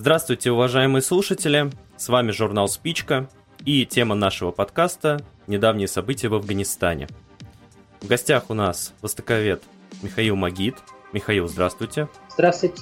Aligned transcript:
Здравствуйте, 0.00 0.52
уважаемые 0.52 1.02
слушатели! 1.02 1.72
С 1.96 2.08
вами 2.08 2.30
журнал 2.30 2.68
«Спичка» 2.68 3.28
и 3.64 3.84
тема 3.84 4.14
нашего 4.14 4.52
подкаста 4.52 5.18
«Недавние 5.48 5.88
события 5.88 6.28
в 6.28 6.34
Афганистане». 6.34 7.08
В 8.00 8.06
гостях 8.06 8.44
у 8.48 8.54
нас 8.54 8.94
востоковед 9.02 9.60
Михаил 10.02 10.36
Магид. 10.36 10.76
Михаил, 11.12 11.48
здравствуйте. 11.48 12.08
Здравствуйте. 12.30 12.80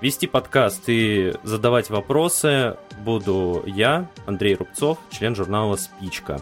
Вести 0.00 0.26
подкаст 0.26 0.84
и 0.86 1.34
задавать 1.42 1.90
вопросы 1.90 2.78
буду 3.04 3.62
я, 3.66 4.10
Андрей 4.24 4.54
Рубцов, 4.54 4.96
член 5.10 5.34
журнала 5.34 5.76
«Спичка». 5.76 6.40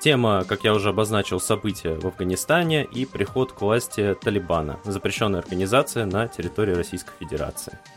Тема, 0.00 0.46
как 0.48 0.64
я 0.64 0.72
уже 0.72 0.88
обозначил, 0.88 1.38
события 1.38 1.96
в 1.96 2.06
Афганистане 2.06 2.84
и 2.84 3.04
приход 3.04 3.52
к 3.52 3.60
власти 3.60 4.16
Талибана, 4.18 4.80
запрещенная 4.84 5.40
организация 5.40 6.06
на 6.06 6.28
территории 6.28 6.72
Российской 6.72 7.12
Федерации– 7.18 7.78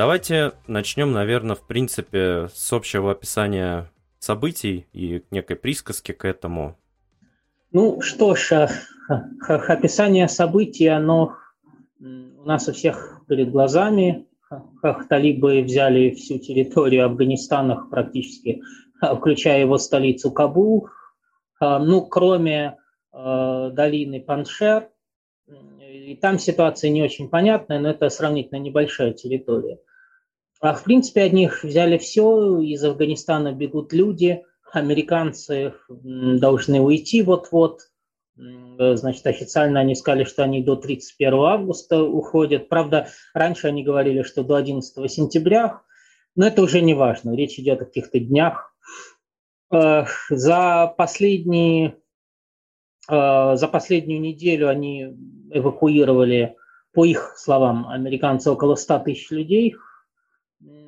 Давайте 0.00 0.52
начнем, 0.66 1.12
наверное, 1.12 1.56
в 1.56 1.66
принципе, 1.66 2.48
с 2.54 2.72
общего 2.72 3.12
описания 3.12 3.90
событий 4.18 4.86
и 4.94 5.22
некой 5.30 5.56
присказки 5.56 6.12
к 6.12 6.24
этому. 6.24 6.74
Ну 7.70 8.00
что 8.00 8.34
ж, 8.34 8.70
описание 9.46 10.26
событий, 10.26 10.86
оно 10.86 11.36
у 12.00 12.44
нас 12.46 12.66
у 12.66 12.72
всех 12.72 13.20
перед 13.28 13.50
глазами. 13.50 14.26
Талибы 15.10 15.60
взяли 15.60 16.12
всю 16.12 16.38
территорию 16.38 17.04
Афганистана 17.04 17.86
практически, 17.90 18.62
включая 19.02 19.60
его 19.60 19.76
столицу 19.76 20.32
Кабул. 20.32 20.88
Ну, 21.60 22.06
кроме 22.06 22.78
долины 23.12 24.22
Паншер, 24.22 24.88
и 25.46 26.16
там 26.16 26.38
ситуация 26.38 26.88
не 26.88 27.02
очень 27.02 27.28
понятная, 27.28 27.78
но 27.78 27.90
это 27.90 28.08
сравнительно 28.08 28.60
небольшая 28.60 29.12
территория. 29.12 29.78
А 30.60 30.74
в 30.74 30.84
принципе 30.84 31.22
от 31.22 31.32
них 31.32 31.64
взяли 31.64 31.96
все, 31.96 32.60
из 32.60 32.84
Афганистана 32.84 33.52
бегут 33.52 33.94
люди, 33.94 34.44
американцы 34.72 35.74
должны 35.88 36.80
уйти 36.80 37.22
вот-вот. 37.22 37.80
Значит, 38.36 39.26
официально 39.26 39.80
они 39.80 39.94
сказали, 39.94 40.24
что 40.24 40.44
они 40.44 40.62
до 40.62 40.76
31 40.76 41.34
августа 41.34 42.02
уходят. 42.02 42.68
Правда, 42.68 43.08
раньше 43.34 43.68
они 43.68 43.82
говорили, 43.82 44.22
что 44.22 44.44
до 44.44 44.54
11 44.54 45.10
сентября, 45.10 45.82
но 46.36 46.46
это 46.46 46.62
уже 46.62 46.80
не 46.80 46.94
важно, 46.94 47.34
речь 47.34 47.58
идет 47.58 47.82
о 47.82 47.84
каких-то 47.86 48.18
днях. 48.20 48.74
Э, 49.72 50.04
за 50.30 50.94
последние 50.96 51.96
э, 53.08 53.56
за 53.56 53.68
последнюю 53.68 54.20
неделю 54.20 54.68
они 54.68 55.16
эвакуировали, 55.50 56.56
по 56.92 57.04
их 57.04 57.34
словам, 57.36 57.88
американцы 57.88 58.50
около 58.50 58.74
100 58.74 58.98
тысяч 59.00 59.30
людей, 59.30 59.74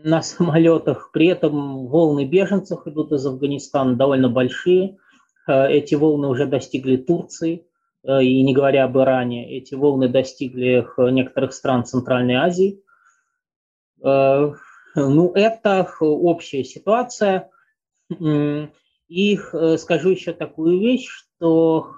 на 0.05 0.23
самолетах. 0.23 1.11
При 1.13 1.27
этом 1.27 1.87
волны 1.87 2.25
беженцев 2.25 2.87
идут 2.87 3.13
из 3.13 3.25
Афганистана 3.27 3.95
довольно 3.97 4.29
большие. 4.29 4.99
Э, 5.47 5.69
эти 5.69 5.95
волны 5.95 6.29
уже 6.29 6.47
достигли 6.47 6.97
Турции, 6.97 7.67
э, 8.05 8.23
и 8.23 8.43
не 8.43 8.55
говоря 8.55 8.85
об 8.85 8.99
Иране, 8.99 9.57
эти 9.57 9.75
волны 9.75 10.09
достигли 10.09 10.87
некоторых 11.11 11.53
стран 11.53 11.85
Центральной 11.85 12.35
Азии. 12.35 12.83
Э, 14.03 14.53
ну, 14.95 15.33
это 15.35 15.89
общая 16.01 16.65
ситуация. 16.65 17.51
И 19.09 19.39
скажу 19.79 20.11
еще 20.11 20.33
такую 20.35 20.81
вещь, 20.81 21.09
что, 21.09 21.93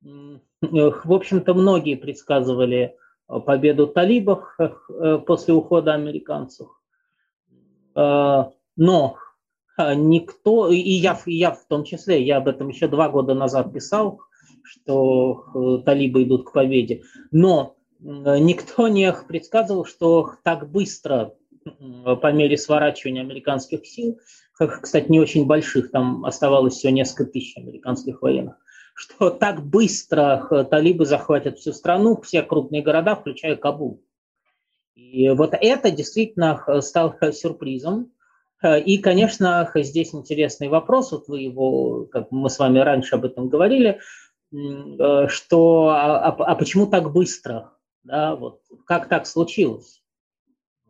в 0.00 1.12
общем-то, 1.12 1.54
многие 1.54 1.96
предсказывали 1.96 2.96
победу 3.26 3.88
талибов 3.88 4.56
после 5.26 5.54
ухода 5.54 5.94
американцев. 5.94 6.68
Э, 7.96 8.44
но 8.76 9.16
никто, 9.78 10.70
и 10.70 10.78
я, 10.78 11.18
и 11.26 11.34
я 11.34 11.50
в 11.50 11.64
том 11.66 11.84
числе, 11.84 12.22
я 12.22 12.38
об 12.38 12.48
этом 12.48 12.68
еще 12.68 12.88
два 12.88 13.08
года 13.08 13.34
назад 13.34 13.72
писал, 13.72 14.20
что 14.64 15.82
талибы 15.84 16.22
идут 16.22 16.48
к 16.48 16.52
победе, 16.52 17.02
но 17.30 17.76
никто 18.00 18.88
не 18.88 19.12
предсказывал, 19.28 19.84
что 19.84 20.32
так 20.44 20.70
быстро, 20.70 21.34
по 21.64 22.32
мере 22.32 22.56
сворачивания 22.56 23.20
американских 23.20 23.86
сил, 23.86 24.18
кстати, 24.58 25.10
не 25.10 25.20
очень 25.20 25.46
больших, 25.46 25.90
там 25.90 26.24
оставалось 26.24 26.74
всего 26.74 26.92
несколько 26.92 27.30
тысяч 27.30 27.56
американских 27.58 28.22
военных, 28.22 28.56
что 28.94 29.30
так 29.30 29.62
быстро 29.62 30.64
талибы 30.70 31.04
захватят 31.04 31.58
всю 31.58 31.72
страну, 31.72 32.18
все 32.22 32.42
крупные 32.42 32.82
города, 32.82 33.14
включая 33.14 33.56
Кабул. 33.56 34.02
И 34.96 35.28
вот 35.30 35.54
это 35.60 35.90
действительно 35.90 36.60
э, 36.66 36.80
стало 36.80 37.16
сюрпризом. 37.32 38.12
Э, 38.62 38.80
и, 38.80 38.98
конечно, 38.98 39.70
здесь 39.74 40.14
интересный 40.14 40.68
вопрос, 40.68 41.12
вот 41.12 41.28
вы 41.28 41.40
его, 41.40 42.06
как 42.06 42.32
мы 42.32 42.50
с 42.50 42.58
вами 42.58 42.80
раньше 42.80 43.14
об 43.14 43.26
этом 43.26 43.48
говорили, 43.48 44.00
э, 44.52 45.28
что 45.28 45.88
а, 45.88 46.30
а, 46.30 46.30
а 46.30 46.54
почему 46.56 46.86
так 46.86 47.12
быстро? 47.12 47.72
Да, 48.02 48.34
вот, 48.36 48.60
как 48.84 49.08
так 49.08 49.26
случилось? 49.26 50.02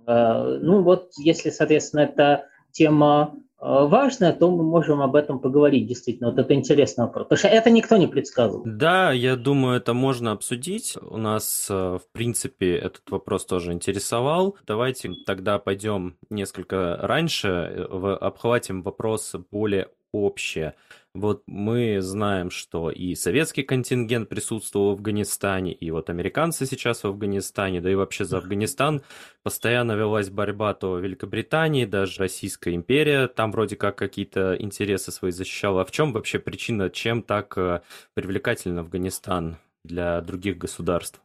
Ну 0.07 0.83
вот, 0.83 1.11
если, 1.19 1.51
соответственно, 1.51 2.03
эта 2.03 2.47
тема 2.71 3.35
Э, 3.35 3.46
важное, 3.59 4.33
то 4.33 4.51
мы 4.51 4.63
можем 4.63 5.01
об 5.01 5.17
этом 5.17 5.39
поговорить, 5.39 5.87
действительно. 5.87 6.31
Вот 6.31 6.39
это 6.39 6.55
интересный 6.55 7.05
вопрос. 7.05 7.25
Потому 7.25 7.39
что 7.39 7.49
это 7.49 7.71
никто 7.71 7.97
не 7.97 8.07
предсказывал. 8.07 8.63
Да, 8.67 9.13
я 9.13 9.37
думаю, 9.37 9.79
это 9.79 9.95
можно 9.95 10.33
обсудить. 10.33 10.97
У 11.01 11.17
нас, 11.17 11.69
э, 11.71 11.75
в 11.75 12.13
принципе, 12.13 12.77
этот 12.77 13.11
вопрос 13.11 13.47
тоже 13.47 13.73
интересовал. 13.73 14.57
Давайте 14.67 15.11
тогда 15.27 15.59
пойдем 15.59 16.17
несколько 16.31 16.99
раньше, 17.01 17.49
э, 17.49 18.17
обхватим 18.21 18.83
вопросы 18.83 19.39
более 19.51 19.89
общее. 20.13 20.75
Вот 21.17 21.43
мы 21.47 22.03
знаем, 22.03 22.51
что 22.51 22.91
и 22.91 23.15
советский 23.15 23.63
контингент 23.63 24.29
присутствовал 24.29 24.91
в 24.91 24.93
Афганистане, 24.93 25.73
и 25.73 25.91
вот 25.91 26.11
американцы 26.11 26.67
сейчас 26.67 27.03
в 27.03 27.07
Афганистане, 27.07 27.81
да 27.81 27.91
и 27.91 27.95
вообще 27.95 28.27
за 28.27 28.37
Афганистан 28.39 29.03
постоянно 29.43 29.93
велась 29.93 30.29
борьба 30.29 30.75
то 30.75 30.99
Великобритании, 30.99 31.87
даже 31.87 32.21
Российская 32.21 32.75
империя 32.75 33.29
там 33.29 33.51
вроде 33.51 33.77
как 33.77 33.97
какие-то 33.97 34.57
интересы 34.59 35.11
свои 35.11 35.31
защищала. 35.31 35.81
А 35.81 35.85
в 35.87 35.91
чем 35.91 36.13
вообще 36.13 36.39
причина, 36.39 36.91
чем 36.91 37.23
так 37.23 37.57
э, 37.57 37.81
привлекательен 38.13 38.79
Афганистан 38.79 39.57
для 39.85 40.21
других 40.21 40.59
государств? 40.59 41.23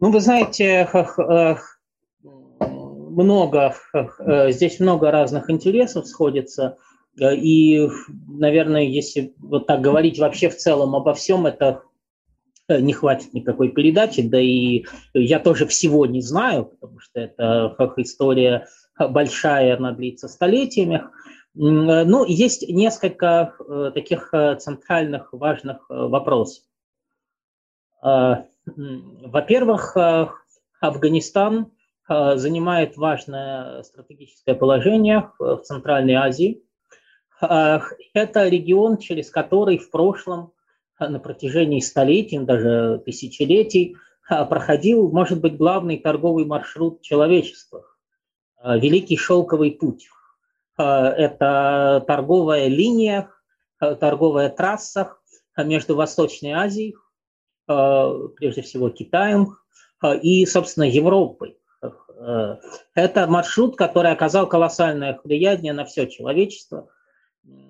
Ну, 0.00 0.10
вы 0.10 0.20
знаете, 0.20 0.88
много, 2.60 3.74
э, 3.92 4.52
здесь 4.52 4.80
много 4.80 5.10
разных 5.10 5.50
интересов 5.50 6.06
сходится. 6.06 6.78
Э, 7.20 7.34
и, 7.34 7.88
наверное, 8.28 8.82
если 8.82 9.34
вот 9.38 9.66
так 9.66 9.80
говорить 9.80 10.18
вообще 10.18 10.48
в 10.48 10.56
целом 10.56 10.94
обо 10.94 11.14
всем, 11.14 11.46
это 11.46 11.82
э, 12.68 12.80
не 12.80 12.92
хватит 12.92 13.34
никакой 13.34 13.70
передачи, 13.70 14.22
да 14.22 14.40
и 14.40 14.84
я 15.14 15.40
тоже 15.40 15.66
всего 15.66 16.06
не 16.06 16.20
знаю, 16.20 16.66
потому 16.66 16.98
что 17.00 17.20
это 17.20 17.74
история 17.98 18.66
большая, 18.98 19.76
она 19.76 19.92
длится 19.92 20.28
столетиями. 20.28 21.04
Ну, 21.54 22.24
есть 22.24 22.68
несколько 22.68 23.54
э, 23.58 23.90
таких 23.94 24.32
центральных 24.58 25.32
важных 25.32 25.86
вопросов. 25.88 26.64
Во-первых, 28.00 29.96
Афганистан 30.80 31.72
занимает 32.08 32.96
важное 32.96 33.82
стратегическое 33.82 34.54
положение 34.54 35.32
в 35.40 35.62
Центральной 35.62 36.14
Азии– 36.14 36.62
это 37.40 38.48
регион, 38.48 38.98
через 38.98 39.30
который 39.30 39.78
в 39.78 39.90
прошлом 39.90 40.52
а, 40.98 41.08
на 41.08 41.20
протяжении 41.20 41.80
столетий, 41.80 42.38
даже 42.38 43.00
тысячелетий 43.04 43.96
а, 44.28 44.44
проходил, 44.44 45.10
может 45.10 45.40
быть, 45.40 45.56
главный 45.56 45.98
торговый 45.98 46.44
маршрут 46.44 47.02
человечества– 47.02 47.84
а, 48.60 48.76
Великий 48.76 49.16
Шелковый 49.16 49.72
путь. 49.72 50.08
Это 50.76 52.04
торговая 52.06 52.68
линия, 52.68 53.30
торговая 53.80 54.48
трасса 54.48 55.16
между 55.56 55.96
Восточной 55.96 56.52
Азией, 56.52 56.94
прежде 57.66 58.62
всего 58.62 58.88
Китаем, 58.88 59.56
и, 60.22 60.46
собственно, 60.46 60.84
Европой. 60.84 61.58
Это 62.94 63.26
маршрут, 63.26 63.76
который 63.76 64.12
оказал 64.12 64.48
колоссальное 64.48 65.18
влияние 65.24 65.72
на 65.72 65.84
все 65.84 66.06
человечество– 66.06 66.88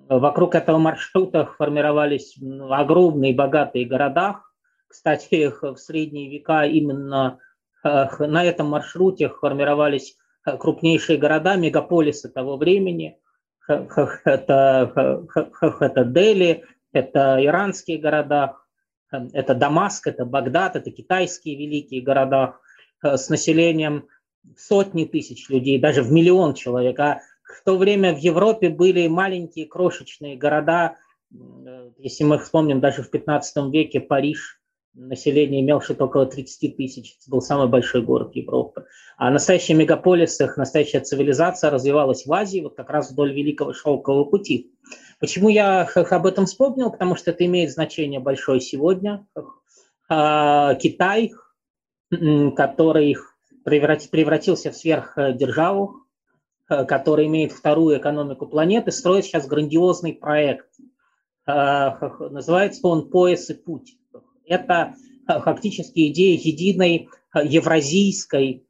Вокруг 0.09 0.55
этого 0.55 0.79
маршрута 0.79 1.45
формировались 1.45 2.35
огромные 2.71 3.35
богатые 3.35 3.85
города. 3.85 4.41
Кстати, 4.87 5.53
в 5.61 5.77
средние 5.77 6.29
века 6.29 6.65
именно 6.65 7.39
э, 7.83 8.05
на 8.25 8.43
этом 8.43 8.69
маршруте 8.69 9.29
формировались 9.29 10.17
э, 10.45 10.57
крупнейшие 10.57 11.19
города, 11.19 11.55
мегаполисы 11.57 12.27
того 12.29 12.57
времени. 12.57 13.19
Это, 13.67 15.21
это 15.79 16.03
Дели, 16.03 16.65
это 16.91 17.37
иранские 17.39 17.99
города, 17.99 18.55
это 19.11 19.53
Дамаск, 19.53 20.07
это 20.07 20.25
Багдад, 20.25 20.75
это 20.75 20.89
китайские 20.89 21.55
великие 21.55 22.01
города 22.01 22.55
с 23.03 23.29
населением 23.29 24.07
сотни 24.57 25.05
тысяч 25.05 25.49
людей, 25.49 25.79
даже 25.79 26.01
в 26.01 26.11
миллион 26.11 26.55
человек. 26.55 26.99
А 26.99 27.21
в 27.53 27.63
то 27.63 27.77
время 27.77 28.13
в 28.13 28.19
Европе 28.19 28.69
были 28.69 29.07
маленькие 29.07 29.65
крошечные 29.65 30.37
города, 30.37 30.97
если 31.97 32.23
мы 32.23 32.39
вспомним, 32.39 32.79
даже 32.79 33.03
в 33.03 33.09
15 33.09 33.71
веке 33.71 33.99
Париж 33.99 34.59
население 34.93 35.61
имел 35.61 35.81
около 35.99 36.25
30 36.25 36.75
тысяч. 36.75 37.17
Это 37.21 37.29
был 37.29 37.41
самый 37.41 37.67
большой 37.67 38.01
город 38.01 38.35
Европы. 38.35 38.85
А 39.17 39.29
настоящие 39.29 39.77
мегаполисы, 39.77 40.51
настоящая 40.57 41.01
цивилизация 41.01 41.69
развивалась 41.69 42.25
в 42.25 42.33
Азии, 42.33 42.61
вот 42.61 42.75
как 42.75 42.89
раз 42.89 43.11
вдоль 43.11 43.33
Великого 43.33 43.73
Шелкового 43.73 44.25
пути. 44.25 44.73
Почему 45.19 45.49
я 45.49 45.83
об 45.83 46.25
этом 46.25 46.45
вспомнил? 46.45 46.91
Потому 46.91 47.15
что 47.15 47.31
это 47.31 47.45
имеет 47.45 47.71
значение 47.71 48.19
большое 48.19 48.59
сегодня. 48.59 49.27
А, 50.09 50.75
Китай, 50.75 51.31
который 52.09 53.17
превратился 53.63 54.71
в 54.71 54.75
сверхдержаву, 54.75 55.97
который 56.69 57.25
имеет 57.25 57.51
вторую 57.51 57.97
экономику 57.97 58.45
планеты, 58.45 58.91
строит 58.91 59.25
сейчас 59.25 59.47
грандиозный 59.47 60.13
проект. 60.13 60.69
А, 61.45 61.97
называется 62.29 62.87
он 62.87 63.09
«Пояс 63.09 63.49
и 63.49 63.55
путь». 63.55 63.97
Это 64.45 64.93
фактически 65.27 66.09
идея 66.11 66.37
единой 66.37 67.09
евразийской, 67.33 68.67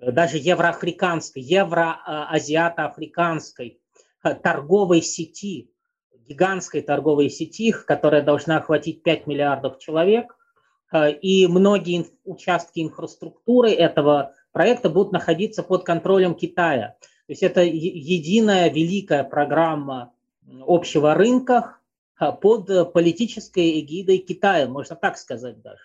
даже 0.00 0.38
евроафриканской, 0.38 1.42
евроазиато-африканской 1.42 3.82
торговой 4.42 5.02
сети, 5.02 5.70
гигантской 6.26 6.80
торговой 6.82 7.30
сети, 7.30 7.72
которая 7.72 8.22
должна 8.22 8.56
охватить 8.58 9.02
5 9.02 9.26
миллиардов 9.26 9.78
человек. 9.78 10.36
И 11.22 11.46
многие 11.46 12.06
участки 12.24 12.80
инфраструктуры 12.80 13.72
этого 13.72 14.34
проекта 14.52 14.88
будут 14.88 15.12
находиться 15.12 15.62
под 15.62 15.84
контролем 15.84 16.34
Китая. 16.34 16.96
То 17.26 17.32
есть 17.32 17.42
это 17.42 17.62
единая 17.62 18.70
великая 18.70 19.24
программа 19.24 20.12
общего 20.66 21.14
рынка, 21.14 21.76
а, 22.18 22.32
под 22.32 22.68
э, 22.70 22.84
политической 22.84 23.78
эгидой 23.80 24.18
Китая, 24.18 24.66
можно 24.66 24.96
так 24.96 25.18
сказать 25.18 25.60
даже. 25.62 25.82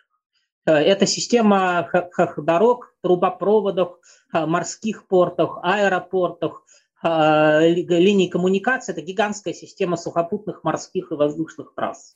Э, 0.65 0.74
это 0.74 1.06
система 1.06 1.89
дорог, 2.38 2.95
трубопроводов, 3.01 4.00
а, 4.31 4.48
морских 4.48 5.07
портов, 5.07 5.57
аэропортов, 5.62 6.63
а, 7.01 7.60
линий 7.62 8.30
коммуникации. 8.30 8.94
Это 8.94 9.01
гигантская 9.01 9.54
система 9.54 9.98
сухопутных, 9.98 10.63
морских 10.63 11.12
и 11.12 11.15
воздушных 11.15 11.74
трасс. 11.75 12.15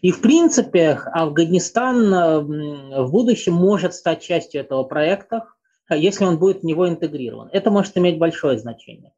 И, 0.00 0.10
в 0.10 0.20
принципе, 0.20 0.98
Афганистан 1.12 2.12
э, 2.12 2.40
в 2.40 3.10
будущем 3.10 3.54
может 3.54 3.94
стать 3.94 4.22
частью 4.22 4.60
этого 4.60 4.82
проекта, 4.84 5.48
если 5.90 6.24
он 6.24 6.38
будет 6.38 6.60
в 6.60 6.64
него 6.64 6.88
интегрирован. 6.88 7.48
Это 7.52 7.70
может 7.70 7.96
иметь 7.96 8.18
большое 8.18 8.58
значение. 8.58 9.12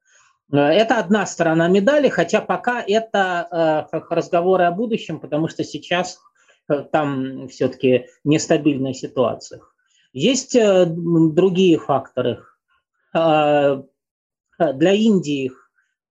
Э, 0.52 0.58
это 0.58 0.98
одна 0.98 1.26
сторона 1.26 1.68
медали, 1.68 2.08
хотя 2.08 2.40
пока 2.40 2.82
это 2.82 3.88
э, 3.92 3.98
разговоры 4.10 4.64
о 4.64 4.72
будущем, 4.72 5.20
потому 5.20 5.48
что 5.48 5.64
сейчас 5.64 6.18
э, 6.68 6.84
там 6.90 7.48
все-таки 7.48 8.06
нестабильная 8.24 8.92
ситуация. 8.92 9.60
Есть 10.12 10.56
другие 10.58 11.78
факторы. 11.78 12.42
Для 13.12 13.82
Индии 14.58 15.52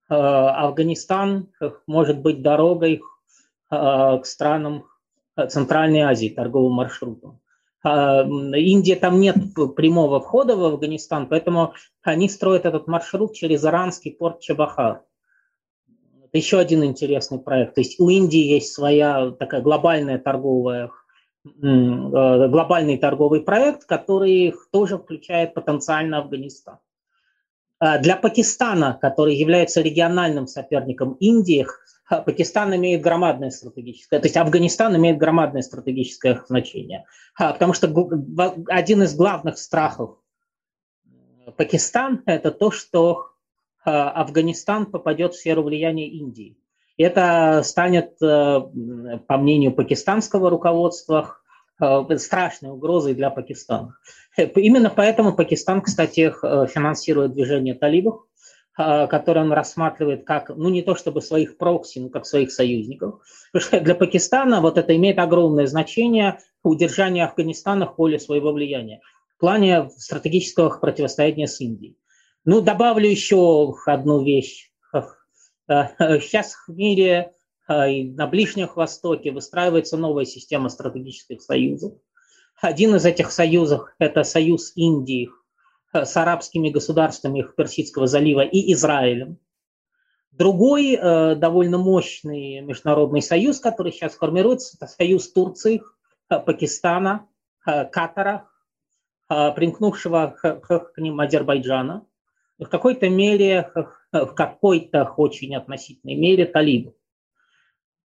Афганистан 0.08 1.50
может 1.88 2.20
быть 2.20 2.44
дорогой 2.44 3.02
к 3.72 4.22
странам 4.26 4.86
Центральной 5.50 6.02
Азии, 6.02 6.30
торговым 6.30 6.74
маршрутом. 6.74 7.42
А, 7.86 8.24
Индия 8.24 8.96
там 8.96 9.20
нет 9.20 9.36
прямого 9.76 10.20
входа 10.20 10.56
в 10.56 10.64
Афганистан, 10.64 11.28
поэтому 11.28 11.74
они 12.02 12.28
строят 12.30 12.66
этот 12.66 12.88
маршрут 12.88 13.34
через 13.34 13.64
иранский 13.64 14.12
порт 14.12 14.40
Чабахар. 14.40 15.04
Это 16.24 16.36
еще 16.36 16.58
один 16.58 16.84
интересный 16.84 17.38
проект. 17.38 17.76
То 17.76 17.82
есть 17.82 18.00
у 18.00 18.10
Индии 18.10 18.40
есть 18.40 18.74
своя 18.74 19.30
такая 19.30 19.62
глобальная 19.62 20.18
торговая 20.18 20.90
э, 21.46 21.50
глобальный 22.48 22.98
торговый 22.98 23.42
проект, 23.42 23.86
который 23.86 24.56
тоже 24.72 24.98
включает 24.98 25.54
потенциально 25.54 26.18
Афганистан. 26.18 26.80
А 27.78 28.00
для 28.00 28.16
Пакистана, 28.16 28.98
который 29.00 29.36
является 29.36 29.82
региональным 29.82 30.48
соперником 30.48 31.18
Индии, 31.20 31.68
Пакистан 32.10 32.76
имеет 32.76 33.02
громадное 33.02 33.50
стратегическое, 33.50 34.20
то 34.20 34.26
есть 34.26 34.38
Афганистан 34.38 34.96
имеет 34.96 35.18
громадное 35.18 35.62
стратегическое 35.62 36.44
значение, 36.48 37.06
потому 37.38 37.74
что 37.74 37.88
один 38.68 39.04
из 39.04 39.16
главных 39.16 39.58
страхов 39.58 40.18
Пакистана– 41.58 42.22
это 42.26 42.52
то, 42.52 42.72
что 42.72 43.30
Афганистан 43.84 44.88
попадет 44.88 45.34
в 45.34 45.38
сферу 45.38 45.64
влияния 45.64 46.10
Индии. 46.10 46.58
Это 46.98 47.62
станет, 47.64 48.14
э, 48.22 48.62
по 49.28 49.38
мнению 49.38 49.74
пакистанского 49.74 50.50
руководства, 50.50 51.38
э, 51.80 52.18
страшной 52.18 52.72
угрозой 52.72 53.14
для 53.14 53.30
Пакистана. 53.30 53.98
Именно 54.38 54.90
поэтому 54.90 55.36
Пакистан, 55.36 55.82
кстати, 55.82 56.32
э, 56.42 56.68
финансирует 56.68 57.34
движение 57.34 57.74
талибов, 57.74 58.24
а, 58.78 59.08
который 59.08 59.44
он 59.44 59.54
рассматривает 59.54 60.26
как, 60.26 60.50
ну 60.50 60.70
не 60.70 60.82
то 60.82 60.96
чтобы 60.96 61.22
своих 61.22 61.58
прокси, 61.58 62.00
но 62.00 62.10
как 62.10 62.26
своих 62.26 62.52
союзников. 62.52 63.22
Потому 63.52 63.70
что 63.70 63.80
для 63.80 63.96
Пакистана 63.96 64.60
вот 64.60 64.78
это 64.78 64.96
имеет 64.96 65.18
огромное 65.18 65.66
значение 65.66 66.40
удержание 66.62 67.26
Афганистана 67.26 67.86
в 67.88 67.96
поле 67.96 68.20
своего 68.20 68.52
влияния 68.52 69.02
в 69.36 69.40
плане 69.40 69.90
стратегического 69.98 70.78
противостояния 70.78 71.48
с 71.48 71.60
Индией. 71.62 71.98
Ну, 72.46 72.62
добавлю 72.62 73.10
еще 73.10 73.74
одну 73.86 74.24
вещь. 74.24 74.72
Сейчас 75.68 76.56
в 76.68 76.76
мире 76.76 77.32
а, 77.68 77.88
и 77.88 78.04
на 78.04 78.28
Ближнем 78.28 78.70
Востоке 78.76 79.32
выстраивается 79.32 79.98
новая 79.98 80.26
система 80.26 80.70
стратегических 80.70 81.42
союзов. 81.42 81.94
Один 82.62 82.96
из 82.96 83.06
этих 83.06 83.32
союзов– 83.32 83.90
это 84.00 84.24
союз 84.24 84.72
Индии 84.76 85.30
с 86.04 86.18
арабскими 86.18 86.70
государствами 86.70 87.46
Персидского 87.56 88.08
залива 88.08 88.42
и 88.42 88.74
Израилем. 88.74 89.40
Другой 90.32 90.96
э, 90.96 91.36
довольно 91.36 91.78
мощный 91.78 92.60
международный 92.60 93.22
союз, 93.22 93.62
который 93.62 93.94
сейчас 93.94 94.16
формируется, 94.16 94.76
это 94.76 94.92
союз 94.92 95.32
Турции, 95.32 95.82
э, 96.30 96.40
Пакистана, 96.40 97.28
э, 97.66 97.86
Катара, 97.86 98.50
э, 99.30 99.52
примкнувшего 99.54 100.36
к, 100.38 100.60
к, 100.60 100.98
ним 100.98 101.22
Азербайджана, 101.22 102.06
в 102.60 102.66
какой-то 102.66 103.08
мере, 103.10 103.72
в 104.12 104.34
какой-то 104.34 105.10
очень 105.16 105.56
относительной 105.56 106.16
мере 106.16 106.46
талибов. 106.46 106.94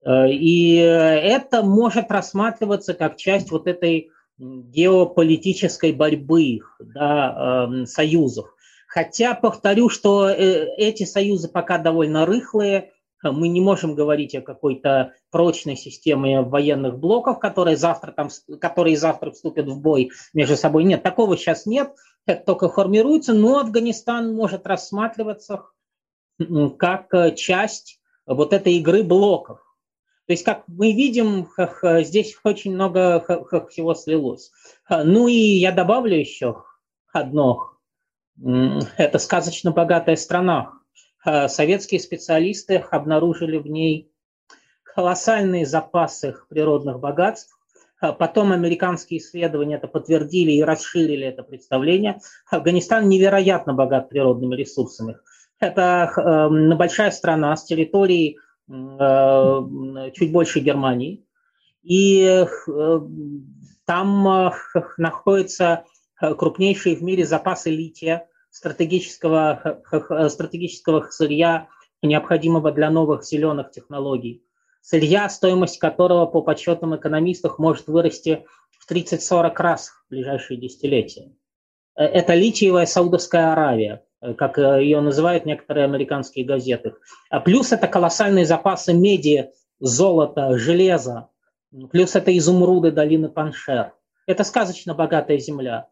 И 0.05 0.75
это 0.75 1.63
может 1.63 2.11
рассматриваться 2.11 2.93
как 2.93 3.17
часть 3.17 3.51
вот 3.51 3.67
этой 3.67 4.11
геополитической 4.37 5.91
борьбы 5.91 6.59
да, 6.79 7.67
э, 7.69 7.85
союзов. 7.85 8.53
Хотя 8.87 9.33
повторю, 9.33 9.89
что 9.89 10.29
э, 10.29 10.75
эти 10.77 11.03
союзы 11.03 11.49
пока 11.49 11.77
довольно 11.77 12.25
рыхлые, 12.25 12.91
мы 13.23 13.47
не 13.47 13.61
можем 13.61 13.95
говорить 13.95 14.35
о 14.35 14.41
какой-то 14.41 15.13
прочной 15.31 15.75
системе 15.75 16.41
военных 16.41 16.99
блоков, 16.99 17.39
которые 17.39 17.75
завтра, 17.75 18.11
там, 18.11 18.29
которые 18.61 18.95
завтра 18.95 19.31
вступят 19.31 19.67
в 19.67 19.81
бой 19.81 20.11
между 20.33 20.55
собой. 20.55 20.83
Нет, 20.83 21.03
такого 21.03 21.35
сейчас 21.35 21.65
нет, 21.65 21.93
это 22.25 22.45
только 22.45 22.69
формируется, 22.69 23.33
но 23.33 23.59
Афганистан 23.59 24.35
может 24.35 24.67
рассматриваться 24.67 25.63
как 26.77 27.13
э, 27.13 27.35
часть 27.35 27.99
вот 28.25 28.53
этой 28.53 28.73
игры 28.75 29.03
блоков. 29.03 29.59
То 30.27 30.33
есть, 30.33 30.43
как 30.43 30.63
мы 30.67 30.91
видим, 30.91 31.47
здесь 32.03 32.37
очень 32.43 32.73
много 32.73 33.25
всего 33.69 33.93
слилось. 33.95 34.51
Ну 34.89 35.29
и 35.29 35.33
я 35.33 35.71
добавлю 35.71 36.17
еще 36.17 36.63
одно. 37.13 37.71
Это 38.97 39.19
сказочно 39.19 39.71
богатая 39.71 40.17
страна. 40.17 40.73
Советские 41.23 42.01
специалисты 42.01 42.83
обнаружили 42.91 43.57
в 43.57 43.67
ней 43.67 44.11
колоссальные 44.83 45.65
запасы 45.65 46.35
природных 46.49 46.99
богатств. 46.99 47.57
Потом 47.99 48.51
американские 48.51 49.19
исследования 49.19 49.77
это 49.77 49.87
подтвердили 49.87 50.51
и 50.51 50.61
расширили 50.61 51.25
это 51.25 51.41
представление. 51.41 52.19
Афганистан 52.51 53.07
невероятно 53.07 53.73
богат 53.73 54.09
природными 54.09 54.55
ресурсами. 54.55 55.17
Это 55.59 56.49
большая 56.77 57.11
страна 57.11 57.55
с 57.55 57.63
территорией 57.63 58.39
чуть 58.67 60.31
больше 60.31 60.59
Германии. 60.59 61.25
И 61.83 62.21
э, 62.21 62.99
там 63.85 64.27
э, 64.27 64.51
находятся 64.97 65.85
крупнейшие 66.19 66.95
в 66.95 67.03
мире 67.03 67.25
запасы 67.25 67.69
лития, 67.69 68.27
стратегического, 68.49 69.81
стратегического 70.29 71.07
сырья, 71.09 71.67
необходимого 72.01 72.71
для 72.71 72.89
новых 72.89 73.23
зеленых 73.23 73.71
технологий. 73.71 74.43
Сырья, 74.81 75.29
стоимость 75.29 75.79
которого, 75.79 76.25
по 76.25 76.41
подсчетам 76.41 76.95
экономистов, 76.95 77.59
может 77.59 77.87
вырасти 77.87 78.45
в 78.79 78.91
30-40 78.91 79.53
раз 79.57 79.89
в 79.89 80.09
ближайшие 80.09 80.59
десятилетия. 80.59 81.31
это 81.95 82.33
литиевая 82.33 82.85
Саудовская 82.85 83.51
Аравия, 83.51 84.03
как 84.37 84.57
ее 84.57 85.01
называют 85.01 85.45
некоторые 85.45 85.85
американские 85.85 86.45
газеты. 86.45 86.95
А 87.29 87.39
плюс 87.39 87.71
это 87.71 87.87
колоссальные 87.87 88.45
запасы 88.45 88.93
меди, 88.93 89.51
золота, 89.79 90.57
железа, 90.57 91.29
плюс 91.91 92.15
это 92.15 92.35
изумруды 92.37 92.91
долины 92.91 93.29
Паншер. 93.29 93.93
Это 94.25 94.43
сказочно 94.43 94.93
богатая 94.93 95.37
земля. 95.37 95.87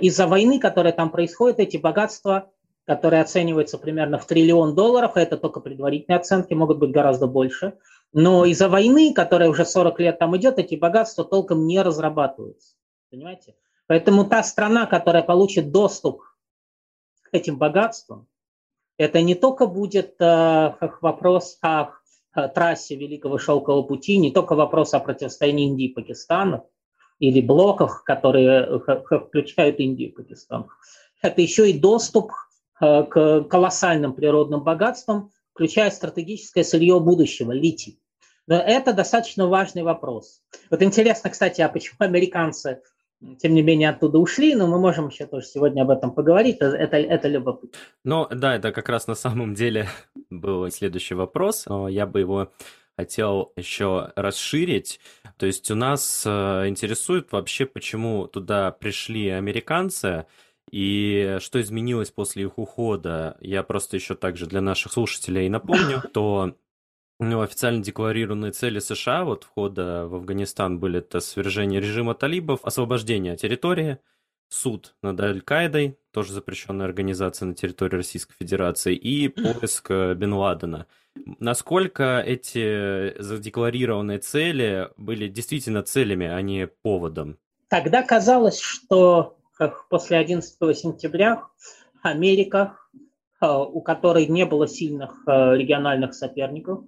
Из-за 0.00 0.26
войны, 0.26 0.58
которая 0.58 0.92
там 0.92 1.10
происходит, 1.10 1.60
эти 1.60 1.76
богатства, 1.76 2.50
которые 2.84 3.22
оцениваются 3.22 3.78
примерно 3.78 4.18
в 4.18 4.26
триллион 4.26 4.74
долларов, 4.74 5.12
а 5.14 5.20
это 5.20 5.36
только 5.36 5.60
предварительные 5.60 6.18
оценки, 6.18 6.54
могут 6.54 6.78
быть 6.78 6.90
гораздо 6.90 7.26
больше, 7.26 7.74
но 8.12 8.44
из-за 8.46 8.68
войны, 8.68 9.12
которая 9.14 9.50
уже 9.50 9.64
40 9.64 10.00
лет 10.00 10.18
там 10.18 10.36
идет, 10.36 10.58
эти 10.58 10.74
богатства 10.74 11.24
толком 11.24 11.66
не 11.66 11.80
разрабатываются. 11.80 12.74
Понимаете? 13.10 13.54
Поэтому 13.86 14.24
та 14.24 14.42
страна, 14.42 14.86
которая 14.86 15.22
получит 15.22 15.70
доступ 15.70 16.22
этим 17.32 17.58
богатствам, 17.58 18.26
это 18.96 19.22
не 19.22 19.34
только 19.34 19.66
будет 19.66 20.16
э, 20.20 20.74
вопрос 21.00 21.58
о, 21.62 21.92
о 22.32 22.48
трассе 22.48 22.96
Великого 22.96 23.38
Шелкового 23.38 23.82
пути, 23.82 24.18
не 24.18 24.32
только 24.32 24.54
вопрос 24.54 24.92
о 24.94 25.00
противостоянии 25.00 25.66
Индии 25.66 25.86
и 25.86 25.92
Пакистана 25.94 26.64
или 27.20 27.40
блоках, 27.40 28.04
которые 28.04 28.80
включают 28.80 29.78
Индию 29.78 30.10
и 30.10 30.12
Пакистан. 30.12 30.66
Это 31.22 31.40
еще 31.40 31.70
и 31.70 31.78
доступ 31.78 32.32
э, 32.80 33.04
к 33.04 33.44
колоссальным 33.44 34.14
природным 34.14 34.62
богатствам, 34.62 35.30
включая 35.52 35.90
стратегическое 35.90 36.64
сырье 36.64 37.00
будущего, 37.00 37.52
литий. 37.52 38.00
Но 38.46 38.56
это 38.56 38.92
достаточно 38.92 39.46
важный 39.46 39.82
вопрос. 39.82 40.40
Вот 40.70 40.82
интересно, 40.82 41.30
кстати, 41.30 41.60
а 41.60 41.68
почему 41.68 41.96
американцы 42.00 42.82
тем 43.38 43.54
не 43.54 43.62
менее, 43.62 43.90
оттуда 43.90 44.18
ушли, 44.18 44.54
но 44.54 44.66
мы 44.66 44.78
можем 44.78 45.08
еще 45.08 45.26
тоже 45.26 45.46
сегодня 45.46 45.82
об 45.82 45.90
этом 45.90 46.12
поговорить, 46.12 46.58
это, 46.60 46.96
это 46.96 47.28
любопытно. 47.28 47.78
Ну, 48.04 48.28
да, 48.30 48.56
это 48.56 48.72
как 48.72 48.88
раз 48.88 49.06
на 49.06 49.14
самом 49.14 49.54
деле 49.54 49.88
был 50.30 50.70
следующий 50.70 51.14
вопрос, 51.14 51.66
я 51.88 52.06
бы 52.06 52.20
его 52.20 52.52
хотел 52.96 53.52
еще 53.56 54.12
расширить. 54.16 54.98
То 55.36 55.46
есть 55.46 55.70
у 55.70 55.76
нас 55.76 56.24
э, 56.26 56.68
интересует 56.68 57.30
вообще, 57.30 57.64
почему 57.64 58.26
туда 58.26 58.72
пришли 58.72 59.28
американцы, 59.28 60.26
и 60.70 61.38
что 61.40 61.60
изменилось 61.60 62.10
после 62.10 62.44
их 62.44 62.58
ухода. 62.58 63.36
Я 63.40 63.62
просто 63.62 63.96
еще 63.96 64.14
также 64.16 64.46
для 64.46 64.60
наших 64.60 64.92
слушателей 64.92 65.48
напомню, 65.48 66.02
то 66.12 66.54
ну, 67.20 67.40
официально 67.40 67.82
декларированные 67.82 68.52
цели 68.52 68.78
США 68.78 69.24
вот 69.24 69.44
входа 69.44 70.06
в 70.06 70.14
Афганистан 70.14 70.78
были 70.78 70.98
это 71.00 71.20
свержение 71.20 71.80
режима 71.80 72.14
талибов, 72.14 72.60
освобождение 72.62 73.36
территории, 73.36 73.98
суд 74.48 74.94
над 75.02 75.20
Аль-Каидой, 75.20 75.98
тоже 76.12 76.32
запрещенная 76.32 76.86
организация 76.86 77.46
на 77.46 77.54
территории 77.54 77.96
Российской 77.96 78.34
Федерации, 78.38 78.94
и 78.94 79.28
поиск 79.28 79.90
э, 79.90 80.14
Бен 80.14 80.32
Ладена. 80.32 80.86
Насколько 81.40 82.22
эти 82.24 83.20
задекларированные 83.20 84.18
цели 84.18 84.88
были 84.96 85.28
действительно 85.28 85.82
целями, 85.82 86.26
а 86.26 86.40
не 86.40 86.68
поводом? 86.68 87.36
Тогда 87.68 88.02
казалось, 88.02 88.60
что 88.60 89.36
как 89.54 89.88
после 89.88 90.18
11 90.18 90.56
сентября 90.78 91.42
Америка, 92.02 92.76
э, 93.40 93.46
у 93.48 93.80
которой 93.80 94.26
не 94.26 94.46
было 94.46 94.68
сильных 94.68 95.24
э, 95.26 95.56
региональных 95.56 96.14
соперников, 96.14 96.84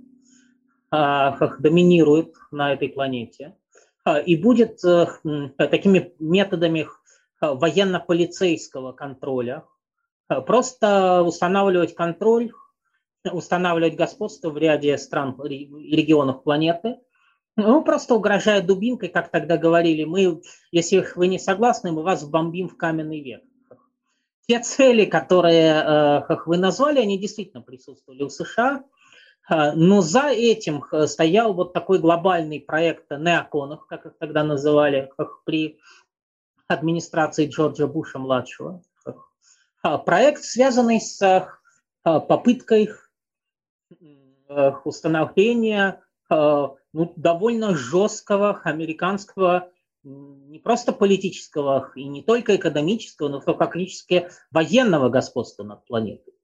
доминирует 0.90 2.34
на 2.50 2.72
этой 2.72 2.88
планете. 2.88 3.56
А, 4.04 4.18
и 4.18 4.36
будет 4.36 4.84
э, 4.84 5.06
такими 5.56 6.12
методами 6.18 6.88
военно-полицейского 7.40 8.92
контроля. 8.92 9.64
Просто 10.46 11.22
устанавливать 11.22 11.94
контроль, 11.94 12.52
устанавливать 13.24 13.96
господство 13.96 14.50
в 14.50 14.58
ряде 14.58 14.96
стран 14.98 15.40
и 15.46 15.96
регионов 15.96 16.42
планеты, 16.44 16.98
ну, 17.56 17.82
просто 17.82 18.14
угрожая 18.14 18.62
дубинкой, 18.62 19.08
как 19.08 19.30
тогда 19.30 19.56
говорили, 19.56 20.04
мы, 20.04 20.40
если 20.70 21.04
вы 21.16 21.26
не 21.26 21.38
согласны, 21.38 21.92
мы 21.92 22.02
вас 22.02 22.24
бомбим 22.24 22.68
в 22.68 22.76
каменный 22.76 23.20
век. 23.20 23.42
Те 24.46 24.60
цели, 24.60 25.04
которые, 25.04 25.82
э, 26.28 26.36
вы 26.46 26.58
назвали, 26.58 27.00
они 27.00 27.18
действительно 27.18 27.62
присутствовали 27.62 28.22
у 28.22 28.28
США– 28.28 28.84
но 29.50 30.00
за 30.00 30.28
этим 30.28 30.84
э, 30.92 31.08
стоял 31.08 31.52
вот 31.52 31.72
такой 31.72 31.98
глобальный 31.98 32.60
проект 32.60 33.10
неоконов, 33.10 33.84
как 33.86 34.06
их 34.06 34.16
тогда 34.18 34.44
называли, 34.44 35.10
как 35.16 35.42
при 35.42 35.80
администрации 36.68 37.48
Джорджа 37.48 37.88
Буша-младшего. 37.88 38.80
А, 39.82 39.98
проект, 39.98 40.44
связанный 40.44 41.00
с 41.00 41.20
а, 42.04 42.20
попыткой 42.20 42.90
установления 44.84 46.02
ну, 46.28 47.12
довольно 47.14 47.76
жесткого 47.76 48.60
американского 48.64 49.70
не 50.02 50.58
просто 50.58 50.92
политического 50.92 51.92
и 51.94 52.04
не 52.08 52.22
только 52.22 52.56
экономического, 52.56 53.28
но 53.28 53.40
фактически 53.40 54.28
военного 54.50 55.08
господства 55.08 55.62
над 55.62 55.84
планетой 55.86 56.34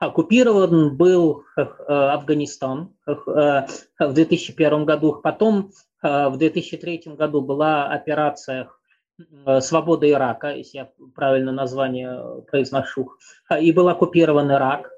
оккупирован 0.00 0.96
был 0.96 1.44
э, 1.56 1.62
Афганистан 1.86 2.96
э, 3.06 3.12
в 3.98 4.12
2001 4.12 4.84
году, 4.86 5.20
потом 5.22 5.72
э, 6.02 6.28
в 6.28 6.36
2003 6.38 7.02
году 7.16 7.42
была 7.42 7.86
операция 7.86 8.70
«Свобода 9.60 10.10
Ирака», 10.10 10.54
если 10.54 10.78
я 10.78 10.90
правильно 11.14 11.52
название 11.52 12.42
произношу, 12.50 13.12
и 13.60 13.70
был 13.70 13.90
оккупирован 13.90 14.50
Ирак. 14.50 14.90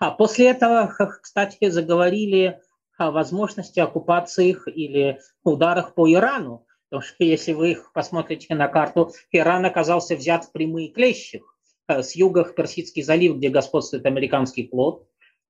А 0.00 0.10
после 0.10 0.50
этого, 0.50 0.92
кстати, 1.22 1.70
заговорили 1.70 2.60
о 2.98 3.12
возможности 3.12 3.78
оккупации 3.78 4.48
их 4.48 4.66
или 4.66 5.20
ударах 5.44 5.94
по 5.94 6.12
Ирану, 6.12 6.66
потому 6.88 7.06
что 7.06 7.22
если 7.22 7.52
вы 7.52 7.78
посмотрите 7.94 8.52
на 8.56 8.66
карту, 8.66 9.12
Иран 9.30 9.64
оказался 9.64 10.16
взят 10.16 10.46
в 10.46 10.50
прямые 10.50 10.88
клещи. 10.88 11.36
Э, 11.36 11.42
с 11.90 12.14
юга 12.14 12.44
Персидский 12.44 13.02
залив, 13.02 13.36
где 13.36 13.48
господствует 13.48 14.06
американский 14.06 14.68
флот, 14.68 15.06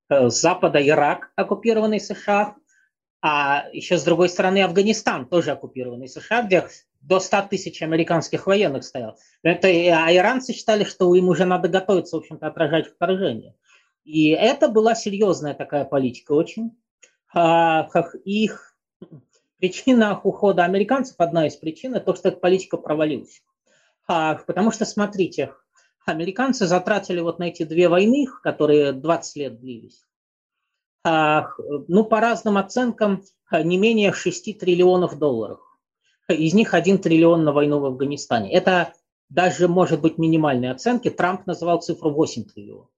э, 0.09 0.29
с 0.29 0.41
запада 0.41 0.85
Ирак, 0.85 1.31
оккупированный 1.35 1.99
США, 1.99 2.55
а 3.21 3.65
еще 3.71 3.97
с 3.97 4.03
другой 4.03 4.29
стороны 4.29 4.63
Афганистан, 4.63 5.27
тоже 5.27 5.51
оккупированный 5.51 6.07
США, 6.07 6.41
где 6.43 6.67
до 7.01 7.19
100 7.19 7.43
тысяч 7.49 7.81
американских 7.81 8.47
военных 8.47 8.83
стоял. 8.83 9.17
Это, 9.43 9.67
а 9.67 10.13
иранцы 10.13 10.53
считали, 10.53 10.83
что 10.83 11.13
им 11.15 11.29
уже 11.29 11.45
надо 11.45 11.67
готовиться, 11.67 12.15
в 12.15 12.19
общем-то, 12.19 12.47
отражать 12.47 12.87
вторжение. 12.87 13.55
И 14.03 14.29
это 14.29 14.67
была 14.67 14.95
серьезная 14.95 15.53
такая 15.53 15.85
политика 15.85 16.31
очень. 16.33 16.71
А, 17.33 17.87
их 18.25 18.75
причина 19.59 20.19
ухода 20.23 20.63
американцев, 20.63 21.15
одна 21.19 21.47
из 21.47 21.55
причин, 21.55 21.99
то, 21.99 22.15
что 22.15 22.29
эта 22.29 22.37
политика 22.37 22.77
провалилась. 22.77 23.41
А, 24.07 24.35
потому 24.35 24.71
что, 24.71 24.85
смотрите, 24.85 25.53
американцы 26.11 26.67
затратили 26.67 27.19
вот 27.19 27.39
на 27.39 27.45
эти 27.45 27.63
две 27.63 27.89
войны, 27.89 28.27
которые 28.43 28.91
20 28.91 29.35
лет 29.37 29.59
длились, 29.59 30.05
а, 31.03 31.49
ну, 31.87 32.03
по 32.03 32.19
разным 32.19 32.57
оценкам, 32.57 33.23
не 33.51 33.77
менее 33.77 34.13
6 34.13 34.59
триллионов 34.59 35.17
долларов. 35.17 35.59
Из 36.29 36.53
них 36.53 36.73
1 36.73 36.99
триллион 36.99 37.43
на 37.43 37.51
войну 37.51 37.79
в 37.79 37.85
Афганистане. 37.85 38.53
Это 38.53 38.93
даже, 39.29 39.67
может 39.67 40.01
быть, 40.01 40.17
минимальные 40.17 40.71
оценки. 40.71 41.09
Трамп 41.09 41.45
называл 41.47 41.81
цифру 41.81 42.11
8 42.11 42.45
триллионов. 42.45 42.89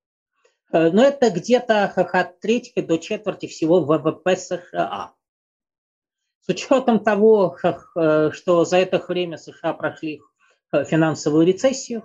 Но 0.72 1.04
это 1.04 1.30
где-то 1.30 1.86
от 1.86 2.40
трети 2.40 2.82
до 2.82 2.98
четверти 2.98 3.46
всего 3.48 3.80
ВВП 3.80 4.36
США. 4.36 5.14
С 6.42 6.50
учетом 6.50 7.00
того, 7.00 7.58
что 8.32 8.66
за 8.66 8.78
это 8.78 9.04
время 9.08 9.38
США 9.38 9.74
прошли 9.74 10.22
финансовую 10.72 11.46
рецессию, 11.46 12.04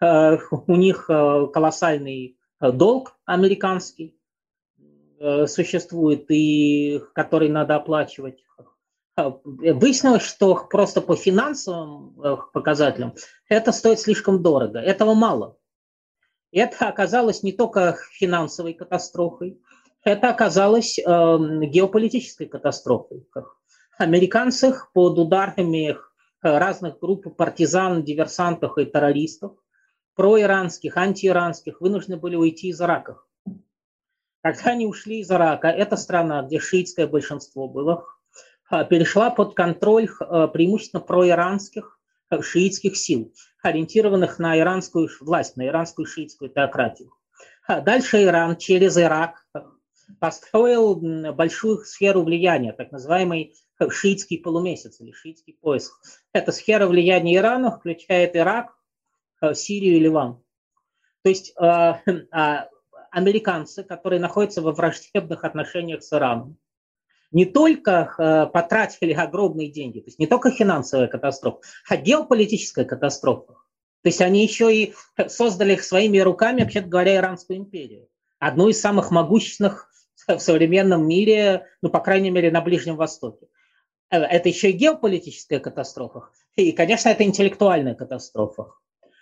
у 0.00 0.76
них 0.76 1.06
э, 1.08 1.46
колоссальный 1.52 2.38
э, 2.60 2.72
долг 2.72 3.16
американский 3.24 4.16
существует, 5.48 6.30
и 6.30 6.98
который 7.12 7.50
надо 7.50 7.76
оплачивать. 7.76 8.42
Выяснилось, 9.14 10.22
что 10.22 10.54
просто 10.54 11.02
по 11.02 11.14
финансовым 11.14 12.14
показателям 12.54 13.12
это 13.46 13.70
стоит 13.70 14.00
слишком 14.00 14.42
дорого. 14.42 14.78
Этого 14.78 15.12
мало. 15.12 15.58
Это 16.52 16.88
оказалось 16.88 17.42
не 17.42 17.52
только 17.52 17.98
финансовой 18.12 18.72
катастрофой, 18.72 19.60
это 20.04 20.30
оказалось 20.30 20.98
э, 20.98 21.02
геополитической 21.04 22.46
катастрофой. 22.46 23.28
Американцы 23.98 24.74
под 24.94 25.18
ударами 25.18 25.98
разных 26.40 26.98
групп 26.98 27.36
партизан, 27.36 28.02
диверсантов 28.04 28.78
и 28.78 28.86
террористов 28.86 29.52
проиранских, 30.20 30.98
антииранских, 30.98 31.80
вынуждены 31.80 32.18
были 32.18 32.36
уйти 32.36 32.68
из 32.68 32.80
Ирака. 32.82 33.22
Когда 34.42 34.72
они 34.72 34.84
ушли 34.84 35.20
из 35.20 35.30
Ирака, 35.30 35.68
эта 35.68 35.96
страна, 35.96 36.42
где 36.42 36.58
шиитское 36.58 37.06
большинство 37.06 37.66
было, 37.66 38.04
а, 38.68 38.84
перешла 38.84 39.30
под 39.30 39.54
контроль 39.54 40.10
а, 40.20 40.46
преимущественно 40.48 41.00
проиранских 41.00 41.98
а, 42.28 42.42
шиитских 42.42 42.98
сил. 42.98 43.32
ориентированных 43.62 44.38
на 44.38 44.58
иранскую 44.58 45.08
власть, 45.22 45.56
на 45.56 45.66
иранскую 45.66 46.04
шиитскую 46.04 46.50
теократию. 46.50 47.14
Дальше 47.66 48.22
Иран 48.22 48.58
через 48.58 48.98
Ирак 48.98 49.46
построил 50.18 50.96
большую 51.32 51.78
сферу 51.86 52.24
влияния, 52.24 52.74
так 52.74 52.92
называемый 52.92 53.54
шиитский 53.88 54.36
полумесяц 54.38 55.00
или 55.00 55.12
шиитский 55.12 55.56
пояс. 55.58 55.90
Эта 56.34 56.52
сфера 56.52 56.86
влияния 56.86 57.36
Ирана 57.36 57.70
включает 57.70 58.36
Ирак, 58.36 58.74
Сирию 59.54 59.96
и 59.96 60.00
Ливан. 60.00 60.42
То 61.22 61.28
есть 61.28 61.54
а, 61.58 62.00
американцы, 63.10 63.82
которые 63.82 64.20
находятся 64.20 64.62
во 64.62 64.72
враждебных 64.72 65.44
отношениях 65.44 66.02
с 66.02 66.12
Ираном, 66.12 66.58
не 67.32 67.44
только 67.44 68.12
э, 68.18 68.46
потратили 68.46 69.12
огромные 69.12 69.70
деньги, 69.70 70.00
то 70.00 70.06
есть 70.06 70.18
не 70.18 70.26
только 70.26 70.50
финансовая 70.50 71.06
катастрофа, 71.06 71.60
а 71.88 71.96
геополитическая 71.96 72.84
катастрофа. 72.84 73.52
То 74.02 74.08
есть 74.08 74.20
они 74.20 74.42
еще 74.42 74.74
и 74.74 74.94
создали 75.28 75.76
своими 75.76 76.18
руками, 76.18 76.62
вообще 76.62 76.80
говоря, 76.80 77.16
Иранскую 77.16 77.58
империю. 77.58 78.08
Одну 78.38 78.68
из 78.68 78.80
самых 78.80 79.10
могущественных 79.10 79.90
в 80.26 80.38
современном 80.38 81.06
мире, 81.06 81.66
ну, 81.82 81.90
по 81.90 82.00
крайней 82.00 82.30
мере, 82.30 82.50
на 82.50 82.60
Ближнем 82.62 82.96
Востоке. 82.96 83.46
Э, 84.10 84.18
это 84.18 84.48
еще 84.48 84.70
и 84.70 84.76
геополитическая 84.76 85.60
катастрофа. 85.60 86.30
И, 86.56 86.72
конечно, 86.72 87.10
это 87.10 87.22
интеллектуальная 87.22 87.94
катастрофа. 87.94 88.72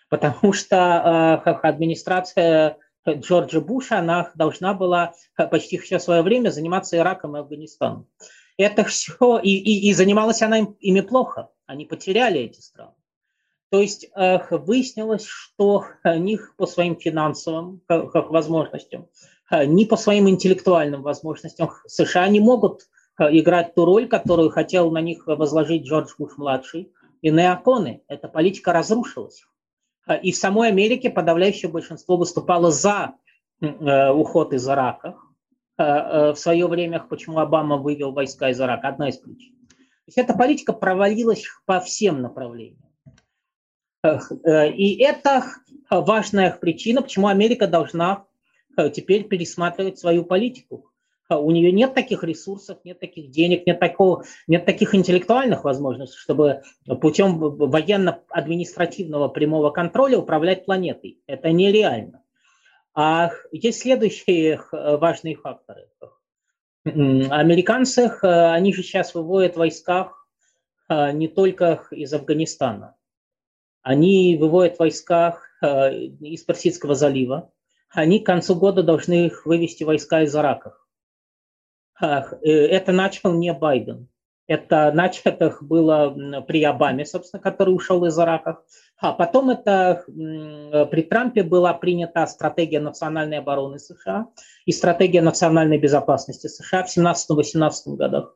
Потому 0.09 0.53
что 0.53 1.43
э, 1.45 1.51
администрация 1.63 2.79
Джорджа 3.09 3.61
Буша, 3.61 3.99
она 3.99 4.31
должна 4.35 4.75
была 4.75 5.13
почти 5.37 5.79
все 5.79 5.99
свое 5.99 6.23
время 6.23 6.51
заниматься 6.51 6.97
Ираком 6.97 7.37
и 7.37 7.41
Афганистаном. 7.41 8.07
Это 8.57 8.85
все, 8.85 9.39
и, 9.39 9.51
и, 9.51 9.89
и 9.89 9.93
занималась 9.93 10.43
она 10.43 10.59
им, 10.59 10.77
ими 10.81 11.01
плохо. 11.01 11.51
Они 11.67 11.85
потеряли 11.85 12.41
эти 12.41 12.61
страны. 12.61 12.93
То 13.71 13.81
есть 13.81 14.09
э, 14.15 14.39
выяснилось, 14.51 15.27
что 15.27 15.85
ни 16.05 16.39
по 16.57 16.67
своим 16.67 16.97
финансовым 16.97 17.83
как, 17.87 18.31
возможностям, 18.31 19.09
э, 19.51 19.67
ни 19.67 19.85
по 19.85 19.97
своим 19.97 20.29
интеллектуальным 20.29 21.03
возможностям 21.03 21.71
США 21.87 22.29
не 22.29 22.41
могут 22.41 22.89
э, 23.19 23.25
играть 23.39 23.75
ту 23.75 23.85
роль, 23.85 24.09
которую 24.09 24.51
хотел 24.51 24.91
на 24.91 25.03
них 25.03 25.27
возложить 25.27 25.85
Джордж 25.85 26.13
Буш-младший 26.19 26.91
и 27.21 27.31
неоконы. 27.31 28.03
Эта 28.09 28.29
политика 28.29 28.73
разрушилась. 28.73 29.45
А, 30.09 30.17
и 30.17 30.33
в 30.33 30.37
самой 30.37 30.69
Америке 30.69 31.11
подавляющее 31.11 31.71
большинство 31.71 32.17
выступало 32.17 32.73
за 32.73 33.15
э, 33.61 34.09
уход 34.11 34.55
из 34.55 34.67
Ирака. 34.67 35.17
Э, 35.77 35.83
э, 35.85 36.33
в 36.33 36.37
свое 36.37 36.67
время, 36.67 37.01
почему 37.01 37.39
Обама 37.39 37.77
вывел 37.77 38.13
войска 38.13 38.49
из 38.49 38.59
Ирака, 38.59 38.89
одна 38.89 39.11
из 39.11 39.19
причин. 39.19 39.55
То 39.69 39.75
есть 40.07 40.19
эта 40.19 40.33
политика 40.33 40.73
провалилась 40.73 41.45
по 41.67 41.81
всем 41.81 42.23
направлениям. 42.23 42.83
И 44.03 45.03
это 45.03 45.45
важная 45.91 46.53
причина, 46.53 47.03
почему 47.03 47.27
Америка 47.27 47.67
должна 47.67 48.25
теперь 48.95 49.25
пересматривать 49.25 49.99
свою 49.99 50.25
политику. 50.25 50.91
А 51.29 51.39
у 51.39 51.51
нее 51.51 51.73
нет 51.73 51.93
таких 51.93 52.25
ресурсов, 52.25 52.79
нет 52.85 53.01
таких 53.01 53.31
денег, 53.31 53.67
нет, 53.67 53.79
такого, 53.79 54.25
нет 54.47 54.65
таких 54.65 54.95
интеллектуальных 54.95 55.63
возможностей, 55.63 56.17
чтобы 56.17 56.63
путем 57.03 57.39
военно-административного 57.39 59.29
прямого 59.29 59.71
контроля 59.71 60.19
управлять 60.19 60.65
планетой. 60.65 61.21
Это 61.27 61.51
нереально. 61.53 62.23
А 62.95 63.31
есть 63.53 63.83
следующие 63.83 64.61
важные 64.73 65.37
факторы. 65.37 65.89
Американцы, 66.85 68.11
они 68.23 68.73
же 68.73 68.83
сейчас 68.83 69.15
выводят 69.15 69.57
войска 69.57 70.13
не 70.89 71.29
только 71.29 71.85
из 71.91 72.11
Афганистана. 72.15 72.97
Они 73.83 74.35
выводят 74.41 74.79
войска 74.79 75.39
из 75.61 76.43
Персидского 76.43 76.95
залива. 76.95 77.53
Они 77.91 78.21
к 78.21 78.27
концу 78.27 78.55
года 78.55 78.83
должны 78.83 79.31
вывести 79.45 79.85
войска 79.85 80.23
из 80.23 80.35
Ирака. 80.35 80.75
Э, 82.01 82.23
это 82.43 82.93
начал 82.93 83.33
не 83.33 83.53
Байден. 83.53 84.09
Это 84.47 84.93
начато 84.95 85.55
было 85.61 86.43
при 86.47 86.65
Обаме, 86.65 87.05
собственно, 87.05 87.43
который 87.43 87.71
ушел 87.71 88.05
из 88.07 88.19
Ирака. 88.19 88.61
А 88.99 89.13
потом 89.13 89.51
это 89.51 90.05
при 90.07 91.03
Трампе 91.03 91.43
была 91.43 91.75
принята 91.75 92.27
стратегия 92.27 92.81
национальной 92.81 93.39
обороны 93.39 93.79
США 93.79 94.29
и 94.65 94.73
стратегия 94.73 95.21
национальной 95.21 95.79
безопасности 95.79 96.47
США 96.47 96.85
в 96.85 96.97
17-18 96.97 97.97
годах, 97.97 98.35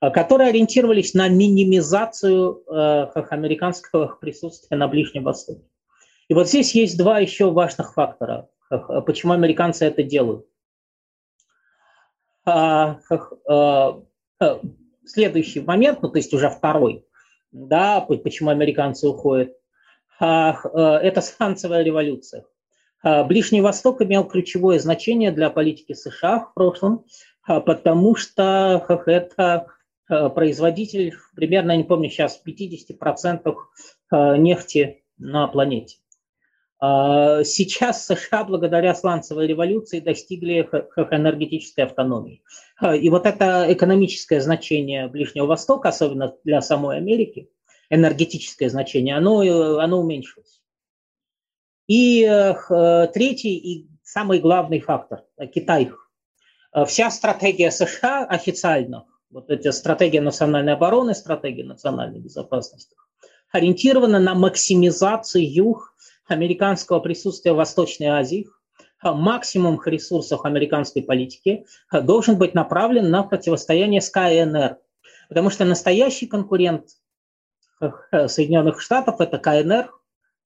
э, 0.00 0.10
которые 0.10 0.48
ориентировались 0.48 1.14
на 1.14 1.28
минимизацию 1.28 2.62
э, 2.66 3.06
американского 3.30 4.16
присутствия 4.20 4.76
на 4.76 4.88
Ближнем 4.88 5.24
Востоке. 5.24 5.62
И 6.28 6.34
вот 6.34 6.48
здесь 6.48 6.74
есть 6.74 6.96
два 6.96 7.18
еще 7.18 7.50
важных 7.50 7.92
фактора, 7.92 8.48
почему 9.04 9.32
американцы 9.32 9.84
это 9.84 10.04
делают. 10.04 10.46
А, 12.50 12.98
а, 13.48 14.02
а, 14.40 14.60
следующий 15.04 15.60
момент, 15.60 16.02
ну 16.02 16.08
то 16.08 16.18
есть 16.18 16.34
уже 16.34 16.50
второй, 16.50 17.06
да, 17.52 18.00
почему 18.00 18.50
американцы 18.50 19.08
уходят, 19.08 19.52
это 20.18 21.20
санкциевая 21.22 21.82
революция. 21.82 22.44
Ближний 23.02 23.62
Восток 23.62 24.02
имел 24.02 24.24
ключевое 24.24 24.78
значение 24.78 25.30
для 25.32 25.48
политики 25.48 25.94
США 25.94 26.40
в 26.40 26.54
прошлом, 26.54 27.06
потому 27.46 28.14
что 28.14 28.84
это 29.06 29.66
производитель 30.06 31.14
примерно, 31.34 31.70
я 31.70 31.78
не 31.78 31.84
помню 31.84 32.10
сейчас, 32.10 32.42
50% 32.46 33.56
нефти 34.12 35.02
на 35.16 35.46
планете. 35.46 35.96
А, 36.80 37.44
сейчас 37.44 38.06
США 38.06 38.44
благодаря 38.44 38.94
сланцевой 38.94 39.46
революции 39.46 40.00
достигли 40.00 40.68
энергетической 41.10 41.82
автономии. 41.82 42.42
А, 42.78 42.96
и 42.96 43.08
вот 43.10 43.26
это 43.26 43.66
экономическое 43.68 44.40
значение 44.40 45.08
Ближнего 45.08 45.46
Востока, 45.46 45.90
особенно 45.90 46.34
для 46.42 46.62
самой 46.62 46.96
Америки, 46.96 47.50
энергетическое 47.90 48.70
значение, 48.70 49.16
оно, 49.16 49.40
оно 49.78 50.00
уменьшилось. 50.00 50.62
И 51.86 52.22
э, 52.22 53.08
третий 53.12 53.56
и 53.56 53.88
самый 54.04 54.38
главный 54.38 54.78
фактор– 54.78 55.24
Китай. 55.54 55.90
А, 56.72 56.84
вся 56.86 57.10
стратегия 57.10 57.70
США 57.70 58.24
официально, 58.24 59.06
вот 59.28 59.50
эта 59.50 59.72
стратегия 59.72 60.20
национальной 60.20 60.74
обороны, 60.74 61.14
стратегия 61.14 61.64
национальной 61.64 62.20
безопасности, 62.20 62.96
ориентирована 63.50 64.20
на 64.20 64.34
максимизацию 64.34 65.44
американского 66.30 67.00
присутствия 67.00 67.52
в 67.52 67.56
Восточной 67.56 68.06
Азии, 68.06 68.48
максимум 69.02 69.80
ресурсов 69.84 70.44
американской 70.44 71.02
политики 71.02 71.64
должен 71.90 72.36
быть 72.36 72.54
направлен 72.54 73.10
на 73.10 73.22
противостояние 73.22 74.00
с 74.00 74.10
КНР. 74.10 74.78
Потому 75.28 75.50
что 75.50 75.64
настоящий 75.64 76.26
конкурент 76.26 76.88
Соединенных 78.10 78.80
Штатов– 78.80 79.16
это 79.20 79.38
КНР, 79.38 79.90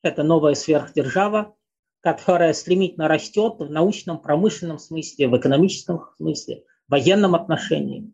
это 0.03 0.23
новая 0.23 0.55
сверхдержава, 0.55 1.55
которая 2.01 2.53
стремительно 2.53 3.09
растет 3.09 3.55
в 3.59 3.71
научном, 3.71 4.19
промышленном 4.21 4.79
смысле, 4.79 5.29
в 5.29 5.37
экономическом 5.37 6.03
смысле, 6.19 6.65
в 6.87 6.93
военном 6.93 7.35
отношении. 7.35 8.13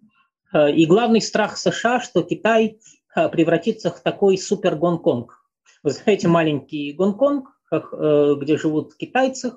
И 0.55 0.87
главный 0.87 1.21
страх 1.21 1.57
США, 1.57 2.01
что 2.01 2.23
Китай 2.23 2.81
превратится 3.15 3.91
в 3.91 4.01
такой 4.01 4.39
супер 4.39 4.77
Гонконг. 4.77 5.37
Вы 5.83 5.91
знаете, 5.91 6.29
маленький 6.29 6.93
Гонконг, 6.93 7.49
Э, 7.71 8.35
где 8.37 8.59
живут 8.59 8.97
китайцы, 8.97 9.53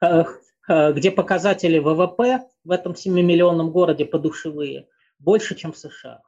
э, 0.00 0.24
э, 0.68 0.92
где 0.94 1.10
показатели 1.10 1.78
ВВП 1.78 2.48
в 2.64 2.70
этом 2.70 2.92
7-миллионном 2.92 3.70
городе 3.70 4.06
подушевые 4.06 4.88
больше, 5.18 5.54
чем 5.54 5.72
в 5.72 5.78
США. 5.78 6.22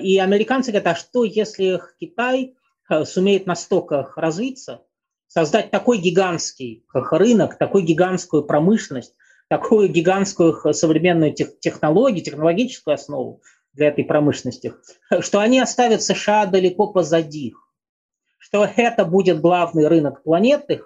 И 0.00 0.18
американцы 0.18 0.70
говорят, 0.70 0.86
а 0.86 0.94
что 0.94 1.24
если 1.24 1.80
Китай 1.98 2.54
сумеет 3.04 3.46
настолько 3.46 4.12
развиться, 4.14 4.84
создать 5.26 5.72
такой 5.72 5.98
гигантский 5.98 6.84
рынок, 6.92 7.58
такую 7.58 7.84
гигантскую 7.84 8.44
промышленность, 8.44 9.16
такую 9.48 9.88
гигантскую 9.88 10.72
современную 10.72 11.34
технологию, 11.34 12.24
технологическую 12.24 12.94
основу 12.94 13.42
для 13.72 13.88
этой 13.88 14.04
промышленности, 14.04 14.74
что 15.20 15.40
они 15.40 15.58
оставят 15.58 16.02
США 16.02 16.46
далеко 16.46 16.92
позади 16.92 17.54
что 18.42 18.64
это 18.64 19.04
будет 19.04 19.40
главный 19.40 19.86
рынок 19.86 20.24
планеты, 20.24 20.82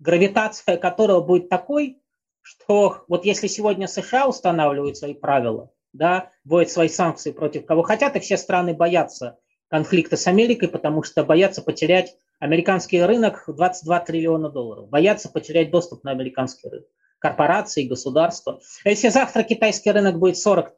гравитация 0.00 0.76
которого 0.76 1.22
будет 1.22 1.48
такой, 1.48 2.02
что 2.42 3.04
вот 3.08 3.24
если 3.24 3.46
сегодня 3.46 3.88
США 3.88 4.28
устанавливают 4.28 4.98
свои 4.98 5.14
правила, 5.14 5.70
да, 5.94 6.30
вводят 6.44 6.70
свои 6.70 6.88
санкции 6.88 7.32
против 7.32 7.64
кого 7.64 7.82
хотят, 7.82 8.16
и 8.16 8.20
все 8.20 8.36
страны 8.36 8.74
боятся 8.74 9.38
конфликта 9.68 10.18
с 10.18 10.26
Америкой, 10.26 10.68
потому 10.68 11.02
что 11.02 11.24
боятся 11.24 11.62
потерять 11.62 12.14
американский 12.38 13.02
рынок 13.02 13.44
22 13.46 14.00
триллиона 14.00 14.50
долларов, 14.50 14.90
боятся 14.90 15.30
потерять 15.30 15.70
доступ 15.70 16.04
на 16.04 16.10
американский 16.10 16.68
рынок, 16.68 16.88
корпорации, 17.18 17.88
государства. 17.88 18.60
Если 18.84 19.08
завтра 19.08 19.42
китайский 19.42 19.90
рынок 19.90 20.18
будет 20.18 20.36
40 20.36 20.70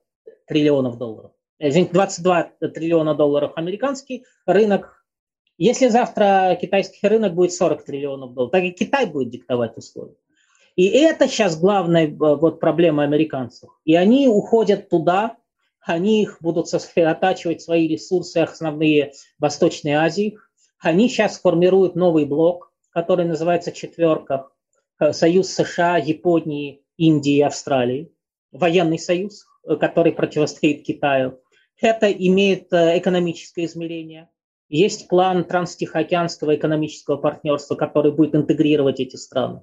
триллионов 0.47 0.99
долларов, 0.99 1.33
извините, 1.59 1.95
22 1.95 2.43
триллиона 2.73 3.17
долларов 3.17 3.55
американский 3.57 4.25
рынок, 4.47 5.02
Если 5.65 5.87
завтра 5.87 6.59
китайский 6.61 7.07
рынок 7.07 7.35
будет 7.35 7.53
40 7.53 7.85
триллионов 7.85 8.35
долларов, 8.35 8.51
так 8.51 8.65
и 8.65 8.73
Китай 8.73 9.07
будет 9.07 9.31
диктовать 9.31 9.77
условия. 9.77 10.17
И 10.75 10.89
это 10.89 11.29
сейчас 11.29 11.57
главная 11.57 12.09
э, 12.09 12.15
вот, 12.17 12.59
проблема 12.59 13.05
американцев. 13.05 13.71
И 13.85 13.95
они 13.95 14.27
уходят 14.27 14.89
туда, 14.89 15.37
они 15.81 16.23
их 16.23 16.39
будут 16.41 16.67
сосредотачивать 16.67 17.63
свои 17.63 17.87
ресурсы 17.87 18.39
основные 18.39 19.13
Восточной 19.39 19.93
Азии. 19.93 20.37
Они 20.81 21.09
сейчас 21.09 21.39
формируют 21.39 21.95
новый 21.95 22.25
блок, 22.25 22.73
который 22.91 23.25
называется 23.25 23.71
«четверка». 23.71 24.49
Э, 24.99 25.13
союз 25.13 25.49
США, 25.51 25.97
Японии, 25.97 26.83
Индии 26.97 27.37
и 27.37 27.43
Австралии. 27.43 28.13
Военный 28.51 28.99
союз, 28.99 29.47
э, 29.63 29.77
который 29.77 30.11
противостоит 30.11 30.83
Китаю. 30.83 31.39
Это 31.81 32.11
имеет 32.11 32.73
экономическое 32.73 33.67
измерение. 33.67 34.29
Есть 34.69 35.09
план 35.09 35.45
транстихоокеанского 35.45 36.57
экономического 36.57 37.17
партнерства, 37.17 37.75
который 37.75 38.13
будет 38.13 38.35
интегрировать 38.35 39.01
эти 39.01 39.17
страны 39.17 39.63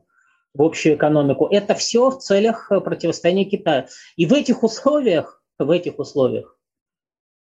в 0.53 0.61
общую 0.61 0.95
экономику. 0.95 1.47
Это 1.49 1.73
все 1.73 2.09
в 2.09 2.19
целях 2.19 2.71
э, 2.71 2.79
противостояния 2.79 3.45
Китаю. 3.45 3.85
И 4.15 4.25
в 4.25 4.33
этих 4.33 4.63
условиях, 4.63 5.43
в 5.57 5.69
этих 5.69 5.99
условиях, 5.99 6.57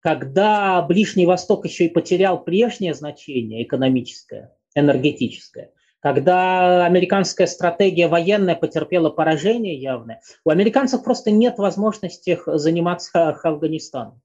когда 0.01 0.83
Ближний 0.83 1.27
Восток 1.27 1.65
еще 1.65 1.87
и 1.87 1.89
потерял 1.89 2.43
прежнее 2.43 2.95
значение 2.95 3.63
экономическое, 3.63 4.57
энергетическое, 4.75 5.73
когда 6.01 6.85
американская 6.85 7.47
стратегия 7.49 8.07
военная 8.07 8.55
потерпела 8.55 9.11
поражение 9.11 9.75
явное, 9.75 10.21
у 10.45 10.51
американцев 10.51 11.03
просто 11.03 11.31
нет 11.31 11.59
возможности 11.59 12.39
заниматься 12.47 13.31
Афганистаном 13.31 14.21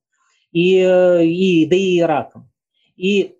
и, 0.51 0.77
э, 0.77 1.25
и, 1.25 1.65
да 1.65 1.75
и 1.75 1.99
Ираком. 1.99 2.50
И 3.01 3.35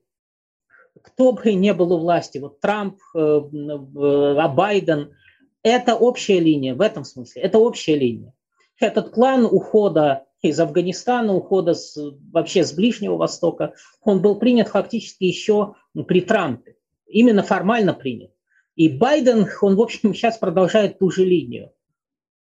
кто 1.04 1.34
бы 1.34 1.54
ни 1.54 1.70
был 1.70 1.94
у 1.94 2.00
власти, 2.00 2.40
вот 2.40 2.60
Трамп, 2.62 2.98
а 3.14 4.48
Байден, 4.48 5.14
это 5.62 5.96
общая 5.96 6.40
линия 6.40 6.74
в 6.74 6.82
этом 6.82 7.04
смысле, 7.04 7.44
это 7.44 7.60
общая 7.60 7.96
линия. 7.96 8.34
Этот 8.80 9.14
план 9.14 9.46
ухода 9.46 10.26
из 10.42 10.60
Афганистана, 10.60 11.36
ухода 11.36 11.76
с, 11.76 11.96
вообще 12.32 12.64
с 12.64 12.74
Ближнего 12.74 13.18
Востока, 13.18 13.76
он 14.02 14.24
был 14.24 14.40
принят 14.40 14.70
фактически 14.70 15.26
еще 15.26 15.76
при 16.08 16.22
Трампе. 16.22 16.76
Именно 17.06 17.44
формально 17.44 17.94
принят. 17.94 18.32
И 18.76 18.90
Байден, 18.90 19.48
он, 19.62 19.76
в 19.76 19.82
общем, 19.82 20.16
сейчас 20.16 20.40
продолжает 20.40 20.98
ту 20.98 21.12
же 21.12 21.24
линию. 21.24 21.72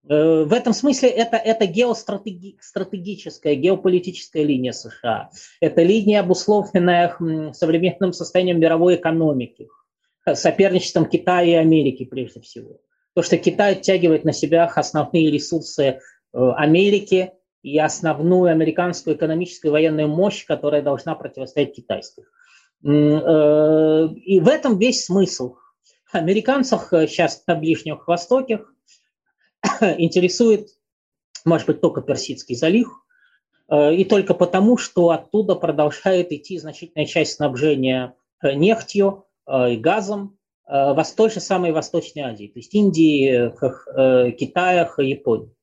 Э, 0.09 0.43
в 0.43 0.53
этом 0.53 0.73
смысле 0.73 1.09
это, 1.09 1.37
это 1.37 1.65
геостратегическая, 1.65 3.55
геополитическая 3.55 4.43
линия 4.43 4.71
США. 4.71 5.29
Это 5.59 5.83
линия, 5.83 6.21
обусловленная 6.21 7.15
современным 7.53 8.13
состоянием 8.13 8.59
мировой 8.59 8.95
экономики, 8.95 9.67
соперничеством 10.33 11.05
Китая 11.05 11.43
и 11.43 11.53
Америки 11.53 12.05
прежде 12.05 12.41
всего. 12.41 12.79
То, 13.13 13.21
что 13.21 13.37
Китай 13.37 13.73
оттягивает 13.73 14.23
на 14.23 14.33
себя 14.33 14.65
основные 14.65 15.29
ресурсы 15.29 15.83
э, 15.83 15.97
Америки 16.33 17.33
и 17.61 17.77
основную 17.77 18.51
американскую 18.51 19.15
экономическую 19.15 19.69
и 19.69 19.73
военную 19.73 20.07
мощь, 20.07 20.45
которая 20.45 20.81
должна 20.81 21.13
противостоять 21.13 21.75
китайской. 21.75 22.23
Э, 22.83 24.07
и 24.15 24.39
в 24.39 24.47
этом 24.47 24.79
весь 24.79 25.05
смысл. 25.05 25.57
Американцев 26.11 26.87
сейчас 26.89 27.43
на 27.47 27.55
Ближнем 27.55 28.01
Востоке 28.05 28.61
интересует, 29.97 30.69
может 31.45 31.67
быть, 31.67 31.81
только 31.81 32.01
Персидский 32.01 32.55
залив, 32.55 32.89
э, 33.69 33.95
и 33.95 34.05
только 34.05 34.33
потому, 34.33 34.77
что 34.77 35.09
оттуда 35.09 35.55
продолжает 35.55 36.31
идти 36.31 36.57
значительная 36.59 37.05
часть 37.05 37.35
снабжения 37.35 38.15
нефтью 38.43 39.25
и 39.47 39.75
газом, 39.75 40.39
Э, 40.71 40.93
в 40.93 41.03
той 41.15 41.29
же 41.29 41.41
самой 41.41 41.73
Восточной 41.73 42.21
Азии, 42.23 42.47
то 42.47 42.59
есть 42.59 42.73
Индии, 42.73 43.51
э, 43.51 44.31
Китаях, 44.31 44.99
Японии. 44.99 45.53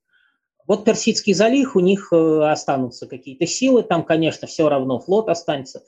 Вот 0.66 0.84
Персидский 0.84 1.32
залив, 1.32 1.76
у 1.76 1.80
них 1.80 2.12
э, 2.12 2.50
останутся 2.50 3.06
какие-то 3.06 3.46
силы, 3.46 3.82
там, 3.82 4.04
конечно, 4.04 4.46
все 4.46 4.68
равно 4.68 4.98
флот 5.00 5.30
останется. 5.30 5.82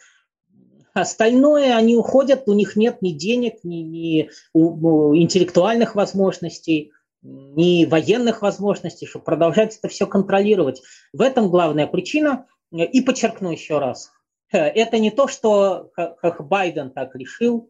Остальное, 0.95 1.77
они 1.77 1.97
уходят, 1.97 2.45
у 2.47 2.55
них 2.55 2.77
нет 2.77 3.03
ни 3.03 3.13
денег, 3.13 3.63
ни, 3.63 3.77
ни 3.77 4.31
интеллектуальных 4.55 5.95
возможностей, 5.95 6.93
ни 7.23 7.85
военных 7.85 8.43
возможностей, 8.43 9.07
чтобы 9.07 9.25
продолжать 9.25 9.77
это 9.77 9.89
все 9.89 10.07
контролировать. 10.07 10.83
В 11.13 11.23
этом 11.23 11.51
главная 11.51 11.87
причина. 11.87 12.47
И 12.73 13.01
подчеркну 13.01 13.51
еще 13.51 13.79
раз, 13.79 14.13
это 14.51 14.99
не 14.99 15.11
то, 15.11 15.27
что 15.27 15.91
как 15.95 16.47
Байден 16.47 16.91
так 16.91 17.15
решил, 17.17 17.69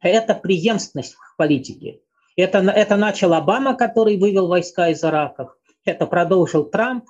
это 0.00 0.34
преемственность 0.34 1.14
в 1.14 1.36
политике. 1.36 2.00
Это, 2.36 2.58
это 2.58 2.96
начал 2.96 3.32
Обама, 3.34 3.74
который 3.74 4.18
вывел 4.18 4.48
войска 4.48 4.88
из 4.88 5.02
Ирака. 5.02 5.52
Это 5.84 6.06
продолжил 6.06 6.64
Трамп. 6.64 7.06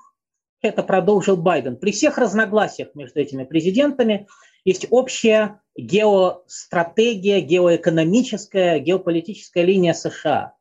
Это 0.61 0.83
продолжил 0.83 1.37
Байден. 1.37 1.77
При 1.77 1.91
всех 1.91 2.19
разногласиях 2.19 2.95
между 2.95 3.21
этими 3.21 3.45
президентами 3.45 4.29
есть 4.65 4.87
общая 4.91 5.61
геостратегия, 5.77 7.41
геоэкономическая, 7.41 8.79
геополитическая 8.79 9.65
линия 9.65 9.93
США. 9.93 10.55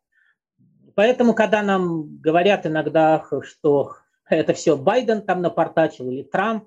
Поэтому, 1.01 1.33
когда 1.33 1.63
нам 1.63 2.19
говорят 2.19 2.67
иногда, 2.67 3.25
что 3.41 3.95
это 4.29 4.53
все 4.53 4.77
Байден 4.77 5.23
там 5.23 5.41
напортачил 5.41 6.07
или 6.11 6.21
Трамп, 6.21 6.65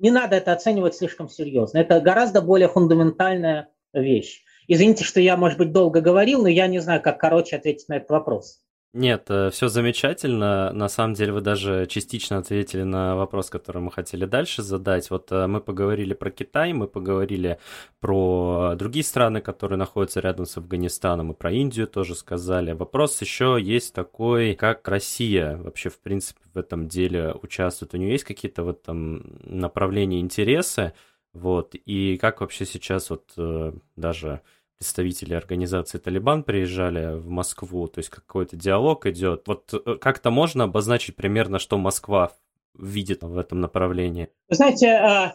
не 0.00 0.10
надо 0.10 0.34
это 0.34 0.52
оценивать 0.52 0.96
слишком 0.96 1.28
серьезно. 1.28 1.78
Это 1.78 2.00
гораздо 2.00 2.42
более 2.42 2.66
фундаментальная 2.66 3.68
вещь. 3.92 4.42
Извините, 4.66 5.04
что 5.04 5.20
я, 5.20 5.36
может 5.36 5.56
быть, 5.56 5.70
долго 5.70 6.00
говорил, 6.00 6.42
но 6.42 6.48
я 6.48 6.66
не 6.66 6.80
знаю, 6.80 7.00
как 7.00 7.20
короче 7.20 7.54
ответить 7.54 7.88
на 7.88 7.98
этот 7.98 8.10
вопрос. 8.10 8.60
Нет, 8.92 9.26
э, 9.28 9.50
все 9.50 9.68
замечательно. 9.68 10.72
На 10.72 10.88
самом 10.88 11.14
деле 11.14 11.32
вы 11.32 11.40
даже 11.40 11.86
частично 11.86 12.38
ответили 12.38 12.82
на 12.82 13.14
вопрос, 13.14 13.48
который 13.48 13.80
мы 13.80 13.92
хотели 13.92 14.24
дальше 14.24 14.64
задать. 14.64 15.10
Вот 15.10 15.30
э, 15.30 15.46
мы 15.46 15.60
поговорили 15.60 16.12
про 16.12 16.32
Китай, 16.32 16.72
мы 16.72 16.88
поговорили 16.88 17.60
про 18.00 18.74
другие 18.76 19.04
страны, 19.04 19.40
которые 19.40 19.78
находятся 19.78 20.18
рядом 20.18 20.44
с 20.44 20.56
Афганистаном, 20.56 21.30
и 21.30 21.36
про 21.36 21.52
Индию 21.52 21.86
тоже 21.86 22.16
сказали. 22.16 22.72
Вопрос 22.72 23.20
еще 23.20 23.58
есть 23.62 23.94
такой, 23.94 24.56
как 24.56 24.88
Россия 24.88 25.56
вообще, 25.58 25.88
в 25.88 26.00
принципе, 26.00 26.40
в 26.52 26.58
этом 26.58 26.88
деле 26.88 27.32
участвует. 27.40 27.94
У 27.94 27.96
нее 27.96 28.10
есть 28.10 28.24
какие-то 28.24 28.64
в 28.64 28.68
этом 28.70 29.38
направлении 29.44 30.20
интересы? 30.20 30.94
Вот, 31.32 31.76
и 31.76 32.16
как 32.16 32.40
вообще 32.40 32.66
сейчас 32.66 33.08
вот 33.10 33.30
э, 33.36 33.72
даже 33.94 34.40
представители 34.80 35.34
организации 35.34 35.98
Талибан 35.98 36.42
приезжали 36.42 37.18
в 37.18 37.28
Москву, 37.28 37.86
то 37.86 37.98
есть 37.98 38.08
какой-то 38.08 38.56
диалог 38.56 39.04
идет. 39.04 39.42
Вот 39.46 39.74
э, 39.74 39.96
как-то 39.96 40.30
можно 40.30 40.64
обозначить 40.64 41.16
примерно, 41.16 41.58
что 41.58 41.76
Москва 41.76 42.32
видит 42.74 43.22
в 43.22 43.36
этом 43.36 43.60
направлении? 43.60 44.30
Вы 44.48 44.56
знаете, 44.56 44.88
а, 44.92 45.34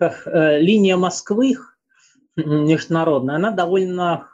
э, 0.00 0.60
линия 0.60 0.96
Москвы 0.96 1.56
международная, 2.36 3.36
она 3.36 3.50
довольно, 3.50 4.30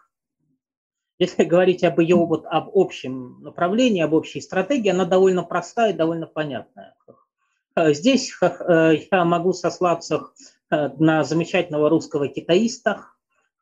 если 1.18 1.42
говорить 1.42 1.82
об 1.82 1.98
ее 1.98 2.14
вот 2.14 2.46
об 2.46 2.70
общем 2.72 3.40
направлении, 3.42 4.00
об 4.00 4.12
общей 4.12 4.40
стратегии, 4.40 4.90
она 4.90 5.06
довольно 5.06 5.42
простая 5.42 5.92
и 5.92 5.96
довольно 5.96 6.26
понятная. 6.28 6.94
Э, 7.74 7.92
здесь 7.92 8.32
я 8.40 9.24
могу 9.24 9.52
сослаться 9.52 10.28
на 10.70 11.24
замечательного 11.24 11.88
русского 11.88 12.28
китаиста 12.28 13.06
Э, 13.06 13.15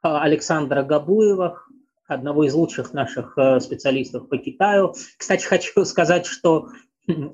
Александра 0.05 0.83
Габуева, 0.83 1.63
одного 2.07 2.45
из 2.45 2.55
лучших 2.55 2.93
наших 2.93 3.37
э, 3.39 3.61
специалистов 3.61 4.29
по 4.29 4.37
Китаю. 4.37 4.95
Кстати, 5.17 5.45
хочу 5.47 5.85
сказать, 5.85 6.27
что 6.27 6.69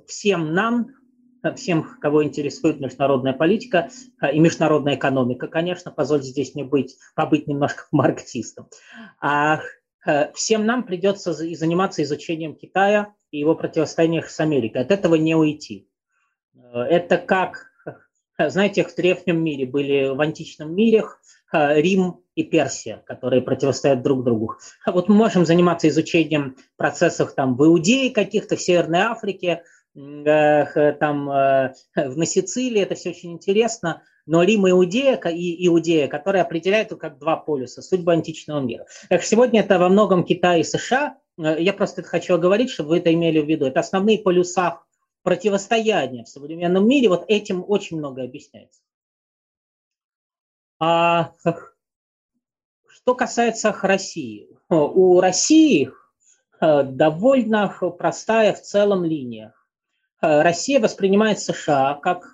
всем 0.06 0.54
нам, 0.54 0.88
всем, 1.56 1.98
кого 2.00 2.24
интересует 2.24 2.80
международная 2.80 3.32
политика 3.32 3.90
э, 4.22 4.32
и 4.32 4.38
международная 4.38 4.94
экономика, 4.94 5.48
конечно, 5.48 5.90
позвольте 5.90 6.28
здесь 6.28 6.54
мне 6.54 6.64
быть, 6.64 6.96
побыть 7.14 7.46
немножко 7.48 7.86
марксистом, 7.92 8.68
а 9.20 9.60
всем 10.32 10.64
нам 10.64 10.84
придется 10.84 11.34
заниматься 11.34 12.02
изучением 12.02 12.56
Китая 12.56 13.12
и 13.30 13.38
его 13.38 13.54
противостояния 13.54 14.22
с 14.22 14.40
Америкой. 14.40 14.80
От 14.80 14.90
этого 14.90 15.14
не 15.16 15.34
уйти. 15.34 15.90
Это 16.72 17.18
как, 17.18 17.66
знаете, 18.38 18.84
в 18.84 18.94
древнем 18.94 19.44
мире 19.44 19.66
были, 19.66 20.08
в 20.08 20.18
античном 20.22 20.74
мире 20.74 21.04
Рим 21.52 22.20
и 22.34 22.44
Персия, 22.44 23.02
которые 23.06 23.42
противостоят 23.42 24.02
друг 24.02 24.24
другу. 24.24 24.56
А 24.84 24.92
вот 24.92 25.08
мы 25.08 25.14
можем 25.14 25.44
заниматься 25.44 25.88
изучением 25.88 26.56
процессов 26.76 27.34
там 27.34 27.56
в 27.56 27.64
Иудее 27.64 28.10
каких-то, 28.10 28.56
в 28.56 28.60
Северной 28.60 29.00
Африке, 29.00 29.62
э, 29.94 30.92
там 30.92 31.30
э, 31.30 31.74
на 31.96 32.26
Сицилии, 32.26 32.80
это 32.80 32.94
все 32.94 33.10
очень 33.10 33.32
интересно, 33.32 34.02
но 34.26 34.42
Рим 34.42 34.66
и 34.66 34.70
Иудея, 34.70 35.16
и 35.16 35.66
Иудея, 35.66 36.08
которые 36.08 36.42
определяют 36.42 36.90
как 36.98 37.18
два 37.18 37.36
полюса, 37.36 37.82
судьбу 37.82 38.12
античного 38.12 38.60
мира. 38.60 38.86
Так 39.08 39.22
сегодня 39.24 39.60
это 39.60 39.78
во 39.78 39.88
многом 39.88 40.24
Китай 40.24 40.60
и 40.60 40.64
США, 40.64 41.16
э, 41.38 41.56
я 41.60 41.72
просто 41.72 42.00
это 42.00 42.10
хочу 42.10 42.34
оговорить, 42.34 42.70
чтобы 42.70 42.90
вы 42.90 42.98
это 42.98 43.12
имели 43.12 43.40
в 43.40 43.46
виду. 43.46 43.66
Это 43.66 43.80
основные 43.80 44.18
полюса 44.18 44.80
противостояния 45.22 46.24
в 46.24 46.28
современном 46.28 46.88
мире, 46.88 47.08
вот 47.08 47.24
этим 47.28 47.64
очень 47.66 47.98
много 47.98 48.22
объясняется. 48.22 48.80
А 50.82 51.34
что 52.88 53.14
касается 53.14 53.76
России, 53.82 54.48
у 54.70 55.20
России 55.20 55.92
довольно 56.58 57.68
простая 57.98 58.54
в 58.54 58.62
целом 58.62 59.04
линия. 59.04 59.54
Россия 60.22 60.80
воспринимает 60.80 61.38
США 61.38 61.94
как 62.02 62.26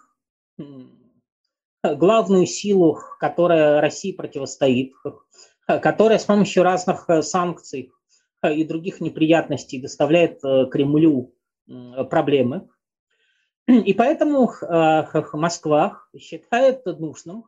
главную 1.82 2.46
силу, 2.46 3.00
которая 3.18 3.80
России 3.80 4.12
противостоит, 4.12 4.94
которая 5.66 6.18
с 6.18 6.24
помощью 6.24 6.62
разных 6.62 7.08
санкций 7.22 7.92
и 8.44 8.64
других 8.64 9.00
неприятностей 9.00 9.80
доставляет 9.80 10.40
Кремлю 10.40 11.34
проблемы. 12.10 12.68
И 13.66 13.92
поэтому 13.92 14.52
Москва 15.32 16.00
считает 16.16 16.86
нужным, 16.86 17.44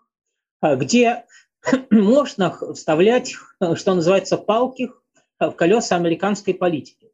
где 0.62 1.24
можно 1.90 2.56
вставлять, 2.74 3.34
что 3.74 3.94
называется, 3.94 4.36
палки 4.36 4.90
в 5.38 5.52
колеса 5.52 5.96
американской 5.96 6.54
политики. 6.54 7.10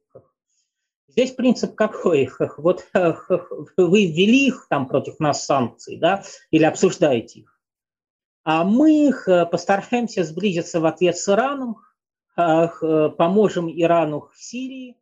Здесь 1.08 1.30
принцип 1.32 1.74
какой? 1.74 2.30
Вот 2.56 2.86
вы 3.76 4.06
ввели 4.06 4.48
их 4.48 4.66
там 4.68 4.88
против 4.88 5.20
нас 5.20 5.44
санкции, 5.44 5.96
да, 5.96 6.24
или 6.50 6.64
обсуждаете 6.64 7.40
их, 7.40 7.60
а 8.42 8.64
мы 8.64 9.08
их 9.08 9.28
постараемся 9.50 10.24
сблизиться 10.24 10.80
в 10.80 10.86
ответ 10.86 11.16
с 11.16 11.28
Ираном, 11.28 11.76
поможем 12.34 13.70
Ирану 13.70 14.28
в 14.32 14.42
Сирии, 14.42 14.96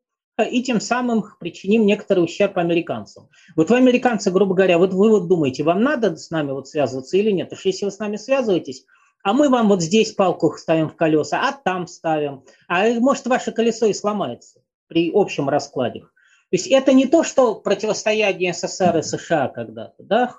и 0.44 0.62
тем 0.62 0.81
самым 0.81 1.24
причиним 1.40 1.87
некоторый 1.87 2.24
ущерб 2.24 2.59
американцам. 2.59 3.28
Вот 3.57 3.70
вы, 3.70 3.76
американцы, 3.76 4.31
грубо 4.31 4.55
говоря, 4.55 4.78
вот 4.78 4.92
вы 4.92 5.11
вот 5.11 5.28
думаете, 5.28 5.62
вам 5.62 5.83
надо 5.83 6.16
с 6.16 6.31
нами 6.31 6.52
вот 6.52 6.68
связываться 6.68 7.16
или 7.16 7.31
нет? 7.31 7.48
Потому 7.48 7.61
что 7.61 7.68
если 7.68 7.85
вы 7.85 7.90
с 7.90 7.98
нами 7.98 8.16
связывааетесь, 8.16 8.85
а 9.22 9.33
мы 9.33 9.48
вам 9.48 9.68
вот 9.68 9.83
здесь 9.83 10.12
палку 10.12 10.52
ставим 10.57 10.88
в 10.88 10.96
колеса, 10.96 11.40
а 11.40 11.52
там 11.52 11.87
ставим, 11.87 12.44
а 12.68 12.88
может 13.00 13.26
ваше 13.26 13.52
колесо 13.52 13.87
и 13.87 13.92
сломается 13.92 14.61
при 14.88 15.11
общем 15.14 15.48
раскладе. 15.48 16.00
То 16.00 16.57
есть 16.57 16.66
это 16.66 16.92
не 16.92 17.07
то, 17.07 17.22
что 17.22 17.55
противостояние 17.55 18.52
СССР 18.52 18.98
и 18.98 19.02
США 19.02 19.48
когда-то, 19.48 20.02
да, 20.02 20.35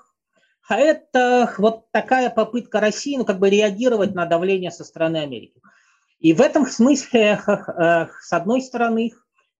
а 0.68 0.78
это 0.78 1.52
вот 1.58 1.90
такая 1.90 2.30
попытка 2.30 2.80
России, 2.80 3.16
ну, 3.16 3.24
как 3.24 3.38
бы 3.38 3.50
реагировать 3.50 4.14
на 4.14 4.24
давление 4.24 4.70
со 4.70 4.84
стороны 4.84 5.18
Америки. 5.18 5.60
И 6.20 6.32
в 6.32 6.40
этом 6.40 6.66
смысле, 6.66 7.40
э, 7.46 8.06
с 8.20 8.32
одной 8.32 8.62
стороны, 8.62 9.12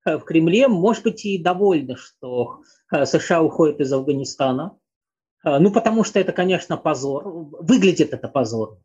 в 0.04 0.20
Кремле, 0.20 0.68
может 0.68 1.04
быть, 1.04 1.24
и 1.24 1.38
довольны, 1.38 1.96
что 1.96 2.60
э, 2.92 3.06
США 3.06 3.42
уходят 3.42 3.80
из 3.80 3.92
Афганистана. 3.92 4.76
Э, 5.44 5.58
ну, 5.58 5.72
потому 5.72 6.04
что 6.04 6.20
это, 6.20 6.32
конечно, 6.32 6.76
позор. 6.76 7.24
Выглядит 7.26 8.12
это 8.12 8.28
позорно. 8.28 8.78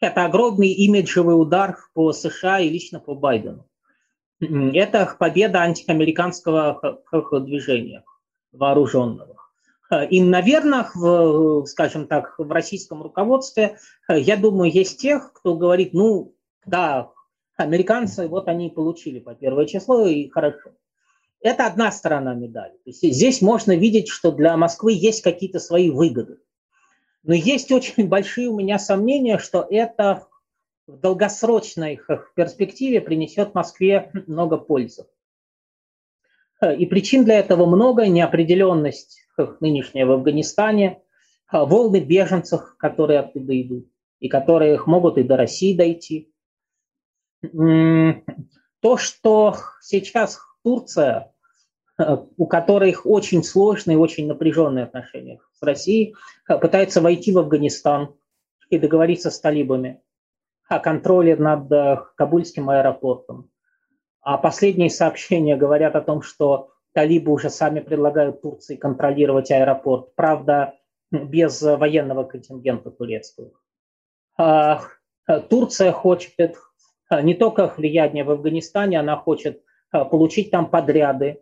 Это 0.00 0.24
огромный 0.24 0.70
имиджевый 0.70 1.40
удар 1.40 1.76
по 1.92 2.12
США 2.12 2.60
и 2.60 2.68
лично 2.68 3.00
по 3.00 3.14
Байдену. 3.14 3.66
Это 4.40 5.16
победа 5.18 5.58
антиамериканского 5.62 7.00
движения 7.40 8.04
вооруженного. 8.52 9.36
И, 10.10 10.22
наверное, 10.22 10.88
в, 10.94 11.66
скажем 11.66 12.06
так, 12.06 12.38
в 12.38 12.48
российском 12.52 13.02
руководстве, 13.02 13.78
я 14.08 14.36
думаю, 14.36 14.70
есть 14.70 15.00
тех, 15.00 15.32
кто 15.32 15.56
говорит, 15.56 15.92
ну, 15.92 16.36
да, 16.64 17.10
американцы, 17.58 18.28
вот 18.28 18.48
они 18.48 18.70
получили 18.70 19.18
по 19.18 19.34
первое 19.34 19.66
число, 19.66 20.06
и 20.06 20.28
хорошо. 20.28 20.70
Это 21.40 21.66
одна 21.66 21.92
сторона 21.92 22.34
медали. 22.34 22.72
То 22.72 22.90
есть 22.90 23.02
здесь 23.02 23.42
можно 23.42 23.76
видеть, 23.76 24.08
что 24.08 24.32
для 24.32 24.56
Москвы 24.56 24.92
есть 24.92 25.22
какие-то 25.22 25.60
свои 25.60 25.90
выгоды. 25.90 26.38
Но 27.22 27.34
есть 27.34 27.70
очень 27.70 28.06
большие 28.08 28.48
у 28.48 28.56
меня 28.56 28.78
сомнения, 28.78 29.38
что 29.38 29.66
это 29.68 30.26
в 30.86 30.98
долгосрочной 30.98 32.00
перспективе 32.34 33.00
принесет 33.00 33.54
Москве 33.54 34.10
много 34.26 34.56
пользы. 34.56 35.06
И 36.76 36.86
причин 36.86 37.24
для 37.24 37.38
этого 37.38 37.66
много. 37.66 38.08
Неопределенность 38.08 39.20
нынешняя 39.60 40.06
в 40.06 40.10
Афганистане, 40.10 41.00
волны 41.52 42.00
беженцев, 42.00 42.76
которые 42.78 43.20
оттуда 43.20 43.60
идут, 43.60 43.88
и 44.18 44.28
которые 44.28 44.80
могут 44.86 45.18
и 45.18 45.22
до 45.22 45.36
России 45.36 45.76
дойти. 45.76 46.32
То, 47.42 48.96
что 48.96 49.56
сейчас 49.80 50.38
Турция, 50.62 51.32
у 52.36 52.46
которых 52.46 53.06
очень 53.06 53.42
сложные, 53.42 53.98
очень 53.98 54.28
напряженные 54.28 54.84
отношения 54.84 55.40
с 55.52 55.62
Россией, 55.62 56.14
пытается 56.46 57.00
войти 57.00 57.32
в 57.32 57.38
Афганистан 57.38 58.14
и 58.70 58.78
договориться 58.78 59.30
с 59.30 59.40
талибами 59.40 60.00
о 60.68 60.78
контроле 60.80 61.34
над 61.36 61.72
э, 61.72 61.98
Кабульским 62.14 62.68
аэропортом. 62.68 63.50
А 64.20 64.36
последние 64.36 64.90
сообщения 64.90 65.56
говорят 65.56 65.96
о 65.96 66.02
том, 66.02 66.20
что 66.20 66.72
талибы 66.92 67.32
уже 67.32 67.48
сами 67.48 67.80
предлагают 67.80 68.42
Турции 68.42 68.76
контролировать 68.76 69.50
аэропорт. 69.50 70.14
Правда, 70.14 70.74
без 71.10 71.62
военного 71.62 72.24
контингента 72.24 72.90
турецкого. 72.90 73.52
А, 74.36 74.82
э, 75.26 75.40
Турция 75.40 75.92
хочет 75.92 76.34
э, 76.38 76.52
не 77.10 77.34
только 77.34 77.72
влияние 77.76 78.24
в 78.24 78.30
Афганистане, 78.30 79.00
она 79.00 79.16
хочет 79.16 79.62
получить 79.90 80.50
там 80.50 80.70
подряды 80.70 81.40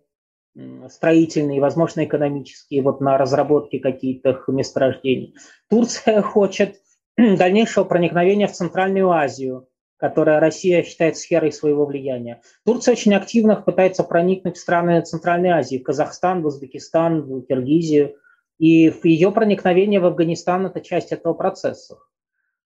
строительные, 0.89 1.61
возможно, 1.61 2.05
экономические, 2.05 2.83
вот 2.83 3.01
на 3.01 3.19
разработке 3.19 3.79
каких-то 3.79 4.43
месторождений. 4.49 5.35
Турция 5.69 6.23
хочет 6.23 6.77
дальнейшего 7.17 7.85
проникновения 7.85 8.47
в 8.47 8.53
Центральную 8.53 9.11
Азию, 9.11 9.69
которая 9.99 10.41
Россия 10.41 10.83
считает 10.83 11.17
сферой 11.17 11.53
своего 11.53 11.87
влияния. 11.87 12.41
Турция 12.65 12.93
очень 12.93 13.15
активно 13.15 13.57
пытается 13.57 14.05
проникнуть 14.05 14.57
в 14.57 14.61
страны 14.61 15.01
Центральной 15.03 15.51
Азии, 15.51 15.79
Казахстан, 15.79 16.45
Узбекистан, 16.45 17.43
Киргизию. 17.43 18.17
И 18.59 18.93
ее 19.03 19.33
проникновение 19.33 20.01
в 20.01 20.07
Афганистан– 20.07 20.67
это 20.69 20.81
часть 20.81 21.13
этого 21.13 21.35
процесса. 21.35 21.99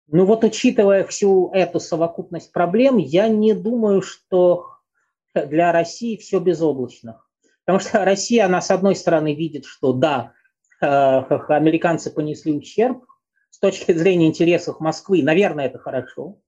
Ну 0.08 0.26
вот 0.26 0.44
учитывая 0.44 1.06
всю 1.06 1.50
эту 1.54 1.80
совокупность 1.80 2.52
проблем, 2.52 2.98
я 2.98 3.28
не 3.28 3.54
думаю, 3.54 4.02
что 4.02 4.68
для 5.34 5.72
России 5.72 6.18
все 6.18 6.40
безоблачно. 6.40 7.22
Потому 7.66 7.80
что 7.80 8.04
Россия, 8.04 8.46
она 8.46 8.62
с 8.62 8.70
одной 8.72 8.96
стороны 8.96 9.34
видит, 9.34 9.66
что 9.66 9.94
да, 9.94 10.34
э, 10.82 10.86
американцы 10.86 12.12
понесли 12.12 12.54
ущерб, 12.54 13.06
с 13.50 13.60
точки 13.60 13.94
зрения 13.94 14.28
интересов 14.28 14.80
Москвы, 14.80 15.24
наверное, 15.24 15.68
это 15.68 15.80
хорошо. 15.80 16.40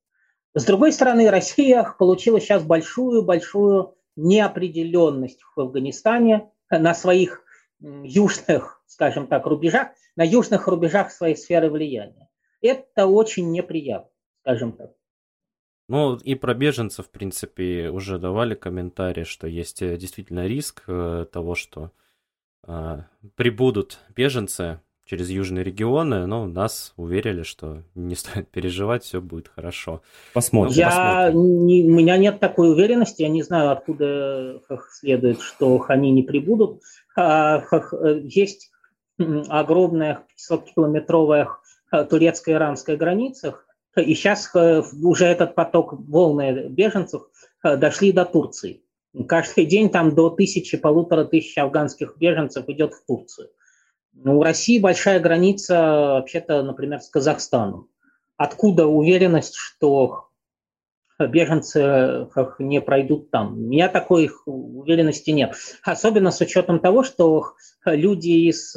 С 0.53 0.65
другой 0.65 0.91
стороны, 0.91 1.29
Россия 1.29 1.95
получила 1.97 2.41
сейчас 2.41 2.63
большую-большую 2.63 3.95
неопределенность 4.15 5.39
в 5.55 5.59
Афганистане 5.59 6.49
на 6.69 6.93
своих 6.93 7.43
южных, 7.79 8.81
скажем 8.87 9.27
так, 9.27 9.45
рубежах, 9.45 9.89
на 10.15 10.23
южных 10.23 10.67
рубежах 10.67 11.11
своей 11.11 11.35
сферы 11.35 11.69
влияния. 11.69 12.24
Это 12.65 13.06
очень 13.06 13.51
неприятно, 13.51 14.10
скажем 14.41 14.71
так. 14.73 14.91
Ну, 15.88 16.15
и 16.15 16.34
про 16.34 16.56
беженцев, 16.56 17.06
в 17.06 17.10
принципе, 17.10 17.89
уже 17.89 18.17
давали 18.17 18.56
комментарии, 18.56 19.23
что 19.23 19.47
есть 19.47 19.84
э, 19.84 19.97
действительно 19.97 20.47
риск 20.47 20.84
э, 20.88 21.28
того, 21.32 21.54
что 21.54 21.91
э, 22.67 23.04
прибудут 23.36 23.99
беженцы 24.15 24.80
через 25.06 25.30
южные 25.30 25.63
регионы, 25.63 26.25
но 26.25 26.47
нас 26.47 26.93
уверили, 26.97 27.43
что 27.43 27.84
не 27.93 28.15
стоит 28.15 28.49
переживать, 28.49 29.04
все 29.04 29.21
будет 29.21 29.47
хорошо. 29.47 30.01
Посмотрим. 30.34 30.75
Я, 30.75 31.32
Не, 31.32 31.84
у 31.84 31.93
меня 31.93 32.17
нет 32.17 32.39
такой 32.39 32.71
уверенности, 32.71 33.21
я 33.21 33.30
не 33.30 33.43
знаю, 33.43 33.71
откуда 33.71 34.62
следует, 34.89 35.39
что 35.39 35.86
они 35.88 36.10
не 36.10 36.23
прибудут. 36.23 36.82
А, 37.15 37.63
есть 38.23 38.71
огромная 39.19 40.25
500-километровая 40.51 41.47
турецко-иранская 41.91 42.97
граница, 42.97 43.59
и 43.95 44.13
сейчас 44.13 44.53
уже 44.53 45.25
этот 45.25 45.55
поток 45.55 45.93
волны 45.93 46.67
беженцев 46.69 47.23
дошли 47.63 48.11
до 48.11 48.25
Турции. 48.25 48.83
Каждый 49.27 49.65
день 49.65 49.89
там 49.89 50.13
до 50.13 50.29
тысячи, 50.29 50.77
полутора 50.77 51.23
тысяч 51.23 51.57
афганских 51.57 52.17
беженцев 52.17 52.67
идет 52.67 52.93
в 52.93 53.05
Турцию. 53.05 53.49
Ну, 54.13 54.39
у 54.39 54.43
России 54.43 54.79
большая 54.79 55.19
граница, 55.19 55.75
вообще-то, 55.75 56.63
например, 56.63 56.99
с 56.99 57.09
Казахстаном. 57.09 57.89
Откуда 58.37 58.87
уверенность, 58.87 59.55
что 59.55 60.27
беженцы 61.17 62.27
не 62.59 62.81
пройдут 62.81 63.31
там? 63.31 63.53
У 63.53 63.67
меня 63.67 63.87
такой 63.87 64.29
уверенности 64.45 65.31
нет. 65.31 65.55
Особенно 65.83 66.31
с 66.31 66.41
учетом 66.41 66.79
того, 66.79 67.03
что 67.03 67.53
люди 67.85 68.49
из 68.49 68.75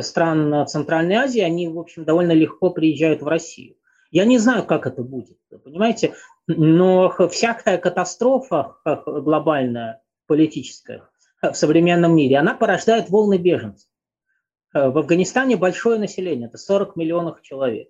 стран 0.00 0.66
Центральной 0.66 1.16
Азии, 1.16 1.40
они, 1.40 1.68
в 1.68 1.78
общем, 1.78 2.04
довольно 2.04 2.32
легко 2.32 2.70
приезжают 2.70 3.22
в 3.22 3.28
Россию. 3.28 3.76
Я 4.10 4.24
не 4.24 4.38
знаю, 4.38 4.64
как 4.64 4.86
это 4.86 5.02
будет, 5.02 5.38
понимаете, 5.64 6.14
но 6.46 7.12
всякая 7.28 7.78
катастрофа 7.78 8.76
глобальная, 9.06 10.02
политическая 10.26 11.08
в 11.42 11.54
современном 11.54 12.14
мире, 12.16 12.38
она 12.38 12.54
порождает 12.54 13.10
волны 13.10 13.38
беженцев. 13.38 13.88
Э, 14.72 14.88
в 14.88 14.98
Афганистане 14.98 15.56
большое 15.56 15.98
население, 15.98 16.48
это 16.48 16.58
40 16.58 16.96
миллионов 16.96 17.42
человек. 17.42 17.88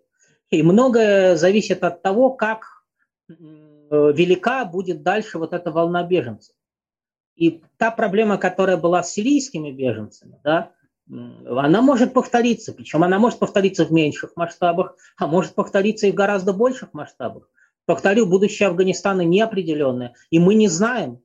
И 0.50 0.62
многое 0.62 1.37
зависит 1.37 1.85
от 1.85 2.02
того, 2.02 2.30
как 2.30 2.85
велика 3.28 4.64
будет 4.64 5.02
дальше 5.02 5.38
вот 5.38 5.52
эта 5.52 5.70
волна 5.70 6.02
беженцев. 6.02 6.54
И 7.37 7.62
та 7.78 7.90
проблема, 7.90 8.38
которая 8.38 8.76
была 8.76 9.02
с 9.02 9.12
сирийскими 9.12 9.70
беженцами, 9.70 10.38
да, 10.44 10.72
она 11.11 11.83
может 11.83 12.14
повториться, 12.14 12.73
причем 12.73 13.05
она 13.05 13.19
может 13.19 13.38
повториться 13.38 13.85
в 13.85 13.93
меньших 13.93 14.37
масштабах, 14.37 14.97
а 15.17 15.27
может 15.27 15.55
повториться 15.55 16.07
и 16.07 16.12
в 16.12 16.14
гораздо 16.14 16.53
больших 16.53 16.95
масштабах. 16.95 17.49
Повторю, 17.87 18.27
будущее 18.27 18.69
Афганистана 18.69 19.23
неопределенное, 19.23 20.14
и 20.31 20.38
мы 20.38 20.55
не 20.55 20.69
знаем, 20.69 21.23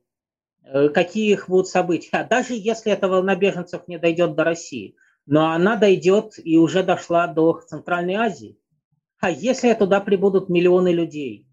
э, 0.62 0.90
какие 0.90 1.32
их 1.32 1.48
будут 1.48 1.68
события. 1.68 2.18
А 2.18 2.24
даже 2.24 2.54
если 2.54 2.92
эта 2.92 3.08
волна 3.08 3.34
беженцев 3.34 3.88
не 3.88 3.98
дойдет 3.98 4.34
до 4.34 4.44
России, 4.44 4.96
но 5.24 5.52
она 5.52 5.76
дойдет 5.76 6.34
и 6.42 6.58
уже 6.58 6.82
дошла 6.82 7.26
до 7.26 7.60
Центральной 7.60 8.14
Азии. 8.14 8.58
А 9.20 9.30
если 9.30 9.72
туда 9.72 10.00
прибудут 10.00 10.50
миллионы 10.50 10.92
людей? 10.92 11.46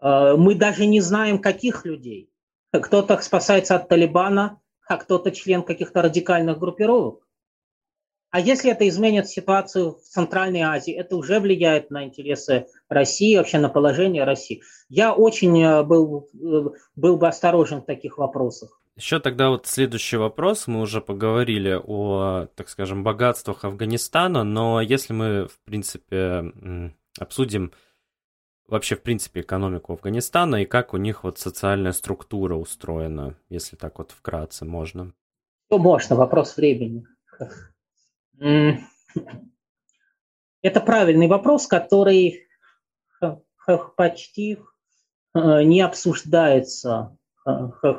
Э, 0.00 0.34
мы 0.36 0.54
даже 0.54 0.84
не 0.84 1.00
знаем, 1.00 1.38
каких 1.38 1.86
людей. 1.86 2.30
Кто-то 2.70 3.18
спасается 3.22 3.76
от 3.76 3.88
Талибана, 3.88 4.60
а 4.86 4.98
кто-то 4.98 5.30
член 5.30 5.62
каких-то 5.62 6.02
радикальных 6.02 6.58
группировок. 6.58 7.27
А 8.30 8.40
если 8.40 8.70
это 8.70 8.86
изменит 8.88 9.26
ситуацию 9.28 9.92
в 9.92 10.02
Центральной 10.02 10.60
Азии, 10.60 10.92
это 10.92 11.16
уже 11.16 11.40
влияет 11.40 11.90
на 11.90 12.04
интересы 12.04 12.66
России, 12.88 13.36
вообще 13.36 13.58
на 13.58 13.70
положение 13.70 14.24
России. 14.24 14.62
Я 14.90 15.14
очень 15.14 15.62
э, 15.62 15.82
был, 15.82 16.28
э, 16.34 16.68
был 16.94 17.16
бы 17.16 17.26
осторожен 17.26 17.80
в 17.80 17.86
таких 17.86 18.18
вопросах. 18.18 18.80
Еще 18.96 19.20
тогда 19.20 19.48
вот 19.48 19.66
следующий 19.66 20.16
вопрос. 20.16 20.66
Мы 20.66 20.80
уже 20.80 21.00
поговорили 21.00 21.80
о, 21.82 22.48
так 22.54 22.68
скажем, 22.68 23.04
богатствах 23.04 23.64
Афганистана, 23.64 24.44
но 24.44 24.80
если 24.80 25.12
мы, 25.12 25.46
в 25.46 25.58
принципе, 25.64 26.52
обсудим 27.18 27.72
вообще, 28.66 28.96
в 28.96 29.02
принципе, 29.02 29.40
экономику 29.40 29.92
Афганистана 29.92 30.56
и 30.56 30.66
как 30.66 30.94
у 30.94 30.96
них 30.96 31.24
вот 31.24 31.38
социальная 31.38 31.92
структура 31.92 32.56
устроена, 32.56 33.36
если 33.48 33.76
так 33.76 33.98
вот 33.98 34.10
вкратце 34.10 34.64
можно. 34.64 35.12
Ну, 35.70 35.78
можно, 35.78 36.16
вопрос 36.16 36.56
времени. 36.56 37.06
Это 38.40 38.80
правильный 40.80 41.28
вопрос, 41.28 41.66
который 41.66 42.48
почти 43.96 44.58
э, 45.34 45.62
не 45.62 45.80
обсуждается 45.80 47.16
э, 47.46 47.50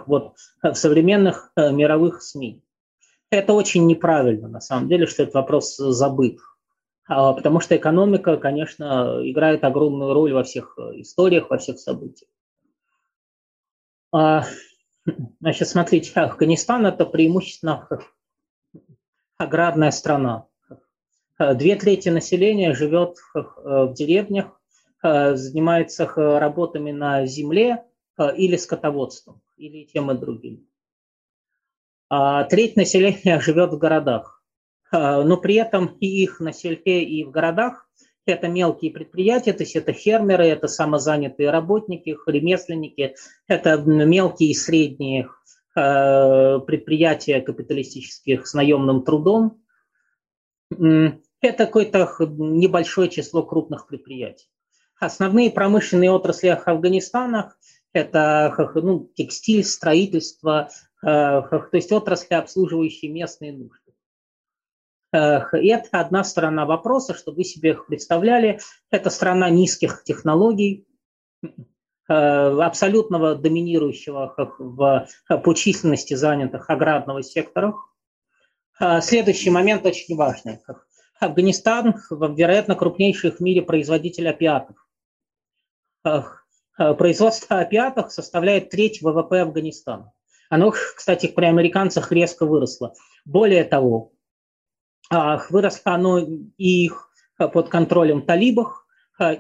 вот, 0.08 0.36
в 0.63 0.73
современных 0.73 1.52
э, 1.56 1.71
мировых 1.71 2.21
СМИ. 2.21 2.63
Это 3.30 3.54
очень 3.54 3.86
неправильно, 3.86 4.47
на 4.47 4.62
самом 4.62 4.88
деле, 4.88 5.06
что 5.06 5.23
этот 5.23 5.36
вопрос 5.36 5.78
забыт. 5.78 6.39
А, 7.08 7.34
потому 7.34 7.60
что 7.60 7.75
экономика, 7.75 8.38
конечно, 8.38 9.19
играет 9.21 9.63
огромную 9.63 10.13
роль 10.13 10.34
во 10.34 10.43
всех 10.43 10.78
историях, 10.93 11.49
во 11.49 11.58
всех 11.58 11.80
событиях. 11.80 12.30
А, 14.12 14.43
значит, 15.39 15.67
смотрите, 15.67 16.19
Афганистан– 16.19 16.86
это 16.88 17.06
преимущественно 17.06 17.88
аграрная 19.39 19.91
страна. 19.91 20.45
Две 21.39 21.75
трети 21.78 22.10
населения 22.10 22.73
живет 22.73 23.15
в 23.34 23.93
деревнях, 23.93 24.60
занимается 25.02 26.06
работами 26.06 26.91
на 26.91 27.25
земле 27.25 27.86
или 28.36 28.58
скотоводством, 28.58 29.41
или 29.56 29.86
тем 29.86 30.12
и 30.12 30.17
другим. 30.17 30.67
А 32.10 32.43
треть 32.43 32.75
населения 32.75 33.39
живет 33.41 33.71
в 33.71 33.78
городах. 33.78 34.43
Но 34.91 35.38
при 35.38 35.56
этом 35.56 35.97
и 36.02 36.23
их 36.23 36.41
на 36.41 36.52
селе, 36.52 37.04
и 37.04 37.23
в 37.23 37.32
городах 37.32 37.88
это 38.25 38.49
мелкие 38.49 38.91
предприятия, 38.91 39.54
то 39.54 39.63
есть 39.63 39.75
это 39.75 39.93
фермеры, 39.93 40.47
это 40.47 40.67
самозанятые 40.67 41.49
работники, 41.52 42.17
ремесленники, 42.28 43.15
это 43.47 43.78
мелкие 43.78 44.52
и 44.52 44.54
средние 44.54 45.30
Э, 45.30 45.38
предприятия 45.74 47.42
капиталистических 47.42 48.48
с 48.48 48.54
наемным 48.54 49.04
трудом. 49.04 49.62
Это 50.72 51.66
какое-то 51.66 52.10
небольшое 52.20 53.10
число 53.10 53.44
крупных 53.44 53.88
предприятий. 53.88 54.50
Основные 55.00 55.52
промышленные 55.52 56.12
отрасли 56.12 56.48
Афганистана– 56.48 57.56
это 57.94 58.72
ну, 58.76 59.10
текстиль, 59.16 59.64
строительство, 59.64 60.70
э, 61.02 61.06
то 61.08 61.70
есть 61.72 61.92
отрасли, 61.92 62.34
обслуживающие 62.34 63.10
местные 63.10 63.54
нужды. 63.54 63.94
Э, 65.14 65.58
и 65.58 65.70
это 65.70 66.02
одна 66.02 66.26
сторона 66.26 66.66
вопроса, 66.66 67.14
чтобы 67.14 67.38
вы 67.38 67.44
себе 67.46 67.76
представляли. 67.76 68.60
Это 68.92 69.10
страна 69.10 69.50
низких 69.50 70.04
технологий, 70.04 70.86
Э, 71.42 71.48
абсолютного 72.10 73.36
доминирующего 73.36 74.34
в, 74.58 75.08
по 75.43 75.54
численности 75.54 76.15
занятых 76.15 76.69
аграрного 76.69 77.22
сектора. 77.22 77.76
Э, 78.80 79.00
следующий 79.02 79.52
момент 79.52 79.86
очень 79.86 80.15
важный. 80.15 80.60
Афганистан, 81.19 82.02
вероятно, 82.10 82.76
крупнейший 82.76 83.32
в 83.32 83.39
мире 83.41 83.62
производитель 83.62 84.28
опиатов. 84.28 84.76
Э, 86.04 86.24
производство 86.98 87.60
опиатов 87.60 88.12
составляет 88.12 88.72
треть 88.72 89.04
ВВП 89.04 89.41
Афганистана. 89.41 90.12
Оно, 90.50 90.72
кстати, 90.72 91.28
при 91.28 91.45
американцах 91.45 92.12
резко 92.12 92.48
выросло. 92.48 92.93
Более 93.24 93.65
того, 93.65 94.13
выросло 95.12 95.93
оно 95.93 96.19
и 96.58 96.89
под 97.38 97.69
контролем 97.69 98.24
талибов, 98.26 98.80
Э, 98.80 98.88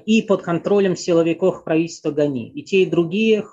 и 0.05 0.21
под 0.21 0.41
контролем 0.41 0.95
силовиков 0.95 1.63
правительства 1.63 2.11
Гани. 2.11 2.49
И 2.49 2.63
те, 2.63 2.83
и 2.83 2.85
другие 2.85 3.45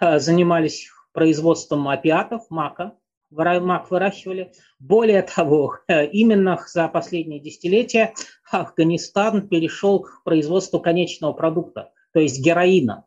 э, 0.00 0.18
занимались 0.18 0.88
производством 1.12 1.88
опиатов, 1.88 2.42
мака, 2.50 2.96
мак 3.30 3.90
выращивали. 3.90 4.52
Более 4.78 5.22
того, 5.22 5.78
э, 5.88 6.06
именно 6.06 6.62
за 6.68 6.88
последние 6.88 7.40
десятилетия 7.40 8.14
Афганистан 8.50 9.48
перешел 9.48 10.00
к 10.00 10.22
производству 10.24 10.80
конечного 10.80 11.32
продукта, 11.32 11.90
то 12.12 12.20
есть 12.20 12.40
героина. 12.40 13.04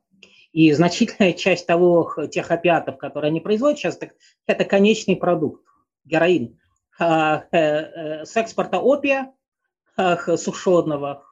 И 0.52 0.72
значительная 0.74 1.34
часть 1.38 1.68
того, 1.68 2.14
тех 2.32 2.52
опиатов, 2.52 2.98
которые 2.98 3.30
они 3.30 3.40
производят 3.40 3.80
сейчас, 3.80 3.98
это 4.46 4.66
конечный 4.66 5.16
продукт, 5.16 5.64
героин. 6.04 6.60
С 7.00 8.32
экспорта 8.36 8.80
опия 8.80 9.32
сушеного 10.36 11.24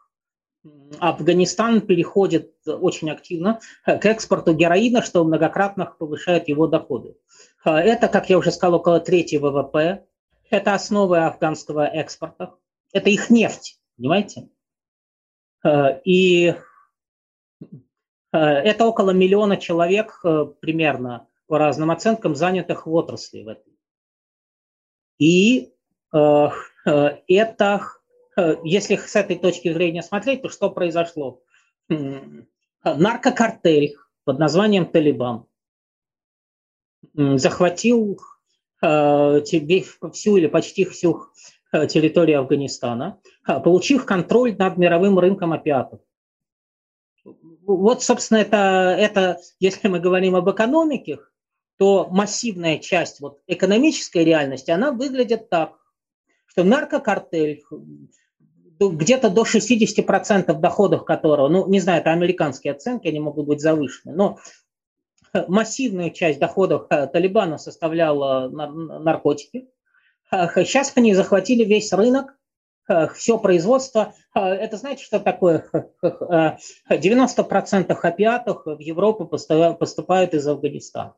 Афганистан 1.00 1.82
переходит 1.82 2.54
очень 2.66 3.12
активно 3.12 3.60
к 3.86 4.06
экспорту 4.06 4.54
героина, 4.54 5.02
что 5.02 5.24
многократно 5.24 5.86
повышает 5.86 6.48
его 6.48 6.68
доходы. 6.68 7.18
Это, 7.64 8.08
как 8.08 8.30
я 8.30 8.38
уже 8.38 8.52
сказал, 8.52 8.76
около 8.76 9.00
трети 9.00 9.36
ВВП. 9.36 10.06
Это 10.50 10.74
основа 10.74 11.28
афганского 11.28 11.86
экспорта. 11.88 12.56
Это 12.94 13.10
их 13.10 13.30
нефть, 13.30 13.80
понимаете? 13.98 14.50
И 16.04 16.56
это 18.32 18.86
около 18.86 19.12
миллиона 19.12 19.58
человек 19.58 20.22
примерно 20.60 21.28
по 21.48 21.58
разным 21.58 21.92
оценкам, 21.92 22.36
занятых 22.36 22.86
в 22.88 22.94
отрасли 22.94 23.44
в 23.44 23.48
этой. 23.48 23.74
И 25.18 25.74
это 26.12 26.54
Э, 26.86 27.18
если 28.64 28.96
с 28.96 29.16
этой 29.16 29.38
точки 29.38 29.72
зрения 29.72 30.04
смотреть, 30.04 30.42
то 30.42 30.50
что 30.50 30.70
произошло? 30.70 31.42
Наркокартель 32.84 33.96
под 34.24 34.40
названием 34.40 34.86
«Талибан» 34.86 35.46
захватил 37.14 38.20
э, 38.82 39.42
всю 39.42 40.38
или 40.38 40.48
почти 40.48 40.86
всю 40.86 41.28
э, 41.72 41.88
территорию 41.88 42.40
Афганистана, 42.40 43.20
получив 43.46 44.06
контроль 44.06 44.56
над 44.58 44.78
мировым 44.78 45.20
рынком 45.20 45.54
опиатов. 45.54 46.02
Вот, 47.24 48.04
собственно, 48.04 48.40
это, 48.40 48.96
это, 48.98 49.40
если 49.60 49.88
мы 49.88 50.00
говорим 50.00 50.36
об 50.36 50.50
экономике, 50.50 51.20
то 51.78 52.08
массивная 52.10 52.78
часть 52.78 53.20
вот, 53.20 53.42
экономической 53.48 54.24
реальности, 54.24 54.72
она 54.72 54.92
выглядит 54.92 55.50
так, 55.50 55.74
что 56.46 56.64
наркокартель 56.64 57.64
где-то 58.80 59.30
до 59.30 59.44
60% 59.44 60.54
доходов 60.60 61.06
которого, 61.06 61.48
ну, 61.48 61.68
не 61.68 61.80
знаю, 61.80 62.02
это 62.02 62.12
американские 62.12 62.74
оценки, 62.74 63.08
они 63.08 63.20
могут 63.20 63.46
быть 63.46 63.62
завышены, 63.62 64.14
но 64.14 64.38
массивную 65.48 66.12
часть 66.12 66.40
доходов 66.40 66.88
э, 66.90 67.08
Талибана 67.08 67.58
составляла 67.58 68.50
наркотики. 68.50 69.68
Сейчас 70.32 70.92
они 70.96 71.14
захватили 71.14 71.64
весь 71.64 71.92
рынок, 71.94 72.38
э, 72.88 73.08
все 73.10 73.38
производство. 73.38 74.14
Это 74.34 74.78
знаете, 74.78 75.04
что 75.04 75.20
такое? 75.20 75.70
90% 76.02 77.92
опиатов 78.02 78.62
в 78.66 78.80
Европу 78.80 79.26
поступают 79.26 80.34
из 80.34 80.48
Афганистана. 80.48 81.16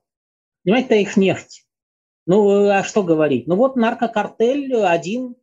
Понимаете, 0.64 0.88
это 0.88 0.96
их 0.96 1.18
нефть. 1.18 1.66
Ну, 2.26 2.70
а 2.70 2.84
что 2.84 3.04
говорить? 3.04 3.48
Ну 3.48 3.56
вот 3.56 3.78
наркокартель 3.78 4.76
один 4.76 5.36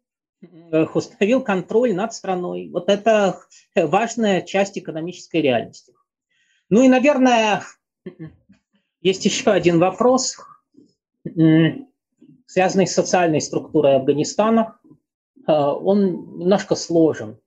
установил 0.95 1.43
контроль 1.43 1.95
над 1.95 2.13
страной. 2.13 2.69
Вот 2.69 2.89
это 2.89 3.41
важная 3.75 4.43
часть 4.43 4.79
экономической 4.79 5.41
реальности. 5.41 5.93
Ну 6.71 6.83
и, 6.83 6.89
наверное, 6.89 7.63
есть 9.01 9.25
еще 9.25 9.51
один 9.51 9.79
вопрос, 9.79 10.37
связанный 12.47 12.87
с 12.87 12.95
социальной 12.95 13.41
структурой 13.41 13.97
Афганистана. 13.97 14.79
Он 15.47 16.39
немножко 16.39 16.75
сложен. 16.75 17.39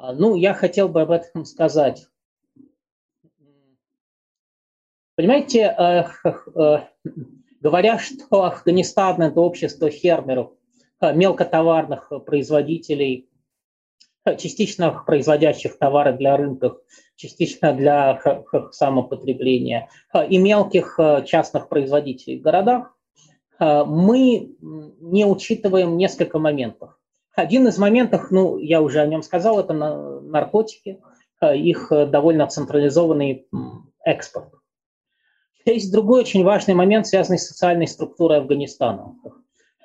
Ну, 0.00 0.36
я 0.36 0.54
хотел 0.54 0.88
бы 0.88 1.02
об 1.02 1.10
этом 1.10 1.44
сказать. 1.44 2.06
Понимаете, 5.16 5.60
э, 5.60 6.04
э, 6.54 6.78
говоря, 7.60 7.98
что 7.98 8.44
Афганистан– 8.44 9.22
это 9.22 9.40
общество 9.40 9.90
фермеров, 9.90 10.52
э, 10.52 10.55
мелкотоварных 11.00 12.10
производителей, 12.24 13.28
частично 14.38 14.90
производящих 15.06 15.78
товары 15.78 16.12
для 16.12 16.36
рынков, 16.36 16.78
частично 17.16 17.72
для 17.72 18.20
самопотребления, 18.72 19.88
и 20.28 20.38
мелких 20.38 20.98
частных 21.26 21.68
производителей 21.68 22.38
в 22.38 22.42
городах, 22.42 22.96
мы 23.60 24.56
не 24.60 25.24
учитываем 25.24 25.96
несколько 25.96 26.38
моментов. 26.38 26.98
Один 27.34 27.68
из 27.68 27.78
моментов, 27.78 28.30
ну, 28.30 28.58
я 28.58 28.80
уже 28.80 29.00
о 29.00 29.06
нем 29.06 29.22
сказал, 29.22 29.60
это 29.60 29.72
наркотики, 29.74 31.00
их 31.42 31.88
довольно 31.90 32.46
централизованный 32.46 33.46
экспорт. 34.04 34.54
Есть 35.64 35.92
другой 35.92 36.20
очень 36.20 36.44
важный 36.44 36.74
момент, 36.74 37.06
связанный 37.06 37.38
с 37.38 37.48
социальной 37.48 37.86
структурой 37.86 38.38
Афганистана. 38.38 39.16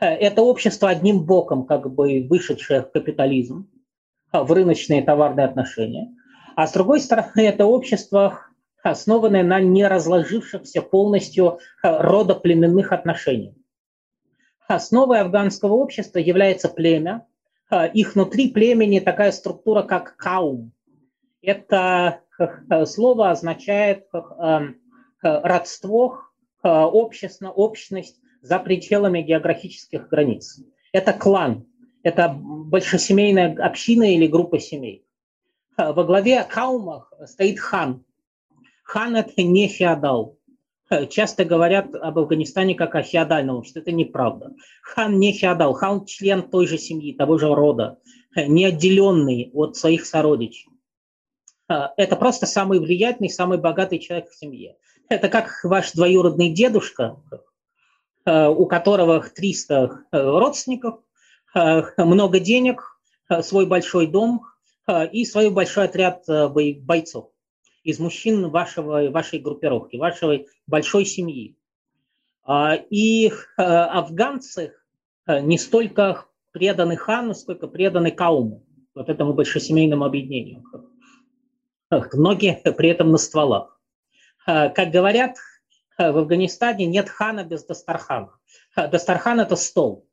Это 0.02 0.42
общество 0.42 0.90
одним 0.90 1.24
боком, 1.26 1.66
как 1.68 1.94
бы 1.94 2.26
вышедшее 2.28 2.82
в 2.82 2.92
капитализм, 2.92 3.70
в 4.34 4.52
рыночные 4.52 5.04
товарные 5.04 5.46
отношения. 5.46 6.12
А 6.56 6.66
с 6.66 6.74
другой 6.74 7.00
стороны, 7.02 7.42
это 7.42 7.68
общество, 7.68 8.40
основанное 8.82 9.44
на 9.44 9.60
не 9.62 9.86
разложившихся 9.88 10.82
полностью 10.82 11.60
родоплеменных 11.84 12.92
отношениях. 12.92 13.54
Основой 14.68 15.20
афганского 15.20 15.74
общества 15.74 16.18
является 16.18 16.68
племя. 16.68 17.28
Их 17.94 18.16
внутри 18.16 18.50
племени 18.50 19.00
такая 19.00 19.32
структура, 19.32 19.84
как 19.84 20.16
каум. 20.18 20.72
Это 21.44 22.22
слово 22.86 23.30
означает 23.30 24.08
родство, 25.22 26.22
общность 26.64 28.21
за 28.42 28.60
пределами 28.60 29.22
географических 29.22 30.10
границ. 30.10 30.60
Это 30.92 31.14
клан, 31.14 31.66
это 32.04 32.30
большесемейная 32.30 33.56
община 33.64 34.14
или 34.14 34.28
группа 34.28 34.60
семей. 34.60 35.06
Во 35.78 36.04
главе 36.04 36.44
каума 36.44 37.08
стоит 37.26 37.60
хан. 37.60 38.04
Хан– 38.84 39.16
это 39.18 39.42
не 39.42 39.68
феодал. 39.68 40.38
Часто 41.10 41.46
говорят 41.46 41.96
об 41.96 42.20
Афганистане 42.20 42.76
как 42.76 42.96
о 42.96 43.04
феодальном 43.04 43.58
обществе. 43.58 43.82
Это 43.82 43.92
неправда. 43.94 44.54
Хан 44.84 45.18
не 45.18 45.32
феодал. 45.32 45.74
Хан– 45.74 46.06
член 46.06 46.44
той 46.44 46.68
же 46.68 46.78
семьи, 46.78 47.14
того 47.14 47.38
же 47.38 47.54
рода, 47.54 48.00
не 48.36 48.66
отделенный 48.66 49.50
от 49.54 49.78
своих 49.78 50.06
сородичей. 50.06 50.70
Это 51.70 52.18
просто 52.18 52.46
самый 52.46 52.80
влиятельный, 52.80 53.30
самый 53.30 53.58
богатый 53.58 54.00
человек 54.00 54.30
в 54.30 54.36
семье. 54.36 54.76
Это 55.08 55.30
как 55.30 55.62
ваш 55.64 55.94
двоюродный 55.94 56.50
дедушка, 56.50 57.18
э, 57.32 57.38
у 58.26 58.66
которого 58.66 59.22
300 59.22 60.06
э, 60.12 60.22
родственников, 60.22 61.00
э, 61.56 61.84
много 61.98 62.40
денег, 62.40 62.84
свой 63.42 63.66
большой 63.66 64.08
дом 64.08 64.42
и 65.14 65.24
свой 65.24 65.50
большой 65.50 65.86
отряд 65.86 66.26
бойцов 66.28 67.30
из 67.82 67.98
мужчин 67.98 68.50
вашего, 68.50 69.10
вашей 69.10 69.40
группировки, 69.40 69.96
вашей 69.96 70.48
большой 70.68 71.06
семьи. 71.06 71.56
А, 72.44 72.76
и 72.76 73.32
афганцы 73.56 74.74
не 75.28 75.58
столько 75.58 76.26
преданы 76.52 76.98
хану, 76.98 77.34
сколько 77.34 77.68
преданы 77.68 78.12
кауму, 78.12 78.66
вот 78.94 79.08
этому 79.08 79.32
большесемейному 79.32 80.04
объединению. 80.04 80.66
Многие 82.12 82.56
при 82.74 82.90
этом 82.90 83.12
на 83.12 83.18
стволах. 83.18 83.80
Э, 84.48 84.70
как 84.70 84.90
говорят, 84.90 85.32
э, 85.32 85.42
в 86.10 86.18
Афганистане 86.18 86.86
нет 86.86 87.10
хана 87.10 87.44
без 87.44 87.66
Дастархана. 87.66 88.32
Э, 88.76 88.88
Дастархан– 88.88 89.40
это 89.42 89.56
стол. 89.56 90.08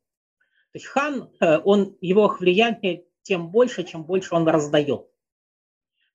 То 0.71 0.77
есть 0.77 0.85
хан, 0.85 1.29
он, 1.39 1.97
его 1.99 2.27
влияние 2.39 3.05
тем 3.23 3.49
больше, 3.49 3.83
чем 3.83 4.03
больше 4.03 4.35
он 4.35 4.47
раздает. 4.47 5.07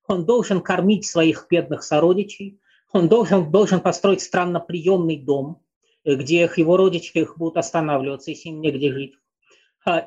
Он 0.07 0.25
должен 0.25 0.61
кормить 0.61 1.05
своих 1.05 1.47
бедных 1.49 1.83
сородичей, 1.83 2.61
он 2.93 3.09
должен, 3.09 3.51
должен 3.51 3.81
построить 3.81 4.21
странноприемный 4.21 5.17
дом, 5.17 5.61
где 6.05 6.49
его 6.55 6.77
родичи 6.77 7.17
их 7.17 7.37
будут 7.37 7.57
останавливаться, 7.57 8.31
если 8.31 8.49
им 8.49 8.61
негде 8.61 8.93
жить. 8.93 9.15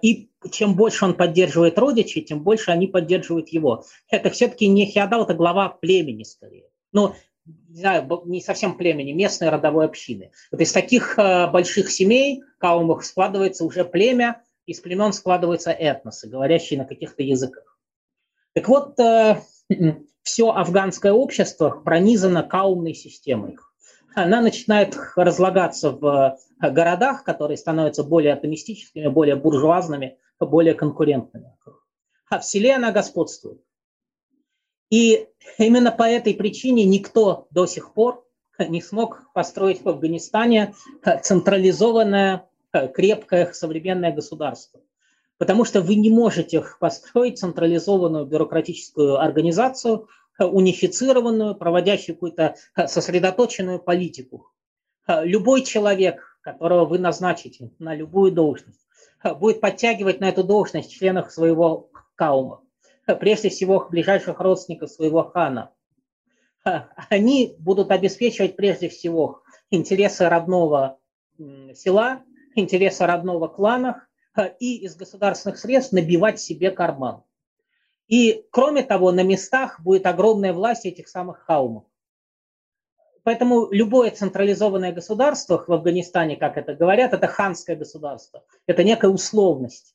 И 0.03 0.31
чем 0.51 0.75
больше 0.75 1.05
он 1.05 1.15
поддерживает 1.15 1.79
родичей, 1.79 2.23
тем 2.23 2.43
больше 2.43 2.71
они 2.71 2.87
поддерживают 2.87 3.49
его. 3.51 3.85
Это 4.09 4.31
все-таки 4.31 4.67
не 4.67 4.87
феодал, 4.87 5.25
это 5.25 5.35
глава 5.35 5.69
племени 5.69 6.23
скорее. 6.23 6.71
Но 6.93 7.15
не 7.69 7.81
знаю, 7.81 8.23
не 8.25 8.41
совсем 8.41 8.77
племени, 8.77 9.13
местной 9.13 9.51
родовой 9.51 9.85
общины. 9.85 10.31
Вот 10.51 10.61
из 10.61 10.73
таких 10.73 11.19
э, 11.19 11.49
больших 11.49 11.91
семей, 11.91 12.43
каумов, 12.59 13.05
складывается 13.05 13.65
уже 13.65 13.85
племя, 13.85 14.43
из 14.67 14.81
племен 14.81 15.13
складываются 15.13 15.71
этносы, 15.71 16.29
говорящие 16.29 16.79
на 16.79 16.85
каких-то 16.85 17.23
языках. 17.23 17.79
Так 18.55 18.69
вот, 18.69 18.99
э, 18.99 19.41
все 20.23 20.51
афганское 20.51 21.13
общество 21.13 21.71
пронизано 21.71 22.43
каумной 22.43 22.95
системой. 22.95 23.57
Она 24.15 24.41
начинает 24.41 24.97
разлагаться 25.17 25.91
в 25.91 26.39
э, 26.61 26.71
городах, 26.71 27.25
которые 27.25 27.57
становятся 27.57 28.03
более 28.03 28.33
атомистическими, 28.33 29.09
более 29.09 29.37
буржуазными, 29.37 30.19
более 30.41 30.75
конкурентными. 30.75 31.57
А 32.31 32.39
в 32.39 32.45
селе 32.45 32.75
она 32.75 32.93
господствует. 32.93 33.63
И 34.91 35.29
именно 35.59 35.93
по 35.93 36.05
этой 36.05 36.35
причине 36.35 36.85
никто 36.85 37.47
до 37.51 37.67
сих 37.67 37.93
пор 37.93 38.25
не 38.59 38.81
смог 38.81 39.31
построить 39.35 39.83
в 39.83 39.89
Афганистане 39.89 40.75
централизованное, 41.23 42.49
крепкое 42.95 43.53
современное 43.53 44.13
государство. 44.13 44.81
Потому 45.37 45.65
что 45.65 45.83
вы 45.83 45.95
не 45.95 46.11
можете 46.11 46.65
построить 46.81 47.39
централизованную 47.39 48.27
бюрократическую 48.27 49.21
организацию, 49.21 50.09
унифицированную, 50.39 51.55
проводящую 51.55 52.17
какую-то 52.17 52.55
сосредоточенную 52.87 53.81
политику. 53.81 54.51
Любой 55.07 55.63
человек, 55.63 56.39
которого 56.43 56.85
вы 56.85 56.99
назначите 56.99 57.73
на 57.79 57.95
любую 57.95 58.33
должность, 58.33 58.87
будет 59.39 59.61
подтягивать 59.61 60.21
на 60.21 60.29
эту 60.29 60.45
должность 60.45 60.93
членов 60.93 61.33
своего 61.33 61.91
каума 62.15 62.63
прежде 63.15 63.49
всего 63.49 63.87
ближайших 63.89 64.41
родственников 64.41 64.91
своего 64.91 65.25
хана. 65.25 65.73
Они 67.09 67.57
будут 67.59 67.91
обеспечивать 67.91 68.57
прежде 68.57 68.89
всего 68.89 69.43
интересы 69.71 70.29
родного 70.29 70.99
села, 71.75 72.23
интересы 72.55 73.07
родного 73.07 73.49
клана 73.49 74.07
и 74.59 74.85
из 74.85 74.97
государственных 74.97 75.59
средств 75.59 75.93
набивать 75.93 76.41
себе 76.41 76.71
карман. 76.71 77.23
И 78.07 78.47
кроме 78.51 78.83
того, 78.83 79.13
на 79.13 79.23
местах 79.23 79.81
будет 79.81 80.07
огромная 80.07 80.53
власть 80.53 80.87
этих 80.87 81.09
самых 81.09 81.41
хаумов. 81.41 81.85
Поэтому 83.23 83.71
любое 83.71 84.11
централизованное 84.11 84.93
государство 84.93 85.63
в 85.67 85.71
Афганистане, 85.71 86.37
как 86.37 86.57
это 86.57 86.75
говорят, 86.75 87.13
это 87.13 87.27
ханское 87.27 87.77
государство. 87.77 88.45
Это 88.67 88.85
некая 88.85 89.11
условность. 89.11 89.95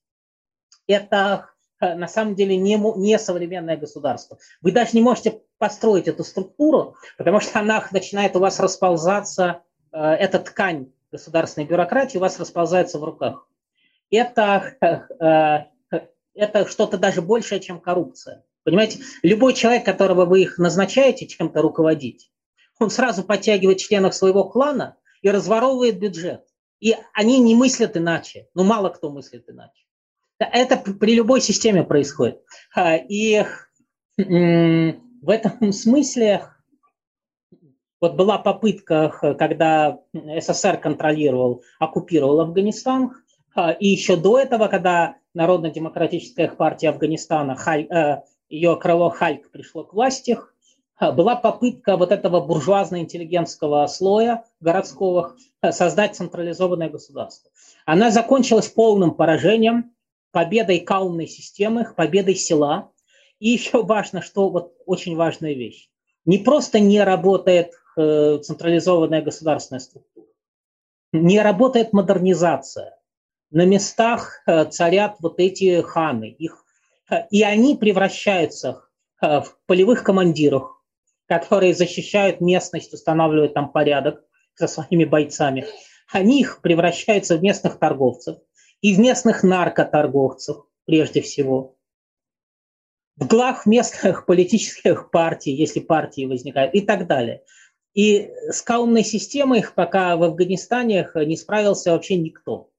Это 0.86 1.50
на 1.96 2.08
самом 2.08 2.36
деле 2.36 2.56
не, 2.58 2.76
не 2.98 3.20
современное 3.20 3.78
государство. 3.78 4.38
Вы 4.62 4.72
даже 4.72 4.92
не 4.94 5.02
можете 5.02 5.42
построить 5.58 6.08
эту 6.08 6.24
структуру, 6.24 6.96
потому 7.18 7.40
что 7.40 7.60
она 7.60 7.86
начинает 7.92 8.36
у 8.36 8.40
вас 8.40 8.60
расползаться, 8.60 9.62
э, 9.92 9.98
эта 9.98 10.40
ткань 10.40 10.92
государственной 11.12 11.68
бюрократии 11.68 12.18
у 12.18 12.22
вас 12.22 12.40
расползается 12.40 13.00
в 13.00 13.04
руках. 13.04 13.48
Это, 14.10 14.76
э, 15.92 16.00
это 16.34 16.68
что-то 16.68 16.98
даже 16.98 17.22
большее, 17.22 17.60
чем 17.60 17.80
коррупция. 17.80 18.44
Понимаете, 18.64 19.00
любой 19.22 19.54
человек, 19.54 19.86
которого 19.86 20.26
вы 20.26 20.42
их 20.42 20.58
назначаете 20.58 21.28
чем-то 21.28 21.62
руководить, 21.62 22.32
он 22.80 22.90
сразу 22.90 23.24
подтягивает 23.24 23.78
членов 23.78 24.16
своего 24.16 24.46
клана 24.46 24.98
и 25.22 25.30
разворовывает 25.30 26.00
бюджет. 26.00 26.46
И 26.80 26.96
они 27.14 27.40
не 27.40 27.56
мыслят 27.56 27.96
иначе. 27.96 28.48
Ну, 28.54 28.64
мало 28.64 28.90
кто 28.90 29.10
мыслит 29.10 29.50
иначе. 29.50 29.83
Это 30.52 30.78
при 30.78 31.16
любой 31.16 31.42
системе 31.42 31.84
происходит. 31.84 32.42
И 33.10 33.46
в 34.18 35.30
этом 35.30 35.72
смысле 35.72 36.46
вот 38.02 38.16
была 38.16 38.38
попытка, 38.38 39.36
когда 39.40 40.00
СССР 40.14 40.78
контролировал, 40.78 41.64
оккупировал 41.80 42.42
Афганистан, 42.42 43.14
и 43.80 43.88
еще 43.88 44.18
до 44.18 44.40
этого, 44.40 44.68
когда 44.68 45.16
Народно-демократическая 45.34 46.50
партия 46.50 46.90
Афганистана, 46.90 47.58
ее 48.50 48.76
крыло 48.76 49.10
Хальк 49.10 49.50
пришло 49.52 49.86
к 49.86 49.94
власти, 49.94 50.38
была 51.00 51.36
попытка 51.38 51.96
вот 51.96 52.12
этого 52.12 52.46
буржуазно-интеллигентского 52.46 53.88
слоя 53.88 54.44
городского 54.60 55.36
создать 55.72 56.16
централизованное 56.16 56.90
государство. 56.90 57.52
Она 57.86 58.12
закончилась 58.12 58.68
полным 58.68 59.12
поражением, 59.12 59.93
победой 60.34 60.80
каунной 60.80 61.28
системы, 61.28 61.88
победой 61.96 62.36
села. 62.36 62.92
И 63.40 63.50
еще 63.50 63.84
важно, 63.84 64.22
что 64.22 64.50
вот 64.50 64.74
очень 64.86 65.16
важная 65.16 65.54
вещь. 65.54 65.90
Не 66.26 66.40
просто 66.40 66.80
не 66.80 67.02
работает 67.02 67.72
э, 67.96 68.40
централизованная 68.42 69.22
государственная 69.22 69.80
структура, 69.80 70.28
не 71.12 71.42
работает 71.42 71.94
модернизация. 71.94 72.98
На 73.52 73.66
местах 73.66 74.42
э, 74.48 74.66
царят 74.66 75.18
вот 75.20 75.40
эти 75.40 75.82
ханы, 75.82 76.30
их, 76.30 76.66
э, 77.12 77.28
и 77.30 77.44
они 77.44 77.78
превращаются 77.78 78.84
в 79.22 79.56
полевых 79.68 80.04
командиров, 80.04 80.70
которые 81.28 81.74
защищают 81.74 82.42
местность, 82.42 82.94
устанавливают 82.94 83.54
там 83.54 83.72
порядок 83.72 84.22
со 84.56 84.68
своими 84.68 85.06
бойцами. 85.06 85.66
Они 86.12 86.42
их 86.42 86.60
превращаются 86.62 87.38
в 87.38 87.42
местных 87.42 87.80
торговцев 87.80 88.40
и 88.84 88.94
в 88.94 89.00
местных 89.00 89.44
наркоторговцев 89.44 90.58
прежде 90.86 91.22
всего. 91.22 91.78
В 93.16 93.26
глав 93.28 93.66
местных 93.66 94.26
политических 94.28 95.10
партий, 95.10 95.54
если 95.54 95.80
партии 95.80 96.26
возникают, 96.26 96.76
и 96.76 96.82
так 96.82 97.08
далее. 97.08 97.44
И 97.96 98.30
с 98.50 98.62
каумной 98.62 99.04
системой 99.04 99.64
пока 99.74 100.18
в 100.18 100.24
Афганистане 100.24 101.10
не 101.16 101.38
справился 101.38 101.92
вообще 101.92 102.18
никто. 102.18 102.70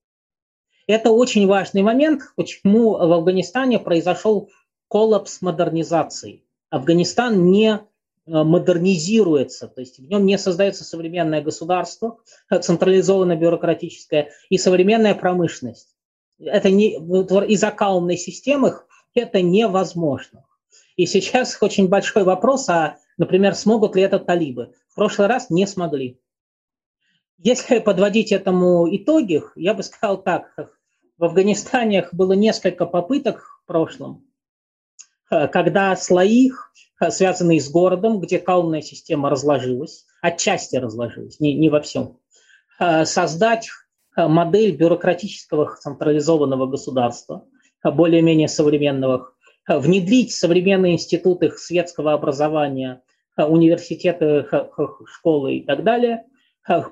Это 0.86 1.10
очень 1.10 1.46
важный 1.46 1.82
момент, 1.82 2.20
почему 2.36 2.90
в 2.90 3.12
Афганистане 3.12 3.78
произошел 3.78 4.50
коллапс 4.88 5.40
модернизации. 5.40 6.44
Афганистан 6.68 7.46
не 7.46 7.80
Э, 8.26 8.42
модернизируется, 8.42 9.68
то 9.68 9.82
есть 9.82 9.98
в 9.98 10.08
нем 10.08 10.24
не 10.24 10.38
создается 10.38 10.82
современное 10.82 11.42
государство, 11.42 12.20
централизованное 12.62 13.36
бюрократическое 13.36 14.30
и 14.48 14.56
современная 14.56 15.14
промышленность. 15.14 15.93
Это 16.46 16.70
не, 16.70 16.94
из-за 16.94 17.70
каумной 17.70 18.16
системы 18.16 18.74
это 19.14 19.42
невозможно. 19.42 20.44
И 20.96 21.06
сейчас 21.06 21.58
очень 21.60 21.88
большой 21.88 22.24
вопрос, 22.24 22.68
а, 22.68 22.98
например, 23.16 23.54
смогут 23.54 23.96
ли 23.96 24.02
это 24.02 24.18
талибы? 24.18 24.74
В 24.88 24.94
прошлый 24.94 25.28
раз 25.28 25.50
не 25.50 25.66
смогли. 25.66 26.20
Если 27.38 27.78
подводить 27.80 28.32
этому 28.32 28.88
итоги, 28.94 29.42
я 29.56 29.74
бы 29.74 29.82
сказал 29.82 30.22
так. 30.22 30.54
В 31.18 31.24
Афганистане 31.24 32.08
было 32.12 32.32
несколько 32.32 32.86
попыток 32.86 33.60
в 33.62 33.66
прошлом, 33.66 34.24
когда 35.28 35.94
слои 35.96 36.50
связанные 37.10 37.60
с 37.60 37.68
городом, 37.70 38.20
где 38.20 38.38
каунная 38.38 38.82
система 38.82 39.30
разложилась, 39.30 40.06
отчасти 40.22 40.76
разложилась, 40.76 41.40
не, 41.40 41.54
не 41.54 41.68
во 41.68 41.80
всем, 41.80 42.18
создать 42.78 43.68
модель 44.16 44.76
бюрократического 44.76 45.76
централизованного 45.76 46.66
государства, 46.66 47.44
более-менее 47.82 48.48
современного, 48.48 49.30
внедрить 49.66 50.32
современные 50.32 50.94
институты 50.94 51.50
светского 51.56 52.12
образования, 52.12 53.02
университеты, 53.36 54.46
школы 55.06 55.56
и 55.56 55.64
так 55.64 55.84
далее, 55.84 56.24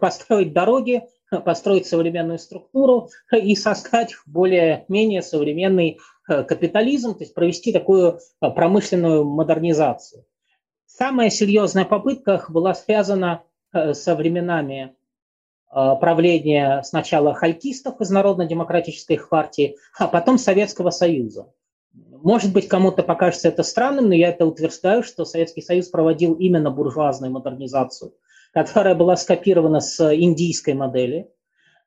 построить 0.01 0.53
дороги, 0.53 1.03
построить 1.45 1.87
современную 1.87 2.39
структуру 2.39 3.09
и 3.31 3.55
создать 3.55 4.15
более-менее 4.27 5.23
современный 5.23 5.99
Э, 6.29 6.45
капитализм, 6.45 7.15
то 7.15 7.25
есть 7.25 7.35
провести 7.35 7.73
такую 7.73 8.19
э, 8.41 8.51
промышленную 8.51 9.25
модернизацию. 9.25 10.25
Самая 10.87 11.31
серьезная 11.31 11.85
попытка 11.85 12.45
была 12.49 12.75
связана 12.75 13.43
э, 13.73 13.93
со 13.93 14.15
временами 14.15 14.95
правления 15.73 16.83
сначала 16.85 17.33
халькистов 17.35 18.01
из 18.01 18.11
Народно-демократической 18.11 19.19
партии, 19.19 19.77
а 19.99 20.07
потом 20.07 20.39
Советского 20.39 20.91
Союза. 20.91 21.53
Может 21.95 22.53
быть, 22.53 22.69
кому-то 22.69 23.03
покажется 23.03 23.49
это 23.49 23.63
странным, 23.63 24.09
но 24.09 24.15
я 24.15 24.29
это 24.29 24.47
утверждаю, 24.47 25.03
что 25.03 25.25
Советский 25.25 25.63
Союз 25.63 25.89
проводил 25.89 26.35
именно 26.35 26.71
буржуазную 26.71 27.33
модернизацию, 27.33 28.15
которая 28.53 28.95
была 28.95 29.17
скопирована 29.17 29.81
с 29.81 30.15
индийской 30.15 30.75
модели. 30.75 31.31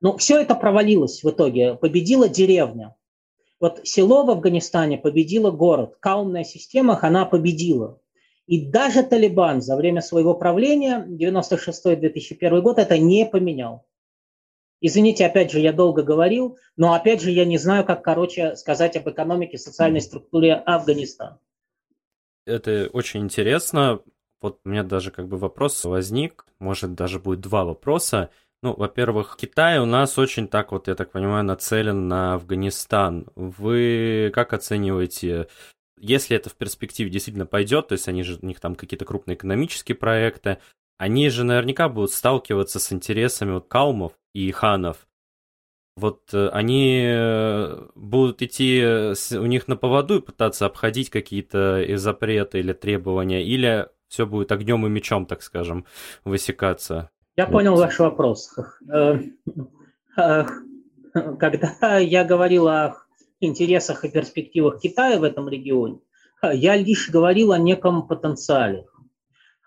Но 0.02 0.18
все 0.18 0.42
это 0.42 0.56
провалилось 0.56 1.24
в 1.24 1.30
итоге. 1.30 1.76
Победила 1.76 2.28
деревня. 2.28 2.96
Вот 3.62 3.82
село 3.86 4.26
в 4.26 4.32
Афганистане 4.32 4.98
победило 4.98 5.52
город, 5.52 5.96
каумная 6.00 6.44
система, 6.44 7.00
она 7.02 7.26
победила. 7.26 8.00
И 8.48 8.70
даже 8.70 9.04
Талибан 9.04 9.62
за 9.62 9.76
время 9.76 10.02
своего 10.02 10.36
правления, 10.36 11.06
96-2001 11.08 12.62
год, 12.62 12.78
это 12.78 12.98
не 12.98 13.26
поменял. 13.26 13.86
Извините, 14.82 15.26
опять 15.26 15.52
же, 15.52 15.60
я 15.60 15.74
долго 15.74 16.04
говорил, 16.04 16.58
но 16.76 16.94
опять 16.94 17.22
же 17.22 17.32
я 17.32 17.46
не 17.46 17.58
знаю, 17.58 17.86
как, 17.86 18.04
короче, 18.04 18.56
сказать 18.56 18.96
об 18.98 19.10
экономике, 19.10 19.58
социальной 19.58 20.02
структуре 20.02 20.54
Афганистана. 20.54 21.40
Это 22.46 22.90
очень 22.94 23.22
интересно. 23.22 24.02
Вот 24.42 24.60
у 24.64 24.70
меня 24.70 24.84
даже 24.84 25.10
как 25.10 25.28
бы 25.28 25.38
вопрос 25.38 25.84
возник, 25.86 26.46
может 26.60 26.94
даже 26.94 27.20
будет 27.20 27.40
два 27.40 27.66
вопроса. 27.66 28.30
Ну, 28.62 28.76
во-первых, 28.76 29.38
Китай 29.40 29.80
у 29.80 29.86
нас 29.86 30.20
очень 30.20 30.48
так 30.48 30.72
вот, 30.72 30.88
я 30.88 30.96
так 30.96 31.12
понимаю, 31.12 31.44
нацелен 31.44 32.08
на 32.08 32.36
Афганистан. 32.36 33.28
Вы 33.36 34.32
как 34.36 34.54
оцениваете, 34.54 35.48
если 35.98 36.36
это 36.36 36.50
в 36.50 36.56
перспективе 36.56 37.10
действительно 37.10 37.46
пойдет, 37.46 37.90
то 37.90 37.94
есть 37.94 38.08
они 38.08 38.24
же, 38.24 38.38
у 38.42 38.46
них 38.46 38.60
там 38.60 38.76
какие-то 38.76 39.06
крупные 39.06 39.36
экономические 39.36 39.96
проекты, 39.96 40.58
они 40.98 41.30
же 41.30 41.44
наверняка 41.44 41.90
будут 41.90 42.12
сталкиваться 42.12 42.80
с 42.80 42.92
интересами 42.92 43.52
вот 43.52 43.68
каумов 43.68 44.14
и 44.34 44.50
ханов. 44.52 45.08
Вот 45.98 46.34
э, 46.34 46.50
они 46.50 47.04
э, 47.06 47.88
будут 47.96 48.42
идти 48.42 48.84
у 49.38 49.46
них 49.46 49.68
на 49.68 49.78
поводу 49.78 50.18
и 50.18 50.22
пытаться 50.22 50.66
обходить 50.66 51.10
какие-то 51.10 51.86
запреты 51.96 52.60
или 52.60 52.74
требования, 52.74 53.44
или 53.44 53.88
все 54.10 54.26
будет 54.26 54.52
огнем 54.52 54.86
и 54.86 54.90
мечом, 54.90 55.26
так 55.26 55.42
скажем, 55.42 55.86
высекаться. 56.24 57.10
Я 57.38 57.48
понял 57.48 57.76
ваш 57.76 58.00
вопрос. 58.00 58.54
Э, 58.90 59.20
э, 60.18 60.46
когда 61.40 61.98
я 61.98 62.24
говорил 62.24 62.68
о 62.68 63.05
интересах 63.40 64.06
и 64.06 64.10
перспективах 64.10 64.80
Китая 64.80 65.20
в 65.20 65.24
этом 65.24 65.50
регионе, 65.50 66.00
я 66.42 66.76
лишь 66.76 67.10
говорил 67.10 67.52
о 67.52 67.58
неком 67.58 68.08
потенциале. 68.08 68.86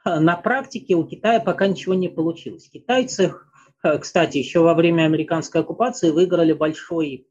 На 0.05 0.37
практике 0.37 0.95
у 0.95 1.05
Китая 1.05 1.41
пока 1.41 1.67
ничего 1.67 1.95
не 1.95 2.09
получилось. 2.09 2.69
Китайцы, 2.69 3.35
кстати, 4.01 4.39
еще 4.39 4.61
во 4.61 4.75
время 4.75 5.05
американской 5.05 5.61
оккупации 5.61 6.11
выиграли 6.11 6.53
большой, 6.53 7.27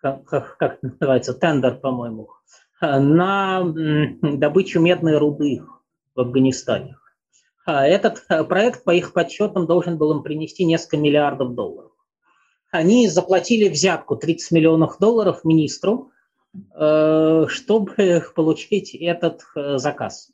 как, 0.00 0.78
называется, 0.82 1.34
тендер, 1.34 1.76
по-моему, 1.76 2.28
на 2.80 3.62
добычу 4.22 4.80
медной 4.80 5.18
руды 5.18 5.62
в 6.14 6.20
Афганистане. 6.20 6.96
А 7.66 7.84
этот 7.86 8.24
проект, 8.48 8.84
по 8.84 8.94
их 8.94 9.12
подсчетам, 9.12 9.66
должен 9.66 9.98
был 9.98 10.12
им 10.12 10.22
принести 10.22 10.64
несколько 10.64 10.96
миллиардов 10.96 11.54
долларов. 11.54 11.87
Они 12.70 13.08
заплатили 13.08 13.68
взятку 13.68 14.16
30 14.16 14.52
миллионов 14.52 14.98
долларов 14.98 15.44
министру, 15.44 16.10
э, 16.74 17.46
чтобы 17.48 18.24
получить 18.34 18.94
этот 18.94 19.42
э, 19.54 19.78
заказ. 19.78 20.30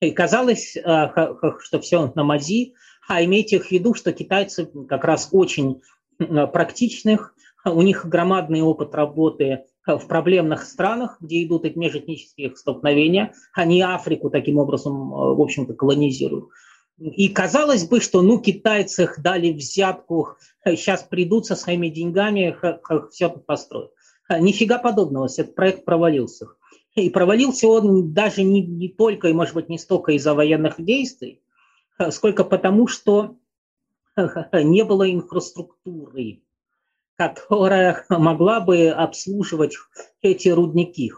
И 0.00 0.12
казалось, 0.12 0.76
что 0.76 1.80
все 1.80 2.12
на 2.14 2.22
мази, 2.22 2.74
а 3.08 3.24
имейте 3.24 3.58
в 3.58 3.68
виду, 3.68 3.94
что 3.94 4.12
китайцы 4.12 4.70
как 4.88 5.04
раз 5.04 5.30
очень 5.32 5.82
практичных, 6.18 7.34
у 7.64 7.82
них 7.82 8.06
громадный 8.06 8.62
опыт 8.62 8.94
работы 8.94 9.64
в 9.96 10.06
проблемных 10.06 10.64
странах, 10.64 11.16
где 11.20 11.42
идут 11.44 11.64
межэтнические 11.74 12.54
столкновения, 12.54 13.32
они 13.54 13.80
Африку 13.80 14.30
таким 14.30 14.58
образом, 14.58 14.92
э, 15.12 15.34
в 15.34 15.40
общем-то, 15.40 15.74
колонизируют. 15.74 16.50
И 16.98 17.28
казалось 17.28 17.86
бы, 17.86 18.00
что 18.00 18.22
ну 18.22 18.40
китайцы 18.40 19.04
их 19.04 19.22
дали 19.22 19.52
взятку, 19.52 20.36
сейчас 20.64 21.02
придут 21.02 21.46
со 21.46 21.54
своими 21.54 21.88
деньгами, 21.88 22.56
все 23.10 23.28
тут 23.28 23.46
построят. 23.46 23.92
Нифига 24.28 24.78
подобного, 24.78 25.26
этот 25.26 25.54
проект 25.54 25.84
провалился. 25.84 26.48
И 26.94 27.10
провалился 27.10 27.68
он 27.68 28.12
даже 28.12 28.42
не, 28.42 28.62
не 28.62 28.88
только, 28.88 29.28
и 29.28 29.32
может 29.32 29.54
быть 29.54 29.68
не 29.68 29.78
столько 29.78 30.12
из-за 30.12 30.34
военных 30.34 30.82
действий, 30.82 31.40
сколько 32.10 32.42
потому, 32.42 32.88
что 32.88 33.36
не 34.52 34.82
было 34.84 35.10
инфраструктуры 35.10 36.40
которая 37.18 38.04
могла 38.08 38.60
бы 38.60 38.88
обслуживать 38.88 39.76
эти 40.22 40.48
рудники. 40.48 41.12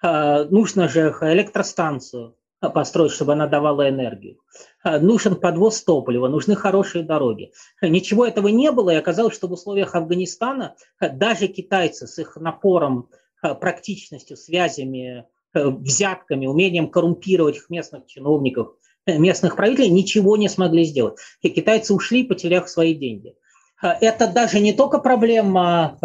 А, 0.00 0.44
нужно 0.44 0.88
же 0.88 1.14
электростанцию, 1.20 2.36
построить, 2.60 3.12
чтобы 3.12 3.32
она 3.32 3.46
давала 3.46 3.88
энергию. 3.88 4.38
Нужен 4.84 5.36
подвоз 5.36 5.82
топлива, 5.82 6.28
нужны 6.28 6.54
хорошие 6.54 7.04
дороги. 7.04 7.52
Ничего 7.80 8.26
этого 8.26 8.48
не 8.48 8.70
было, 8.70 8.90
и 8.90 8.96
оказалось, 8.96 9.34
что 9.34 9.48
в 9.48 9.52
условиях 9.52 9.94
Афганистана 9.94 10.76
даже 11.00 11.48
китайцы 11.48 12.06
с 12.06 12.18
их 12.18 12.36
напором, 12.36 13.08
практичностью, 13.40 14.36
связями, 14.36 15.24
взятками, 15.54 16.46
умением 16.46 16.90
коррумпировать 16.90 17.58
местных 17.70 18.06
чиновников, 18.06 18.74
местных 19.06 19.56
правителей, 19.56 19.88
ничего 19.88 20.36
не 20.36 20.48
смогли 20.48 20.84
сделать. 20.84 21.18
И 21.40 21.48
китайцы 21.48 21.94
ушли, 21.94 22.24
потеряв 22.24 22.68
свои 22.68 22.94
деньги. 22.94 23.34
Это 23.80 24.28
даже 24.28 24.60
не 24.60 24.74
только 24.74 24.98
проблема 24.98 25.98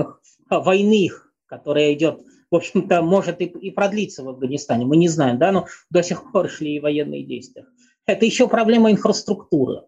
войны, 0.49 1.09
которая 1.47 1.93
идет 1.93 2.21
в 2.55 2.57
общем-то, 2.57 3.01
может 3.01 3.41
и, 3.41 3.45
и 3.45 3.69
продлиться 3.69 4.23
в 4.23 4.29
Афганистане, 4.29 4.85
мы 4.85 4.95
не 4.95 5.09
знаем, 5.09 5.37
да, 5.37 5.51
но 5.51 5.67
до 5.89 6.01
сих 6.01 6.31
пор 6.31 6.49
шли 6.49 6.77
и 6.77 6.79
военные 6.79 7.23
действия. 7.23 7.65
Это 8.05 8.25
еще 8.25 8.47
проблема 8.47 8.91
инфраструктуры. 8.91 9.81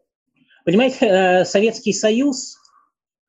Понимаете, 0.65 1.05
э, 1.05 1.45
Советский 1.45 1.93
Союз, 1.93 2.57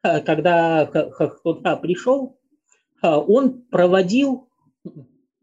э, 0.03 0.20
когда 0.22 0.86
туда 0.86 1.76
пришел, 1.76 2.36
э, 3.01 3.09
он 3.09 3.62
проводил, 3.62 4.49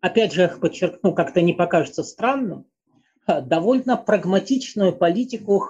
опять 0.02 0.34
же, 0.34 0.54
подчеркну, 0.60 1.14
как-то 1.14 1.42
не 1.42 1.54
покажется 1.54 2.04
странным, 2.04 2.66
довольно 3.26 3.96
прагматичную 3.96 4.94
политику 4.94 5.70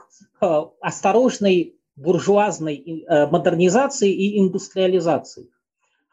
осторожной 0.82 1.80
буржуазной 1.96 3.06
модернизации 3.32 4.12
и 4.12 4.42
индустриализации. 4.42 5.50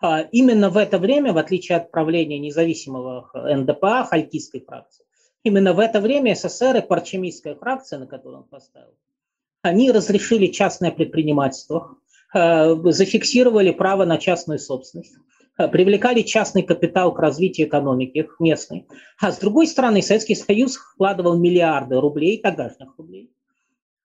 А, 0.03 0.23
именно 0.33 0.69
в 0.69 0.77
это 0.79 0.99
время, 0.99 1.33
в 1.33 1.39
отличие 1.39 1.79
от 1.79 1.93
правления 1.93 2.41
независимого 2.41 3.31
НДПА, 3.35 4.05
халькистской 4.05 4.61
фракции, 4.61 5.07
именно 5.45 5.75
в 5.75 5.79
это 5.79 6.01
время 6.01 6.35
СССР 6.35 6.79
и 6.79 6.81
парчемистская 6.81 7.55
фракция, 7.55 8.01
на 8.01 8.09
которую 8.09 8.43
он 8.43 8.49
поставил, 8.49 8.95
они 9.63 9.93
разрешили 9.93 10.49
частное 10.49 10.91
предпринимательство, 10.91 11.99
а, 12.35 12.75
зафиксировали 12.91 13.71
право 13.71 14.05
на 14.05 14.19
частную 14.19 14.59
собственность, 14.59 15.15
а, 15.57 15.69
привлекали 15.69 16.23
частный 16.23 16.65
капитал 16.65 17.15
к 17.15 17.21
развитию 17.21 17.69
экономики 17.69 18.29
местной. 18.41 18.89
А 19.21 19.31
с 19.31 19.39
другой 19.39 19.69
стороны, 19.69 20.03
Советский 20.03 20.35
Союз 20.35 20.79
вкладывал 20.79 21.39
миллиарды 21.39 22.01
рублей, 22.01 22.39
тогдашних 22.43 22.99
рублей, 22.99 23.31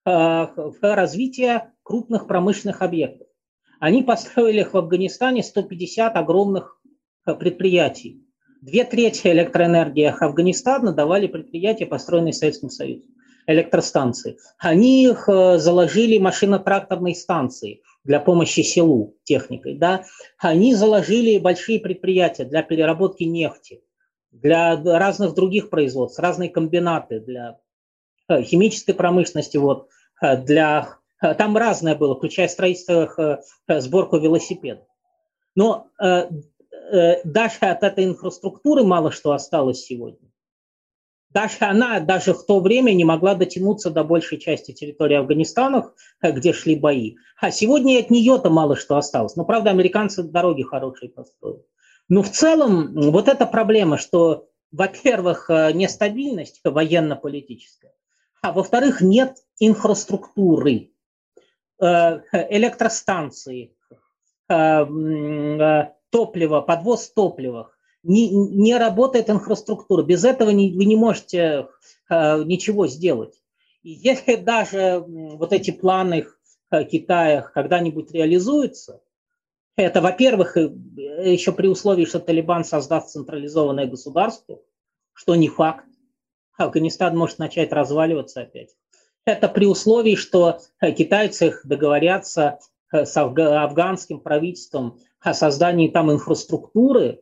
в 0.05 0.77
развитие 0.81 1.73
крупных 1.83 2.27
промышленных 2.27 2.81
объектов. 2.81 3.26
Они 3.79 4.03
построили 4.03 4.63
в 4.63 4.75
Афганистане 4.75 5.43
150 5.43 6.15
огромных 6.15 6.79
э, 7.25 7.35
предприятий. 7.35 8.23
Две 8.61 8.83
трети 8.83 9.27
электроэнергии 9.27 10.05
Афганистана 10.19 10.93
давали 10.93 11.27
предприятия, 11.27 11.85
построенные 11.85 12.33
Советским 12.33 12.69
Союзом, 12.69 13.11
электростанции. 13.45 14.37
Они 14.57 15.05
их 15.05 15.29
э, 15.29 15.59
заложили 15.59 16.17
машино-тракторные 16.17 17.13
станции 17.13 17.81
для 18.03 18.19
помощи 18.19 18.61
селу 18.61 19.15
техникой. 19.23 19.75
Да? 19.75 20.05
Они 20.39 20.73
заложили 20.73 21.37
большие 21.37 21.79
предприятия 21.79 22.45
для 22.45 22.63
переработки 22.63 23.23
нефти, 23.23 23.81
для 24.31 24.75
разных 24.81 25.35
других 25.35 25.69
производств, 25.69 26.19
разные 26.19 26.49
комбинаты 26.49 27.19
для 27.19 27.59
э, 28.27 28.41
химической 28.41 28.93
промышленности, 28.93 29.57
вот, 29.57 29.89
для 30.19 30.96
там 31.19 31.57
разное 31.57 31.95
было, 31.95 32.15
включая 32.15 32.47
строительство, 32.47 33.11
э, 33.17 33.37
э, 33.67 33.81
сборку 33.81 34.17
велосипедов. 34.17 34.85
Но 35.55 35.87
даже 37.23 37.57
от 37.61 37.83
этой 37.83 38.05
инфраструктуры 38.05 38.83
мало 38.83 39.11
что 39.11 39.31
осталось 39.31 39.83
сегодня. 39.83 40.29
Даже 41.31 41.57
она 41.61 41.99
даже 41.99 42.33
в 42.33 42.45
то 42.45 42.59
время 42.59 42.93
не 42.93 43.03
могла 43.03 43.35
дотянуться 43.35 43.89
до 43.89 44.03
большей 44.03 44.37
части 44.37 44.71
территории 44.71 45.17
Афганистана, 45.17 45.91
где 46.21 46.53
шли 46.53 46.75
бои. 46.75 47.15
А 47.41 47.51
сегодня 47.51 47.99
от 47.99 48.09
нее-то 48.09 48.49
мало 48.49 48.77
что 48.77 48.95
осталось. 48.95 49.35
Но, 49.35 49.43
правда, 49.43 49.71
американцы 49.71 50.23
дороги 50.23 50.63
хорошие 50.63 51.09
построили. 51.09 51.65
Но 52.07 52.21
в 52.21 52.29
целом 52.29 52.93
вот 53.11 53.27
эта 53.27 53.45
проблема, 53.45 53.97
что, 53.97 54.47
во-первых, 54.71 55.49
нестабильность 55.49 56.61
военно-политическая, 56.63 57.93
а 58.41 58.53
во-вторых, 58.53 59.01
нет 59.01 59.37
инфраструктуры. 59.59 60.91
Э, 61.79 62.21
электростанции, 62.49 63.71
э, 64.49 64.55
э, 64.55 65.83
топливо, 66.09 66.61
подвоз 66.61 67.09
топлива. 67.11 67.71
Не, 68.01 68.29
не 68.29 68.75
работает 68.77 69.29
инфраструктура. 69.29 70.01
Без 70.01 70.23
этого 70.23 70.49
не, 70.49 70.71
вы 70.73 70.85
не 70.85 70.95
можете 70.95 71.67
ничего 72.09 72.87
сделать. 72.87 73.35
И 73.83 73.89
если 73.89 74.35
даже 74.35 75.03
вот 75.05 75.51
эти 75.51 75.71
планы 75.71 76.25
Китая 76.89 77.41
когда-нибудь 77.41 78.11
реализуются, 78.13 79.01
это, 79.75 79.99
во-первых, 79.99 80.55
еще 80.55 81.51
при 81.51 81.67
условии, 81.67 82.05
что 82.05 82.19
Талибан 82.19 82.63
создаст 82.63 83.09
централизованное 83.09 83.87
государство, 83.87 84.61
что 85.11 85.35
не 85.35 85.49
факт. 85.49 85.85
Афганистан 86.57 87.17
может 87.17 87.39
начать 87.39 87.73
разваливаться 87.73 88.41
опять. 88.41 88.69
Это 89.27 89.49
при 89.49 89.65
условии, 89.65 90.15
что 90.15 90.59
э, 90.79 90.93
китайцы 90.93 91.59
договорятся 91.65 92.59
э, 92.93 93.03
с 93.03 93.17
афганским 93.17 94.21
правительством 94.21 94.99
о 95.19 95.33
создании 95.33 95.89
там 95.89 96.09
инфраструктуры. 96.09 97.19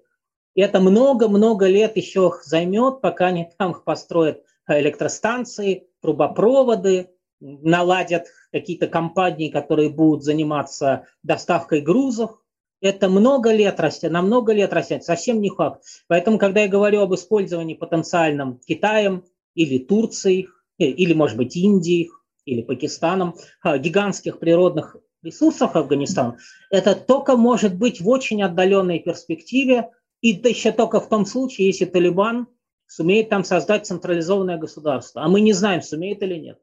И 0.54 0.62
это 0.62 0.80
много-много 0.80 1.66
лет 1.66 1.98
еще 1.98 2.32
займет, 2.44 3.02
пока 3.02 3.28
они 3.28 3.50
там 3.58 3.74
построят 3.84 4.44
электростанции, 4.68 5.88
трубопроводы, 6.00 7.10
наладят 7.40 8.28
какие-то 8.52 8.86
компании, 8.86 9.50
которые 9.50 9.90
будут 9.90 10.24
заниматься 10.24 11.08
доставкой 11.24 11.82
грузов. 11.82 12.40
Это 12.82 13.10
много 13.10 13.52
лет 13.52 13.80
растет, 13.80 14.12
на 14.12 14.22
много 14.22 14.54
лет 14.54 14.74
растет, 14.74 15.04
совсем 15.04 15.42
не 15.42 15.50
факт. 15.50 15.82
Поэтому, 16.08 16.38
когда 16.38 16.62
я 16.62 16.68
говорю 16.68 17.02
об 17.02 17.16
использовании 17.16 17.74
потенциальном 17.74 18.60
Китаем 18.60 19.24
или 19.56 19.80
Турцией 19.80 20.50
Э, 20.50 20.65
или, 20.78 21.14
может 21.14 21.38
быть, 21.38 21.56
Индией, 21.56 22.12
или 22.46 22.62
Пакистаном, 22.62 23.36
а, 23.62 23.78
гигантских 23.78 24.40
природных 24.40 24.98
ресурсов 25.24 25.76
Афганистана, 25.76 26.38
это 26.70 26.96
только 26.96 27.36
может 27.36 27.76
быть 27.76 28.02
в 28.02 28.08
очень 28.08 28.44
отдаленной 28.44 29.00
перспективе, 29.00 29.90
и 30.22 30.30
еще 30.30 30.72
только 30.72 31.00
в 31.00 31.10
том 31.10 31.26
случае, 31.26 31.68
если 31.68 31.86
Талибан 31.86 32.48
сумеет 32.88 33.30
там 33.30 33.44
создать 33.44 33.88
централизованное 33.88 34.58
государство. 34.58 35.24
А 35.24 35.28
мы 35.28 35.42
не 35.42 35.54
знаем, 35.54 35.82
сумеет 35.82 36.22
или 36.22 36.36
нет. 36.36 36.60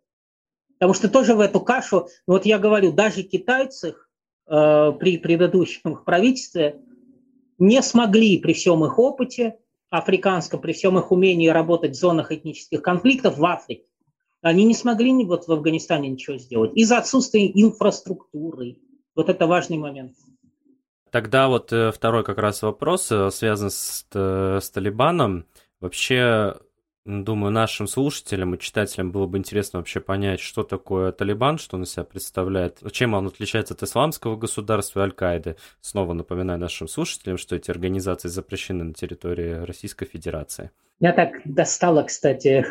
Потому 0.78 0.94
что 0.94 1.08
тоже 1.08 1.34
в 1.34 1.40
эту 1.40 1.60
кашу, 1.60 2.08
вот 2.26 2.46
я 2.46 2.58
говорю, 2.58 2.92
даже 2.92 3.22
китайцы 3.22 3.94
э, 4.48 4.92
при 4.98 5.18
предыдущем 5.18 5.96
правительстве 6.04 6.80
не 7.58 7.82
смогли 7.82 8.38
при 8.38 8.52
всем 8.52 8.84
их 8.84 8.98
опыте 8.98 9.58
африканском, 9.90 10.60
при 10.60 10.72
всем 10.72 10.98
их 10.98 11.12
умении 11.12 11.48
работать 11.48 11.92
в 11.92 12.00
зонах 12.00 12.32
этнических 12.32 12.82
конфликтов 12.82 13.36
в 13.38 13.44
Африке, 13.44 13.84
они 14.42 14.64
не 14.64 14.74
смогли 14.74 15.12
вот 15.24 15.46
в 15.46 15.52
Афганистане 15.52 16.08
ничего 16.08 16.36
сделать 16.36 16.72
из-за 16.74 16.98
отсутствия 16.98 17.48
инфраструктуры. 17.48 18.76
Вот 19.14 19.28
это 19.28 19.46
важный 19.46 19.78
момент. 19.78 20.12
Тогда 21.10 21.48
вот 21.48 21.72
э, 21.72 21.92
второй 21.92 22.24
как 22.24 22.38
раз 22.38 22.62
вопрос 22.62 23.12
э, 23.12 23.30
связан 23.30 23.70
с, 23.70 24.06
э, 24.14 24.58
с 24.60 24.70
Талибаном. 24.70 25.46
Вообще, 25.80 26.54
думаю, 27.04 27.50
нашим 27.52 27.88
слушателям 27.88 28.54
и 28.54 28.58
читателям 28.58 29.10
было 29.10 29.26
бы 29.26 29.38
интересно 29.38 29.80
вообще 29.80 30.00
понять, 30.00 30.40
что 30.40 30.62
такое 30.62 31.12
Талибан, 31.12 31.58
что 31.58 31.76
он 31.76 31.82
из 31.82 31.92
себя 31.92 32.04
представляет, 32.04 32.78
чем 32.92 33.14
он 33.14 33.26
отличается 33.26 33.74
от 33.74 33.82
исламского 33.82 34.36
государства 34.36 35.00
и 35.00 35.02
Аль-Каиды. 35.02 35.56
Снова 35.80 36.12
напоминаю 36.12 36.60
нашим 36.60 36.88
слушателям, 36.88 37.38
что 37.38 37.56
эти 37.56 37.70
организации 37.70 38.28
запрещены 38.28 38.84
на 38.84 38.94
территории 38.94 39.64
Российской 39.64 40.06
Федерации. 40.06 40.70
Меня 41.00 41.12
так 41.12 41.40
достало, 41.44 42.04
кстати, 42.04 42.64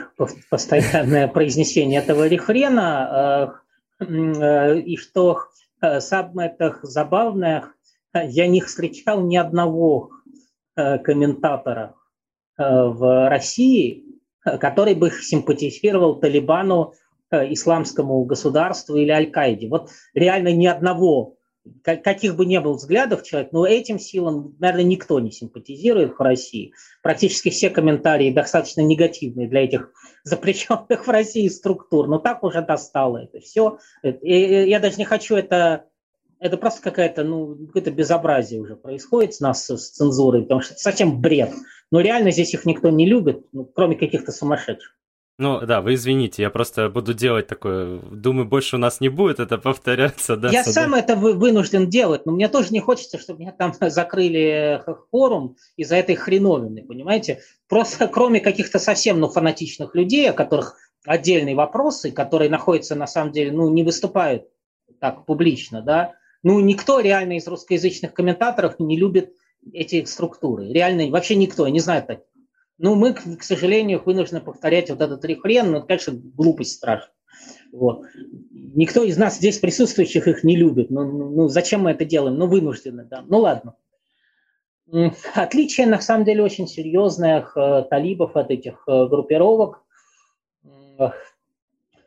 постоянное 0.49 1.27
произнесение 1.33 1.99
этого 1.99 2.27
рефрена, 2.27 3.53
э, 3.99 4.05
э, 4.05 4.79
и 4.79 4.95
что 4.95 5.39
э, 5.81 5.99
самое 5.99 6.55
забавное, 6.83 7.65
я 8.13 8.47
не 8.47 8.61
встречал 8.61 9.21
ни 9.21 9.35
одного 9.35 10.11
комментатора 10.75 11.95
в 12.57 13.29
России, 13.29 14.10
который 14.43 14.95
бы 14.95 15.11
симпатизировал 15.11 16.19
Талибану, 16.19 16.93
исламскому 17.31 18.25
государству 18.25 18.97
или 18.97 19.09
Аль-Каиде. 19.09 19.69
Вот 19.69 19.89
реально 20.13 20.51
ни 20.51 20.65
одного 20.65 21.37
каких 21.83 22.35
бы 22.35 22.45
ни 22.45 22.57
был 22.57 22.73
взглядов 22.73 23.23
человек, 23.23 23.51
но 23.51 23.65
этим 23.65 23.99
силам, 23.99 24.55
наверное, 24.59 24.83
никто 24.83 25.19
не 25.19 25.31
симпатизирует 25.31 26.17
в 26.17 26.21
России. 26.21 26.73
Практически 27.03 27.49
все 27.49 27.69
комментарии 27.69 28.31
достаточно 28.31 28.81
негативные 28.81 29.47
для 29.47 29.63
этих 29.63 29.91
запрещенных 30.23 31.05
в 31.05 31.09
России 31.09 31.47
структур. 31.47 32.07
Но 32.07 32.19
так 32.19 32.43
уже 32.43 32.61
достало 32.61 33.19
это 33.19 33.39
все. 33.39 33.77
Я 34.01 34.79
даже 34.79 34.97
не 34.97 35.05
хочу 35.05 35.35
это... 35.35 35.85
Это 36.41 36.57
просто 36.57 36.81
какая-то, 36.81 37.23
ну, 37.23 37.55
какое-то 37.67 37.91
безобразие 37.91 38.59
уже 38.59 38.75
происходит 38.75 39.35
с 39.35 39.39
нас 39.41 39.69
с 39.69 39.91
цензурой, 39.91 40.41
потому 40.41 40.61
что 40.61 40.73
это 40.73 40.81
совсем 40.81 41.21
бред. 41.21 41.51
Но 41.91 42.01
реально 42.01 42.31
здесь 42.31 42.55
их 42.55 42.65
никто 42.65 42.89
не 42.89 43.05
любит, 43.05 43.45
ну, 43.51 43.63
кроме 43.63 43.95
каких-то 43.95 44.31
сумасшедших. 44.31 44.97
Ну 45.37 45.61
да, 45.61 45.81
вы 45.81 45.93
извините, 45.93 46.41
я 46.41 46.49
просто 46.49 46.89
буду 46.89 47.13
делать 47.13 47.47
такое. 47.47 47.99
Думаю, 47.99 48.47
больше 48.47 48.75
у 48.75 48.79
нас 48.79 49.01
не 49.01 49.09
будет 49.09 49.39
это 49.39 49.59
повторяться. 49.59 50.35
Да, 50.35 50.49
я 50.49 50.63
сам 50.63 50.95
это 50.95 51.15
вынужден 51.15 51.89
делать, 51.89 52.25
но 52.25 52.31
мне 52.31 52.47
тоже 52.47 52.69
не 52.71 52.79
хочется, 52.79 53.19
чтобы 53.19 53.41
меня 53.41 53.51
там 53.51 53.73
закрыли 53.79 54.83
форум 55.11 55.57
из-за 55.77 55.95
этой 55.97 56.15
хреновины, 56.15 56.83
понимаете? 56.83 57.41
Просто 57.67 58.07
кроме 58.07 58.39
каких-то 58.39 58.79
совсем 58.79 59.19
ну, 59.19 59.29
фанатичных 59.29 59.93
людей, 59.93 60.29
о 60.29 60.33
которых 60.33 60.75
отдельные 61.05 61.55
вопросы, 61.55 62.11
которые 62.11 62.49
находятся 62.49 62.95
на 62.95 63.07
самом 63.07 63.31
деле, 63.31 63.51
ну, 63.51 63.69
не 63.69 63.83
выступают 63.83 64.47
так 64.99 65.25
публично, 65.25 65.81
да, 65.81 66.13
ну, 66.43 66.59
никто 66.59 66.99
реально 66.99 67.37
из 67.37 67.47
русскоязычных 67.47 68.13
комментаторов 68.13 68.79
не 68.79 68.97
любит 68.97 69.33
эти 69.73 70.03
структуры. 70.05 70.71
Реально, 70.71 71.09
вообще 71.09 71.35
никто, 71.35 71.67
не 71.67 71.79
знает 71.79 72.07
так. 72.07 72.23
Ну, 72.77 72.95
мы, 72.95 73.13
к 73.13 73.43
сожалению, 73.43 74.01
вынуждены 74.03 74.41
повторять 74.41 74.89
вот 74.89 75.01
этот 75.01 75.23
рефрен, 75.23 75.71
но 75.71 75.77
это, 75.77 75.87
конечно, 75.87 76.13
глупость 76.13 76.73
страшная. 76.73 77.13
Вот. 77.71 78.03
Никто 78.51 79.03
из 79.03 79.17
нас 79.17 79.37
здесь 79.37 79.59
присутствующих 79.59 80.27
их 80.27 80.43
не 80.43 80.57
любит. 80.57 80.89
Ну, 80.89 81.03
ну, 81.03 81.29
ну 81.29 81.47
зачем 81.47 81.81
мы 81.81 81.91
это 81.91 82.05
делаем? 82.05 82.37
Ну, 82.37 82.47
вынуждены, 82.47 83.05
да. 83.05 83.23
Ну, 83.27 83.37
ладно. 83.37 83.75
Отличие, 85.35 85.87
на 85.87 86.01
самом 86.01 86.25
деле, 86.25 86.43
очень 86.43 86.67
серьезное 86.67 87.45
э, 87.55 87.83
талибов 87.89 88.35
от 88.35 88.51
этих 88.51 88.83
э, 88.87 89.07
группировок. 89.07 89.83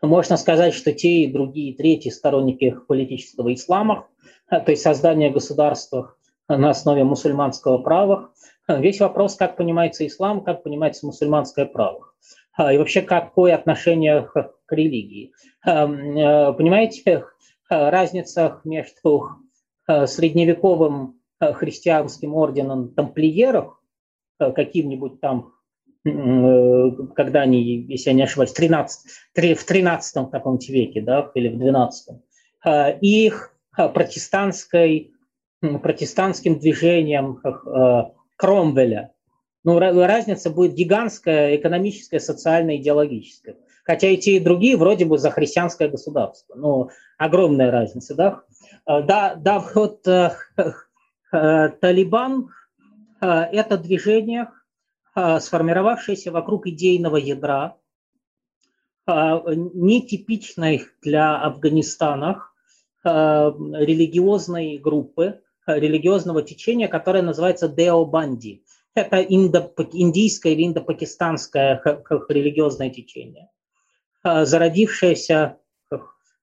Можно 0.07 0.37
сказать, 0.37 0.75
что 0.75 0.93
те 0.93 1.25
и 1.25 1.33
другие, 1.33 1.75
третьи 1.75 2.11
сторонники 2.11 2.77
политического 2.87 3.53
ислама, 3.53 4.07
то 4.49 4.65
есть 4.69 4.83
создание 4.83 5.31
государства 5.31 6.15
на 6.49 6.71
основе 6.71 7.05
мусульманского 7.05 7.79
права, 7.79 8.31
Весь 8.67 9.01
вопрос, 9.01 9.37
как 9.37 9.57
понимается 9.57 10.07
ислам, 10.07 10.43
как 10.43 10.63
понимается 10.63 11.07
мусульманское 11.07 11.67
право. 11.67 12.13
А, 12.57 12.73
и 12.73 12.79
вообще, 12.79 13.03
какое 13.03 13.55
отношение 13.55 14.23
к, 14.23 14.53
религии. 14.71 15.33
А, 15.65 16.53
понимаете, 16.53 17.27
разница 17.69 18.61
между 18.65 19.29
средневековым 19.87 21.21
христианским 21.39 22.35
орденом 22.35 22.95
тамплиеров, 22.95 23.79
каким-нибудь 24.39 25.21
там, 25.21 25.53
когда 26.05 27.41
они, 27.41 27.63
если 27.63 28.11
я 28.11 28.15
не 28.15 28.23
ошибаюсь, 28.23 28.53
13, 28.53 29.11
в 29.57 29.65
13 29.65 30.31
каком-то 30.31 30.73
веке, 30.73 31.01
да, 31.01 31.31
или 31.35 31.49
в 31.49 31.59
12, 31.59 32.19
и 33.01 33.27
их 33.27 33.55
протестантской, 33.75 35.15
протестантским 35.61 36.59
движением 36.59 37.41
Кромвеля. 38.37 39.13
Ну, 39.65 39.79
разница 39.79 40.51
будет 40.51 40.75
гигантская, 40.75 41.57
экономическая, 41.57 42.21
социальная, 42.21 42.77
идеалогическая. 42.77 43.57
Хотя 43.85 44.09
и 44.09 44.17
те, 44.17 44.37
и 44.37 44.41
другие 44.41 44.77
вроде 44.77 45.05
бы 45.05 45.19
за 45.19 45.31
христианское 45.31 45.89
государство. 45.89 46.55
Ну, 46.55 46.91
огромная 47.19 47.71
разница, 47.71 48.15
да? 48.15 48.43
Э, 48.87 49.03
да, 49.03 49.35
да 49.35 49.59
вот 49.75 50.07
э, 50.09 50.33
э, 51.33 51.69
Талибан– 51.81 52.49
это 53.21 53.79
движение, 53.79 54.49
сформировавшееся 55.15 56.33
вокруг 56.33 56.67
идейного 56.67 57.17
ядра, 57.17 57.77
нетипичной 59.07 60.87
для 61.03 61.37
Афганистана 61.41 62.49
религиозной 63.05 64.79
группы, 64.79 65.43
религиозного 65.67 66.43
течения, 66.43 66.89
которое 66.89 67.23
называется 67.23 67.69
Деобанди. 67.69 68.65
Это 68.95 69.21
индо, 69.23 69.73
индийское 69.93 70.53
или 70.53 70.67
индопакистанское 70.67 71.83
религиозное 72.29 72.91
течение, 72.91 73.51
а, 74.23 74.45
зародившееся, 74.45 75.59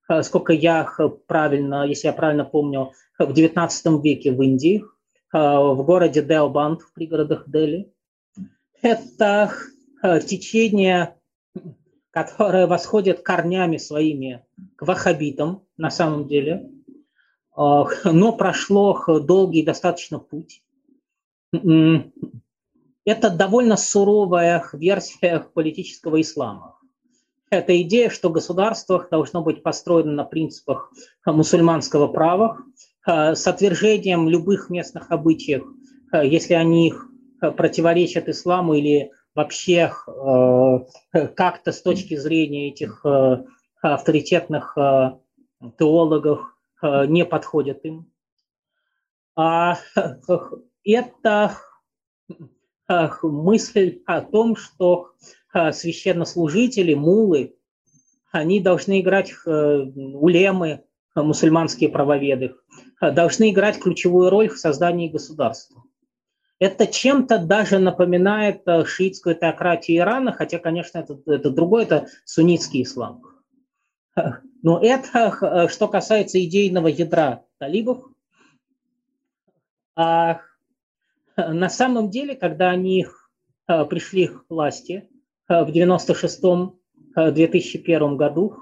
а, 0.08 0.22
сколько 0.22 0.52
я 0.52 0.86
правильно, 1.26 1.86
если 1.86 2.08
я 2.08 2.12
правильно 2.12 2.44
помню, 2.44 2.92
в 3.18 3.32
XIX 3.32 4.02
веке 4.02 4.32
в 4.32 4.42
Индии, 4.42 4.84
а, 5.32 5.62
в 5.62 5.82
городе 5.84 6.22
Деобанд, 6.22 6.82
в 6.82 6.92
пригородах 6.92 7.48
Дели. 7.48 7.90
Это 8.82 9.52
течение, 10.26 11.16
которое 12.10 12.66
восходит 12.66 13.22
корнями 13.22 13.78
своими 13.78 14.44
к 14.76 14.86
ваххабитам 14.86 15.64
на 15.76 15.90
самом 15.90 16.28
деле– 16.28 16.68
но 17.56 18.32
прошло 18.36 18.98
долгий 19.20 19.62
достаточно 19.62 20.18
путь. 20.18 20.62
Это 23.04 23.30
довольно 23.30 23.76
суровая 23.76 24.64
версия 24.72 25.40
политического 25.52 26.20
ислама. 26.20 26.78
Это 27.50 27.80
идея, 27.82 28.08
что 28.08 28.30
государство 28.30 29.06
должно 29.10 29.42
быть 29.42 29.62
построено 29.62 30.12
на 30.12 30.24
принципах 30.24 30.90
мусульманского 31.26 32.08
права, 32.08 32.58
с 33.04 33.46
отвержением 33.46 34.28
любых 34.28 34.70
местных 34.70 35.10
обычаев, 35.10 35.64
если 36.12 36.54
они 36.54 36.88
их 36.88 37.08
противоречат 37.56 38.28
исламу 38.28 38.74
или 38.74 39.10
вообще 39.34 39.92
как-то 41.12 41.72
с 41.72 41.82
точки 41.82 42.16
зрения 42.16 42.68
этих 42.68 43.04
авторитетных 43.82 44.76
теологов 45.78 46.52
Э, 46.82 47.06
не 47.06 47.24
подходят 47.24 47.84
им. 47.84 48.10
А 49.36 49.78
это 50.84 51.56
э, 52.88 53.08
мысль 53.22 54.02
о 54.06 54.20
том, 54.20 54.56
что 54.56 55.12
э, 55.54 55.72
священнослужители, 55.72 56.94
мулы, 56.94 57.56
они 58.32 58.60
должны 58.60 59.00
играть 59.00 59.34
улемы, 59.44 60.84
мусульманские 61.14 61.90
правоведы, 61.90 62.54
должны 62.98 63.50
играть 63.50 63.78
ключевую 63.78 64.30
роль 64.30 64.48
в 64.48 64.56
создании 64.56 65.10
государства. 65.10 65.82
Это 66.62 66.86
чем-то 66.86 67.38
даже 67.38 67.80
напоминает 67.80 68.62
шиитскую 68.86 69.34
теократию 69.34 69.98
Ирана, 69.98 70.30
хотя, 70.30 70.60
конечно, 70.60 70.98
это, 70.98 71.18
это 71.26 71.50
другое, 71.50 71.86
это 71.86 72.06
суннитский 72.24 72.84
ислам. 72.84 73.20
Но 74.62 74.80
это 74.80 75.36
э, 75.42 75.66
что 75.66 75.88
касается 75.88 76.40
идейного 76.40 76.86
ядра 76.86 77.42
талибов. 77.58 78.04
А 79.96 80.40
на 81.36 81.68
самом 81.68 82.10
деле, 82.10 82.36
когда 82.36 82.70
они 82.70 83.08
э, 83.66 83.84
пришли 83.86 84.28
к 84.28 84.44
власти 84.48 85.08
э, 85.48 85.64
в 85.64 85.70
96-2001 85.70 88.14
году, 88.14 88.56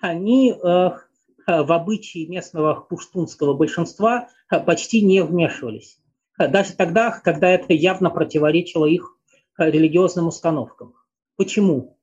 они 0.00 0.52
в 0.52 1.02
обычаи 1.46 2.24
местного 2.26 2.80
пуштунского 2.80 3.52
большинства 3.52 4.30
почти 4.48 5.02
не 5.02 5.22
вмешивались. 5.22 5.98
Даже 6.38 6.74
тогда, 6.74 7.10
когда 7.22 7.48
это 7.48 7.72
явно 7.72 8.10
противоречило 8.10 8.86
их 8.86 9.16
религиозным 9.56 10.28
установкам. 10.28 10.94
Почему? 11.36 11.98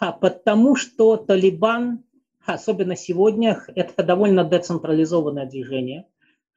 А 0.00 0.12
потому 0.12 0.76
что 0.76 1.16
Талибан 1.16 2.04
особенно 2.46 2.96
сегодня, 2.96 3.62
это 3.74 4.02
довольно 4.02 4.44
децентрализованное 4.44 5.46
движение. 5.46 6.06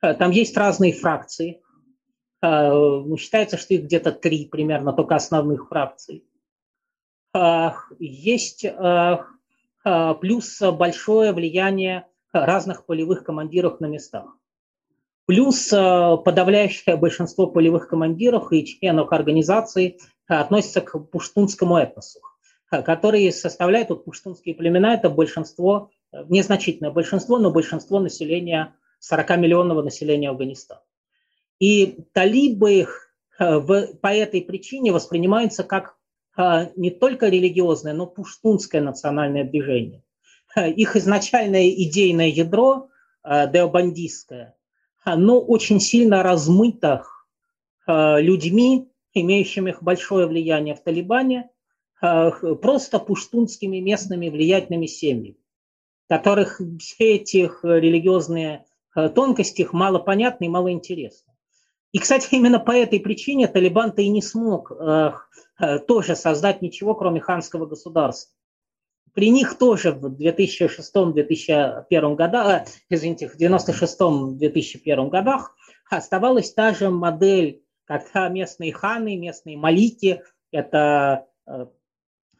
Э, 0.01 0.13
там 0.13 0.31
есть 0.31 0.55
разные 0.57 0.93
фракции. 0.93 1.61
Э, 2.41 3.03
считается, 3.17 3.57
что 3.57 3.73
их 3.73 3.83
где-то 3.83 4.11
три 4.11 4.45
примерно, 4.47 4.93
только 4.93 5.15
основных 5.15 5.67
фракций. 5.67 6.25
Э, 7.33 7.71
есть 7.99 8.65
плюс 10.21 10.61
большое 10.61 11.33
влияние 11.33 12.07
разных 12.31 12.85
полевых 12.85 13.25
командиров 13.25 13.81
на 13.81 13.87
местах. 13.87 14.37
Плюс 15.25 15.69
подавляющее 15.69 16.97
большинство 16.97 17.47
полевых 17.47 17.87
командиров 17.87 18.51
и 18.51 18.65
членов 18.65 19.11
организации 19.13 19.97
относятся 20.27 20.81
к 20.81 20.99
пуштунскому 20.99 21.77
этносу. 21.77 22.19
Э, 22.73 22.81
которые 22.81 23.31
составляют 23.31 23.89
вот 23.89 24.05
пуштунские 24.05 24.55
племена, 24.55 24.95
это 24.95 25.09
большинство, 25.09 25.91
э, 26.11 26.23
незначительное 26.27 26.91
большинство, 26.91 27.37
но 27.37 27.51
большинство 27.51 27.99
населения, 27.99 28.75
40-миллионного 28.99 29.83
населения 29.83 30.29
Афганистана. 30.29 30.81
И 31.59 31.99
талибы 32.13 32.81
э, 32.81 32.85
в, 33.39 33.93
по 33.97 34.07
этой 34.07 34.41
причине 34.41 34.91
воспринимаются 34.91 35.63
как 35.63 35.95
не 36.75 36.89
только 36.89 37.29
религиозное, 37.29 37.93
но 37.93 38.07
пуштунское 38.07 38.81
национальное 38.81 39.43
движение. 39.43 40.03
Их 40.55 40.95
изначальное 40.95 41.69
идейное 41.69 42.29
ядро, 42.29 42.89
деобандистское, 43.23 44.55
оно 45.03 45.39
очень 45.39 45.79
сильно 45.79 46.23
размыто 46.23 47.03
людьми, 47.85 48.89
имеющими 49.13 49.75
большое 49.81 50.25
влияние 50.27 50.75
в 50.75 50.81
Талибане, 50.81 51.49
просто 51.99 52.99
пуштунскими 52.99 53.77
местными 53.77 54.29
влиятельными 54.29 54.87
семьями, 54.87 55.37
которых 56.09 56.61
все 56.79 57.15
эти 57.15 57.49
религиозные 57.63 58.65
э, 58.95 59.09
тонкости 59.09 59.67
мало 59.71 59.99
понятны 59.99 60.45
и 60.45 60.49
мало 60.49 60.71
интересны. 60.71 61.33
И, 61.93 61.99
кстати, 61.99 62.27
именно 62.35 62.59
по 62.59 62.71
этой 62.71 62.99
причине 62.99 63.47
Талибан-то 63.47 64.01
и 64.01 64.09
не 64.09 64.21
смог 64.21 64.71
э, 64.71 65.11
тоже 65.87 66.15
создать 66.15 66.61
ничего, 66.61 66.93
кроме 66.93 67.21
ханского 67.21 67.65
государства. 67.65 68.35
При 69.13 69.29
них 69.29 69.57
тоже 69.57 69.91
в 69.91 70.05
2006-2001 70.05 72.15
годах, 72.15 72.63
извините, 72.89 73.27
в 73.27 73.37
96-2001 73.39 75.09
годах 75.09 75.55
оставалась 75.89 76.53
та 76.53 76.73
же 76.73 76.89
модель, 76.89 77.61
когда 77.85 78.29
местные 78.29 78.71
ханы, 78.73 79.17
местные 79.17 79.57
малики, 79.57 80.21
это 80.51 81.27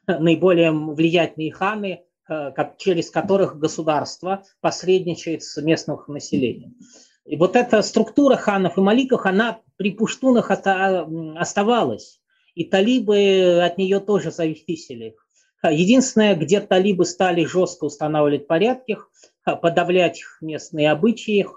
наиболее 0.08 0.72
влиятельные 0.72 1.52
ханы, 1.52 2.06
Э, 2.30 2.52
как, 2.52 2.78
через 2.78 3.12
которых 3.12 3.60
государство 3.60 4.46
посредничает 4.62 5.44
с 5.44 5.62
местным 5.62 6.00
населением. 6.08 6.78
И 7.26 7.36
вот 7.36 7.58
эта 7.58 7.82
структура 7.82 8.38
ханов 8.38 8.78
и 8.78 8.82
маликов, 8.82 9.26
она 9.26 9.60
при 9.76 9.92
пуштунах 9.92 10.50
оставалась. 10.50 12.22
И 12.56 12.64
талибы 12.64 13.62
от 13.62 13.78
нее 13.78 14.00
тоже 14.00 14.32
зависели. 14.32 15.18
Единственное, 15.64 16.36
где 16.36 16.60
талибы 16.60 17.06
стали 17.06 17.46
жестко 17.46 17.86
устанавливать 17.86 18.48
порядки, 18.48 18.98
подавлять 19.44 20.22
местные 20.42 20.92
обычаи, 20.92 21.48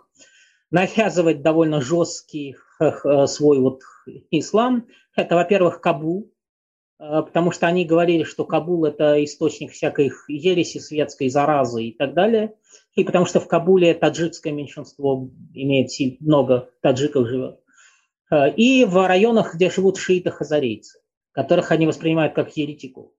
навязывать 0.70 1.42
довольно 1.42 1.80
жесткий 1.80 2.56
э, 2.80 3.26
свой 3.26 3.60
вот 3.60 3.80
ислам, 4.30 4.86
это, 5.14 5.34
во-первых, 5.34 5.80
Кабул, 5.80 6.30
Э, 6.98 7.22
потому 7.22 7.50
что 7.50 7.66
они 7.66 7.84
говорили, 7.84 8.24
что 8.24 8.44
Кабул– 8.44 8.84
это 8.86 9.22
источник 9.24 9.72
всякой 9.72 10.12
ереси 10.28 10.78
светской, 10.78 11.28
заразы 11.28 11.84
и 11.84 11.92
так 11.92 12.14
далее. 12.14 12.54
И 12.94 13.04
потому 13.04 13.26
что 13.26 13.40
в 13.40 13.48
Кабуле 13.48 13.94
таджикское 13.94 14.52
меньшинство 14.52 15.28
имеет 15.52 15.90
много 16.20 16.70
таджиков 16.80 17.28
живет. 17.28 17.60
Э, 18.30 18.50
и 18.50 18.84
в 18.84 19.06
районах, 19.06 19.54
где 19.54 19.70
живут 19.70 19.98
шииты-хазарейцы, 19.98 20.98
которых 21.32 21.70
они 21.70 21.86
воспринимают 21.86 22.34
как 22.34 22.56
еретиков. 22.56 23.10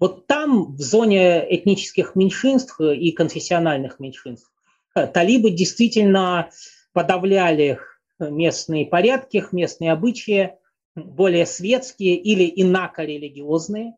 Вот 0.00 0.26
там, 0.26 0.74
в 0.74 0.80
зоне 0.80 1.44
этнических 1.54 2.16
меньшинств 2.16 2.80
и 2.80 3.12
конфессиональных 3.12 4.00
меньшинств, 4.00 4.50
э, 4.94 5.06
талибы 5.06 5.50
действительно 5.50 6.50
подавляли 6.92 7.78
местные 8.18 8.86
порядки, 8.86 9.44
местные 9.52 9.92
обычаи, 9.92 10.54
более 10.94 11.46
светские 11.46 12.16
или 12.16 12.50
инако-религиозные, 12.62 13.94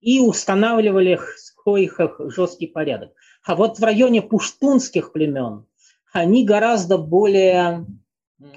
и 0.00 0.20
устанавливали 0.20 1.18
свой 1.36 1.90
жесткий 2.30 2.66
порядок. 2.66 3.12
А 3.44 3.54
вот 3.54 3.78
в 3.78 3.82
районе 3.82 4.22
пуштунских 4.22 5.12
племен 5.12 5.66
они 6.12 6.44
гораздо 6.44 6.98
более, 6.98 7.86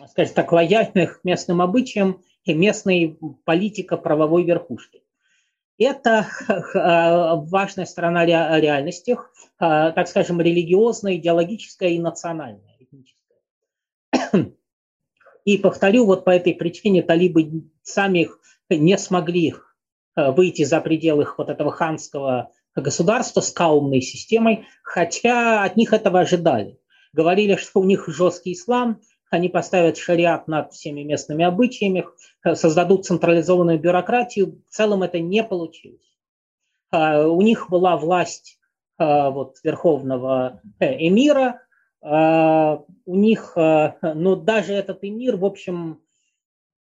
скажем 0.10 0.34
так, 0.34 0.52
лояльны 0.52 1.08
к 1.08 1.22
местным 1.24 1.62
обычаям 1.62 2.22
и 2.44 2.54
местной 2.54 3.20
политико-правовой 3.46 4.44
верхушки. 4.44 5.04
Это 5.84 6.28
важная 7.50 7.86
сторона 7.86 8.26
реальности, 8.26 9.18
так 9.58 10.08
скажем, 10.08 10.40
религиозная, 10.40 11.16
идеологическая 11.16 11.90
и 11.90 12.00
национальная, 12.00 12.78
этническая. 12.80 14.52
И 15.44 15.58
повторю, 15.58 16.06
вот 16.06 16.24
по 16.24 16.30
этой 16.30 16.54
причине 16.54 17.02
талибы 17.02 17.64
сами 17.82 18.30
не 18.70 18.96
смогли 18.98 19.56
выйти 20.16 20.64
за 20.64 20.82
пределы 20.82 21.26
вот 21.38 21.50
этого 21.50 21.72
ханского 21.72 22.52
государства 22.76 23.42
с 23.42 23.52
каумной 23.52 24.02
системой, 24.02 24.68
хотя 24.84 25.64
от 25.64 25.78
них 25.78 25.94
этого 25.94 26.20
ожидали. 26.20 26.80
Говорили, 27.12 27.56
что 27.56 27.80
у 27.80 27.86
них 27.86 28.08
жесткий 28.08 28.54
ислам, 28.54 29.02
они 29.32 29.50
поставят 29.50 29.98
шариат 29.98 30.48
над 30.48 30.74
всеми 30.74 31.02
местными 31.02 31.44
обычаями, 31.44 32.06
э, 32.44 32.54
создадут 32.54 33.06
централизованную 33.06 33.80
бюрократию. 33.80 34.62
В 34.70 34.72
целом 34.72 35.02
это 35.02 35.20
не 35.20 35.44
получилось. 35.44 36.18
Э, 36.92 37.26
у 37.26 37.42
них 37.42 37.70
была 37.70 37.98
власть 37.98 38.60
вот, 39.00 39.56
верховного 39.64 40.62
эмира, 40.80 41.60
а, 42.04 42.84
у 43.06 43.16
них, 43.16 43.54
а, 43.56 43.96
ну, 44.02 44.36
даже 44.36 44.74
этот 44.74 45.04
эмир, 45.04 45.38
в 45.38 45.46
общем, 45.46 46.02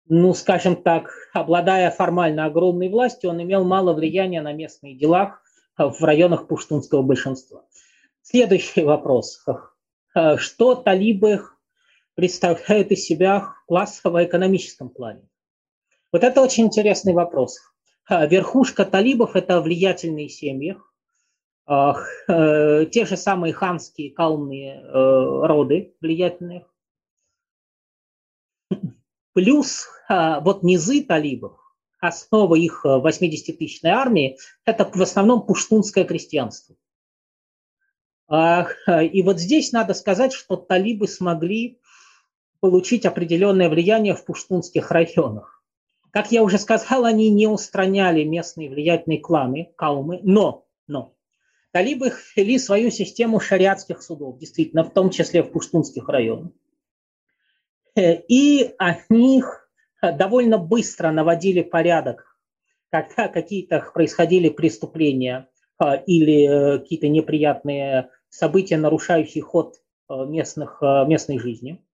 ну, 0.08 0.34
скажем 0.34 0.76
так, 0.76 1.10
обладая 1.32 1.90
формально 1.90 2.44
огромной 2.44 2.88
властью, 2.88 3.30
он 3.30 3.42
имел 3.42 3.64
мало 3.64 3.92
влияния 3.92 4.40
на 4.40 4.52
местные 4.52 4.94
дела 4.94 5.40
в 5.76 6.02
районах 6.02 6.48
пуштунского 6.48 7.02
большинства. 7.02 7.64
Следующий 8.22 8.82
вопрос. 8.82 9.44
Что 10.36 10.74
талибы 10.74 11.40
представляют 12.16 12.90
из 12.90 13.04
себя 13.04 13.40
в 13.40 13.64
классово-экономическом 13.66 14.88
плане? 14.88 15.22
Вот 16.12 16.24
это 16.24 16.42
очень 16.42 16.64
интересный 16.64 17.12
вопрос. 17.12 17.60
Верхушка 18.10 18.84
талибов– 18.84 19.30
это 19.36 19.60
влиятельные 19.60 20.28
семьи, 20.28 20.76
Э, 21.68 22.86
те 22.92 23.06
же 23.06 23.16
самые 23.16 23.52
ханские 23.52 24.12
калмные 24.12 24.80
э, 24.80 25.46
роды 25.46 25.96
влиятельные. 26.00 26.66
Плюс 29.32 29.88
э, 30.08 30.40
вот 30.40 30.62
низы 30.62 31.02
талибов, 31.02 31.58
основа 31.98 32.54
их 32.54 32.84
80-тысячной 32.84 33.90
армии, 33.90 34.38
это 34.64 34.84
в 34.84 35.02
основном 35.02 35.44
пуштунское 35.44 36.04
крестьянство. 36.04 36.76
И 38.28 39.22
вот 39.22 39.38
здесь 39.38 39.70
надо 39.70 39.94
сказать, 39.94 40.32
что 40.32 40.56
талибы 40.56 41.06
смогли 41.06 41.78
получить 42.60 43.06
определенное 43.06 43.68
влияние 43.68 44.14
в 44.14 44.24
пуштунских 44.24 44.90
районах. 44.90 45.62
Как 46.10 46.32
я 46.32 46.42
уже 46.42 46.58
сказал, 46.58 47.04
они 47.04 47.30
не 47.30 47.46
устраняли 47.46 48.24
местные 48.24 48.70
влиятельные 48.70 49.20
кланы, 49.20 49.72
каумы, 49.76 50.20
но, 50.22 50.66
но 50.86 51.16
Талибы 51.76 52.10
ввели 52.34 52.58
свою 52.58 52.90
систему 52.90 53.38
шариатских 53.38 54.00
судов, 54.00 54.38
действительно, 54.38 54.82
в 54.82 54.94
том 54.94 55.10
числе 55.10 55.42
в 55.42 55.52
пуштунских 55.52 56.08
районах. 56.08 56.52
Э, 57.94 58.14
и 58.28 58.74
они 58.78 59.42
довольно 60.00 60.56
быстро 60.56 61.10
наводили 61.10 61.60
порядок, 61.60 62.38
когда 62.88 63.28
какие-то 63.28 63.90
происходили 63.92 64.48
преступления 64.48 65.50
э, 65.78 66.02
или 66.06 66.48
э, 66.48 66.78
какие-то 66.78 67.08
неприятные 67.08 68.08
события, 68.30 68.78
нарушающие 68.78 69.42
ход 69.42 69.74
местных, 70.08 70.80
местной 70.80 71.38
жизни. 71.38 71.84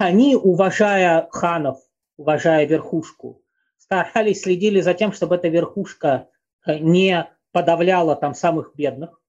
Они, 0.00 0.34
уважая 0.34 1.28
ханов, 1.30 1.78
уважая 2.16 2.64
верхушку, 2.64 3.42
старались, 3.76 4.40
следили 4.40 4.80
за 4.80 4.94
тем, 4.94 5.12
чтобы 5.12 5.34
эта 5.34 5.48
верхушка 5.48 6.30
не 6.66 7.28
подавляла 7.52 8.16
там 8.16 8.32
самых 8.32 8.74
бедных, 8.74 9.20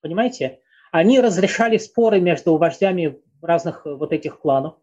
понимаете? 0.00 0.60
Они 0.90 1.20
разрешали 1.20 1.76
споры 1.76 2.22
между 2.22 2.56
вождями 2.56 3.20
разных 3.42 3.84
вот 3.84 4.14
этих 4.14 4.40
кланов, 4.40 4.76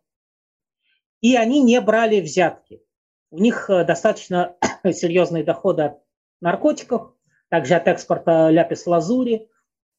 и 1.20 1.36
они 1.36 1.64
не 1.64 1.82
брали 1.82 2.22
взятки. 2.22 2.84
У 3.32 3.40
них 3.40 3.72
э, 3.72 3.86
достаточно 3.86 4.56
серьезные 4.84 5.44
доходы 5.44 5.82
от 5.82 6.04
наркотиков, 6.42 7.12
также 7.50 7.74
от 7.74 7.88
экспорта 7.88 8.52
ляпис-лазури, 8.52 9.50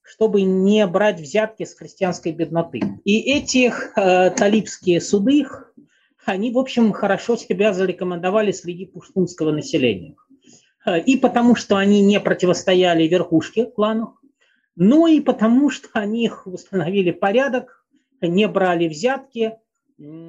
чтобы 0.04 0.42
не 0.42 0.86
брать 0.86 1.18
взятки 1.18 1.64
с 1.64 1.74
христианской 1.74 2.32
бедноты. 2.32 2.80
И 3.04 3.18
эти 3.20 3.72
э, 3.72 4.30
талибские 4.30 5.00
суды, 5.00 5.46
они, 6.26 6.52
в 6.52 6.58
общем, 6.58 6.92
хорошо 6.92 7.36
себя 7.36 7.72
зарекомендовали 7.72 8.52
среди 8.52 8.84
пуштунского 8.84 9.50
населения. 9.50 10.14
Э, 10.84 11.00
и 11.00 11.16
потому, 11.16 11.56
что 11.56 11.76
они 11.76 12.02
не 12.02 12.20
противостояли 12.20 13.08
верхушке 13.08 13.64
кланов, 13.64 14.10
но 14.76 15.06
и 15.06 15.20
потому, 15.20 15.70
что 15.70 15.88
они 15.94 16.30
установили 16.44 17.10
порядок, 17.10 17.86
не 18.20 18.46
брали 18.46 18.88
взятки, 18.88 19.54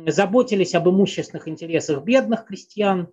заботились 0.08 0.74
об 0.76 0.88
имущественных 0.88 1.48
интересах 1.48 2.04
бедных 2.04 2.46
крестьян. 2.46 3.10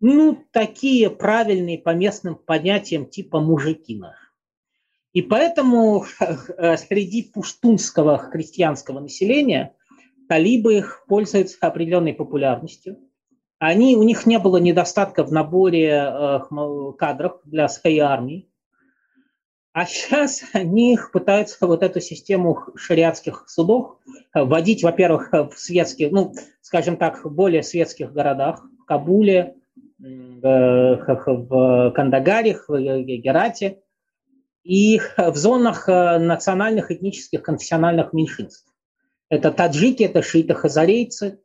Ну, 0.00 0.44
такие 0.50 1.08
правильные 1.08 1.78
по 1.78 1.94
местным 1.94 2.34
понятиям 2.34 3.06
типа 3.06 3.40
мужикина. 3.40 4.16
И 5.14 5.22
поэтому 5.22 6.04
э, 6.20 6.76
среди 6.76 7.22
пуштунского 7.22 8.18
христианского 8.18 9.00
населения 9.00 9.74
талибы 10.28 10.84
пользуются 11.08 11.56
определенной 11.62 12.12
популярностью– 12.12 12.98
они, 13.58 13.96
у 13.96 14.02
них 14.02 14.26
не 14.26 14.38
было 14.38 14.58
недостатка 14.58 15.24
в 15.24 15.32
наборе 15.32 15.88
э, 15.88 16.40
кадров 16.98 17.40
для 17.44 17.68
своей 17.68 18.00
армии. 18.00 18.48
А 19.72 19.86
сейчас 19.86 20.44
они 20.52 20.98
пытаются 21.12 21.66
вот 21.66 21.82
эту 21.82 22.00
систему 22.00 22.58
шариатских 22.76 23.44
судов 23.48 23.96
вводить, 24.32 24.84
во-первых, 24.84 25.32
в 25.32 25.54
светских, 25.56 26.12
ну, 26.12 26.32
скажем 26.60 26.96
так, 26.96 27.24
в 27.24 27.30
более 27.30 27.62
светских 27.62 28.12
городах, 28.12 28.64
в 28.82 28.84
Кабуле, 28.84 29.56
в 29.98 31.92
Кандагаре, 31.96 32.58
в 32.68 32.78
Герате 33.02 33.80
и 34.64 34.98
в 35.16 35.36
зонах 35.36 35.88
э, 35.88 36.18
национальных, 36.18 36.90
этнических, 36.90 37.42
конфессиональных 37.42 38.12
меньшинств. 38.12 38.66
Это 39.28 39.52
таджики, 39.52 40.02
это 40.02 40.22
шииты-хазарейцы, 40.22 41.38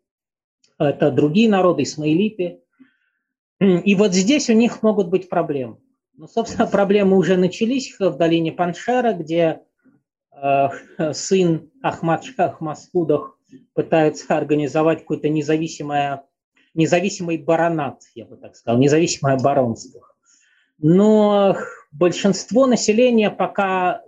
это 0.77 1.11
другие 1.11 1.49
народы, 1.49 1.83
исмаилиты. 1.83 2.61
И 3.59 3.95
вот 3.95 4.13
здесь 4.13 4.49
у 4.49 4.53
них 4.53 4.81
могут 4.81 5.09
быть 5.09 5.29
проблемы. 5.29 5.77
Ну, 6.15 6.27
собственно, 6.27 6.65
проблемы 6.71 7.17
уже 7.17 7.35
начались 7.35 7.99
в 7.99 8.15
долине 8.15 8.53
Паншера, 8.53 9.13
где 9.13 9.61
э, 10.31 10.67
сын 11.13 11.69
Ахмад 11.83 12.23
Шах 12.23 12.61
Маскудах 12.61 13.37
пытается 13.73 14.37
организовать 14.37 14.99
какое-то 14.99 15.27
независимое, 15.27 16.23
независимый 16.73 17.37
баронат, 17.37 18.01
я 18.15 18.25
бы 18.25 18.37
так 18.37 18.55
сказал, 18.55 18.79
независимое 18.79 19.37
баронство. 19.37 20.07
Но 20.77 21.57
большинство 21.91 22.65
населения 22.65 23.29
пока, 23.29 24.03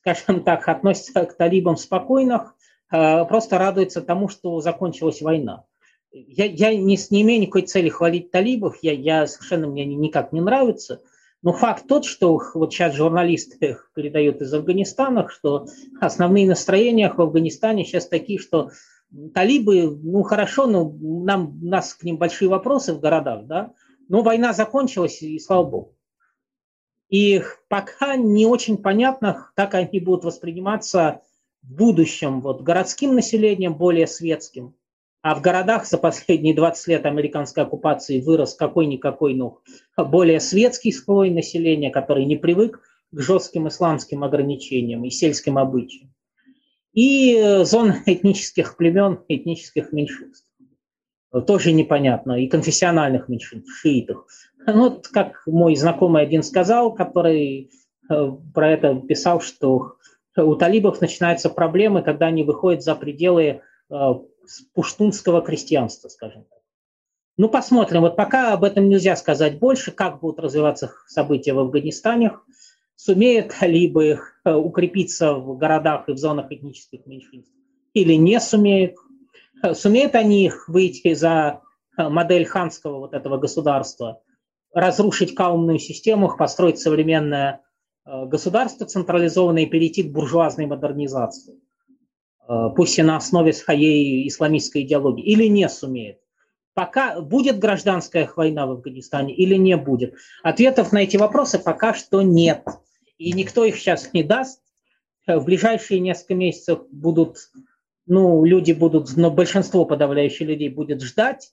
скажем 0.00 0.42
так, 0.42 0.68
относится 0.68 1.24
к 1.24 1.36
талибам 1.36 1.76
спокойно, 1.76 2.52
э, 2.90 3.24
просто 3.26 3.58
радуется 3.58 4.02
тому, 4.02 4.28
что 4.28 4.60
закончилась 4.60 5.22
война. 5.22 5.64
Я, 6.12 6.46
я 6.46 6.74
не, 6.74 6.98
не 7.10 7.22
имею 7.22 7.40
никакой 7.40 7.62
цели 7.62 7.88
хвалить 7.88 8.30
талибов, 8.30 8.78
я, 8.82 8.92
я 8.92 9.26
совершенно 9.26 9.68
мне 9.68 9.82
они 9.82 9.94
никак 9.94 10.32
не 10.32 10.40
нравятся, 10.40 11.02
но 11.42 11.52
факт 11.52 11.86
тот, 11.86 12.04
что 12.04 12.40
вот 12.54 12.72
сейчас 12.72 12.94
журналисты 12.94 13.78
передают 13.94 14.42
из 14.42 14.52
Афганистана, 14.52 15.28
что 15.28 15.66
основные 16.00 16.48
настроения 16.48 17.12
в 17.12 17.20
Афганистане 17.20 17.84
сейчас 17.84 18.08
такие, 18.08 18.38
что 18.38 18.70
талибы, 19.34 19.90
ну 20.02 20.22
хорошо, 20.22 20.66
но 20.66 20.92
нам, 21.00 21.60
у 21.62 21.68
нас 21.68 21.94
к 21.94 22.02
ним 22.02 22.18
большие 22.18 22.48
вопросы 22.48 22.92
в 22.92 23.00
городах, 23.00 23.46
да, 23.46 23.72
но 24.08 24.22
война 24.22 24.52
закончилась, 24.52 25.22
и 25.22 25.38
слава 25.38 25.64
богу. 25.64 25.96
И 27.10 27.42
пока 27.68 28.16
не 28.16 28.46
очень 28.46 28.78
понятно, 28.78 29.50
как 29.56 29.74
они 29.74 30.00
будут 30.00 30.24
восприниматься 30.24 31.22
в 31.62 31.74
будущем 31.74 32.40
вот, 32.40 32.62
городским 32.62 33.14
населением, 33.14 33.74
более 33.74 34.06
светским. 34.06 34.74
А 35.22 35.34
в 35.34 35.42
городах 35.42 35.86
за 35.86 35.98
последние 35.98 36.54
20 36.54 36.86
лет 36.86 37.04
американской 37.04 37.64
оккупации 37.64 38.20
вырос 38.22 38.54
какой-никакой, 38.54 39.34
ну, 39.34 39.58
более 39.96 40.40
светский 40.40 40.92
слой 40.92 41.30
населения, 41.30 41.90
который 41.90 42.24
не 42.24 42.36
привык 42.36 42.80
к 43.10 43.20
жестким 43.20 43.68
исламским 43.68 44.24
ограничениям 44.24 45.04
и 45.04 45.10
сельским 45.10 45.58
обычаям. 45.58 46.14
И 46.94 47.36
э, 47.36 47.64
зон 47.64 47.92
этнических 48.06 48.76
племен, 48.76 49.20
этнических 49.28 49.92
меньшинств. 49.92 50.46
Тоже 51.46 51.72
непонятно. 51.72 52.42
И 52.42 52.48
конфессиональных 52.48 53.28
меньшинств, 53.28 53.70
шиитов. 53.72 54.26
Ну, 54.66 55.02
как 55.12 55.42
мой 55.46 55.74
знакомый 55.76 56.22
один 56.22 56.42
сказал, 56.42 56.94
который 56.94 57.70
э, 58.08 58.32
про 58.54 58.70
это 58.70 58.94
писал, 58.94 59.40
что 59.40 59.96
у 60.36 60.54
талибов 60.54 61.00
начинаются 61.00 61.50
проблемы, 61.50 62.02
когда 62.02 62.26
они 62.26 62.44
выходят 62.44 62.82
за 62.82 62.94
пределы 62.94 63.62
э, 63.90 64.14
пуштунского 64.74 65.42
крестьянства, 65.42 66.08
скажем 66.08 66.44
так. 66.44 66.60
Ну, 67.36 67.48
посмотрим. 67.48 68.02
Вот 68.02 68.16
пока 68.16 68.52
об 68.52 68.64
этом 68.64 68.88
нельзя 68.88 69.16
сказать 69.16 69.58
больше, 69.58 69.92
как 69.92 70.20
будут 70.20 70.40
развиваться 70.40 70.92
события 71.06 71.54
в 71.54 71.58
Афганистане, 71.60 72.32
сумеют 72.96 73.54
талибы 73.58 74.20
э, 74.44 74.52
укрепиться 74.52 75.32
в 75.32 75.56
городах 75.56 76.08
и 76.08 76.12
в 76.12 76.18
зонах 76.18 76.52
этнических 76.52 77.06
меньшинств 77.06 77.52
или 77.94 78.14
не 78.14 78.38
сумеют. 78.40 78.96
Э, 79.62 79.74
сумеют 79.74 80.14
они 80.14 80.52
выйти 80.68 81.14
за 81.14 81.62
э, 81.96 82.08
модель 82.08 82.44
ханского 82.44 82.98
вот 82.98 83.14
этого 83.14 83.38
государства, 83.38 84.20
разрушить 84.72 85.34
каумную 85.34 85.78
систему, 85.78 86.36
построить 86.36 86.78
современное 86.78 87.62
государство 88.04 88.86
централизованное 88.86 89.64
и 89.64 89.66
перейти 89.66 90.02
к 90.02 90.12
буржуазной 90.12 90.66
модернизации. 90.66 91.60
Э, 92.50 92.68
пусть 92.74 92.98
и 92.98 93.02
на 93.02 93.16
основе 93.16 93.52
своей 93.52 94.26
исламистской 94.26 94.82
идеологии, 94.82 95.24
или 95.24 95.46
не 95.46 95.68
сумеет. 95.68 96.18
Пока 96.74 97.20
будет 97.20 97.58
гражданская 97.58 98.28
война 98.34 98.66
в 98.66 98.72
Афганистане 98.72 99.34
или 99.34 99.54
не 99.54 99.76
будет? 99.76 100.14
Ответов 100.42 100.92
на 100.92 100.98
эти 100.98 101.16
вопросы 101.16 101.58
пока 101.58 101.94
что 101.94 102.22
нет. 102.22 102.64
И 103.18 103.32
никто 103.32 103.64
их 103.64 103.76
сейчас 103.76 104.12
не 104.12 104.24
даст. 104.24 104.62
В 105.26 105.44
ближайшие 105.44 106.00
несколько 106.00 106.34
месяцев 106.34 106.80
будут, 106.90 107.50
ну, 108.06 108.44
люди 108.44 108.72
будут, 108.72 109.16
но 109.16 109.30
большинство 109.30 109.84
подавляющих 109.84 110.48
людей 110.48 110.70
будет 110.70 111.02
ждать. 111.02 111.52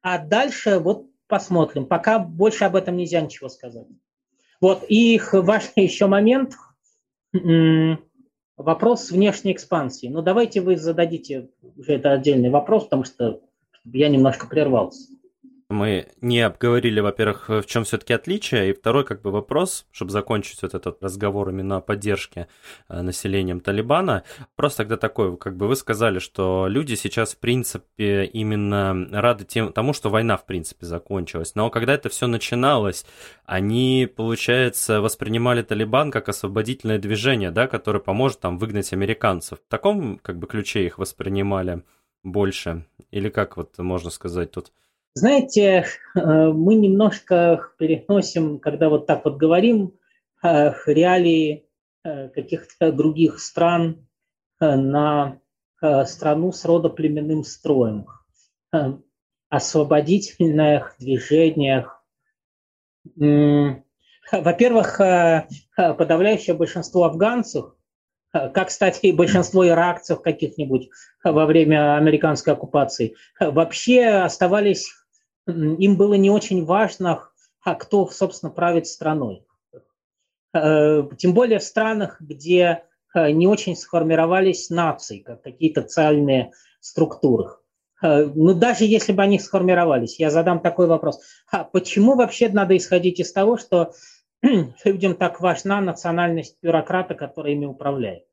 А 0.00 0.18
дальше 0.18 0.78
вот 0.78 1.06
посмотрим. 1.28 1.86
Пока 1.86 2.18
больше 2.18 2.64
об 2.64 2.76
этом 2.76 2.96
нельзя 2.96 3.20
ничего 3.20 3.48
сказать. 3.48 3.86
Вот, 4.60 4.84
и 4.88 5.20
важный 5.32 5.72
еще 5.84 6.06
момент– 6.06 6.54
Вопрос 8.56 9.10
внешней 9.10 9.52
экспансии. 9.52 10.06
Ну, 10.06 10.22
давайте 10.22 10.62
вы 10.62 10.76
зададите 10.76 11.50
уже 11.76 11.94
это 11.94 12.12
отдельный 12.12 12.48
вопрос, 12.48 12.84
потому 12.84 13.04
что 13.04 13.42
я 13.84 14.08
немножко 14.08 14.46
прервался 14.46 15.12
мы 15.68 16.08
не 16.20 16.40
обговорили, 16.40 17.00
во-первых, 17.00 17.48
в 17.48 17.64
чем 17.64 17.82
все-таки 17.84 18.12
отличие, 18.12 18.70
и 18.70 18.72
второй 18.72 19.04
как 19.04 19.22
бы 19.22 19.32
вопрос, 19.32 19.86
чтобы 19.90 20.12
закончить 20.12 20.62
вот 20.62 20.74
этот 20.74 21.02
разговор 21.02 21.48
именно 21.50 21.78
о 21.78 21.80
поддержке 21.80 22.46
э, 22.88 23.02
населением 23.02 23.60
Талибана. 23.60 24.22
Просто 24.54 24.84
тогда 24.84 24.96
такой, 24.96 25.36
как 25.36 25.56
бы 25.56 25.66
вы 25.66 25.74
сказали, 25.74 26.20
что 26.20 26.66
люди 26.68 26.94
сейчас, 26.94 27.34
в 27.34 27.38
принципе, 27.38 28.26
именно 28.26 29.08
рады 29.10 29.44
тем, 29.44 29.72
тому, 29.72 29.92
что 29.92 30.08
война, 30.08 30.36
в 30.36 30.46
принципе, 30.46 30.86
закончилась. 30.86 31.56
Но 31.56 31.68
когда 31.70 31.94
это 31.94 32.10
все 32.10 32.28
начиналось, 32.28 33.04
они, 33.44 34.08
получается, 34.14 35.00
воспринимали 35.00 35.62
Талибан 35.62 36.12
как 36.12 36.28
освободительное 36.28 36.98
движение, 36.98 37.50
да, 37.50 37.66
которое 37.66 38.00
поможет 38.00 38.38
там 38.38 38.58
выгнать 38.58 38.92
американцев. 38.92 39.58
В 39.58 39.68
таком, 39.68 40.18
как 40.18 40.38
бы, 40.38 40.46
ключе 40.46 40.86
их 40.86 40.98
воспринимали 40.98 41.82
больше? 42.22 42.86
Или 43.10 43.30
как 43.30 43.56
вот 43.56 43.76
можно 43.78 44.10
сказать 44.10 44.52
тут? 44.52 44.70
Знаете, 45.18 45.86
э, 46.14 46.20
мы 46.52 46.74
немножко 46.74 47.70
переносим, 47.78 48.58
когда 48.58 48.90
вот 48.90 49.06
так 49.06 49.24
вот 49.24 49.38
говорим, 49.38 49.94
э, 50.42 50.74
реалии 50.84 51.64
э, 52.04 52.28
каких-то 52.28 52.92
других 52.92 53.40
стран 53.40 54.06
на 54.60 55.38
страну 56.06 56.52
с 56.52 56.64
родоплеменным 56.64 57.44
строем, 57.44 58.06
освободительных 59.50 60.96
движениях. 60.98 62.02
Во-первых, 64.32 64.96
подавляющее 65.76 66.56
большинство 66.56 67.04
афганцев, 67.04 67.74
как, 68.32 68.68
кстати, 68.68 69.06
и 69.06 69.12
большинство 69.12 69.68
иракцев 69.68 70.22
каких-нибудь 70.22 70.88
во 71.22 71.44
время 71.44 71.98
американской 71.98 72.54
оккупации, 72.54 73.14
вообще 73.38 74.06
оставались 74.06 74.88
им 75.46 75.96
было 75.96 76.14
не 76.14 76.30
очень 76.30 76.64
важно, 76.64 77.28
а 77.62 77.74
кто, 77.74 78.08
собственно, 78.08 78.50
правит 78.50 78.86
страной. 78.86 79.44
Э, 80.54 81.02
тем 81.18 81.34
более 81.34 81.58
в 81.58 81.64
странах, 81.64 82.20
где 82.20 82.84
э, 83.14 83.30
не 83.30 83.46
очень 83.46 83.76
сформировались 83.76 84.70
нации, 84.70 85.18
как 85.18 85.42
какие-то 85.42 85.82
социальные 85.82 86.52
структуры. 86.80 87.50
Э, 88.02 88.24
ну, 88.24 88.54
даже 88.54 88.84
если 88.84 89.12
бы 89.12 89.22
они 89.22 89.38
сформировались, 89.38 90.18
я 90.18 90.30
задам 90.30 90.60
такой 90.60 90.86
вопрос. 90.86 91.20
А 91.50 91.64
почему 91.64 92.14
вообще 92.16 92.48
надо 92.48 92.76
исходить 92.76 93.20
из 93.20 93.32
того, 93.32 93.56
что 93.56 93.92
людям 94.84 95.14
так 95.14 95.40
важна 95.40 95.80
национальность 95.80 96.58
бюрократа, 96.62 97.14
который 97.14 97.52
ими 97.52 97.66
управляет? 97.66 98.24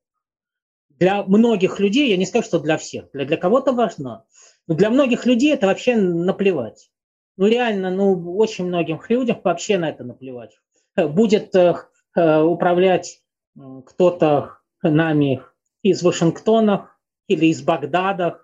Для 0.90 1.24
многих 1.24 1.80
людей, 1.80 2.10
я 2.12 2.18
не 2.18 2.26
скажу, 2.26 2.46
что 2.46 2.60
для 2.60 2.78
всех, 2.78 3.10
для, 3.14 3.26
для 3.26 3.38
кого-то 3.38 3.72
важно, 3.74 4.26
но 4.68 4.76
для 4.76 4.90
многих 4.90 5.26
людей 5.26 5.54
это 5.54 5.68
вообще 5.68 5.96
наплевать 5.96 6.92
ну 7.38 7.48
реально, 7.48 7.90
ну 7.90 8.38
очень 8.38 8.66
многим 8.66 9.02
людям 9.10 9.40
вообще 9.44 9.78
на 9.78 9.90
это 9.90 10.04
наплевать. 10.04 10.58
Будет 10.96 11.56
э, 11.56 11.76
э, 12.16 12.42
управлять 12.42 13.22
кто-то 13.86 14.58
нами 14.84 15.42
из 15.82 16.04
Вашингтона 16.04 16.92
или 17.28 17.48
из 17.48 17.62
Багдада, 17.62 18.42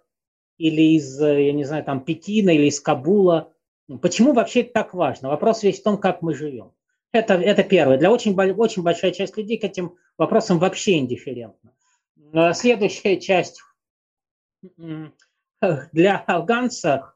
или 0.57 0.95
из, 0.95 1.21
э, 1.21 1.47
я 1.47 1.53
не 1.53 1.63
знаю, 1.63 1.83
там 1.83 2.03
Пекина, 2.03 2.49
или 2.49 2.67
из 2.67 2.79
Кабула. 2.79 3.53
Почему 4.01 4.33
вообще 4.33 4.61
это 4.61 4.73
так 4.73 4.93
важно? 4.93 5.29
Вопрос 5.29 5.63
весь 5.63 5.79
в 5.79 5.83
том, 5.83 5.97
как 5.97 6.21
мы 6.21 6.33
живем. 6.33 6.73
Это, 7.11 7.35
это 7.35 7.63
первое. 7.63 7.97
Для 7.97 8.11
очень, 8.11 8.35
очень 8.53 8.83
большая 8.83 9.11
часть 9.11 9.35
людей 9.37 9.57
к 9.57 9.63
этим 9.63 9.95
вопросам 10.17 10.59
вообще 10.59 10.99
индифферентна. 10.99 11.73
Следующая 12.53 13.19
часть. 13.19 13.61
Для 15.91 16.17
афганцев 16.27 17.15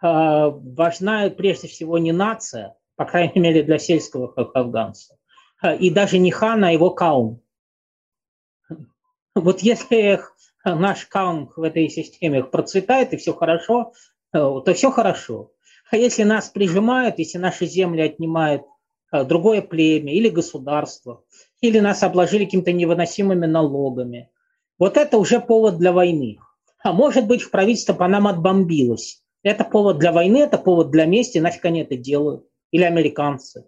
важна 0.00 1.30
прежде 1.30 1.68
всего 1.68 1.98
не 1.98 2.12
нация, 2.12 2.76
по 2.96 3.04
крайней 3.04 3.40
мере 3.40 3.62
для 3.62 3.78
сельского 3.78 4.32
афганца, 4.54 5.16
а, 5.60 5.74
и 5.74 5.90
даже 5.90 6.18
не 6.18 6.30
хан, 6.30 6.64
а 6.64 6.72
его 6.72 6.90
каум. 6.90 7.40
Вот 9.34 9.60
если 9.60 10.20
наш 10.64 11.06
каум 11.06 11.50
в 11.56 11.62
этой 11.62 11.88
системе 11.88 12.44
процветает 12.44 13.12
и 13.12 13.16
все 13.16 13.34
хорошо, 13.34 13.92
э, 14.32 14.38
то 14.38 14.74
все 14.74 14.90
хорошо. 14.90 15.52
А 15.90 15.96
если 15.96 16.22
нас 16.22 16.48
прижимают, 16.48 17.18
если 17.18 17.38
наши 17.38 17.66
земли 17.66 18.02
отнимает 18.02 18.62
э, 19.12 19.24
другое 19.24 19.60
племя 19.60 20.12
или 20.12 20.28
государство, 20.28 21.24
или 21.60 21.80
нас 21.80 22.02
обложили 22.02 22.44
какими-то 22.44 22.72
невыносимыми 22.72 23.46
налогами, 23.46 24.30
вот 24.78 24.96
это 24.96 25.18
уже 25.18 25.40
повод 25.40 25.78
для 25.78 25.92
войны. 25.92 26.38
А 26.82 26.92
может 26.92 27.26
быть, 27.26 27.42
в 27.42 27.50
правительство 27.50 27.94
по 27.94 28.06
нам 28.06 28.26
отбомбилось 28.26 29.23
Это 29.44 29.62
повод 29.62 29.98
для 29.98 30.10
войны, 30.10 30.38
это 30.38 30.58
повод 30.58 30.90
для 30.90 31.04
мести, 31.04 31.38
нафиг 31.38 31.64
они 31.66 31.82
это 31.82 31.96
делают. 31.96 32.44
Или 32.72 32.82
американцы. 32.82 33.66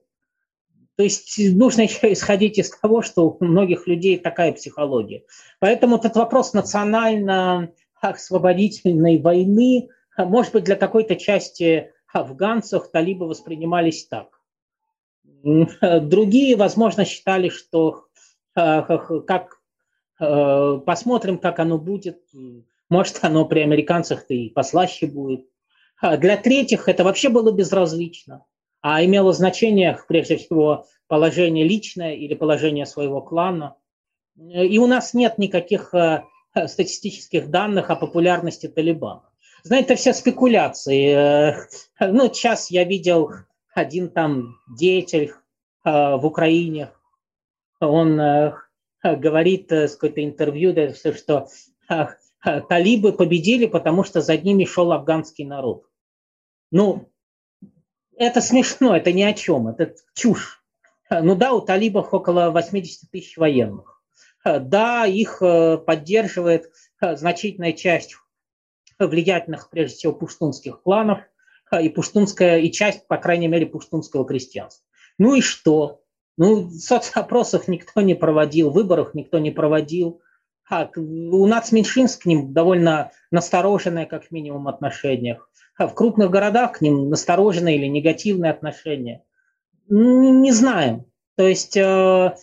То 0.96 1.02
есть 1.02 1.38
нужно 1.54 1.82
еще 1.82 2.10
исходить 2.14 2.56
из 2.58 2.70
того, 2.70 3.02
что 3.02 3.28
у 3.28 3.36
многих 3.44 3.86
людей 3.86 4.18
такая 4.18 4.52
психология. 4.52 5.22
Поэтому 5.60 5.96
этот 5.96 6.16
вопрос 6.16 6.54
национально-освободительной 6.54 9.20
войны, 9.20 9.90
может 10.16 10.54
быть, 10.54 10.64
для 10.64 10.76
какой-то 10.76 11.16
части 11.16 11.92
афганцев 12.12 12.90
талибы 12.90 13.28
воспринимались 13.28 14.06
так. 14.06 14.40
Другие, 15.42 16.56
возможно, 16.56 17.04
считали, 17.04 17.50
что 17.50 18.06
как 18.54 19.60
посмотрим, 20.16 21.36
как 21.38 21.58
оно 21.58 21.76
будет. 21.76 22.22
Может, 22.88 23.18
оно 23.22 23.44
при 23.44 23.60
американцах-то 23.60 24.32
и 24.32 24.48
послаще 24.48 25.06
будет. 25.06 25.46
Для 26.02 26.36
третьих 26.36 26.88
это 26.88 27.04
вообще 27.04 27.28
было 27.28 27.52
безразлично 27.52 28.44
а 28.88 29.04
имело 29.04 29.32
значение, 29.32 29.98
прежде 30.06 30.36
всего, 30.36 30.86
положение 31.08 31.66
личное 31.66 32.14
или 32.14 32.34
положение 32.34 32.86
своего 32.86 33.20
клана. 33.20 33.74
И 34.38 34.78
у 34.78 34.86
нас 34.86 35.12
нет 35.12 35.38
никаких 35.38 35.92
э, 35.92 36.22
статистических 36.54 37.50
данных 37.50 37.90
о 37.90 37.96
популярности 37.96 38.68
Талибана. 38.68 39.28
Знаете, 39.64 39.86
это 39.86 39.96
все 39.96 40.12
спекуляции. 40.12 41.08
Э, 41.08 41.66
ну, 41.98 42.32
сейчас 42.32 42.70
я 42.70 42.84
видел 42.84 43.32
один 43.74 44.08
там 44.08 44.54
деятель 44.78 45.32
э, 45.84 45.90
в 45.90 46.24
Украине, 46.24 46.92
он 47.80 48.20
говорит 49.02 49.70
с 49.72 49.94
какое-то 49.94 50.24
интервью, 50.24 50.74
что 50.94 51.48
талибы 52.68 53.12
победили, 53.12 53.66
потому 53.66 54.04
что 54.04 54.20
за 54.20 54.36
ними 54.36 54.64
шел 54.64 54.92
афганский 54.92 55.44
народ. 55.44 55.86
Ну, 56.70 57.10
это 58.16 58.40
смешно, 58.40 58.96
это 58.96 59.12
ни 59.12 59.22
о 59.22 59.32
чем, 59.32 59.68
это 59.68 59.94
чушь. 60.14 60.62
Ну 61.10 61.34
да, 61.34 61.52
у 61.52 61.60
талибов 61.60 62.12
около 62.12 62.50
80 62.50 63.10
тысяч 63.10 63.36
военных. 63.36 64.02
Да, 64.44 65.06
их 65.06 65.42
э, 65.42 65.76
поддерживает 65.76 66.70
э, 67.00 67.16
значительная 67.16 67.72
часть 67.72 68.16
влиятельных, 68.98 69.70
прежде 69.70 69.96
всего, 69.96 70.12
пуштунских 70.12 70.82
кланов 70.82 71.18
э, 71.72 71.82
и 71.82 71.88
пуштунская, 71.88 72.58
и 72.58 72.70
часть, 72.70 73.08
по 73.08 73.16
крайней 73.16 73.48
мере, 73.48 73.66
пуштунского 73.66 74.24
крестьянства. 74.24 74.84
Ну 75.18 75.34
и 75.34 75.40
что? 75.40 76.02
Ну, 76.36 76.70
соцопросов 76.70 77.66
никто 77.66 78.00
не 78.02 78.14
проводил, 78.14 78.70
выборов 78.70 79.14
никто 79.14 79.40
не 79.40 79.50
проводил. 79.50 80.20
А, 80.68 80.90
у 80.96 81.46
нацменьшинств 81.46 82.22
к 82.22 82.26
ним 82.26 82.52
довольно 82.52 83.12
настороженное, 83.30 84.06
как 84.06 84.30
минимум, 84.30 84.68
отношение. 84.68 85.40
А 85.76 85.86
в 85.86 85.94
крупных 85.94 86.30
городах 86.30 86.78
к 86.78 86.80
ним 86.80 87.08
настороженное 87.08 87.74
или 87.74 87.86
негативное 87.86 88.50
отношение. 88.50 89.22
Не 89.88 90.50
знаем. 90.52 91.04
То 91.36 91.46
есть 91.46 91.76
э, 91.76 92.34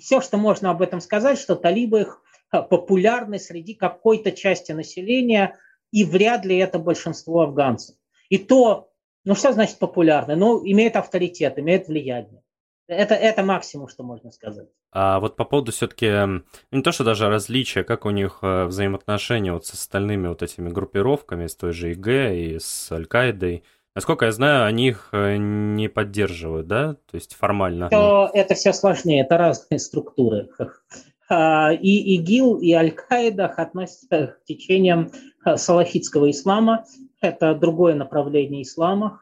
все, 0.00 0.20
что 0.20 0.36
можно 0.36 0.70
об 0.70 0.82
этом 0.82 1.00
сказать, 1.00 1.38
что 1.38 1.56
талибы 1.56 2.02
их 2.02 2.22
э, 2.52 2.62
популярны 2.62 3.38
среди 3.38 3.74
какой-то 3.74 4.32
части 4.32 4.72
населения, 4.72 5.56
и 5.90 6.04
вряд 6.04 6.44
ли 6.44 6.58
это 6.58 6.78
большинство 6.78 7.40
афганцев. 7.40 7.96
И 8.28 8.36
то, 8.36 8.90
ну 9.24 9.34
что 9.34 9.52
значит 9.52 9.78
популярны? 9.78 10.36
Ну, 10.36 10.62
имеет 10.64 10.96
авторитет, 10.96 11.58
имеет 11.58 11.88
влияние. 11.88 12.42
Это, 12.86 13.14
это 13.14 13.42
максимум, 13.42 13.88
что 13.88 14.02
можно 14.02 14.30
сказать. 14.30 14.68
А 14.90 15.20
вот 15.20 15.36
по 15.36 15.44
поводу 15.44 15.72
все-таки, 15.72 16.10
ну, 16.10 16.42
не 16.70 16.82
то, 16.82 16.92
что 16.92 17.04
даже 17.04 17.28
различия, 17.28 17.84
как 17.84 18.06
у 18.06 18.10
них 18.10 18.38
э, 18.42 18.64
взаимоотношения 18.64 19.52
вот 19.52 19.66
с 19.66 19.74
остальными 19.74 20.28
вот 20.28 20.42
этими 20.42 20.70
группировками, 20.70 21.46
с 21.46 21.54
той 21.54 21.72
же 21.72 21.92
ИГ 21.92 22.08
и 22.08 22.58
с 22.58 22.90
Аль-Каидой, 22.92 23.64
Насколько 23.98 24.26
я 24.26 24.32
знаю, 24.32 24.64
они 24.64 24.90
их 24.90 25.08
э, 25.10 25.38
не 25.38 25.88
поддерживают, 25.88 26.68
да? 26.68 26.94
То 27.10 27.16
есть 27.16 27.34
формально. 27.34 27.88
То 27.88 28.30
это 28.32 28.54
все 28.54 28.72
сложнее, 28.72 29.22
это 29.22 29.36
разные 29.38 29.80
структуры. 29.80 30.48
А, 31.30 31.72
и 31.74 32.14
ИГИЛ, 32.14 32.60
и 32.60 32.72
Аль-Каида 32.72 33.48
относятся 33.48 34.38
к 34.40 34.44
течениям 34.46 35.10
э, 35.44 35.58
салафитского 35.58 36.30
ислама. 36.30 36.86
Это 37.20 37.54
другое 37.54 37.94
направление 37.94 38.62
ислама. 38.62 39.20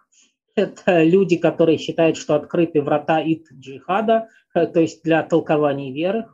Это 0.57 1.05
люди, 1.05 1.37
которые 1.37 1.79
считают, 1.79 2.17
что 2.17 2.35
открыты 2.35 2.83
врата 2.83 3.21
ит 3.21 3.47
джихада, 3.53 4.29
э, 4.55 4.67
то 4.67 4.81
есть 4.81 5.05
для 5.05 5.23
толкования 5.23 5.93
веры. 5.93 6.27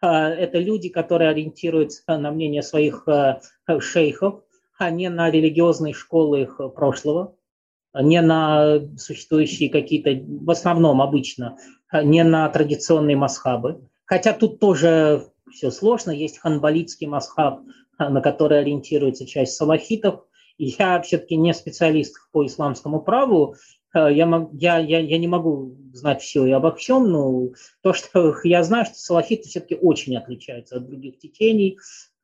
Это 0.00 0.58
люди, 0.58 0.88
которые 0.88 1.30
ориентируются 1.30 2.18
на 2.18 2.32
мнение 2.32 2.62
своих 2.62 3.06
шейхов, 3.78 4.42
а 4.76 4.90
не 4.90 5.08
на 5.08 5.30
религиозные 5.30 5.94
школы 5.94 6.42
их 6.42 6.60
прошлого 6.74 7.36
не 8.00 8.20
на 8.22 8.80
существующие 8.96 9.68
какие-то, 9.68 10.10
в 10.26 10.50
основном 10.50 11.02
обычно, 11.02 11.58
не 11.92 12.24
на 12.24 12.48
традиционные 12.48 13.16
масхабы. 13.16 13.86
Хотя 14.06 14.32
тут 14.32 14.60
тоже 14.60 15.26
все 15.50 15.70
сложно. 15.70 16.10
Есть 16.10 16.38
ханбалитский 16.38 17.06
масхаб, 17.06 17.60
на 17.98 18.20
который 18.20 18.60
ориентируется 18.60 19.26
часть 19.26 19.56
салахитов. 19.56 20.24
Я 20.64 21.00
все-таки 21.02 21.36
не 21.36 21.52
специалист 21.54 22.16
по 22.30 22.46
исламскому 22.46 23.00
праву, 23.00 23.56
я, 23.94 24.48
я, 24.52 24.78
я, 24.78 24.98
я 25.00 25.18
не 25.18 25.28
могу 25.28 25.76
знать 25.92 26.22
все 26.22 26.46
и 26.46 26.50
обо 26.50 26.72
всем, 26.74 27.10
но 27.10 27.48
то, 27.82 27.92
что 27.92 28.34
я 28.44 28.62
знаю, 28.62 28.86
что 28.86 28.94
салафиты 28.94 29.48
все-таки 29.48 29.74
очень 29.74 30.16
отличаются 30.16 30.76
от 30.76 30.86
других 30.86 31.18
течений. 31.18 31.78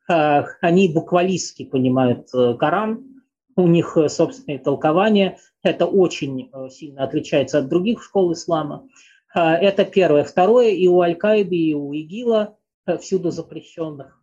Они 0.06 0.88
буквалистски 0.88 1.66
понимают 1.66 2.28
э, 2.32 2.54
Коран, 2.54 3.18
у 3.58 3.66
них 3.66 3.96
э, 3.96 4.08
собственные 4.08 4.60
толкования. 4.60 5.38
Это 5.62 5.86
очень 5.86 6.48
э, 6.52 6.68
сильно 6.70 7.04
отличается 7.04 7.58
от 7.58 7.68
других 7.68 8.02
школ 8.02 8.32
ислама. 8.32 8.88
Это 9.34 9.84
первое. 9.84 10.24
Второе, 10.24 10.70
и 10.70 10.88
у 10.88 11.00
Аль-Каиды, 11.02 11.54
и 11.54 11.74
у 11.74 11.92
ИГИЛа, 11.92 12.56
э, 12.86 12.98
всюду 12.98 13.30
запрещенных, 13.30 14.14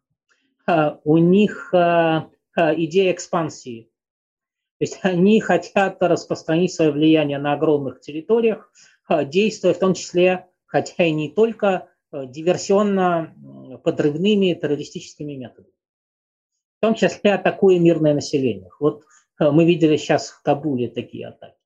у 1.03 1.18
них 1.18 1.70
идея 1.72 3.11
экспансии. 3.11 3.91
То 4.78 4.86
есть 4.86 4.99
они 5.03 5.39
хотят 5.39 6.01
распространить 6.01 6.73
свое 6.73 6.91
влияние 6.91 7.38
на 7.38 7.53
огромных 7.53 8.01
территориях, 8.01 8.69
действуя 9.09 9.73
в 9.73 9.80
том 9.80 9.93
числе, 9.93 10.47
хотя 10.65 11.05
и 11.05 11.11
не 11.11 11.32
только, 11.32 11.88
диверсионно-подрывными 12.11 14.53
террористическими 14.53 15.32
методами. 15.34 15.73
В 16.78 16.82
том 16.82 16.95
числе 16.95 17.34
атакуя 17.34 17.80
мирное 17.80 18.13
население. 18.13 18.69
Вот 18.80 19.05
Э, 19.39 19.51
мы 19.51 19.65
видели 19.65 19.97
сейчас 19.97 20.30
в 20.30 20.41
Кабуле 20.41 20.89
такие 20.89 21.28
атаки. 21.28 21.57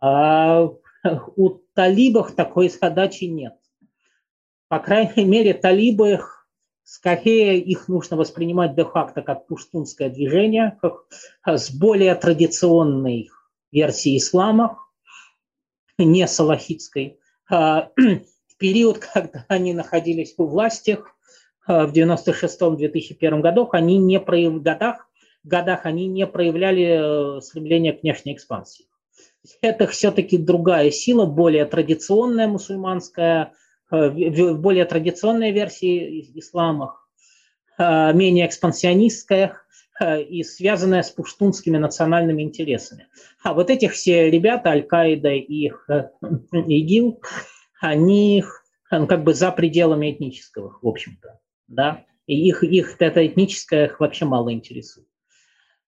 А 0.00 0.68
у 1.36 1.50
талибов 1.74 2.34
такой 2.34 2.68
задачи 2.68 3.24
нет. 3.24 3.54
По 4.68 4.78
крайней 4.78 5.24
мере, 5.24 5.54
талибы, 5.54 6.20
скорее 6.84 7.58
их 7.58 7.88
нужно 7.88 8.16
воспринимать 8.16 8.74
де-факто 8.74 9.22
как 9.22 9.46
пуштунское 9.46 10.10
движение, 10.10 10.78
как 10.80 11.04
с 11.44 11.70
более 11.70 12.14
традиционной 12.14 13.30
версией 13.70 14.18
ислама, 14.18 14.78
не 15.98 16.26
салахитской. 16.26 17.18
А, 17.50 17.90
в 17.96 18.56
период, 18.58 18.98
когда 18.98 19.44
они 19.48 19.74
находились 19.74 20.34
у 20.38 20.46
власти, 20.46 20.98
э, 21.68 21.86
в 21.86 21.92
96-2001 21.92 23.40
годах, 23.40 23.68
они 23.72 23.98
не 23.98 24.20
прояв... 24.20 24.60
годах 24.62 25.08
годах 25.44 25.86
они 25.86 26.06
не 26.06 26.26
проявляли 26.26 27.38
э, 27.38 27.40
стремление 27.40 27.92
к 27.92 28.02
внешней 28.02 28.34
экспансии. 28.34 28.86
Это 29.60 29.86
все-таки 29.88 30.38
другая 30.38 30.90
сила, 30.90 31.26
более 31.26 31.64
традиционная 31.64 32.46
мусульманская, 32.46 33.52
э, 33.92 34.54
более 34.54 34.84
традиционная 34.84 35.50
версия 35.50 36.20
ислама, 36.38 36.98
э, 37.78 38.12
менее 38.12 38.46
экспансионистская 38.46 39.58
и 40.28 40.42
связанная 40.42 41.02
с 41.02 41.10
пуштунскими 41.10 41.76
национальными 41.76 42.42
интересами. 42.42 43.06
А 43.44 43.52
вот 43.52 43.70
этих 43.70 43.92
все 43.92 44.30
ребята, 44.30 44.70
Аль-Каида 44.70 45.28
и 45.28 45.70
ИГИЛ, 46.52 47.20
они 47.80 48.42
ну, 48.90 49.06
как 49.06 49.22
бы 49.22 49.34
за 49.34 49.52
пределами 49.52 50.10
этнического, 50.10 50.78
в 50.80 50.88
общем-то. 50.88 51.38
Да? 51.68 52.04
И 52.26 52.48
их, 52.48 52.62
их 52.62 52.96
это 52.98 53.26
этническое 53.26 53.86
их 53.86 54.00
вообще 54.00 54.24
мало 54.24 54.52
интересует. 54.52 55.08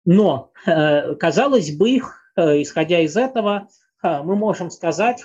Но, 0.04 0.52
э, 0.66 1.14
казалось 1.16 1.76
бы, 1.76 1.98
э, 2.36 2.62
исходя 2.62 3.00
из 3.00 3.16
этого, 3.16 3.68
э, 4.02 4.22
мы 4.22 4.36
можем 4.36 4.70
сказать, 4.70 5.24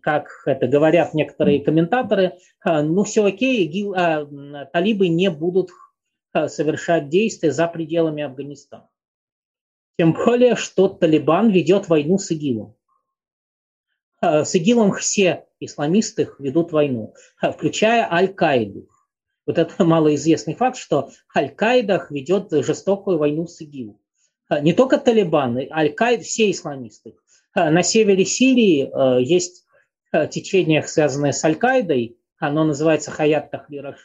как 0.00 0.28
это 0.46 0.66
говорят 0.66 1.14
некоторые 1.14 1.62
комментаторы, 1.64 2.38
ну 2.64 3.04
все 3.04 3.24
окей, 3.24 3.64
ИГИЛ, 3.64 4.68
талибы 4.72 5.08
не 5.08 5.30
будут 5.30 5.70
совершать 6.32 7.08
действия 7.08 7.52
за 7.52 7.68
пределами 7.68 8.22
Афганистана. 8.22 8.88
Тем 9.98 10.14
более, 10.14 10.56
что 10.56 10.88
Талибан 10.88 11.50
ведет 11.50 11.88
войну 11.88 12.18
с 12.18 12.30
ИГИЛом. 12.30 12.74
С 14.20 14.54
ИГИЛом 14.54 14.94
все 14.94 15.46
исламисты 15.60 16.30
ведут 16.38 16.72
войну, 16.72 17.14
включая 17.40 18.10
Аль-Каиду. 18.10 18.88
Вот 19.46 19.58
это 19.58 19.84
малоизвестный 19.84 20.54
факт, 20.54 20.76
что 20.76 21.10
Аль-Каида 21.36 22.06
ведет 22.10 22.50
жестокую 22.64 23.18
войну 23.18 23.46
с 23.46 23.60
ИГИЛ. 23.60 24.00
Не 24.62 24.72
только 24.72 24.98
Талибан, 24.98 25.58
Аль-Каида, 25.70 26.22
все 26.22 26.50
исламисты. 26.50 27.14
На 27.54 27.82
севере 27.82 28.24
Сирии 28.24 28.90
есть 29.22 29.66
течение, 30.30 30.82
связанное 30.82 31.32
с 31.32 31.44
Аль-Каидой, 31.44 32.18
оно 32.38 32.64
называется 32.64 33.10
Хаят 33.10 33.50
Тахрир 33.50 33.96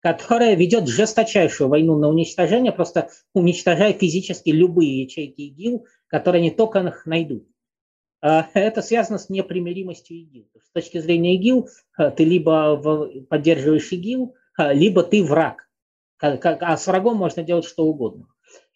которая 0.00 0.54
ведет 0.54 0.88
жесточайшую 0.88 1.68
войну 1.68 1.98
на 1.98 2.08
уничтожение, 2.08 2.72
просто 2.72 3.10
уничтожая 3.34 3.92
физически 3.92 4.48
любые 4.48 5.02
ячейки 5.02 5.42
ИГИЛ, 5.42 5.86
которые 6.06 6.40
они 6.40 6.50
только 6.50 6.78
их 6.80 7.04
найдут. 7.04 7.46
Это 8.22 8.80
связано 8.80 9.18
с 9.18 9.28
непримиримостью 9.28 10.16
ИГИЛ. 10.16 10.48
С 10.62 10.70
точки 10.72 10.98
зрения 11.00 11.34
ИГИЛ 11.34 11.68
ты 12.16 12.24
либо 12.24 13.10
поддерживаешь 13.28 13.92
ИГИЛ, 13.92 14.34
либо 14.72 15.02
ты 15.02 15.22
враг. 15.22 15.68
А 16.18 16.76
с 16.76 16.86
врагом 16.86 17.16
можно 17.16 17.42
делать 17.42 17.66
что 17.66 17.84
угодно. 17.84 18.26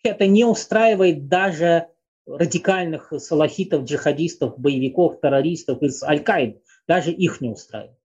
Это 0.02 0.26
не 0.26 0.44
устраивает 0.44 1.28
даже 1.28 1.88
радикальных 2.26 3.12
салахитов, 3.18 3.84
джихадистов, 3.84 4.58
боевиков, 4.58 5.20
террористов 5.20 5.82
из 5.82 6.02
Аль-Каиды. 6.02 6.62
Даже 6.86 7.10
их 7.10 7.40
не 7.40 7.50
устраивает. 7.50 7.98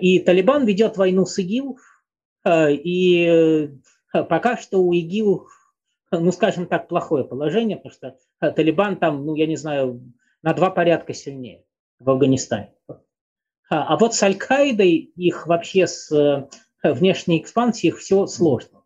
И 0.00 0.18
Талибан 0.20 0.64
ведет 0.64 0.96
войну 0.96 1.26
с 1.26 1.38
ИГИЛ, 1.38 1.78
и 2.48 3.70
пока 4.12 4.56
что 4.56 4.82
у 4.82 4.92
ИГИЛ 4.92 5.46
ну, 6.10 6.32
скажем 6.32 6.66
так, 6.66 6.88
плохое 6.88 7.24
положение, 7.24 7.76
потому 7.76 7.92
что 7.92 8.16
э, 8.40 8.50
Талибан 8.50 8.96
там, 8.96 9.24
ну, 9.26 9.34
я 9.34 9.46
не 9.46 9.56
знаю, 9.56 10.02
на 10.42 10.54
два 10.54 10.70
порядка 10.70 11.14
сильнее 11.14 11.64
в 11.98 12.08
Афганистане. 12.08 12.74
А, 12.88 12.96
а 13.94 13.96
вот 13.98 14.14
с 14.14 14.22
Аль-Каидой 14.22 14.94
их 14.94 15.46
вообще 15.46 15.86
с 15.86 16.10
э, 16.12 16.48
внешней 16.82 17.40
экспансией 17.40 17.92
все 17.92 18.26
сложно. 18.26 18.77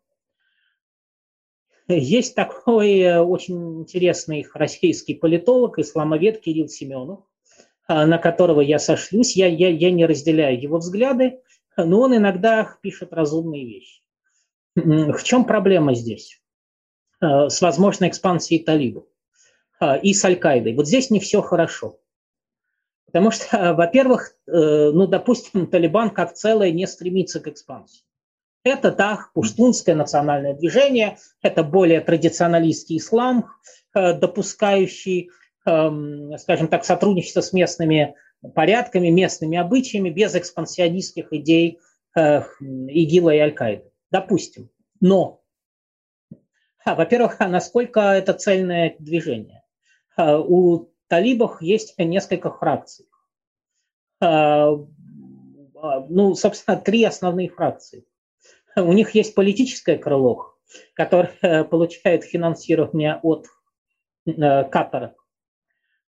Есть 1.99 2.35
такой 2.35 2.99
э, 2.99 3.21
очень 3.21 3.81
интересный 3.81 4.47
российский 4.55 5.15
политолог, 5.15 5.79
исламовед 5.79 6.41
Кирилл 6.41 6.69
Семенов, 6.69 7.21
на 7.89 8.19
которого 8.19 8.61
я 8.61 8.79
сошлюсь. 8.79 9.37
Я, 9.37 9.49
я, 9.49 9.69
я 9.69 9.91
не 9.91 10.07
разделяю 10.07 10.61
его 10.61 10.79
взгляды, 10.79 11.41
но 11.77 12.01
он 12.01 12.17
иногда 12.17 12.77
пишет 12.81 13.13
разумные 13.13 13.67
вещи. 13.67 14.03
В 14.75 15.23
чем 15.23 15.45
проблема 15.45 15.95
здесь? 15.95 16.43
Э, 17.23 17.49
с 17.49 17.63
возможной 17.63 18.09
экспансией 18.09 18.65
талибов 18.65 19.05
э, 19.81 20.01
и 20.01 20.13
с 20.13 20.25
Аль-Каидой. 20.25 20.75
Вот 20.75 20.89
здесь 20.89 21.09
не 21.11 21.21
все 21.21 21.41
хорошо. 21.41 22.01
Потому 23.07 23.31
что, 23.31 23.45
э, 23.57 23.73
во-первых, 23.75 24.37
ну, 24.47 25.07
допустим, 25.07 25.69
Талибан 25.69 26.11
как 26.11 26.35
целое 26.35 26.73
не 26.73 26.87
стремится 26.87 27.41
к 27.41 27.47
экспансии. 27.47 28.05
Это 28.65 28.93
так, 28.93 29.33
пуштунское 29.33 29.95
национальное 29.95 30.55
движение, 30.55 31.19
это 31.43 31.65
более 31.65 32.01
традиционалистский 32.01 32.99
ислам, 32.99 33.51
допускающий, 33.93 35.31
эм, 35.67 36.39
скажем 36.39 36.69
так, 36.69 36.85
сотрудничество 36.85 37.41
с 37.41 37.53
местными 37.53 38.15
порядками, 38.55 39.09
местными 39.09 39.59
обычаями, 39.59 40.11
без 40.11 40.35
экспансионистских 40.35 41.33
идей 41.33 41.81
ИГИЛа 42.15 43.35
и 43.35 43.39
Аль-Каиды. 43.39 43.91
Допустим. 44.11 44.71
Но 45.01 45.43
а, 46.85 46.95
во-первых, 46.95 47.37
а 47.39 47.49
насколько 47.49 48.01
это 48.01 48.33
цельное 48.35 48.97
движение? 48.99 49.63
А, 50.17 50.39
у 50.39 50.93
талибов 51.09 51.63
есть 51.63 51.95
несколько 51.99 52.51
фракций. 52.51 53.07
Ну, 54.21 54.87
собственно, 56.37 56.77
три 56.77 57.03
основные 57.05 57.49
фракции. 57.49 58.05
У 58.77 58.93
них 58.93 59.15
есть 59.15 59.35
политическое 59.35 59.99
крыло, 59.99 60.55
которое 60.95 61.33
э, 61.43 61.65
получает 61.73 62.25
финансирование 62.25 63.19
от 63.23 63.47
э, 64.27 64.65
Катара. 64.65 65.15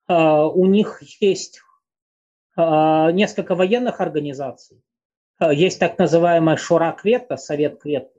У 0.07 0.67
них 0.67 1.03
есть 1.21 1.63
несколько 2.57 3.55
военных 3.55 4.03
организаций. 4.03 4.83
Есть 5.41 5.81
так 5.81 5.97
называемая 5.99 6.59
Шура 6.59 6.93
Квета, 6.93 7.39
Совет 7.39 7.81
Квета, 7.81 8.13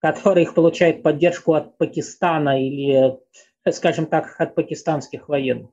который 0.00 0.52
получает 0.52 1.04
поддержку 1.04 1.54
от 1.54 1.78
Пакистана 1.78 2.60
или, 2.60 3.16
скажем 3.70 4.06
так, 4.06 4.34
от 4.40 4.56
пакистанских 4.56 5.28
военных. 5.28 5.70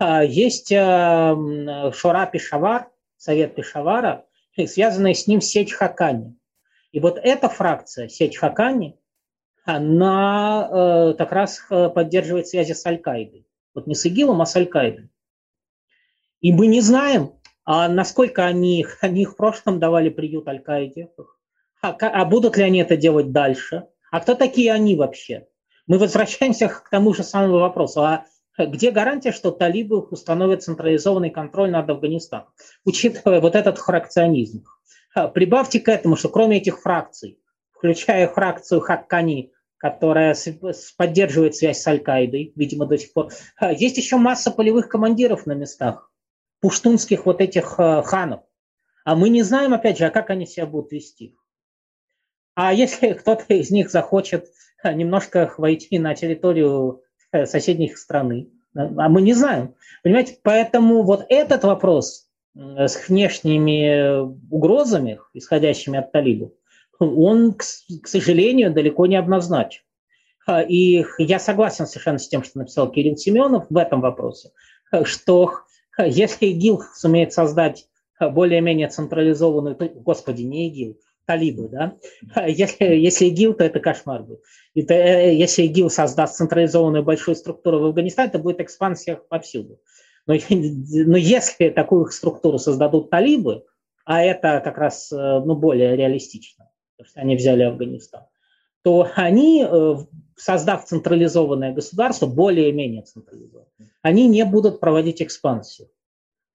Есть 0.00 0.72
э, 0.72 1.90
Шура 1.92 2.26
Пешавар, 2.26 2.88
Совет 3.18 3.54
Пешавара, 3.54 4.24
и 4.54 4.66
связанная 4.66 5.12
с 5.12 5.26
ним 5.26 5.42
сеть 5.42 5.72
Хакани. 5.72 6.39
И 6.92 7.00
вот 7.00 7.18
эта 7.22 7.48
фракция, 7.48 8.08
сеть 8.08 8.36
Хакани, 8.36 8.98
она 9.64 10.68
э, 10.70 11.14
как 11.16 11.32
раз 11.32 11.64
э, 11.70 11.88
поддерживает 11.90 12.48
связи 12.48 12.72
с 12.72 12.84
Аль-Каидой. 12.84 13.46
Вот 13.74 13.86
не 13.86 13.94
с 13.94 14.04
ИГИЛом, 14.04 14.40
а 14.42 14.46
с 14.46 14.56
Аль-Каидой. 14.56 15.10
И 16.40 16.52
мы 16.52 16.66
не 16.66 16.80
знаем, 16.80 17.34
а 17.64 17.88
насколько 17.88 18.44
они, 18.44 18.86
они 19.00 19.24
в 19.24 19.36
прошлом 19.36 19.78
давали 19.78 20.08
приют 20.08 20.48
Аль-Каиде, 20.48 21.10
а, 21.82 21.92
а 21.92 22.24
будут 22.24 22.56
ли 22.56 22.64
они 22.64 22.80
это 22.80 22.96
делать 22.96 23.32
дальше? 23.32 23.86
А 24.10 24.20
кто 24.20 24.34
такие 24.34 24.72
они 24.72 24.96
вообще? 24.96 25.46
Мы 25.86 25.98
возвращаемся 25.98 26.68
к 26.68 26.90
тому 26.90 27.14
же 27.14 27.22
самому 27.22 27.58
вопросу. 27.58 28.02
А 28.02 28.26
где 28.58 28.90
гарантия, 28.90 29.32
что 29.32 29.50
талибы 29.50 30.00
установят 30.00 30.62
централизованный 30.62 31.30
контроль 31.30 31.70
над 31.70 31.88
Афганистаном, 31.88 32.48
учитывая 32.84 33.40
вот 33.40 33.54
этот 33.54 33.78
фракционизм? 33.78 34.64
А, 35.14 35.28
прибавьте 35.28 35.80
к 35.80 35.88
этому, 35.88 36.16
что 36.16 36.28
кроме 36.28 36.58
этих 36.58 36.80
фракций, 36.80 37.38
включая 37.72 38.28
фракцию 38.28 38.80
Хаккани, 38.80 39.52
которая 39.76 40.36
поддерживает 40.96 41.56
связь 41.56 41.80
с 41.80 41.86
Аль-Каидой, 41.86 42.52
видимо, 42.54 42.86
до 42.86 42.98
сих 42.98 43.12
пор, 43.12 43.32
а, 43.56 43.72
есть 43.72 43.96
еще 43.96 44.16
масса 44.16 44.50
полевых 44.50 44.88
командиров 44.88 45.46
на 45.46 45.52
местах, 45.52 46.12
пуштунских 46.60 47.26
вот 47.26 47.40
этих 47.40 47.64
ханов. 47.64 48.42
А 49.04 49.16
мы 49.16 49.30
не 49.30 49.42
знаем, 49.42 49.72
опять 49.72 49.98
же, 49.98 50.06
а 50.06 50.10
как 50.10 50.30
они 50.30 50.46
себя 50.46 50.66
будут 50.66 50.92
вести. 50.92 51.34
А 52.54 52.72
если 52.72 53.12
кто-то 53.14 53.54
из 53.54 53.70
них 53.70 53.90
захочет 53.90 54.46
немножко 54.84 55.52
войти 55.58 55.98
на 55.98 56.14
территорию 56.14 57.02
э, 57.32 57.46
соседних 57.46 57.98
страны, 57.98 58.50
а 58.74 59.08
мы 59.08 59.20
не 59.22 59.32
знаем. 59.32 59.74
Понимаете, 60.02 60.38
поэтому 60.42 61.02
вот 61.02 61.26
этот 61.28 61.64
вопрос 61.64 62.29
с 62.54 63.08
внешними 63.08 64.20
угрозами, 64.50 65.20
исходящими 65.34 65.98
от 65.98 66.12
талибов, 66.12 66.52
он, 66.98 67.54
к, 67.54 67.62
сожалению, 68.06 68.72
далеко 68.72 69.06
не 69.06 69.16
обназначен. 69.16 69.82
И 70.68 71.04
я 71.18 71.38
согласен 71.38 71.86
совершенно 71.86 72.18
с 72.18 72.28
тем, 72.28 72.42
что 72.42 72.58
написал 72.58 72.90
Кирилл 72.90 73.16
Семенов 73.16 73.66
в 73.70 73.76
этом 73.76 74.00
вопросе, 74.00 74.50
что 75.04 75.60
если 75.98 76.46
ИГИЛ 76.46 76.82
сумеет 76.94 77.32
создать 77.32 77.86
более-менее 78.18 78.88
централизованную, 78.88 79.76
господи, 80.02 80.42
не 80.42 80.68
ИГИЛ, 80.68 80.98
талибы, 81.26 81.68
да. 81.68 81.96
Если, 82.46 82.84
если 82.84 83.26
ИГИЛ, 83.26 83.54
то 83.54 83.64
это 83.64 83.78
кошмар 83.78 84.24
будет. 84.24 84.40
Э, 84.74 85.32
если 85.32 85.62
ИГИЛ 85.62 85.88
создаст 85.88 86.36
централизованную 86.36 87.04
большую 87.04 87.36
структуру 87.36 87.78
в 87.78 87.84
Афганистане, 87.84 88.30
то 88.30 88.38
будет 88.40 88.60
экспансия 88.60 89.16
повсюду. 89.16 89.78
Но, 90.34 90.56
но 91.06 91.16
если 91.16 91.70
такую 91.70 92.06
структуру 92.10 92.58
создадут 92.58 93.10
талибы, 93.10 93.64
а 94.04 94.22
это 94.22 94.60
как 94.64 94.78
раз 94.78 95.12
э, 95.12 95.16
ну, 95.16 95.54
более 95.54 95.96
реалистично, 95.96 96.70
потому 96.96 97.10
что 97.10 97.20
они 97.20 97.36
взяли 97.36 97.62
Афганистан, 97.62 98.22
то 98.82 99.08
они, 99.14 99.66
э, 99.68 99.96
создав 100.36 100.84
централизованное 100.84 101.72
государство, 101.72 102.26
более-менее 102.26 103.02
централизованное, 103.02 103.68
они 104.02 104.26
не 104.26 104.44
будут 104.44 104.80
проводить 104.80 105.22
экспансию. 105.22 105.88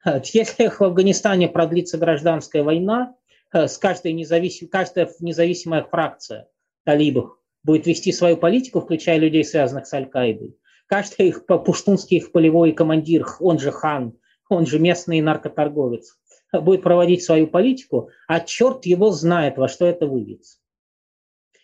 Если 0.24 0.68
в 0.68 0.82
Афганистане 0.82 1.48
продлится 1.48 1.98
гражданская 1.98 2.64
война, 2.64 3.16
Э, 3.56 3.68
с 3.68 3.78
каждой 3.78 4.12
независим, 4.12 4.68
каждая 4.68 5.10
независимая 5.22 5.84
фракция 5.84 6.50
талибов 6.84 7.38
будет 7.64 7.88
вести 7.88 8.12
свою 8.12 8.36
политику, 8.36 8.82
включая 8.82 9.18
людей, 9.18 9.46
связанных 9.46 9.88
с 9.88 9.94
Аль-Каидой. 9.94 10.58
Каждый 10.88 11.30
их 11.30 11.46
пуштунский 11.46 12.18
их 12.18 12.32
полевой 12.32 12.72
командир, 12.72 13.26
он 13.40 13.60
же 13.60 13.72
хан, 13.72 14.18
он 14.50 14.66
же 14.66 14.80
местный 14.80 15.22
наркоторговец, 15.22 16.18
будет 16.54 16.84
проводить 16.84 17.24
свою 17.24 17.48
политику, 17.48 18.10
а 18.28 18.40
черт 18.40 18.86
его 18.86 19.12
знает, 19.12 19.58
во 19.58 19.68
что 19.68 19.86
это 19.86 20.06
выльется. 20.06 20.60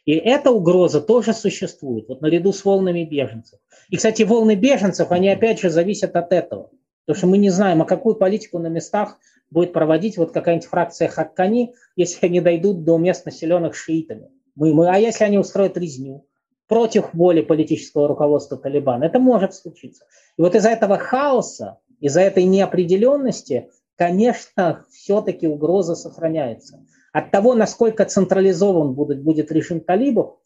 И 0.06 0.14
эта 0.14 0.50
угроза 0.50 1.00
тоже 1.00 1.34
существует, 1.34 2.08
вот 2.08 2.22
наряду 2.22 2.52
с 2.52 2.66
волнами 2.66 3.04
беженцев. 3.04 3.60
И, 3.90 3.98
кстати, 3.98 4.24
волны 4.24 4.56
беженцев, 4.56 5.12
они 5.12 5.30
опять 5.30 5.60
же 5.60 5.70
зависят 5.70 6.16
от 6.16 6.34
этого. 6.34 6.72
Потому 7.06 7.18
что 7.18 7.28
мы 7.28 7.38
не 7.38 7.52
знаем, 7.52 7.82
а 7.82 7.86
какую 7.86 8.16
политику 8.16 8.58
на 8.58 8.68
местах 8.68 9.18
будет 9.52 9.74
проводить 9.74 10.18
вот 10.18 10.32
какая-нибудь 10.32 10.68
фракция 10.68 11.08
Хаккани, 11.08 11.76
если 11.96 12.26
они 12.26 12.42
дойдут 12.42 12.84
до 12.84 12.98
мест, 12.98 13.26
населенных 13.26 13.76
шиитами. 13.76 14.30
Мы, 14.56 14.74
мы, 14.74 14.90
а 14.90 14.98
если 14.98 15.24
они 15.24 15.38
устроят 15.38 15.78
резню 15.78 16.26
против 16.72 17.14
воли 17.14 17.42
политического 17.42 18.08
руководства 18.08 18.58
Талибана, 18.58 19.04
это 19.04 19.20
может 19.20 19.54
случиться. 19.54 20.06
И 20.38 20.42
вот 20.42 20.56
из-за 20.56 20.70
этого 20.70 20.98
хаоса, 20.98 21.80
из-за 22.00 22.22
этой 22.22 22.46
неопределенности, 22.46 23.70
конечно, 23.98 24.86
все-таки 24.90 25.50
угроза 25.50 25.96
сохраняется. 25.96 26.86
От 27.12 27.30
того, 27.30 27.56
насколько 27.56 28.06
централизован 28.06 28.94
будет, 28.94 29.22
будет 29.22 29.52
режим 29.52 29.82
талибов 29.82 30.38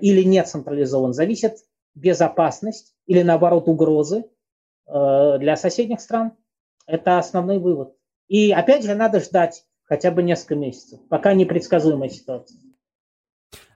или 0.00 0.22
не 0.22 0.42
централизован, 0.42 1.12
зависит 1.12 1.56
безопасность 1.94 2.94
или, 3.06 3.20
наоборот, 3.20 3.68
угрозы 3.68 4.24
для 4.86 5.54
соседних 5.56 6.00
стран. 6.00 6.32
Это 6.86 7.18
основной 7.18 7.58
вывод. 7.58 7.94
И 8.28 8.52
опять 8.52 8.84
же, 8.84 8.94
надо 8.94 9.20
ждать 9.20 9.66
хотя 9.84 10.10
бы 10.12 10.22
несколько 10.22 10.54
месяцев, 10.54 10.98
пока 11.10 11.34
непредсказуемая 11.34 12.08
ситуация. 12.08 12.58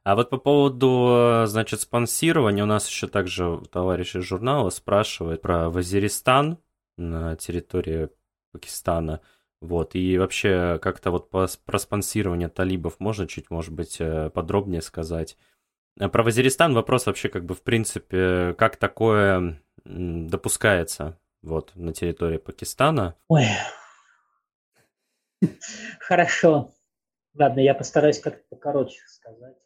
А 0.05 0.17
вот 0.17 0.31
по 0.31 0.39
поводу, 0.39 1.45
значит, 1.47 1.81
спонсирования, 1.81 2.65
у 2.65 2.67
нас 2.67 2.89
еще 2.89 3.07
также 3.07 3.63
товарищ 3.71 4.17
из 4.17 4.25
журнала 4.25 4.71
спрашивает 4.71 5.43
про 5.43 5.71
Вазиристан 5.71 6.59
на 6.97 7.37
территории 7.37 8.09
Пакистана. 8.53 9.21
Вот, 9.61 9.95
и 9.95 10.19
вообще 10.19 10.81
как-то 10.83 11.13
вот 11.13 11.31
по, 11.31 11.47
про 11.65 11.79
спонсирование 11.79 12.49
талибов 12.49 12.99
можно 12.99 13.29
чуть, 13.29 13.49
может 13.49 13.73
быть, 13.73 14.01
э, 14.01 14.29
подробнее 14.31 14.83
сказать? 14.83 15.37
Э, 16.01 16.09
про 16.09 16.25
Вазиристан 16.25 16.75
вопрос 16.75 17.07
вообще 17.07 17.29
как 17.29 17.45
бы 17.45 17.55
в 17.55 17.63
принципе, 17.63 18.55
как 18.59 18.77
такое 18.77 19.63
допускается 19.85 21.17
вот 21.43 21.71
на 21.77 21.93
территории 21.93 22.39
Пакистана? 22.39 23.15
Ой, 23.29 23.47
хорошо. 26.01 26.75
Ладно, 27.35 27.61
я 27.61 27.75
постараюсь 27.75 28.19
как-то 28.19 28.43
покороче 28.51 28.99
сказать. 29.07 29.57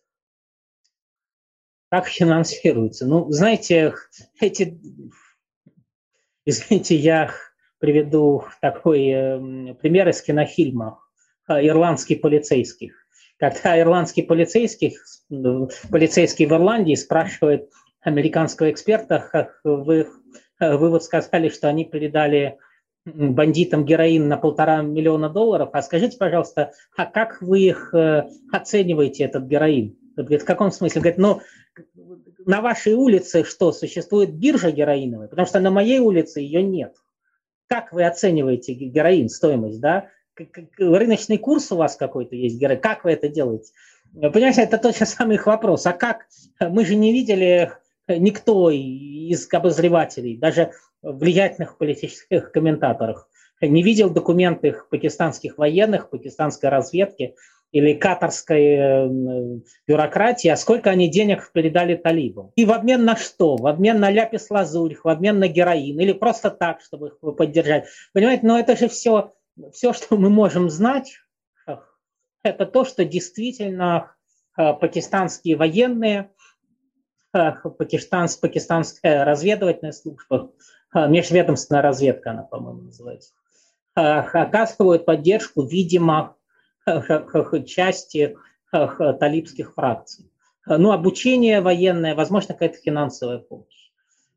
Как 1.90 2.08
финансируется? 2.08 3.06
Ну, 3.06 3.30
знаете, 3.30 3.94
эти... 4.40 4.78
Извините, 6.44 6.96
я 6.96 7.30
приведу 7.78 8.44
такой 8.60 9.08
э, 9.08 9.74
пример 9.74 10.08
из 10.08 10.22
кинофильма 10.22 11.00
э, 11.48 11.66
«Ирландский 11.66 12.16
полицейский». 12.16 12.92
Когда 13.38 13.78
ирландский 13.78 14.22
полицейский, 14.22 14.96
полицейский 15.28 16.46
в 16.46 16.52
Ирландии 16.52 16.94
спрашивает 16.94 17.70
американского 18.00 18.70
эксперта, 18.70 19.28
как 19.30 19.60
вы, 19.62 20.08
э, 20.60 20.76
вы 20.76 20.90
вот 20.90 21.04
сказали, 21.04 21.48
что 21.48 21.68
они 21.68 21.84
передали 21.84 22.58
бандитам 23.04 23.84
героин 23.84 24.28
на 24.28 24.36
полтора 24.36 24.82
миллиона 24.82 25.28
долларов, 25.28 25.70
а 25.72 25.82
скажите, 25.82 26.16
пожалуйста, 26.16 26.72
а 26.96 27.06
как 27.06 27.40
вы 27.40 27.60
их 27.60 27.94
оцениваете, 28.52 29.24
этот 29.24 29.44
героин? 29.44 29.96
Говорит, 30.16 30.42
в 30.42 30.46
каком 30.46 30.72
смысле? 30.72 31.02
Говорит, 31.02 31.18
ну, 31.18 31.40
на 32.44 32.60
вашей 32.60 32.94
улице 32.94 33.44
что, 33.44 33.72
существует 33.72 34.34
биржа 34.34 34.70
героиновая? 34.70 35.28
Потому 35.28 35.46
что 35.46 35.60
на 35.60 35.70
моей 35.70 35.98
улице 35.98 36.40
ее 36.40 36.62
нет. 36.62 36.94
Как 37.68 37.92
вы 37.92 38.04
оцениваете 38.04 38.72
героин, 38.74 39.28
стоимость, 39.28 39.80
да? 39.80 40.08
Рыночный 40.78 41.38
курс 41.38 41.72
у 41.72 41.76
вас 41.76 41.96
какой-то 41.96 42.36
есть 42.36 42.58
героин? 42.58 42.80
Как 42.80 43.04
вы 43.04 43.12
это 43.12 43.28
делаете? 43.28 43.72
Понимаете, 44.12 44.62
это 44.62 44.78
тот 44.78 44.96
же 44.96 45.06
самый 45.06 45.36
их 45.36 45.46
вопрос. 45.46 45.86
А 45.86 45.92
как? 45.92 46.26
Мы 46.60 46.84
же 46.84 46.94
не 46.94 47.12
видели 47.12 47.72
никто 48.08 48.70
из 48.70 49.52
обозревателей, 49.52 50.36
даже 50.36 50.72
влиятельных 51.02 51.76
политических 51.76 52.52
комментаторов, 52.52 53.26
не 53.60 53.82
видел 53.82 54.10
документы 54.10 54.76
пакистанских 54.90 55.58
военных, 55.58 56.10
пакистанской 56.10 56.68
разведки, 56.68 57.34
или 57.72 57.94
катарской 57.94 58.64
э, 58.64 59.08
бюрократии, 59.86 60.48
а 60.48 60.56
сколько 60.56 60.90
они 60.90 61.10
денег 61.10 61.50
передали 61.52 61.94
талибам. 61.94 62.52
И 62.56 62.64
в 62.64 62.72
обмен 62.72 63.04
на 63.04 63.16
что? 63.16 63.56
В 63.56 63.66
обмен 63.66 64.00
на 64.00 64.10
ляпис-лазурь, 64.10 64.96
в 65.02 65.08
обмен 65.08 65.38
на 65.38 65.48
героин, 65.48 65.98
или 66.00 66.12
просто 66.12 66.50
так, 66.50 66.80
чтобы 66.80 67.08
их 67.08 67.36
поддержать. 67.36 67.86
Понимаете, 68.12 68.46
но 68.46 68.58
это 68.58 68.76
же 68.76 68.88
все, 68.88 69.34
все, 69.72 69.92
что 69.92 70.16
мы 70.16 70.30
можем 70.30 70.70
знать, 70.70 71.18
это 72.42 72.64
то, 72.66 72.84
что 72.84 73.04
действительно 73.04 74.14
э, 74.56 74.72
пакистанские 74.72 75.56
военные, 75.56 76.30
э, 77.34 77.52
пакистан, 77.52 78.28
пакистанская 78.40 79.24
разведывательная 79.24 79.92
служба, 79.92 80.52
межведомственная 80.94 81.82
разведка 81.82 82.30
она, 82.30 82.44
по-моему, 82.44 82.82
называется, 82.82 83.34
оказывают 83.94 85.04
поддержку, 85.04 85.62
видимо, 85.62 86.35
части 87.66 88.36
талибских 88.70 89.74
фракций. 89.74 90.30
Ну, 90.66 90.92
обучение 90.92 91.60
военное, 91.60 92.14
возможно, 92.14 92.54
какая-то 92.54 92.78
финансовая 92.78 93.38
помощь. 93.38 93.90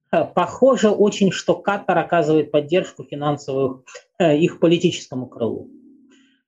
Похоже 0.10 0.90
очень, 0.90 1.32
что 1.32 1.56
Катар 1.56 1.98
оказывает 1.98 2.52
поддержку 2.52 3.04
финансовую 3.04 3.86
э, 4.18 4.38
их 4.38 4.60
политическому 4.60 5.28
крылу. 5.28 5.70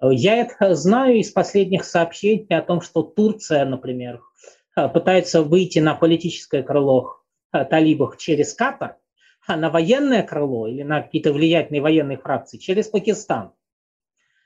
Я 0.02 0.38
это 0.38 0.73
знаю 0.73 1.18
из 1.18 1.32
последних 1.32 1.84
сообщений 1.84 2.48
о 2.49 2.64
том, 2.64 2.82
что 2.82 3.03
Турция, 3.03 3.65
например, 3.65 4.22
пытается 4.76 5.44
выйти 5.44 5.78
на 5.78 5.94
политическое 5.94 6.64
крыло 6.64 7.18
талибов 7.52 8.18
через 8.18 8.56
Катар, 8.56 8.98
а 9.45 9.56
на 9.57 9.69
военное 9.69 10.23
крыло 10.23 10.68
или 10.68 10.82
на 10.82 11.02
какие-то 11.02 11.34
влиятельные 11.34 11.82
военные 11.82 12.18
фракции 12.18 12.57
через 12.57 12.88
Пакистан. 12.88 13.52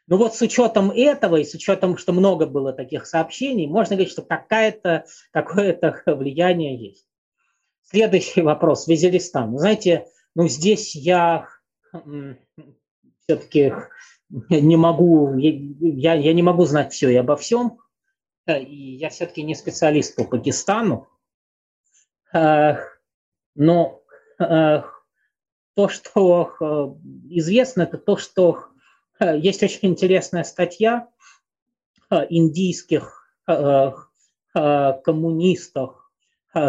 Ну 0.08 0.18
вот 0.18 0.36
с 0.36 0.42
учетом 0.42 0.92
этого 0.92 1.38
и 1.38 1.44
с 1.44 1.56
учетом, 1.56 1.98
что 1.98 2.14
много 2.14 2.46
было 2.46 2.74
таких 2.74 3.08
сообщений, 3.08 3.66
можно 3.66 3.96
говорить, 3.96 4.12
что 4.12 4.22
какое-то 4.22 5.06
какое 5.32 5.80
влияние 6.06 6.78
есть. 6.78 7.08
Следующий 7.84 8.42
вопрос. 8.42 8.88
Визеристан. 8.88 9.58
Знаете, 9.58 10.08
ну 10.36 10.48
здесь 10.48 10.96
я 10.96 11.48
все-таки 13.24 13.74
не 14.30 14.76
могу, 14.76 15.36
я, 15.38 16.14
я 16.14 16.34
не 16.34 16.44
могу 16.44 16.66
знать 16.66 16.94
все 16.94 17.10
и 17.10 17.16
обо 17.16 17.36
всем. 17.36 17.80
И 18.48 18.98
я 18.98 19.10
все-таки 19.10 19.42
не 19.42 19.56
специалист 19.56 20.16
по 20.16 20.24
Пакистану. 20.24 21.08
Но 22.32 24.02
то, 24.38 25.90
что 25.90 27.00
известно, 27.30 27.84
это 27.84 27.98
то, 27.98 28.18
что 28.18 28.66
Э, 28.66 28.75
есть 29.20 29.64
очень 29.64 29.90
интересная 29.90 30.44
статья 30.44 31.08
э, 32.10 32.26
индийских 32.30 33.28
э, 33.48 33.92
коммунистов, 34.54 36.02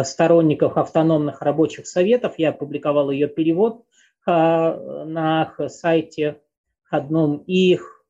сторонников 0.03 0.75
автономных 0.75 1.41
рабочих 1.41 1.87
советов. 1.87 2.33
Я 2.37 2.49
опубликовал 2.49 3.09
ее 3.09 3.29
перевод 3.29 3.85
на 4.25 5.53
сайте 5.69 6.41
одном 6.89 7.37
их, 7.47 8.03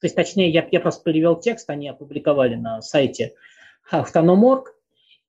то 0.00 0.06
есть 0.06 0.16
точнее 0.16 0.48
я, 0.48 0.66
я 0.70 0.80
просто 0.80 1.04
перевел 1.04 1.38
текст, 1.38 1.68
они 1.68 1.90
опубликовали 1.90 2.54
на 2.54 2.80
сайте 2.80 3.34
автоном.орг. 3.90 4.74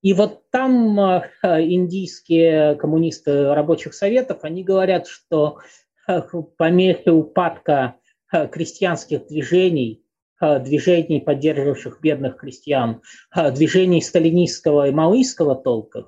И 0.01 0.13
вот 0.13 0.49
там 0.49 0.97
индийские 1.43 2.75
коммунисты 2.75 3.53
рабочих 3.53 3.93
советов, 3.93 4.45
они 4.45 4.63
говорят, 4.63 5.07
что 5.07 5.59
по 6.05 6.69
мере 6.69 7.11
упадка 7.11 7.97
Э, 7.97 8.06
крестьянских 8.31 9.27
движений, 9.27 10.03
э, 10.41 10.59
движений, 10.59 11.21
поддерживавших 11.21 11.99
бедных 12.01 12.37
крестьян, 12.37 13.01
э, 13.35 13.51
движений 13.51 14.01
сталинистского 14.01 14.87
и 14.87 14.91
маоистского 14.91 15.55
толков, 15.55 16.07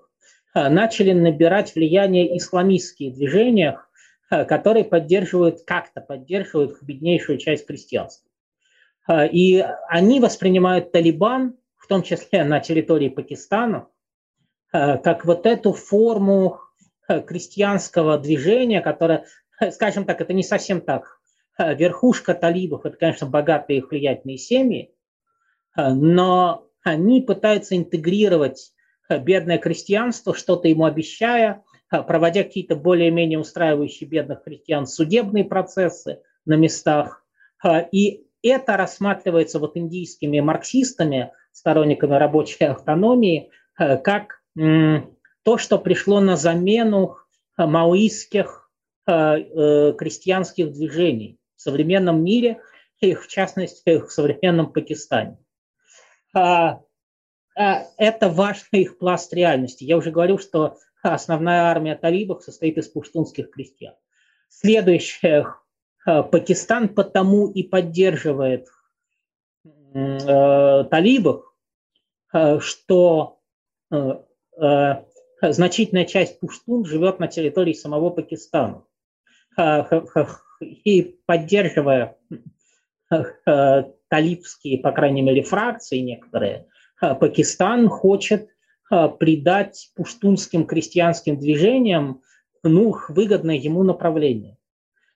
начали 0.55 1.13
набирать 1.13 1.75
влияние 1.75 2.35
исламистские 2.35 3.13
движения, 3.13 3.79
которые 4.29 4.83
поддерживают, 4.83 5.61
как-то 5.65 6.01
поддерживают 6.01 6.81
беднейшую 6.81 7.37
часть 7.37 7.67
крестьянства. 7.67 8.27
И 9.31 9.63
они 9.87 10.19
воспринимают 10.19 10.91
Талибан, 10.91 11.55
в 11.77 11.87
том 11.87 12.01
числе 12.01 12.43
на 12.43 12.59
территории 12.59 13.09
Пакистана, 13.09 13.87
как 14.71 15.23
вот 15.23 15.45
эту 15.45 15.71
форму 15.71 16.59
крестьянского 17.07 18.17
движения, 18.17 18.81
которое, 18.81 19.25
скажем 19.69 20.03
так, 20.03 20.19
это 20.19 20.33
не 20.33 20.43
совсем 20.43 20.81
так 20.81 21.18
верхушка 21.59 22.33
талибов– 22.33 22.81
это, 22.85 22.97
конечно, 22.97 23.27
богатые 23.27 23.79
и 23.79 23.81
влиятельные 23.83 24.37
семьи, 24.37 24.93
а, 25.75 25.93
но 25.93 26.67
они 26.83 27.21
пытаются 27.21 27.75
интегрировать 27.75 28.71
а, 29.07 29.17
бедное 29.17 29.57
крестьянство, 29.57 30.33
что-то 30.33 30.67
ему 30.67 30.85
обещая, 30.85 31.63
а, 31.89 32.03
проводя 32.03 32.43
какие-то 32.43 32.75
более-менее 32.75 33.39
устраивающие 33.39 34.09
бедных 34.09 34.43
крестьян 34.43 34.85
судебные 34.85 35.45
процессы 35.45 36.21
на 36.45 36.53
местах. 36.55 37.25
И 37.91 38.25
это 38.41 38.77
рассматривается 38.77 39.59
вот 39.59 39.75
индийскими 39.75 40.39
марксистами, 40.39 41.33
сторонниками 41.51 42.15
рабочей 42.15 42.65
автономии, 42.65 43.51
как 43.75 44.41
то, 44.55 45.57
что 45.57 45.77
пришло 45.77 46.21
на 46.21 46.37
замену 46.37 47.17
маоистских 47.57 48.71
э, 49.05 49.93
крестьянских 49.97 50.71
движений 50.71 51.38
в 51.59 51.61
современном 51.61 52.23
мире, 52.23 52.61
и 53.01 53.13
в 53.13 53.27
частности 53.27 53.99
в 53.99 54.09
современном 54.09 54.71
Пакистане. 54.71 55.37
А, 56.33 56.81
а, 57.57 57.85
это 57.97 58.29
важный 58.29 58.81
их 58.81 58.97
пласт 58.97 59.33
реальности. 59.33 59.83
Я 59.83 59.97
уже 59.97 60.11
говорил, 60.11 60.39
что 60.39 60.77
основная 61.03 61.63
армия 61.63 61.95
талибов 61.95 62.43
состоит 62.43 62.77
из 62.77 62.87
пуштунских 62.87 63.51
крестьян. 63.51 63.93
Следующее, 64.47 65.53
Пакистан 66.05 66.89
потому 66.89 67.49
и 67.51 67.61
поддерживает 67.61 68.67
э, 69.93 70.83
талибов, 70.89 71.53
что 72.59 73.39
э, 73.91 74.23
э, 74.59 75.03
значительная 75.41 76.05
часть 76.05 76.39
пуштун 76.39 76.85
живет 76.85 77.19
на 77.19 77.27
территории 77.27 77.73
самого 77.73 78.09
Пакистана. 78.09 78.85
И 80.59 81.19
поддерживая 81.25 82.17
талибские, 84.09 84.79
по 84.79 84.91
крайней 84.91 85.21
мере, 85.21 85.41
фракции 85.41 85.99
некоторые, 85.99 86.67
Пакистан 86.99 87.87
хочет 87.87 88.49
придать 88.89 89.91
пуштунским 89.95 90.65
крестьянским 90.65 91.37
движениям 91.37 92.21
ну, 92.63 92.95
выгодное 93.07 93.55
ему 93.55 93.83
направление. 93.83 94.57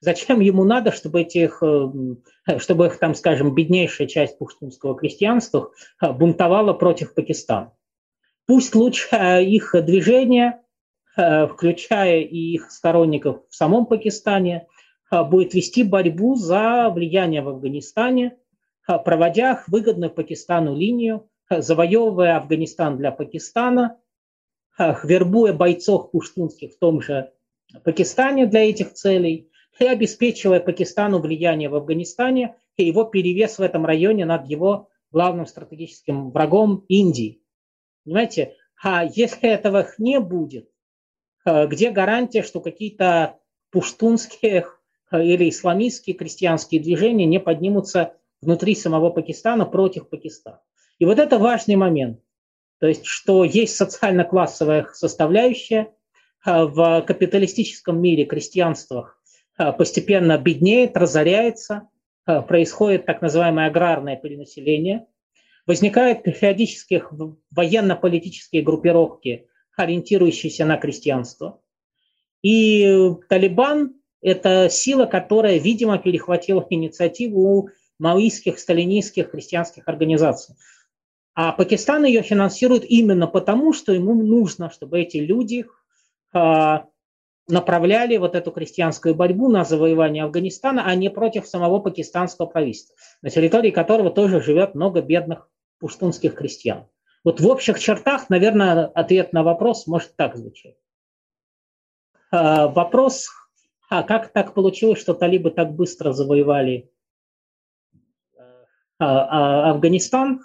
Зачем 0.04 0.42
ему 0.42 0.66
надо, 0.66 0.92
чтобы 0.92 1.22
этих, 1.22 1.64
э, 1.64 2.58
чтобы 2.58 2.88
их, 2.88 3.00
там, 3.00 3.16
скажем, 3.16 3.56
беднейшая 3.56 4.06
часть 4.06 4.38
пуштунского 4.38 4.98
крестьянства 4.98 5.72
э, 6.02 6.12
бунтовала 6.12 6.74
против 6.74 7.14
Пакистана? 7.14 7.72
Пусть 8.46 8.76
лучше 8.76 9.08
э, 9.16 9.46
их 9.46 9.74
движение, 9.86 10.60
включая 11.16 12.22
и 12.22 12.56
их 12.56 12.72
сторонников 12.72 13.42
в 13.48 13.56
самом 13.56 13.86
Пакистане, 13.86 14.68
будет 15.22 15.54
вести 15.54 15.84
борьбу 15.84 16.36
за 16.36 16.90
влияние 16.90 17.44
в 17.44 17.50
Афганистане, 17.50 18.38
проводя 18.88 19.64
выгодную 19.68 20.10
Пакистану 20.10 20.76
линию, 20.76 21.30
завоевывая 21.50 22.38
Афганистан 22.38 22.98
для 22.98 23.12
Пакистана, 23.12 24.00
вербуя 24.78 25.54
бойцов 25.54 26.10
пуштунских 26.10 26.74
в 26.74 26.80
том 26.80 27.02
же 27.02 27.32
Пакистане 27.84 28.48
для 28.48 28.70
этих 28.70 28.94
целей 28.94 29.52
и 29.80 29.86
обеспечивая 29.86 30.60
Пакистану 30.60 31.20
влияние 31.20 31.70
в 31.70 31.76
Афганистане 31.76 32.56
и 32.76 32.86
его 32.86 33.04
перевес 33.04 33.60
в 33.60 33.62
этом 33.62 33.86
районе 33.86 34.26
над 34.26 34.48
его 34.48 34.90
главным 35.12 35.46
стратегическим 35.46 36.32
врагом 36.32 36.86
Индией. 36.88 37.44
Понимаете? 38.04 38.56
А 38.82 39.06
если 39.06 39.50
этого 39.50 39.88
не 39.98 40.20
будет, 40.20 40.70
где 41.46 41.92
гарантия, 41.92 42.42
что 42.42 42.60
какие-то 42.62 43.40
пуштунские 43.72 44.62
э, 44.62 44.64
или 45.22 45.50
исламистские 45.50 46.16
крестьянские 46.16 46.82
движения 46.82 47.26
не 47.26 47.40
поднимутся 47.40 48.14
внутри 48.42 48.76
самого 48.76 49.10
Пакистана 49.10 49.66
против 49.66 50.10
Пакистана? 50.10 50.62
И 51.00 51.06
вот 51.06 51.20
это 51.20 51.38
важный 51.38 51.76
момент. 51.76 52.20
То 52.80 52.88
есть, 52.88 53.06
что 53.06 53.44
есть 53.44 53.76
социально-классовая 53.76 54.88
составляющая, 54.94 55.94
а, 56.46 56.66
в 56.66 57.02
капиталистическом 57.02 58.02
мире 58.02 58.26
крестьянство 58.26 59.16
а, 59.58 59.72
постепенно 59.72 60.38
беднеет, 60.38 60.98
разоряется, 60.98 61.90
происходит 62.26 63.06
так 63.06 63.22
называемое 63.22 63.68
аграрное 63.68 64.16
перенаселение, 64.16 65.08
возникают 65.66 66.24
периодические 66.24 67.06
военно-политические 67.52 68.62
группировки, 68.62 69.48
ориентирующиеся 69.76 70.66
на 70.66 70.78
крестьянство. 70.78 71.62
И 72.42 73.12
Талибан– 73.30 73.96
это 74.24 74.70
сила, 74.70 75.06
которая, 75.06 75.60
видимо, 75.60 75.98
перехватила 75.98 76.66
инициативу 76.70 77.42
у 77.42 77.70
маоистских, 78.00 78.60
сталинистских 78.60 79.32
христианских 79.32 79.88
организаций. 79.88 80.56
А 81.36 81.52
Пакистан 81.52 82.06
ее 82.06 82.22
финансирует 82.22 82.86
именно 82.86 83.28
потому, 83.28 83.74
что 83.74 83.92
ему 83.92 84.14
нужно, 84.14 84.70
чтобы 84.70 85.00
эти 85.02 85.18
люди 85.18 85.66
а, 86.32 86.86
направляли 87.48 88.18
вот 88.18 88.36
эту 88.36 88.52
крестьянскую 88.52 89.16
борьбу 89.16 89.50
на 89.50 89.64
завоевание 89.64 90.24
Афганистана, 90.24 90.86
а 90.86 90.96
не 90.96 91.10
против 91.10 91.48
самого 91.48 91.80
пакистанского 91.80 92.46
правительства, 92.46 92.96
на 93.22 93.30
территории 93.30 93.72
которого 93.72 94.12
тоже 94.12 94.42
живет 94.42 94.76
много 94.76 95.02
бедных 95.02 95.50
пуштунских 95.80 96.36
крестьян. 96.36 96.86
Вот 97.24 97.40
в 97.40 97.48
общих 97.48 97.80
чертах, 97.80 98.30
наверное, 98.30 98.86
ответ 98.88 99.34
на 99.34 99.44
вопрос 99.44 99.88
может 99.88 100.16
так 100.16 100.36
звучать. 100.36 100.76
А, 102.32 102.68
вопрос, 102.68 103.28
а 103.94 104.02
как 104.02 104.30
так 104.30 104.56
получилось, 104.56 105.00
что 105.00 105.14
талибы 105.14 105.52
так 105.52 105.76
быстро 105.76 106.14
завоевали 106.14 106.92
а, 108.98 109.70
Афганистан, 109.70 110.42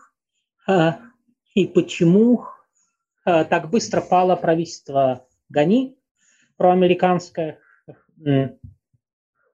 и 1.54 1.66
почему 1.66 2.44
так 3.24 3.70
быстро 3.70 4.02
пало 4.02 4.36
правительство 4.36 5.26
Гани, 5.48 5.96
проамериканское, 6.58 7.58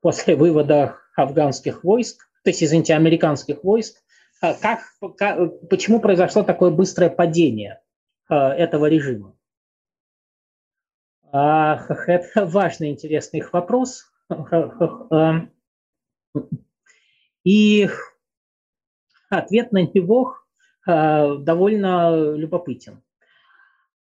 после 0.00 0.34
вывода 0.34 0.96
афганских 1.14 1.84
войск, 1.84 2.28
то 2.42 2.50
есть, 2.50 2.64
извините, 2.64 2.94
американских 2.94 3.62
войск, 3.62 4.02
а 4.40 4.54
как, 4.54 4.80
как, 5.16 5.68
почему 5.68 6.00
произошло 6.00 6.42
такое 6.42 6.70
быстрое 6.70 7.10
падение 7.10 7.80
а, 8.28 8.52
этого 8.52 8.86
режима? 8.86 9.36
Это 12.06 12.46
важный, 12.46 12.90
интересный 12.90 13.40
их 13.40 13.52
вопрос. 13.52 14.12
И 17.44 17.88
ответ 19.28 19.72
на 19.72 19.82
него 19.82 20.36
довольно 20.86 22.34
любопытен. 22.34 23.02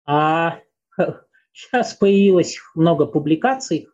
А 0.05 0.59
Сейчас 1.59 1.93
появилось 1.93 2.57
много 2.73 3.05
публикаций. 3.05 3.89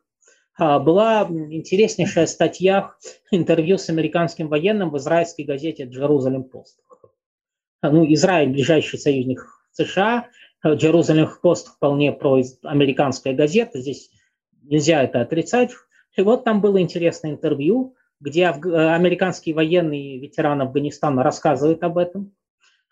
А, 0.58 0.78
была 0.80 1.24
интереснейшая 1.24 2.28
статья, 2.28 2.94
интервью 3.32 3.80
с 3.80 3.90
американским 3.90 4.50
военным 4.50 4.92
в 4.92 4.98
израильской 4.98 5.46
газете 5.46 5.86
«Джерузалем 5.86 6.44
Пост». 6.44 6.80
Ну, 7.82 8.06
Израиль– 8.14 8.50
ближайший 8.52 9.00
союзник 9.00 9.44
США, 9.72 10.28
«Джерузалем 10.66 11.30
Пост» 11.42 11.68
вполне 11.68 12.12
про 12.12 12.42
американская 12.64 13.34
газета, 13.34 13.80
здесь 13.80 14.10
нельзя 14.64 15.04
это 15.04 15.22
отрицать. 15.22 15.72
И 16.16 16.22
вот 16.22 16.44
там 16.44 16.62
было 16.62 16.82
интересное 16.82 17.32
интервью, 17.32 17.96
где 18.20 18.48
американский 18.48 19.54
военный 19.54 20.18
ветеран 20.20 20.62
Афганистана 20.62 21.24
рассказывает 21.24 21.84
об 21.84 21.98
этом. 21.98 22.34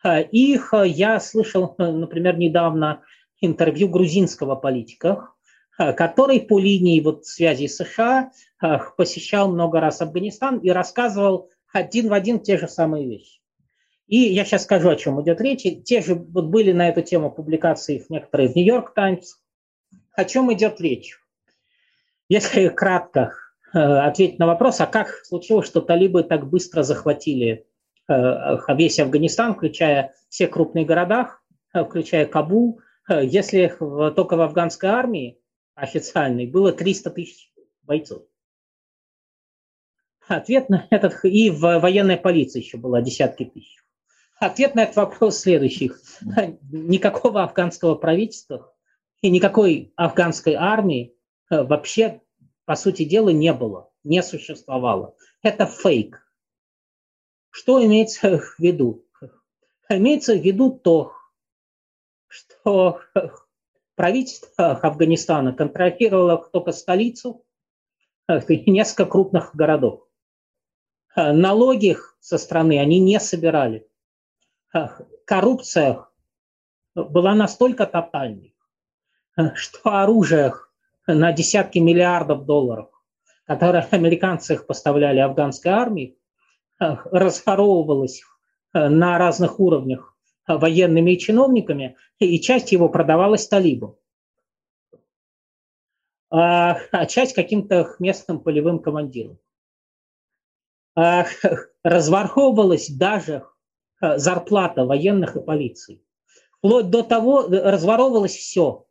А, 0.04 0.20
их 0.20 0.74
я 0.86 1.20
слышал, 1.20 1.76
например, 1.78 2.38
недавно 2.38 3.02
интервью 3.40 3.90
грузинского 3.90 4.56
политика, 4.56 5.30
э, 5.78 5.94
который 5.94 6.42
по 6.42 6.60
линии 6.60 7.00
вот 7.02 7.26
связи 7.26 7.68
США 7.68 8.32
э, 8.62 8.78
посещал 8.98 9.52
много 9.52 9.80
раз 9.80 10.02
Афганистан 10.02 10.60
и 10.60 10.70
рассказывал 10.70 11.50
один 11.72 12.10
в 12.10 12.14
один 12.14 12.40
те 12.40 12.58
же 12.58 12.68
самые 12.68 13.08
вещи. 13.08 13.40
И 14.14 14.32
я 14.32 14.46
сейчас 14.46 14.66
скажу, 14.66 14.90
о 14.90 14.96
чем 14.96 15.20
идет 15.24 15.42
речь. 15.42 15.66
Те 15.86 16.00
же 16.04 16.14
вот 16.14 16.46
были 16.46 16.72
на 16.72 16.88
эту 16.88 17.02
тему 17.02 17.32
публикации 17.32 18.06
некоторые 18.10 18.48
в 18.48 18.56
Нью-Йорк 18.56 18.94
Таймс. 18.94 19.38
О 20.16 20.24
чем 20.24 20.54
идет 20.54 20.80
речь? 20.80 21.20
Если 22.30 22.68
кратко 22.68 23.34
э, 23.74 23.80
ответить 23.80 24.38
на 24.38 24.46
вопрос, 24.46 24.80
а 24.82 24.86
как 24.86 25.10
случилось, 25.26 25.66
что 25.66 25.82
талибы 25.82 26.22
так 26.22 26.48
быстро 26.48 26.84
захватили 26.84 27.66
весь 28.08 29.00
Афганистан, 29.00 29.56
включая 29.56 30.14
все 30.30 30.48
крупные 30.48 30.86
города, 30.86 31.40
включая 31.74 32.28
Кабул, 32.28 32.82
если 33.10 33.76
только 34.16 34.36
в 34.36 34.42
афганской 34.42 34.90
армии 34.90 35.40
официальной 35.74 36.46
было 36.46 36.72
300 36.72 37.10
тысяч 37.10 37.52
бойцов. 37.82 38.22
Ответ 40.28 40.70
на 40.70 40.86
этот, 40.92 41.26
и 41.26 41.50
в 41.50 41.80
военной 41.80 42.18
полиции 42.18 42.60
еще 42.60 42.78
было 42.78 43.02
десятки 43.02 43.46
тысяч. 43.46 43.83
Ответ 44.44 44.76
на 44.76 44.84
этот 44.84 44.98
вопрос 44.98 45.38
следующий. 45.38 45.94
Никакого 46.70 47.44
афганского 47.44 47.96
правительства 47.96 48.76
и 49.22 49.30
никакой 49.30 49.94
афганской 49.96 50.56
армии 50.56 51.16
э, 51.50 51.64
вообще, 51.64 52.22
по 52.66 52.76
сути 52.76 53.06
дела, 53.06 53.30
не 53.30 53.54
было, 53.54 53.90
не 54.04 54.22
существовало. 54.22 55.16
Это 55.44 55.66
фейк. 55.66 56.30
Что 57.52 57.86
имеется 57.86 58.40
в 58.40 58.60
виду? 58.60 59.06
Имеется 59.88 60.34
в 60.34 60.42
виду 60.42 60.72
то, 60.72 61.14
что 62.28 63.00
правительство 63.96 64.72
Афганистана 64.72 65.54
контролировало 65.54 66.50
только 66.52 66.74
столицу 66.74 67.46
и 68.28 68.72
несколько 68.72 69.06
крупных 69.06 69.56
городов. 69.56 70.06
Налоги 71.16 71.96
со 72.20 72.38
страны 72.38 72.78
они 72.80 73.00
не 73.00 73.22
собирали. 73.22 73.88
Коррупция 75.26 76.08
была 76.96 77.36
настолько 77.36 77.86
тотальной, 77.86 78.56
что 79.56 80.02
оружие 80.02 80.54
на 81.06 81.32
десятки 81.32 81.80
миллиардов 81.80 82.46
долларов, 82.46 82.90
которые 83.46 83.84
американцы 83.92 84.54
их 84.54 84.66
поставляли 84.66 85.20
афганской 85.20 85.72
армии, 85.72 86.18
разворовывалось 86.80 88.24
на 88.74 89.18
разных 89.18 89.60
уровнях 89.60 90.18
военными 90.48 91.12
и 91.12 91.20
чиновниками, 91.20 91.96
и 92.20 92.40
часть 92.40 92.72
его 92.72 92.90
продавалась 92.90 93.48
талибам, 93.48 93.96
а, 96.30 96.80
а 96.92 97.06
часть 97.06 97.34
каким-то 97.34 97.96
местным 98.00 98.40
полевым 98.40 98.80
командирам. 98.80 99.38
Разворовывалась 101.84 102.90
даже 102.90 103.46
зарплата 104.18 104.86
военных 104.86 105.36
и 105.36 105.42
полиции. 105.42 106.02
Вплоть 106.58 106.90
до 106.90 107.04
того 107.04 107.48
разворовывалось 107.48 108.36
все. 108.36 108.86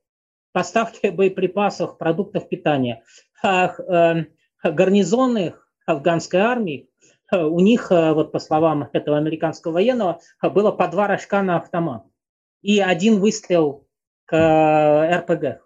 Поставки 0.53 1.09
боеприпасов, 1.09 1.99
продуктов 1.99 2.49
питания. 2.49 3.03
Гарнизоны 4.63 5.55
афганской 5.87 6.41
армии, 6.41 6.89
у 7.33 7.61
них, 7.61 7.91
вот 7.91 8.31
по 8.33 8.39
словам 8.39 8.89
этого 8.93 9.17
американского 9.17 9.73
военного, 9.73 10.21
было 10.43 10.71
по 10.71 10.87
два 10.89 11.07
рожка 11.07 11.43
на 11.43 11.57
автомат 11.57 12.05
и 12.61 12.79
один 12.79 13.19
выстрел 13.21 13.87
к 14.27 14.35
РПГ. 15.19 15.63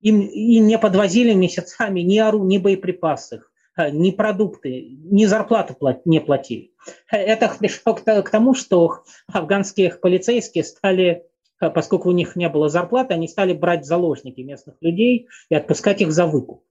Им, 0.00 0.20
им 0.20 0.66
не 0.66 0.78
подвозили 0.78 1.32
месяцами 1.32 2.00
ни 2.00 2.18
ору, 2.18 2.44
ни 2.44 2.58
боеприпасы, 2.58 3.42
ни 3.76 4.10
продукты, 4.10 4.88
ни 5.04 5.24
зарплату 5.24 5.76
не 6.04 6.20
платили. 6.20 6.72
Это 7.10 7.52
пришло 7.58 7.94
к 7.94 8.30
тому, 8.30 8.54
что 8.54 9.04
афганские 9.26 9.90
полицейские 9.90 10.64
стали, 10.64 11.24
поскольку 11.58 12.10
у 12.10 12.12
них 12.12 12.36
не 12.36 12.48
было 12.48 12.68
зарплаты, 12.68 13.14
они 13.14 13.28
стали 13.28 13.52
брать 13.52 13.84
заложники 13.84 14.40
местных 14.40 14.76
людей 14.80 15.28
и 15.48 15.54
отпускать 15.54 16.00
их 16.00 16.12
за 16.12 16.26
выкуп. 16.26 16.62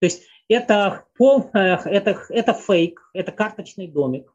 То 0.00 0.06
есть 0.06 0.22
это, 0.48 1.04
пол, 1.16 1.50
это, 1.52 2.18
это 2.28 2.52
фейк, 2.52 3.10
это 3.12 3.32
карточный 3.32 3.88
домик. 3.88 4.32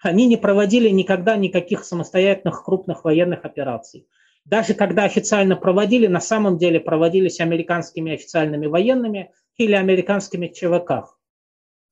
Они 0.00 0.26
не 0.26 0.36
проводили 0.36 0.88
никогда 0.88 1.36
никаких 1.36 1.84
самостоятельных 1.84 2.64
крупных 2.64 3.04
военных 3.04 3.44
операций. 3.44 4.08
Даже 4.44 4.74
когда 4.74 5.04
официально 5.04 5.54
проводили, 5.54 6.08
на 6.08 6.20
самом 6.20 6.58
деле 6.58 6.80
проводились 6.80 7.38
американскими 7.38 8.14
официальными 8.14 8.66
военными 8.66 9.30
или 9.64 9.74
американскими 9.74 10.48
ЧВК, 10.48 11.16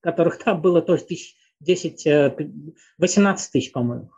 которых 0.01 0.39
там 0.39 0.61
было 0.61 0.83
тоже 0.83 1.05
тысяч, 1.05 1.37
10, 1.61 2.35
18 2.99 3.53
тысяч, 3.53 3.73
по-моему. 3.73 4.11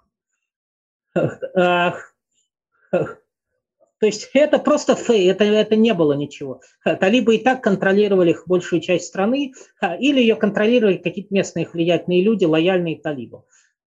То 4.03 4.07
есть 4.07 4.31
это 4.35 4.59
просто 4.59 4.97
фей, 4.97 5.31
это, 5.31 5.45
это 5.45 5.77
не 5.77 5.95
было 5.95 6.15
ничего. 6.15 6.61
Талибы 6.83 7.37
и 7.37 7.39
так 7.39 7.63
контролировали 7.63 8.37
большую 8.47 8.81
часть 8.81 9.07
страны, 9.07 9.53
или 10.01 10.21
ее 10.21 10.35
контролировали 10.35 10.97
какие-то 10.97 11.33
местные 11.33 11.69
влиятельные 11.73 12.23
люди, 12.23 12.45
лояльные 12.45 13.01
талибам. 13.01 13.45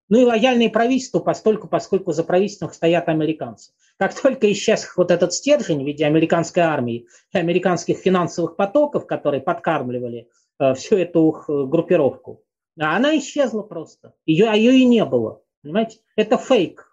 Ну 0.08 0.20
и 0.20 0.24
лояльные 0.24 0.70
правительству, 0.70 1.20
постольку, 1.20 1.68
поскольку 1.68 2.12
за 2.12 2.24
правительством 2.24 2.72
стоят 2.72 3.10
американцы. 3.10 3.72
Как 3.98 4.14
только 4.20 4.52
исчез 4.52 4.88
вот 4.98 5.10
этот 5.10 5.34
стержень 5.34 5.84
в 5.84 5.88
виде 5.88 6.06
американской 6.06 6.64
армии 6.64 7.08
и 7.34 7.38
американских 7.38 7.98
финансовых 7.98 8.56
потоков, 8.56 9.08
которые 9.08 9.42
подкармливали 9.42 10.30
э, 10.60 10.74
всю 10.76 10.98
эту 10.98 11.44
э, 11.48 11.66
группировку, 11.66 12.44
она 12.78 13.18
исчезла 13.18 13.64
просто. 13.64 14.14
Ее, 14.26 14.48
а 14.48 14.56
ее 14.56 14.76
и 14.76 14.86
не 14.86 15.04
было. 15.06 15.42
Понимаете? 15.64 16.00
Это 16.16 16.38
фейк. 16.38 16.92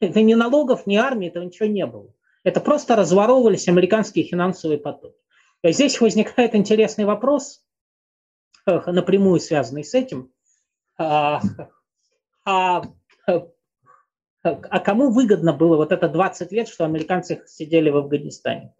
Это 0.00 0.20
ни 0.22 0.34
налогов, 0.34 0.86
ни 0.86 0.96
армии, 0.96 1.28
этого 1.28 1.44
ничего 1.44 1.68
не 1.68 1.86
было. 1.86 2.12
Это 2.44 2.60
просто 2.60 2.96
разворовывались 2.96 3.68
американские 3.68 4.24
финансовые 4.24 4.78
потоки. 4.78 5.18
И 5.62 5.72
здесь 5.72 6.00
возникает 6.00 6.54
интересный 6.54 7.04
вопрос, 7.04 7.62
э, 8.66 8.90
напрямую 8.90 9.38
связанный 9.38 9.84
с 9.84 9.94
этим. 9.94 10.32
А, 12.50 12.80
а, 13.26 13.42
а 14.42 14.80
кому 14.80 15.10
выгодно 15.10 15.52
было 15.52 15.76
вот 15.76 15.92
это 15.92 16.08
20 16.08 16.50
лет, 16.50 16.66
что 16.68 16.86
американцы 16.86 17.42
сидели 17.46 17.90
в 17.90 17.98
Афганистане? 17.98 18.72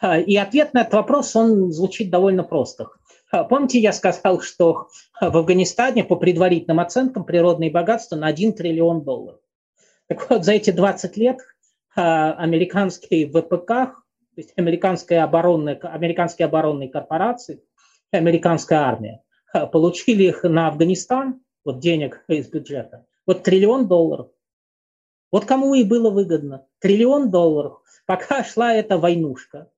А, 0.00 0.20
и 0.20 0.36
ответ 0.36 0.72
на 0.72 0.82
этот 0.82 0.94
вопрос, 0.94 1.34
он 1.34 1.72
звучит 1.72 2.10
довольно 2.10 2.44
просто. 2.44 2.90
А, 3.32 3.42
помните, 3.42 3.80
я 3.80 3.92
сказал, 3.92 4.40
что 4.40 4.86
в 5.20 5.36
Афганистане 5.36 6.04
по 6.04 6.14
предварительным 6.14 6.78
оценкам 6.78 7.24
природные 7.24 7.72
богатства 7.72 8.14
на 8.14 8.28
1 8.28 8.52
триллион 8.52 9.02
долларов. 9.02 9.40
Так 10.06 10.30
вот, 10.30 10.44
за 10.44 10.52
эти 10.52 10.70
20 10.70 11.16
лет 11.16 11.38
американские 11.96 13.26
ВПК, 13.26 13.66
то 13.66 14.36
есть 14.36 14.52
американские 14.56 15.24
оборонные, 15.24 15.74
американские 15.74 16.46
оборонные 16.46 16.88
корпорации, 16.88 17.64
американская 18.12 18.78
армия, 18.78 19.22
получили 19.72 20.22
их 20.22 20.44
на 20.44 20.68
Афганистан 20.68 21.40
вот 21.64 21.80
денег 21.80 22.24
из 22.28 22.48
бюджета, 22.48 23.06
вот 23.26 23.42
триллион 23.42 23.88
долларов. 23.88 24.28
Вот 25.30 25.46
кому 25.46 25.74
и 25.74 25.82
было 25.82 26.10
выгодно. 26.10 26.66
Триллион 26.78 27.30
долларов. 27.30 27.80
Пока 28.06 28.44
шла 28.44 28.74
эта 28.74 28.98
войнушка, 28.98 29.70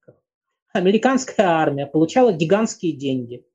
американская 0.72 1.46
армия 1.46 1.86
получала 1.86 2.32
гигантские 2.32 2.92
деньги. 2.92 3.46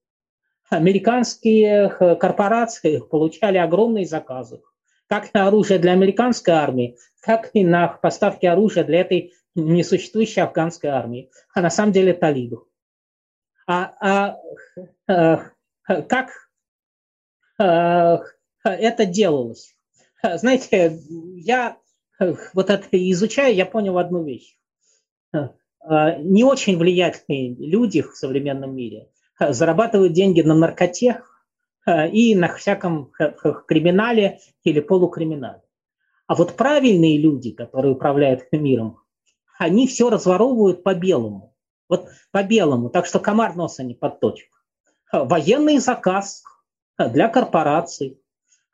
Американские 0.69 1.89
корпорации 2.15 2.99
получали 3.11 3.57
огромные 3.57 4.06
заказы. 4.06 4.61
Как 5.07 5.34
на 5.34 5.47
оружие 5.47 5.80
для 5.80 5.93
американской 5.93 6.53
армии, 6.53 6.97
так 7.26 7.49
и 7.53 7.65
на 7.65 7.88
поставки 7.88 8.45
оружия 8.45 8.84
для 8.84 9.01
этой 9.01 9.34
несуществующей 9.56 10.43
афганской 10.43 10.91
армии. 10.91 11.31
А 11.53 11.61
на 11.61 11.72
самом 11.72 11.91
деле 11.91 12.14
талибов. 12.14 12.64
А, 13.68 13.93
а, 13.99 14.39
а, 15.07 16.01
как 16.03 16.48
это 17.60 19.06
делалось. 19.06 19.76
Знаете, 20.23 20.99
я 21.36 21.77
э, 22.19 22.36
вот 22.53 22.69
это 22.69 23.11
изучая, 23.11 23.52
я 23.52 23.65
понял 23.65 23.98
одну 23.98 24.23
вещь. 24.23 24.57
Э, 25.34 25.49
не 26.19 26.44
очень 26.44 26.77
влиятельные 26.77 27.56
люди 27.56 28.02
в 28.02 28.15
современном 28.15 28.76
мире 28.76 29.10
зарабатывают 29.40 30.14
деньги 30.14 30.41
на 30.41 30.53
наркоте 30.53 31.22
и 31.88 32.36
на 32.36 32.53
всяком 32.53 33.11
криминале 33.68 34.40
или 34.64 34.81
полукриминале. 34.81 35.61
А 36.27 36.36
вот 36.36 36.57
правильные 36.57 37.18
люди, 37.18 37.52
которые 37.52 37.94
управляют 37.94 38.52
миром, 38.52 38.99
они 39.57 39.88
все 39.88 40.10
разворовывают 40.10 40.84
по 40.84 40.94
белому. 40.94 41.56
Вот 41.88 42.10
по 42.31 42.44
белому, 42.44 42.90
так 42.90 43.06
что 43.06 43.19
комар 43.19 43.56
носа 43.56 43.84
не 43.84 43.95
подточит. 43.95 44.49
Военный 45.14 45.77
заказ– 45.77 46.44
для 46.99 47.30
корпораций, 47.30 48.21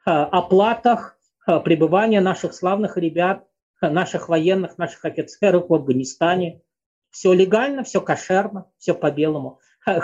оплатах 0.04 1.18
пребывания 1.46 2.22
наших 2.22 2.54
славных 2.54 2.98
ребят, 2.98 3.46
наших 3.82 4.30
военных, 4.30 4.78
наших 4.78 5.06
офицеров 5.06 5.70
в 5.70 5.74
Афганистане. 5.74 6.62
Все 7.12 7.32
легально, 7.34 7.84
все 7.84 8.02
кошерно, 8.02 8.66
все 8.78 8.94
по-белому. 8.94 9.60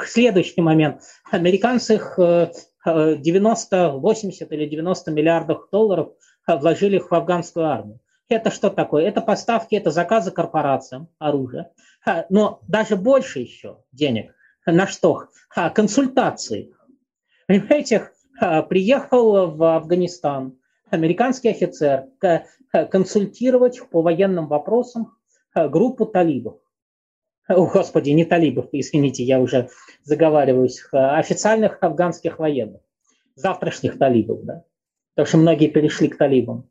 Следующий 0.06 0.62
момент. 0.62 1.02
Американцы 1.32 2.00
90, 2.86 3.90
80 3.90 4.52
или 4.52 4.66
90 4.66 5.12
миллиардов 5.12 5.68
долларов 5.72 6.14
вложили 6.48 7.00
в 7.00 7.12
афганскую 7.12 7.66
армию. 7.66 8.00
Это 8.30 8.50
что 8.50 8.70
такое? 8.70 9.08
Это 9.08 9.22
поставки, 9.22 9.76
это 9.76 9.92
заказы 9.92 10.32
корпорациям 10.32 11.10
оружия. 11.20 11.72
Но 12.30 12.62
даже 12.68 12.96
больше 12.96 13.40
еще 13.40 13.80
денег. 13.92 14.34
На 14.66 14.88
что? 14.88 15.28
Консультации. 15.74 16.74
Понимаете, 17.52 18.10
приехал 18.70 19.52
в 19.52 19.76
Афганистан 19.76 20.58
американский 20.90 21.50
офицер 21.50 22.06
консультировать 22.72 23.82
по 23.90 24.02
военным 24.02 24.48
вопросам 24.48 25.18
группу 25.54 26.06
талибов. 26.06 26.60
О, 27.50 27.66
господи, 27.66 28.12
не 28.12 28.24
талибов, 28.24 28.70
извините, 28.72 29.24
я 29.24 29.42
уже 29.42 29.68
заговариваюсь, 30.04 30.82
официальных 30.94 31.78
афганских 31.82 32.40
военных, 32.40 32.80
завтрашних 33.36 33.98
талибов, 33.98 34.46
да, 34.46 34.64
потому 35.14 35.28
что 35.28 35.38
многие 35.38 35.68
перешли 35.68 36.08
к 36.08 36.18
талибам. 36.18 36.70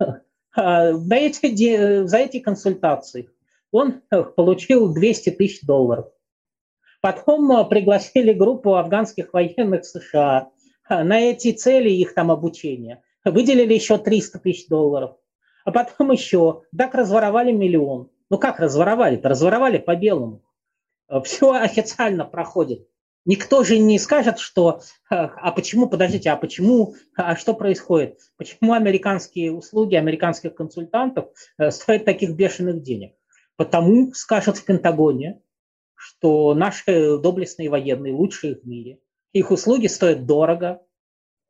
За 0.56 1.14
эти, 1.14 2.04
за 2.04 2.18
эти 2.18 2.40
консультации 2.40 3.30
он 3.70 4.02
получил 4.36 4.92
200 4.92 5.30
тысяч 5.30 5.62
долларов. 5.62 6.10
Потом 7.02 7.50
э, 7.50 7.64
пригласили 7.64 8.32
группу 8.32 8.76
афганских 8.76 9.34
военных 9.34 9.84
США 9.84 10.50
э, 10.88 11.02
на 11.02 11.20
эти 11.20 11.50
цели 11.52 11.90
их 11.90 12.14
там 12.14 12.30
обучения. 12.30 13.02
Выделили 13.24 13.74
еще 13.74 13.98
300 13.98 14.38
тысяч 14.38 14.68
долларов. 14.68 15.16
А 15.64 15.72
потом 15.72 16.12
еще. 16.12 16.62
Так 16.76 16.94
разворовали 16.94 17.50
миллион. 17.50 18.08
Ну 18.30 18.38
как 18.38 18.60
разворовали-то? 18.60 19.28
Разворовали 19.28 19.78
по-белому. 19.78 20.42
Э, 21.08 21.20
Все 21.24 21.52
официально 21.52 22.24
проходит. 22.24 22.86
Никто 23.24 23.64
же 23.64 23.78
не 23.78 23.98
скажет, 23.98 24.38
что 24.38 24.80
а 25.08 25.52
почему, 25.52 25.88
подождите, 25.88 26.30
а 26.30 26.36
почему, 26.36 26.94
а 27.16 27.36
что 27.36 27.54
происходит? 27.54 28.18
Почему 28.36 28.72
американские 28.72 29.52
услуги 29.52 29.94
американских 29.94 30.56
консультантов 30.56 31.26
стоят 31.70 32.04
таких 32.04 32.34
бешеных 32.34 32.82
денег? 32.82 33.14
Потому, 33.56 34.12
скажут 34.12 34.56
в 34.56 34.64
Пентагоне, 34.64 35.40
что 36.02 36.52
наши 36.54 37.16
доблестные 37.18 37.70
военные 37.70 38.12
лучшие 38.12 38.56
в 38.56 38.64
мире. 38.66 38.98
Их 39.32 39.52
услуги 39.52 39.86
стоят 39.86 40.26
дорого. 40.26 40.82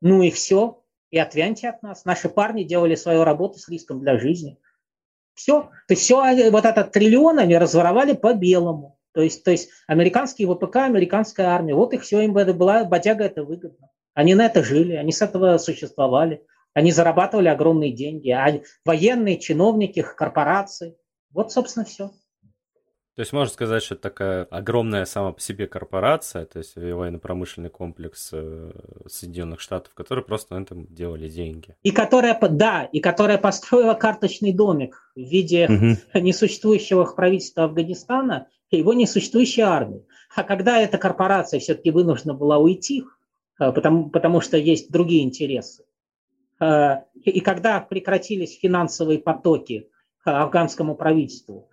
Ну 0.03 0.23
и 0.23 0.31
все. 0.31 0.85
И 1.11 1.19
отвяньте 1.19 1.70
от 1.70 1.83
нас. 1.83 2.05
Наши 2.05 2.29
парни 2.29 2.65
делали 2.65 2.95
свою 2.95 3.24
работу 3.24 3.59
с 3.59 3.69
риском 3.70 4.01
для 4.01 4.19
жизни. 4.19 4.59
Все. 5.33 5.62
То 5.89 5.95
есть 5.95 6.03
все, 6.03 6.51
вот 6.51 6.66
этот 6.66 6.93
триллион 6.93 7.39
они 7.39 7.57
разворовали 7.57 8.12
по-белому. 8.12 8.99
То 9.12 9.23
есть, 9.23 9.43
то 9.43 9.51
есть 9.51 9.70
американские 9.87 10.47
ВПК, 10.49 10.77
американская 10.77 11.47
армия, 11.47 11.74
вот 11.74 11.95
их 11.95 12.03
все, 12.03 12.20
им 12.20 12.35
была 12.35 12.85
бодяга 12.85 13.24
это 13.24 13.45
выгодно. 13.45 13.89
Они 14.12 14.35
на 14.35 14.45
это 14.45 14.62
жили, 14.62 14.97
они 14.97 15.12
с 15.12 15.23
этого 15.23 15.57
существовали. 15.57 16.45
Они 16.74 16.93
зарабатывали 16.93 17.49
огромные 17.49 17.93
деньги, 17.93 18.31
а 18.31 18.61
военные, 18.85 19.39
чиновники, 19.39 20.03
корпорации. 20.03 20.97
Вот, 21.31 21.53
собственно, 21.53 21.87
все. 21.87 22.11
То 23.14 23.20
есть 23.20 23.32
можно 23.34 23.52
сказать, 23.52 23.82
что 23.82 23.94
это 23.94 24.02
такая 24.05 24.44
огромная 24.44 25.05
сама 25.05 25.32
по 25.32 25.40
себе 25.40 25.66
корпорация, 25.66 26.47
то 26.47 26.59
есть 26.59 26.76
военно-промышленный 26.76 27.68
комплекс 27.68 28.30
э, 28.32 28.72
Соединенных 29.06 29.60
Штатов, 29.60 29.93
которые 29.93 30.24
просто 30.24 30.55
на 30.55 30.62
этом 30.62 30.86
делали 30.86 31.28
деньги. 31.28 31.76
И 31.82 31.90
которая, 31.90 32.39
да, 32.40 32.84
и 32.84 33.01
которая 33.01 33.36
построила 33.36 33.93
карточный 33.93 34.55
домик 34.55 35.12
в 35.14 35.20
виде 35.20 35.66
угу. 35.66 35.97
несуществующего 36.18 37.05
правительства 37.05 37.64
Афганистана 37.64 38.48
и 38.70 38.78
его 38.78 38.94
несуществующей 38.94 39.62
армии. 39.62 40.06
А 40.34 40.43
когда 40.43 40.80
эта 40.80 40.97
корпорация 40.97 41.60
все-таки 41.60 41.90
вынуждена 41.90 42.32
была 42.32 42.56
уйти, 42.56 43.05
э, 43.60 43.72
потому, 43.72 44.09
потому 44.09 44.40
что 44.40 44.56
есть 44.56 44.90
другие 44.90 45.24
интересы, 45.24 45.84
э, 46.60 47.02
и 47.22 47.40
когда 47.40 47.78
прекратились 47.80 48.59
финансовые 48.59 49.18
потоки 49.18 49.90
афганскому 50.24 50.94
правительству, 50.94 51.68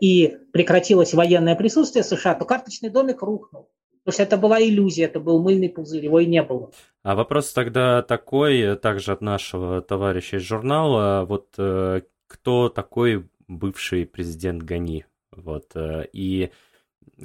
и 0.00 0.36
прекратилось 0.52 1.14
военное 1.14 1.56
присутствие 1.56 2.02
США, 2.02 2.34
то 2.34 2.44
карточный 2.44 2.90
домик 2.90 3.22
рухнул. 3.22 3.70
То 4.04 4.08
есть 4.08 4.20
это 4.20 4.36
была 4.38 4.60
иллюзия, 4.60 5.04
это 5.04 5.20
был 5.20 5.42
мыльный 5.42 5.68
пузырь, 5.68 6.04
его 6.04 6.20
и 6.20 6.26
не 6.26 6.42
было. 6.42 6.70
А 7.02 7.14
вопрос 7.14 7.52
тогда 7.52 8.02
такой, 8.02 8.76
также 8.76 9.12
от 9.12 9.20
нашего 9.20 9.82
товарища 9.82 10.38
из 10.38 10.42
журнала, 10.42 11.24
вот 11.26 11.54
э, 11.58 12.02
кто 12.26 12.70
такой 12.70 13.28
бывший 13.46 14.06
президент 14.06 14.62
Гани? 14.62 15.04
Вот, 15.32 15.72
э, 15.74 16.06
и 16.12 16.50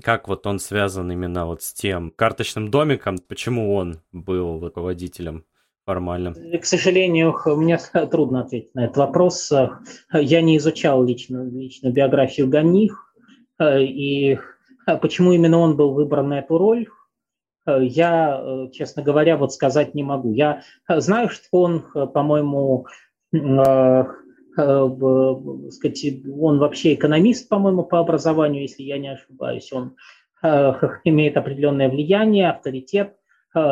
как 0.03 0.27
вот 0.27 0.45
он 0.47 0.59
связан 0.59 1.09
именно 1.11 1.45
вот 1.45 1.63
с 1.63 1.73
тем 1.73 2.11
карточным 2.11 2.69
домиком, 2.69 3.17
почему 3.19 3.73
он 3.73 4.01
был 4.11 4.59
руководителем 4.59 5.45
формально? 5.85 6.33
К 6.33 6.65
сожалению, 6.65 7.35
мне 7.45 7.77
трудно 8.11 8.41
ответить 8.41 8.73
на 8.75 8.85
этот 8.85 8.97
вопрос. 8.97 9.51
Я 10.11 10.41
не 10.41 10.57
изучал 10.57 11.03
лично, 11.03 11.43
лично 11.43 11.91
биографию 11.91 12.49
Ганих, 12.49 13.13
и 13.61 14.37
почему 15.01 15.31
именно 15.31 15.59
он 15.59 15.77
был 15.77 15.93
выбран 15.93 16.29
на 16.29 16.39
эту 16.39 16.57
роль, 16.57 16.87
я, 17.67 18.67
честно 18.73 19.01
говоря, 19.01 19.37
вот 19.37 19.53
сказать 19.53 19.95
не 19.95 20.03
могу. 20.03 20.33
Я 20.33 20.61
знаю, 20.87 21.29
что 21.29 21.47
он, 21.51 21.81
по-моему, 21.81 22.85
сказать, 25.71 26.05
он 26.39 26.59
вообще 26.59 26.93
экономист, 26.93 27.49
по-моему, 27.49 27.83
по 27.83 27.99
образованию, 27.99 28.61
если 28.63 28.83
я 28.83 28.99
не 28.99 29.13
ошибаюсь. 29.13 29.73
Он 29.73 29.95
имеет 30.43 31.37
определенное 31.37 31.89
влияние, 31.89 32.51
авторитет 32.51 33.15
Э, 33.15 33.24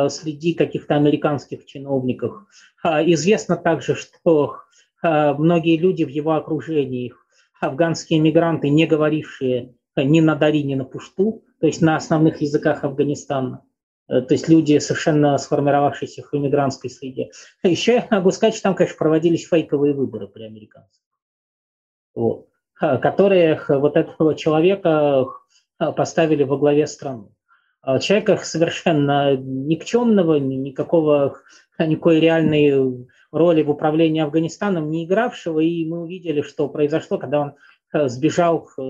среди 0.08 0.54
каких-то 0.54 0.96
американских 0.96 1.66
чиновников. 1.66 2.46
А, 2.82 3.02
известно 3.02 3.56
также, 3.56 3.94
что 3.94 4.58
э, 5.02 5.34
многие 5.34 5.76
люди 5.76 6.04
в 6.04 6.08
его 6.08 6.32
окружении, 6.32 7.14
афганские 7.60 8.20
мигранты, 8.20 8.68
не 8.68 8.86
говорившие 8.86 9.74
ни 9.96 10.20
на 10.20 10.34
Дари, 10.34 10.62
ни 10.62 10.74
на 10.74 10.84
Пушту, 10.84 11.44
то 11.60 11.66
есть 11.66 11.80
на 11.80 11.96
основных 11.96 12.40
языках 12.40 12.84
Афганистана, 12.84 13.64
э, 14.08 14.20
то 14.22 14.34
есть 14.34 14.48
люди, 14.48 14.78
совершенно 14.78 15.36
сформировавшиеся 15.38 16.22
в 16.22 16.34
иммигрантской 16.34 16.90
среде. 16.90 17.30
Еще 17.62 17.94
я 17.94 18.06
могу 18.10 18.30
сказать, 18.30 18.54
что 18.54 18.64
там, 18.64 18.74
конечно, 18.74 18.98
проводились 18.98 19.48
фейковые 19.48 19.94
выборы 19.94 20.28
при 20.28 20.44
американцах, 20.44 21.02
вот, 22.14 22.48
которые 22.78 23.60
вот 23.68 23.96
этого 23.96 24.34
человека 24.34 25.26
поставили 25.78 26.42
во 26.44 26.58
главе 26.58 26.86
страны. 26.86 27.28
А 27.84 27.98
человека 27.98 28.38
совершенно 28.38 29.36
никчемного, 29.36 30.36
никакого, 30.36 31.36
никакой 31.78 32.18
реальной 32.18 33.06
роли 33.30 33.62
в 33.62 33.70
управлении 33.70 34.22
Афганистаном 34.22 34.90
не 34.90 35.04
игравшего, 35.04 35.60
и 35.60 35.84
мы 35.86 36.02
увидели, 36.02 36.40
что 36.40 36.68
произошло, 36.68 37.18
когда 37.18 37.40
он 37.40 37.54
э, 37.92 38.08
сбежал 38.08 38.68
э, 38.78 38.82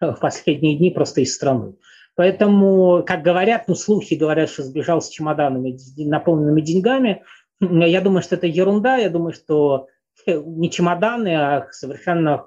в 0.00 0.16
последние 0.20 0.78
дни 0.78 0.90
просто 0.90 1.20
из 1.20 1.34
страны. 1.34 1.74
Поэтому, 2.14 3.02
как 3.06 3.22
говорят, 3.22 3.68
ну, 3.68 3.74
слухи 3.74 4.14
говорят, 4.14 4.50
что 4.50 4.62
сбежал 4.62 5.02
с 5.02 5.08
чемоданами, 5.08 5.76
наполненными 5.98 6.60
деньгами. 6.60 7.22
Я 7.60 8.00
думаю, 8.00 8.22
что 8.22 8.36
это 8.36 8.46
ерунда. 8.46 8.96
Я 8.96 9.10
думаю, 9.10 9.34
что 9.34 9.88
э, 10.26 10.40
не 10.40 10.70
чемоданы, 10.70 11.36
а 11.36 11.66
совершенно 11.70 12.46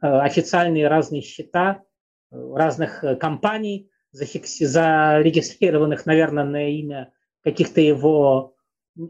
официальные 0.00 0.86
разные 0.86 1.22
счета 1.22 1.80
разных 2.30 3.02
компаний, 3.18 3.88
зарегистрированных, 4.14 6.06
наверное, 6.06 6.44
на 6.44 6.70
имя 6.70 7.12
каких-то 7.42 7.80
его, 7.80 8.54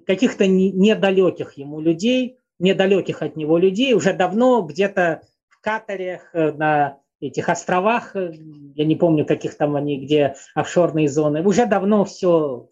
каких-то 0.07 0.47
недалеких 0.47 1.59
ему 1.59 1.81
людей, 1.81 2.39
недалеких 2.59 3.23
от 3.23 3.37
него 3.37 3.59
людей, 3.59 3.93
уже 3.95 4.15
давно 4.15 4.63
где-то 4.63 5.23
в 5.49 5.61
Катаре, 5.61 6.23
э, 6.33 6.53
на 6.53 6.99
этих 7.21 7.49
островах, 7.49 8.17
э, 8.17 8.33
я 8.75 8.85
не 8.85 8.97
помню, 8.97 9.25
каких 9.27 9.57
там 9.57 9.77
они, 9.77 10.05
где 10.05 10.35
офшорные 10.55 11.09
зоны, 11.09 11.43
уже 11.43 11.67
давно 11.67 12.05
все, 12.05 12.69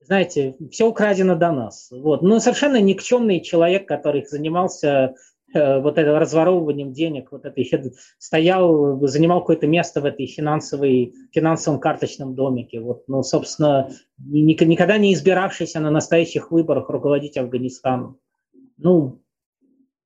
знаете, 0.00 0.56
все 0.70 0.86
украдено 0.86 1.34
до 1.34 1.52
нас. 1.52 1.88
Вот. 1.90 2.22
Но 2.22 2.40
совершенно 2.40 2.80
никчемный 2.80 3.40
человек, 3.40 3.88
который 3.88 4.26
занимался 4.26 5.14
вот 5.54 5.98
это 5.98 6.18
разворовыванием 6.18 6.92
денег, 6.92 7.32
вот 7.32 7.44
этой 7.44 7.70
стоял, 8.18 9.00
занимал 9.06 9.40
какое-то 9.40 9.66
место 9.66 10.00
в 10.00 10.04
этой 10.04 10.26
финансовой, 10.26 11.14
финансовом 11.32 11.80
карточном 11.80 12.34
домике. 12.34 12.80
Вот, 12.80 13.04
ну, 13.06 13.22
собственно, 13.22 13.90
никогда 14.18 14.98
не 14.98 15.14
избиравшийся 15.14 15.80
на 15.80 15.90
настоящих 15.90 16.50
выборах 16.50 16.90
руководить 16.90 17.36
Афганистаном. 17.36 18.18
Ну, 18.76 19.20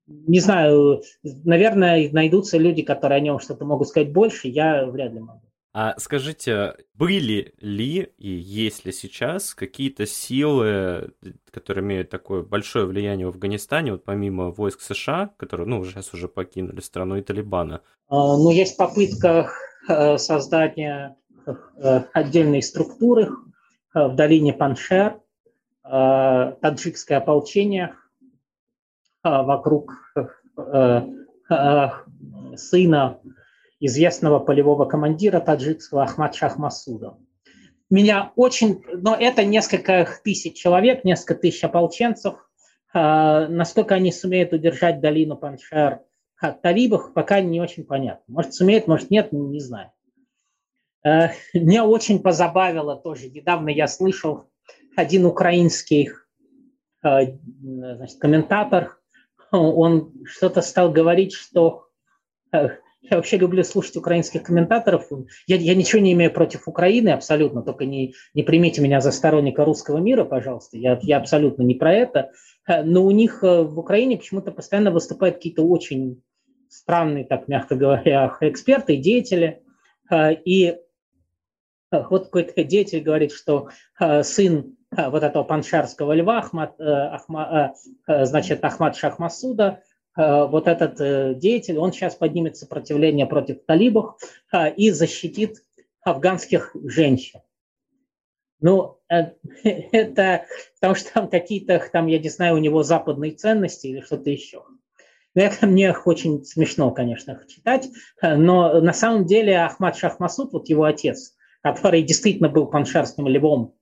не 0.07 0.41
знаю, 0.41 1.03
наверное, 1.23 2.09
найдутся 2.13 2.59
люди, 2.59 2.83
которые 2.83 3.19
о 3.19 3.21
нем 3.21 3.39
что-то 3.39 3.65
могут 3.65 3.89
сказать 3.89 4.13
больше, 4.13 4.49
я 4.49 4.87
вряд 4.87 5.13
ли 5.13 5.21
могу. 5.21 5.48
А 5.81 5.95
скажите, 5.97 6.75
были 6.95 7.55
ли 7.61 8.13
и 8.19 8.29
есть 8.29 8.85
ли 8.85 8.91
сейчас 8.91 9.55
какие-то 9.55 10.07
силы, 10.07 11.13
которые 11.53 11.85
имеют 11.85 12.11
такое 12.11 12.43
большое 12.43 12.85
влияние 12.85 13.27
в 13.27 13.31
Афганистане, 13.31 13.93
вот 13.93 14.05
помимо 14.05 14.51
войск 14.51 14.81
США, 14.81 15.31
которые, 15.37 15.69
ну, 15.69 15.85
сейчас 15.85 16.13
уже 16.13 16.27
покинули 16.27 16.81
страну, 16.81 17.15
и 17.15 17.23
Талибана? 17.23 17.83
А, 18.09 18.37
ну, 18.37 18.51
есть 18.51 18.77
попытка 18.77 19.53
э, 19.89 20.19
создания 20.19 21.17
э, 21.47 21.53
отдельной 22.13 22.63
структуры 22.63 23.29
э, 23.95 24.09
в 24.09 24.17
долине 24.17 24.55
Паншер, 24.55 25.21
таджикское 25.85 27.19
ополчение 27.19 27.95
вокруг 29.23 29.93
сына 32.57 33.21
известного 33.81 34.39
полевого 34.39 34.85
командира 34.85 35.41
таджикского 35.41 36.03
Ахмад 36.03 36.35
Шахмасуда. 36.35 37.17
Меня 37.91 38.33
очень, 38.37 38.85
но 38.93 39.15
это 39.15 39.45
несколько 39.45 40.09
тысяч 40.23 40.57
человек, 40.57 41.05
несколько 41.05 41.35
тысяч 41.37 41.65
ополченцев. 41.65 42.35
А, 42.93 43.49
насколько 43.49 43.95
они 43.95 44.13
сумеют 44.13 44.53
удержать 44.53 45.01
долину 45.01 45.37
Паншер 45.37 46.01
от 46.37 46.61
талибов, 46.63 47.13
пока 47.15 47.41
не 47.41 47.61
очень 47.61 47.85
понятно. 47.85 48.25
Может, 48.29 48.55
сумеют, 48.55 48.87
может, 48.87 49.11
нет, 49.11 49.33
не 49.33 49.61
знаю. 49.61 49.93
А, 51.03 51.31
меня 51.55 51.87
очень 51.87 52.21
позабавило 52.21 52.97
тоже. 52.97 53.31
Недавно 53.31 53.71
я 53.71 53.89
слышал 53.89 54.51
один 54.97 55.25
украинский 55.25 56.11
а, 57.01 57.21
значит, 57.25 58.19
комментатор, 58.19 58.99
он 59.51 60.13
что-то 60.27 60.61
стал 60.61 60.93
говорить, 60.93 61.33
что 61.33 61.89
я 63.01 63.17
вообще 63.17 63.37
люблю 63.37 63.63
слушать 63.65 63.97
украинских 63.97 64.43
комментаторов. 64.43 65.09
Я, 65.47 65.57
я 65.57 65.75
ничего 65.75 66.01
не 66.01 66.13
имею 66.13 66.33
против 66.33 66.67
Украины, 66.67 67.11
абсолютно. 67.11 67.63
Только 67.63 67.85
не, 67.85 68.15
не 68.35 68.43
примите 68.43 68.81
меня 68.81 69.01
за 69.01 69.13
сторонника 69.13 69.65
русского 69.65 69.99
мира, 69.99 70.25
пожалуйста. 70.25 70.77
Я, 70.77 70.99
я 71.03 71.19
абсолютно 71.19 71.63
не 71.63 71.75
про 71.75 71.93
это. 71.93 72.31
Но 72.67 73.05
у 73.05 73.11
них 73.11 73.43
э, 73.43 73.63
в 73.63 73.79
Украине 73.79 74.19
почему-то 74.19 74.51
постоянно 74.51 74.91
выступают 74.91 75.37
какие-то 75.37 75.63
очень 75.63 76.23
странные, 76.69 77.25
так 77.25 77.49
мягко 77.49 77.77
говоря, 77.77 78.37
эксперты, 78.41 78.97
деятели. 78.97 79.63
Э, 80.11 80.35
и 80.35 80.67
э, 80.71 80.77
вот 82.11 82.25
какой-то 82.25 82.65
деятель 82.65 83.01
говорит, 83.01 83.33
что 83.33 83.69
сын 84.23 84.77
вот 84.91 85.23
этого 85.23 85.45
паншарского 85.45 86.15
льва, 86.15 86.39
Ахмад, 86.39 86.81
Ахма, 86.81 87.75
значит, 88.07 88.65
Ахмад 88.65 88.97
Шахмасуда, 88.97 89.81
Э, 89.81 89.88
вот 90.19 90.67
этот 90.67 91.01
э, 91.01 91.35
деятель, 91.35 91.79
он 91.79 91.93
сейчас 91.93 92.17
поднимет 92.17 92.57
сопротивление 92.57 93.27
против 93.27 93.65
талибов 93.65 94.17
э, 94.53 94.75
и 94.75 94.91
защитит 94.91 95.63
афганских 96.03 96.75
женщин. 96.85 97.41
Ну, 98.61 98.99
это 99.09 100.45
потому 100.75 100.95
что 100.97 101.13
там 101.13 101.29
какие-то, 101.29 101.81
там, 101.93 102.09
я 102.09 102.19
не 102.19 102.29
знаю, 102.29 102.57
у 102.57 102.59
него 102.59 102.83
западные 102.83 103.33
ценности 103.33 103.87
или 103.87 104.01
что-то 104.01 104.31
еще. 104.31 104.65
Это 105.35 105.67
мне 105.67 105.95
очень 106.05 106.45
смешно, 106.45 106.91
конечно, 106.91 107.41
читать, 107.47 107.89
но 108.21 108.81
на 108.81 108.93
самом 108.93 109.25
деле 109.25 109.59
Ахмад 109.59 109.97
Шахмасуд, 109.97 110.53
вот 110.53 110.69
его 110.69 110.83
отец, 110.83 111.37
который 111.63 112.03
действительно 112.03 112.49
был 112.49 112.67
паншерским 112.67 113.29
львом, 113.29 113.77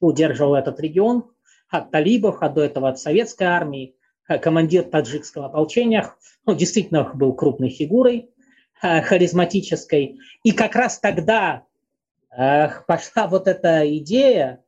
удерживал 0.00 0.56
этот 0.56 0.78
регион, 0.80 1.30
от 1.70 1.90
талибов, 1.90 2.38
а 2.40 2.48
до 2.48 2.62
этого 2.62 2.88
от 2.88 2.98
советской 2.98 3.44
армии, 3.44 3.96
командир 4.26 4.84
таджикского 4.84 5.46
ополчения, 5.46 6.12
ну, 6.46 6.54
действительно 6.54 7.10
был 7.14 7.32
крупной 7.34 7.70
фигурой, 7.70 8.30
харизматической. 8.80 10.18
И 10.42 10.52
как 10.52 10.74
раз 10.76 10.98
тогда 10.98 11.62
пошла 12.28 13.26
вот 13.28 13.48
эта 13.48 13.96
идея, 13.98 14.62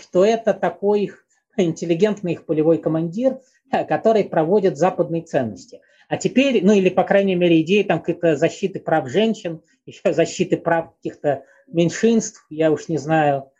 что 0.00 0.24
это 0.24 0.54
такой 0.54 1.12
интеллигентный 1.56 2.32
их 2.32 2.46
полевой 2.46 2.78
командир, 2.78 3.40
который 3.70 4.24
проводит 4.24 4.76
западные 4.76 5.22
ценности. 5.22 5.80
А 6.08 6.16
теперь, 6.16 6.64
ну 6.64 6.72
или, 6.72 6.88
по 6.88 7.04
крайней 7.04 7.34
мере, 7.34 7.60
идеи 7.62 7.84
там 7.84 8.00
какой-то 8.00 8.36
защиты 8.36 8.80
прав 8.80 9.08
женщин, 9.08 9.62
еще 9.86 10.12
защиты 10.12 10.56
прав 10.56 10.94
каких-то 10.96 11.44
меньшинств, 11.68 12.44
я 12.50 12.70
уж 12.70 12.88
не 12.88 12.98
знаю, 12.98 13.51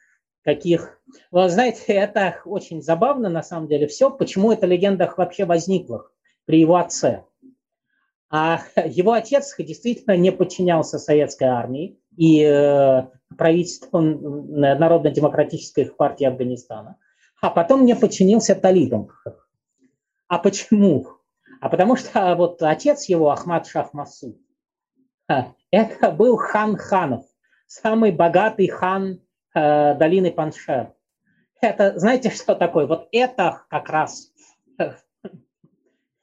каких. 0.43 1.01
Вы 1.31 1.49
знаете, 1.49 1.83
это 1.89 2.41
очень 2.45 2.83
забавно 2.83 3.29
на 3.29 3.43
самом 3.43 3.69
деле 3.69 3.87
все, 3.87 4.11
почему 4.11 4.53
эта 4.53 4.67
легенда 4.67 5.13
вообще 5.17 5.45
возникла 5.45 6.09
при 6.45 6.61
его 6.61 6.77
отце. 6.77 7.25
А 8.31 8.61
его 8.85 9.13
отец 9.13 9.55
действительно 9.59 10.17
не 10.17 10.33
подчинялся 10.33 10.99
советской 10.99 11.45
армии 11.45 11.99
и 12.17 12.43
э, 12.43 13.07
правительству 13.37 14.01
Народно-демократической 14.01 15.87
партии 15.87 16.25
Афганистана, 16.25 16.99
а 17.41 17.51
потом 17.51 17.85
не 17.85 17.95
подчинился 17.95 18.55
талибам. 18.55 19.09
А 20.29 20.39
почему? 20.39 21.07
А 21.61 21.69
потому 21.69 21.97
что 21.97 22.35
вот 22.35 22.63
отец 22.63 23.09
его, 23.09 23.31
Ахмад 23.31 23.67
Шах 23.67 23.93
Масуд, 23.93 24.37
это 25.71 26.11
был 26.11 26.37
хан 26.37 26.77
ханов, 26.77 27.25
самый 27.67 28.13
богатый 28.13 28.69
хан 28.69 29.21
э, 29.55 29.95
долины 29.95 30.31
Паншер. 30.31 30.95
Это, 31.61 31.99
знаете, 31.99 32.31
что 32.31 32.55
такое? 32.55 32.87
Вот 32.87 33.09
это 33.13 33.63
как 33.69 33.89
раз 33.89 34.33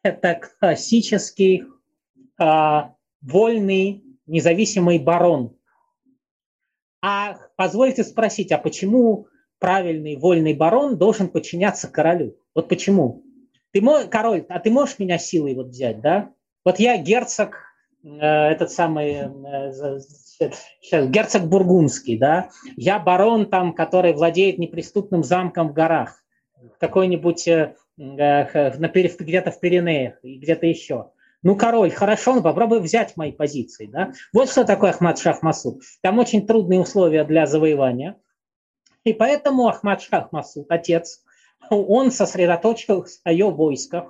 это 0.03 0.41
классический 0.60 1.65
э, 2.39 2.81
вольный 3.22 4.03
независимый 4.26 4.99
барон. 4.99 5.56
А 7.01 7.38
позвольте 7.56 8.03
спросить, 8.03 8.51
а 8.51 8.57
почему 8.57 9.27
правильный 9.60 10.18
вольный 10.18 10.53
барон 10.53 10.97
должен 10.97 11.30
подчиняться 11.30 11.88
королю? 11.88 12.38
Вот 12.53 12.69
почему? 12.69 13.23
Ты 13.72 13.81
мой 13.81 14.07
король, 14.07 14.45
а 14.49 14.60
ты 14.60 14.72
можешь 14.72 14.99
меня 14.99 15.18
силой 15.18 15.56
вот 15.56 15.68
взять, 15.68 16.01
да? 16.01 16.31
Вот 16.65 16.80
я 16.80 16.97
герцог, 16.97 17.56
э, 17.56 17.69
этот 18.03 18.71
самый, 18.71 19.11
э, 19.13 19.99
сейчас, 20.81 21.07
герцог 21.07 21.43
Бургундский, 21.47 22.17
да? 22.17 22.49
Я 22.77 22.99
барон 22.99 23.49
там, 23.49 23.73
который 23.73 24.13
владеет 24.13 24.57
неприступным 24.57 25.23
замком 25.23 25.69
в 25.69 25.73
горах, 25.73 26.23
какой-нибудь 26.80 27.47
э, 27.47 27.76
э 27.97 28.71
где-то 28.77 29.51
в 29.51 29.59
Пиренеях 29.59 30.23
и 30.23 30.39
где-то 30.39 30.65
еще. 30.65 31.11
Ну, 31.41 31.55
король, 31.55 31.91
хорошо, 31.91 32.35
ну 32.35 32.41
попробуй 32.41 32.81
взять 32.81 33.15
мои 33.15 33.31
позиции. 33.31 33.88
Да? 33.88 34.11
Вот 34.34 34.49
что 34.49 34.65
такое 34.65 34.91
Ахмад 34.91 35.19
Шах 35.19 35.41
Масуд. 35.41 35.81
Там 36.01 36.19
очень 36.19 36.45
трудные 36.45 36.81
условия 36.81 37.23
для 37.23 37.45
завоевания. 37.45 38.17
И 39.05 39.13
поэтому 39.13 39.67
Ахмад 39.67 40.01
Шах 40.01 40.31
Масуд, 40.34 40.69
отец, 40.69 41.23
он 41.69 42.11
сосредоточил 42.11 43.05
свое 43.05 43.49
войско, 43.49 44.09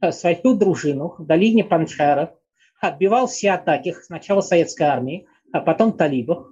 э, 0.00 0.12
свою 0.12 0.54
дружину 0.54 1.14
в 1.18 1.26
долине 1.26 1.64
Паншера, 1.64 2.34
отбивал 2.80 3.26
все 3.26 3.52
атаки 3.52 3.94
сначала 4.02 4.40
советской 4.40 4.84
армии, 4.84 5.26
а 5.52 5.60
потом 5.60 5.92
талибов. 5.92 6.46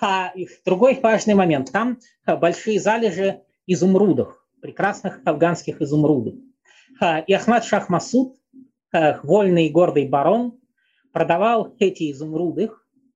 А 0.00 0.32
другой 0.64 0.98
важный 1.00 1.34
момент, 1.34 1.72
там 1.72 1.98
э, 2.26 2.36
большие 2.36 2.78
залежи 2.78 3.42
изумрудов, 3.66 4.44
прекрасных 4.60 5.20
афганских 5.24 5.80
изумрудов. 5.82 6.34
А, 7.00 7.20
и 7.20 7.32
Ахмад 7.32 7.64
Шах 7.64 7.88
Масуд, 7.88 8.36
э, 8.92 9.20
вольный 9.22 9.66
и 9.66 9.70
гордый 9.70 10.08
барон, 10.08 10.60
продавал 11.12 11.74
эти 11.80 12.12
изумруды, 12.12 12.70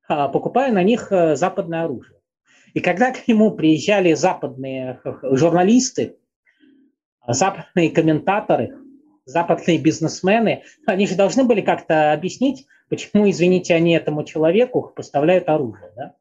а, 0.08 0.28
покупая 0.28 0.72
на 0.72 0.82
них 0.82 1.08
западное 1.10 1.84
оружие. 1.84 2.18
И 2.74 2.80
когда 2.80 3.12
к 3.12 3.28
нему 3.28 3.52
приезжали 3.52 4.14
западные 4.14 5.00
журналисты, 5.22 6.16
западные 7.28 7.90
комментаторы, 7.90 8.74
западные 9.24 9.78
бизнесмены, 9.78 10.64
они 10.86 11.06
же 11.06 11.14
должны 11.14 11.44
были 11.44 11.60
как-то 11.60 12.12
объяснить, 12.12 12.66
почему, 12.88 13.28
извините, 13.30 13.74
они 13.74 13.94
этому 13.94 14.24
человеку 14.24 14.92
поставляют 14.94 15.48
оружие. 15.48 15.92
Да? 15.96 16.14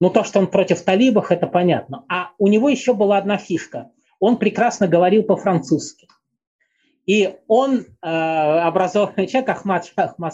Ну, 0.00 0.10
то, 0.10 0.24
что 0.24 0.38
он 0.38 0.46
против 0.46 0.82
талибов, 0.82 1.30
это 1.30 1.46
понятно. 1.46 2.04
А 2.08 2.30
у 2.38 2.48
него 2.48 2.68
еще 2.68 2.94
была 2.94 3.18
одна 3.18 3.36
фишка. 3.36 3.90
Он 4.18 4.38
прекрасно 4.38 4.88
говорил 4.88 5.22
по-французски. 5.22 6.08
И 7.06 7.36
он, 7.48 7.80
э, 7.80 8.06
образованный 8.06 9.26
человек, 9.26 9.50
Ахмад 9.50 9.86
Шах 9.86 10.14
э, 10.18 10.24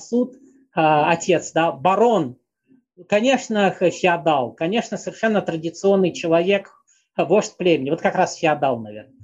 отец, 0.74 1.52
да, 1.52 1.72
барон, 1.72 2.36
конечно, 3.08 3.70
феодал, 3.70 4.52
конечно, 4.52 4.96
совершенно 4.96 5.42
традиционный 5.42 6.12
человек, 6.12 6.72
вождь 7.16 7.56
племени, 7.56 7.90
вот 7.90 8.00
как 8.00 8.14
раз 8.14 8.36
феодал, 8.36 8.78
наверное. 8.78 9.15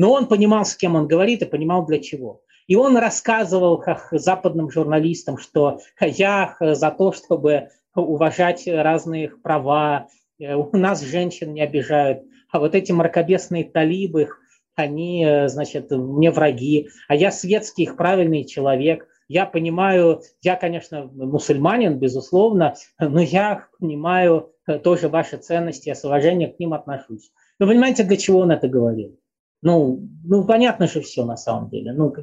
Но 0.00 0.12
он 0.14 0.28
понимал, 0.28 0.64
с 0.64 0.74
кем 0.76 0.96
он 0.96 1.06
говорит, 1.06 1.42
и 1.42 1.44
понимал 1.44 1.84
для 1.84 1.98
чего. 2.00 2.40
И 2.66 2.74
он 2.74 2.96
рассказывал 2.96 3.76
как 3.76 4.08
западным 4.12 4.70
журналистам, 4.70 5.36
что 5.36 5.80
я 6.00 6.56
за 6.58 6.90
то, 6.90 7.12
чтобы 7.12 7.68
уважать 7.94 8.66
разные 8.66 9.28
права, 9.28 10.08
у 10.38 10.74
нас 10.74 11.02
женщин 11.02 11.52
не 11.52 11.60
обижают, 11.60 12.22
а 12.50 12.60
вот 12.60 12.74
эти 12.74 12.92
мракобесные 12.92 13.64
талибы, 13.64 14.30
они, 14.74 15.26
значит, 15.48 15.90
мне 15.90 16.30
враги, 16.30 16.88
а 17.06 17.14
я 17.14 17.30
светский, 17.30 17.82
их 17.82 17.98
правильный 17.98 18.46
человек. 18.46 19.06
Я 19.28 19.44
понимаю, 19.44 20.22
я, 20.40 20.56
конечно, 20.56 21.10
мусульманин, 21.12 21.98
безусловно, 21.98 22.74
но 22.98 23.20
я 23.20 23.66
понимаю 23.78 24.50
тоже 24.82 25.10
ваши 25.10 25.36
ценности, 25.36 25.90
я 25.90 25.94
с 25.94 26.04
уважением 26.04 26.54
к 26.54 26.58
ним 26.58 26.72
отношусь. 26.72 27.32
Вы 27.58 27.66
понимаете, 27.66 28.04
для 28.04 28.16
чего 28.16 28.38
он 28.38 28.50
это 28.50 28.66
говорил? 28.66 29.19
Ну, 29.62 30.08
ну 30.24 30.44
понятно 30.44 30.86
же 30.86 31.00
все 31.00 31.24
на 31.24 31.36
самом 31.36 31.68
деле. 31.68 31.92
Ну, 31.92 32.14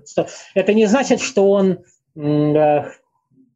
это 0.56 0.74
не 0.74 0.86
значит, 0.86 1.22
что 1.22 1.50
он, 1.50 1.80
э, 2.16 2.84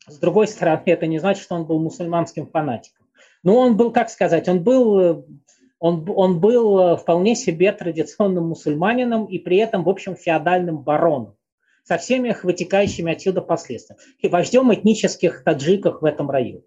с 0.07 0.19
другой 0.19 0.47
стороны, 0.47 0.83
это 0.85 1.07
не 1.07 1.19
значит, 1.19 1.43
что 1.43 1.55
он 1.55 1.65
был 1.65 1.79
мусульманским 1.79 2.47
фанатиком. 2.47 3.07
Но 3.43 3.57
он 3.57 3.75
был, 3.75 3.91
как 3.91 4.09
сказать, 4.09 4.47
он 4.47 4.63
был, 4.63 5.25
он, 5.79 6.07
он 6.15 6.39
был 6.39 6.95
вполне 6.97 7.35
себе 7.35 7.71
традиционным 7.71 8.49
мусульманином 8.49 9.25
и 9.25 9.39
при 9.39 9.57
этом, 9.57 9.83
в 9.83 9.89
общем, 9.89 10.15
феодальным 10.15 10.79
бароном 10.83 11.35
со 11.83 11.97
всеми 11.97 12.35
вытекающими 12.43 13.13
отсюда 13.13 13.41
последствиями. 13.41 14.01
И 14.19 14.27
вождем 14.27 14.73
этнических 14.73 15.43
таджиков 15.43 16.01
в 16.01 16.05
этом 16.05 16.29
районе. 16.29 16.63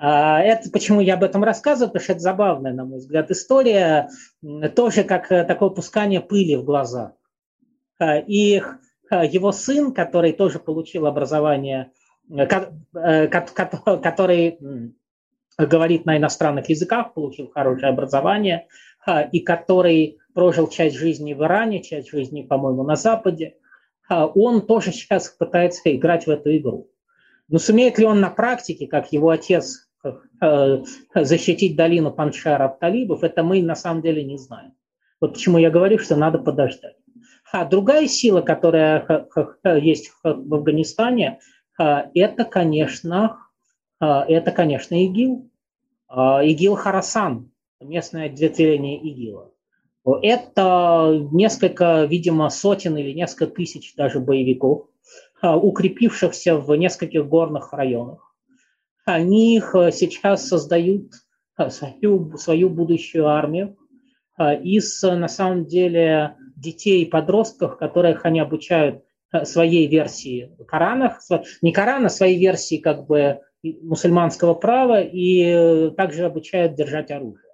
А, 0.00 0.40
это 0.40 0.70
почему 0.70 1.00
я 1.00 1.14
об 1.14 1.24
этом 1.24 1.42
рассказываю, 1.42 1.88
потому 1.88 2.04
что 2.04 2.12
это 2.12 2.22
забавная, 2.22 2.72
на 2.72 2.84
мой 2.84 2.98
взгляд, 2.98 3.30
история, 3.32 4.08
тоже 4.76 5.02
как 5.02 5.32
э, 5.32 5.44
такое 5.44 5.70
пускание 5.70 6.20
пыли 6.20 6.54
в 6.54 6.64
глаза. 6.64 7.14
А, 7.98 8.18
и 8.18 8.62
а, 9.10 9.24
его 9.24 9.50
сын, 9.50 9.92
который 9.92 10.32
тоже 10.32 10.60
получил 10.60 11.06
образование, 11.06 11.90
э, 12.30 12.46
э, 12.94 13.26
который 13.26 14.58
говорит 15.58 16.06
на 16.06 16.16
иностранных 16.16 16.68
языках, 16.68 17.14
получил 17.14 17.50
хорошее 17.50 17.90
образование, 17.90 18.68
и 19.32 19.40
который 19.40 20.18
прожил 20.32 20.68
часть 20.68 20.96
жизни 20.96 21.34
в 21.34 21.42
Иране, 21.42 21.82
часть 21.82 22.10
жизни, 22.10 22.42
по-моему, 22.42 22.84
на 22.84 22.94
Западе, 22.94 23.56
он 24.08 24.66
тоже 24.66 24.92
сейчас 24.92 25.30
пытается 25.30 25.92
играть 25.96 26.26
в 26.26 26.30
эту 26.30 26.56
игру. 26.56 26.90
Но 27.48 27.58
сумеет 27.58 27.98
ли 27.98 28.04
он 28.04 28.20
на 28.20 28.30
практике, 28.30 28.86
как 28.86 29.12
его 29.12 29.30
отец 29.30 29.87
защитить 31.14 31.76
долину 31.76 32.12
Паншара 32.12 32.66
от 32.66 32.78
талибов, 32.78 33.24
это 33.24 33.42
мы 33.42 33.62
на 33.62 33.74
самом 33.74 34.02
деле 34.02 34.24
не 34.24 34.38
знаем. 34.38 34.72
Вот 35.20 35.34
почему 35.34 35.58
я 35.58 35.70
говорю, 35.70 35.98
что 35.98 36.16
надо 36.16 36.38
подождать. 36.38 36.96
А 37.50 37.64
другая 37.64 38.06
сила, 38.06 38.40
которая 38.40 39.26
есть 39.64 40.12
в 40.22 40.54
Афганистане, 40.54 41.40
э, 41.80 41.84
это, 42.14 42.44
конечно, 42.44 43.38
э, 44.00 44.06
это, 44.06 44.52
конечно, 44.52 44.94
ИГИЛ. 44.94 45.50
ИГИЛ 46.10 46.74
Харасан, 46.76 47.50
местное 47.80 48.30
ответвление 48.30 48.98
ИГИЛа. 48.98 49.50
Это 50.22 51.28
несколько, 51.32 52.04
видимо, 52.04 52.48
сотен 52.48 52.96
или 52.96 53.12
несколько 53.12 53.46
тысяч 53.46 53.94
даже 53.94 54.20
боевиков, 54.20 54.86
укрепившихся 55.42 56.56
в 56.56 56.74
нескольких 56.76 57.26
горных 57.26 57.74
районах 57.74 58.27
они 59.08 59.60
э, 59.60 59.90
сейчас 59.90 60.48
создают 60.48 61.12
э, 61.58 61.70
свою, 61.70 62.36
свою 62.36 62.70
будущую 62.70 63.26
армию 63.26 63.76
э, 64.38 64.60
из, 64.62 65.02
на 65.02 65.28
самом 65.28 65.66
деле, 65.66 66.36
детей 66.56 67.02
и 67.02 67.10
подростков, 67.10 67.78
которых 67.78 68.24
они 68.24 68.40
обучают 68.40 69.02
своей 69.44 69.86
версии 69.86 70.56
Корана, 70.66 71.18
не 71.60 71.70
Корана, 71.72 72.08
своей 72.08 72.38
версии 72.38 72.78
как 72.78 73.06
бы 73.06 73.40
мусульманского 73.62 74.54
права 74.54 75.02
и 75.02 75.90
также 75.96 76.24
обучают 76.24 76.74
держать 76.74 77.10
оружие. 77.10 77.44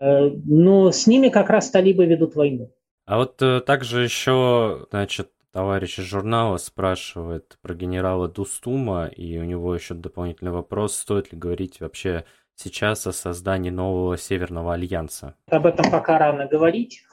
Но 0.00 0.90
с 0.90 1.06
ними 1.06 1.28
как 1.28 1.50
раз 1.50 1.70
талибы 1.70 2.06
ведут 2.06 2.34
войну. 2.34 2.72
А 3.04 3.18
вот 3.18 3.36
также 3.66 4.04
еще, 4.04 4.86
значит, 4.90 5.30
товарищ 5.56 5.98
из 5.98 6.04
журнала 6.04 6.58
спрашивает 6.58 7.56
про 7.62 7.74
генерала 7.74 8.28
Дустума, 8.28 9.06
и 9.06 9.38
у 9.38 9.44
него 9.44 9.74
еще 9.74 9.94
дополнительный 9.94 10.50
вопрос, 10.50 10.94
стоит 10.94 11.32
ли 11.32 11.38
говорить 11.38 11.80
вообще 11.80 12.26
сейчас 12.54 13.06
о 13.06 13.12
создании 13.14 13.70
нового 13.70 14.18
Северного 14.18 14.74
Альянса? 14.74 15.34
Об 15.48 15.64
этом 15.64 15.90
пока 15.90 16.18
рано 16.18 16.46
говорить. 16.46 17.04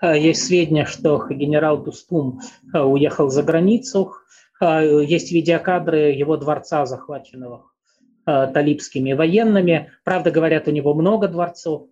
Есть 0.00 0.46
сведения, 0.46 0.86
что 0.86 1.28
генерал 1.28 1.76
Дустум 1.76 2.40
э, 2.72 2.78
уехал 2.80 3.28
за 3.28 3.42
границу. 3.42 4.14
Э, 4.62 5.04
есть 5.04 5.30
видеокадры 5.30 6.12
его 6.12 6.38
дворца, 6.38 6.86
захваченного 6.86 7.66
э, 8.24 8.46
талибскими 8.54 9.12
военными. 9.12 9.92
Правда, 10.04 10.30
говорят, 10.30 10.68
у 10.68 10.70
него 10.70 10.94
много 10.94 11.28
дворцов, 11.28 11.88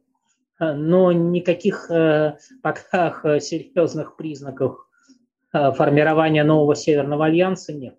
но 0.59 1.13
никаких 1.13 1.91
пока 2.63 3.39
серьезных 3.41 4.17
признаков 4.17 4.87
формирования 5.53 6.45
нового 6.45 6.75
Северного 6.75 7.27
Альянса 7.27 7.73
нет 7.73 7.95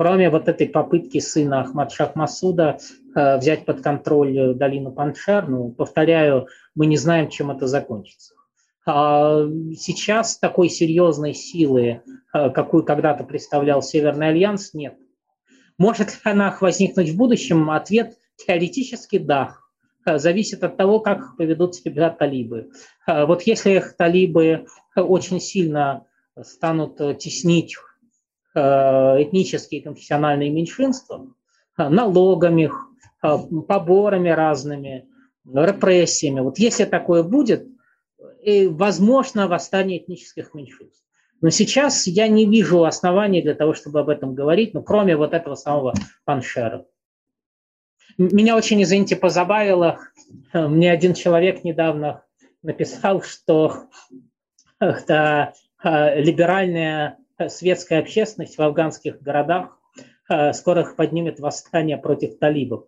кроме 0.00 0.30
вот 0.30 0.48
этой 0.48 0.66
попытки 0.66 1.18
сына 1.20 1.60
Ахмад 1.60 1.92
Шах 1.92 2.14
Масуда 2.14 2.78
э, 3.14 3.36
взять 3.36 3.66
под 3.66 3.82
контроль 3.82 4.54
долину 4.54 4.92
Паншер, 4.92 5.46
ну, 5.46 5.72
повторяю, 5.72 6.46
мы 6.74 6.86
не 6.86 6.96
знаем, 6.96 7.28
чем 7.28 7.50
это 7.50 7.66
закончится. 7.66 8.32
А 8.86 9.46
сейчас 9.76 10.38
такой 10.38 10.70
серьезной 10.70 11.34
силы, 11.34 12.00
э, 12.32 12.48
какую 12.48 12.82
когда-то 12.82 13.24
представлял 13.24 13.82
Северный 13.82 14.28
Альянс, 14.28 14.72
нет. 14.72 14.96
Может 15.76 16.08
ли 16.08 16.32
она 16.32 16.56
возникнуть 16.58 17.10
в 17.10 17.16
будущем? 17.18 17.70
Ответ 17.70 18.16
теоретически 18.36 19.18
да. 19.18 19.56
Э, 20.06 20.16
зависит 20.18 20.64
от 20.64 20.78
того, 20.78 21.00
как 21.00 21.36
поведут 21.36 21.74
себя 21.74 22.08
талибы. 22.08 22.70
Вот 23.06 23.42
если 23.42 23.84
талибы 23.98 24.64
очень 24.96 25.42
сильно 25.42 26.06
станут 26.42 26.96
теснить 27.18 27.76
Э, 28.52 29.22
этнические 29.22 29.80
и 29.80 29.84
конфессиональные 29.84 30.50
меньшинства 30.50 31.24
э, 31.78 31.88
налогами, 31.88 32.68
э, 33.22 33.36
поборами 33.68 34.28
разными, 34.28 35.08
репрессиями. 35.44 36.40
Вот 36.40 36.58
если 36.58 36.84
такое 36.84 37.22
будет, 37.22 37.68
и 38.42 38.66
возможно 38.66 39.46
восстание 39.46 40.02
этнических 40.02 40.52
меньшинств. 40.52 41.04
Но 41.40 41.50
сейчас 41.50 42.08
я 42.08 42.26
не 42.26 42.44
вижу 42.44 42.84
оснований 42.84 43.40
для 43.40 43.54
того, 43.54 43.72
чтобы 43.72 44.00
об 44.00 44.08
этом 44.08 44.34
говорить, 44.34 44.74
ну, 44.74 44.82
кроме 44.82 45.16
вот 45.16 45.32
этого 45.32 45.54
самого 45.54 45.94
Паншера. 46.24 46.86
Меня 48.18 48.56
очень, 48.56 48.82
извините, 48.82 49.14
позабавило. 49.14 50.00
Мне 50.52 50.90
один 50.90 51.14
человек 51.14 51.62
недавно 51.62 52.24
написал, 52.62 53.22
что 53.22 53.84
это 54.80 55.54
либеральная 55.82 57.18
светская 57.48 58.00
общественность 58.00 58.58
в 58.58 58.62
афганских 58.62 59.22
городах 59.22 59.78
э, 60.28 60.52
скоро 60.52 60.84
поднимет 60.94 61.40
восстание 61.40 61.96
против 61.96 62.38
талибов. 62.38 62.84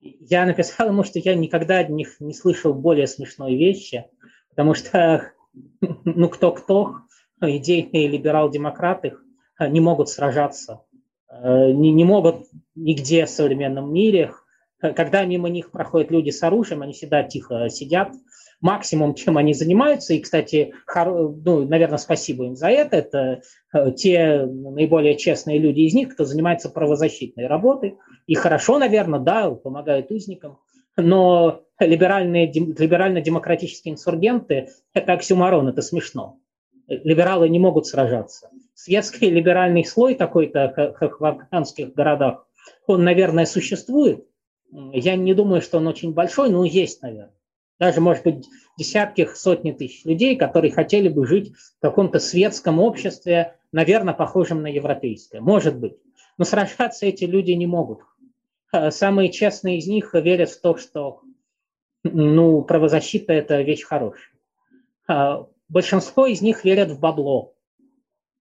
Я 0.00 0.46
написал 0.46 0.88
ему, 0.88 1.04
что 1.04 1.18
я 1.18 1.34
никогда 1.34 1.78
от 1.78 1.90
них 1.90 2.16
не 2.20 2.34
слышал 2.34 2.72
более 2.72 3.06
смешной 3.06 3.54
вещи, 3.54 4.06
потому 4.50 4.74
что, 4.74 5.32
ну, 6.04 6.28
кто-кто, 6.28 6.96
идейные 7.40 8.08
либерал-демократы 8.08 9.14
э, 9.58 9.68
не 9.68 9.80
могут 9.80 10.08
сражаться, 10.08 10.82
э, 11.30 11.72
не, 11.72 11.92
не 11.92 12.04
могут 12.04 12.46
нигде 12.74 13.26
в 13.26 13.30
современном 13.30 13.92
мире. 13.92 14.32
Когда 14.80 15.24
мимо 15.24 15.48
них 15.48 15.70
проходят 15.70 16.10
люди 16.10 16.30
с 16.30 16.42
оружием, 16.42 16.82
они 16.82 16.92
всегда 16.92 17.22
тихо 17.22 17.68
сидят, 17.68 18.12
максимум, 18.60 19.14
чем 19.14 19.36
они 19.36 19.54
занимаются, 19.54 20.14
и, 20.14 20.20
кстати, 20.20 20.74
ну, 20.94 21.66
наверное, 21.66 21.98
спасибо 21.98 22.44
им 22.44 22.56
за 22.56 22.68
это, 22.68 22.96
это 22.96 23.42
э, 23.72 23.92
те 23.92 24.44
наиболее 24.44 25.16
честные 25.16 25.58
люди 25.58 25.80
из 25.80 25.94
них, 25.94 26.12
кто 26.14 26.24
занимается 26.24 26.68
правозащитной 26.68 27.46
работой, 27.46 27.96
и 28.26 28.34
хорошо, 28.34 28.78
наверное, 28.78 29.20
да, 29.20 29.50
помогают 29.50 30.10
узникам, 30.10 30.58
но 30.96 31.62
либеральные, 31.78 32.52
либерально-демократические 32.52 33.94
инсургенты– 33.94 34.68
это 34.94 35.12
оксюмарон, 35.14 35.68
это 35.68 35.82
смешно. 35.82 36.38
Либералы 36.86 37.48
не 37.48 37.58
могут 37.58 37.86
сражаться. 37.86 38.50
Светский 38.74 39.30
либеральный 39.30 39.84
слой 39.84 40.14
такой-то, 40.14 40.68
как 40.98 41.20
в 41.20 41.24
афганских 41.24 41.94
городах, 41.94 42.46
он, 42.86 43.04
наверное, 43.04 43.46
существует. 43.46 44.26
Я 44.72 45.16
не 45.16 45.34
думаю, 45.34 45.62
что 45.62 45.78
он 45.78 45.86
очень 45.86 46.12
большой, 46.12 46.50
но 46.50 46.64
есть, 46.64 47.02
наверное 47.02 47.34
даже, 47.80 48.02
может 48.02 48.22
быть, 48.24 48.46
десятки, 48.76 49.26
сотни 49.34 49.72
тысяч 49.72 50.04
людей, 50.04 50.36
которые 50.36 50.70
хотели 50.70 51.08
бы 51.08 51.26
жить 51.26 51.54
в 51.56 51.80
каком-то 51.80 52.20
светском 52.20 52.78
обществе, 52.78 53.56
наверное, 53.72 54.12
похожем 54.12 54.62
на 54.62 54.66
европейское. 54.66 55.40
Может 55.40 55.78
быть. 55.78 55.96
Но 56.36 56.44
сражаться 56.44 57.06
эти 57.06 57.24
люди 57.24 57.52
не 57.52 57.66
могут. 57.66 58.00
А 58.70 58.90
самые 58.90 59.32
честные 59.32 59.78
из 59.78 59.86
них 59.88 60.12
верят 60.12 60.50
в 60.50 60.60
то, 60.60 60.76
что 60.76 61.22
ну, 62.04 62.62
правозащита– 62.62 63.32
это 63.34 63.62
вещь 63.62 63.82
хорошая. 63.82 64.30
А 65.08 65.46
большинство 65.70 66.26
из 66.26 66.42
них 66.42 66.64
верят 66.64 66.90
в 66.90 67.00
бабло. 67.00 67.54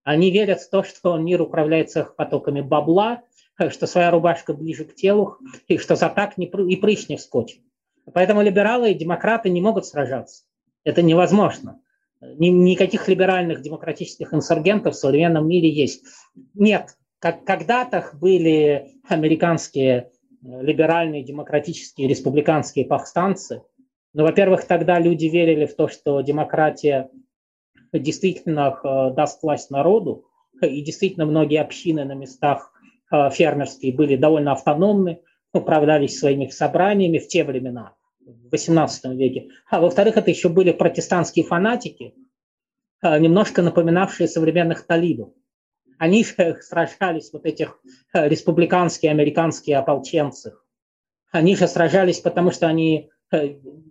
Они 0.03 0.31
верят 0.31 0.59
в 0.59 0.69
то, 0.69 0.83
что 0.83 1.17
мир 1.17 1.41
управляется 1.41 2.03
потоками 2.03 2.59
бабла, 2.59 3.23
что 3.69 3.87
своя 3.87 4.11
рубашка 4.11 4.53
ближе 4.53 4.85
к 4.85 4.95
телу, 4.95 5.37
и 5.67 5.77
что 5.77 5.95
за 5.95 6.09
так 6.09 6.37
не, 6.37 6.45
и 6.45 6.75
прыщ 6.77 7.09
не 7.09 7.17
вскочит. 7.17 7.61
Поэтому 8.13 8.41
либералы 8.41 8.91
и 8.91 8.97
демократы 8.97 9.49
не 9.49 9.61
могут 9.61 9.85
сражаться. 9.85 10.43
Это 10.83 11.01
невозможно. 11.01 11.81
Никаких 12.21 13.07
либеральных 13.07 13.61
демократических 13.61 14.33
инсургентов 14.33 14.95
в 14.95 14.97
современном 14.97 15.47
мире 15.47 15.69
есть. 15.69 16.03
Нет, 16.53 16.97
как 17.19 17.43
когда-то 17.45 18.09
были 18.13 18.93
американские 19.07 20.11
э, 20.43 20.61
либеральные, 20.61 21.23
демократические, 21.23 22.07
республиканские 22.07 22.85
повстанцы. 22.85 23.61
Но, 24.13 24.23
во-первых, 24.23 24.65
тогда 24.65 24.99
люди 24.99 25.25
верили 25.25 25.65
в 25.65 25.75
то, 25.75 25.87
что 25.87 26.21
демократия 26.21 27.09
действительно 27.93 28.77
э, 28.83 29.13
даст 29.13 29.41
власть 29.43 29.69
народу, 29.69 30.25
и 30.61 30.81
действительно 30.81 31.25
многие 31.25 31.61
общины 31.61 32.03
на 32.05 32.13
местах 32.13 32.73
фермерские 33.11 33.93
были 33.93 34.15
довольно 34.15 34.51
автономны, 34.51 35.21
управлялись 35.53 36.19
своими 36.19 36.47
собраниями 36.47 37.17
в 37.17 37.27
те 37.27 37.43
времена 37.43 37.95
в 38.19 38.53
XVIII 38.53 39.15
веке. 39.15 39.49
А 39.69 39.79
во-вторых, 39.79 40.17
это 40.17 40.29
еще 40.29 40.49
были 40.49 40.71
протестантские 40.71 41.45
фанатики, 41.45 42.13
а, 43.01 43.17
немножко 43.17 43.61
напоминавшие 43.61 44.27
современных 44.27 44.85
талибов. 44.85 45.29
Они 45.97 46.23
же 46.23 46.57
сражались, 46.61 47.31
вот 47.33 47.45
этих 47.45 47.79
а, 48.13 48.27
республиканские 48.27 49.11
американские 49.11 49.77
ополченцы. 49.77 50.53
Они 51.31 51.55
же 51.55 51.67
сражались, 51.67 52.19
потому 52.19 52.51
что 52.51 52.67
они 52.67 53.09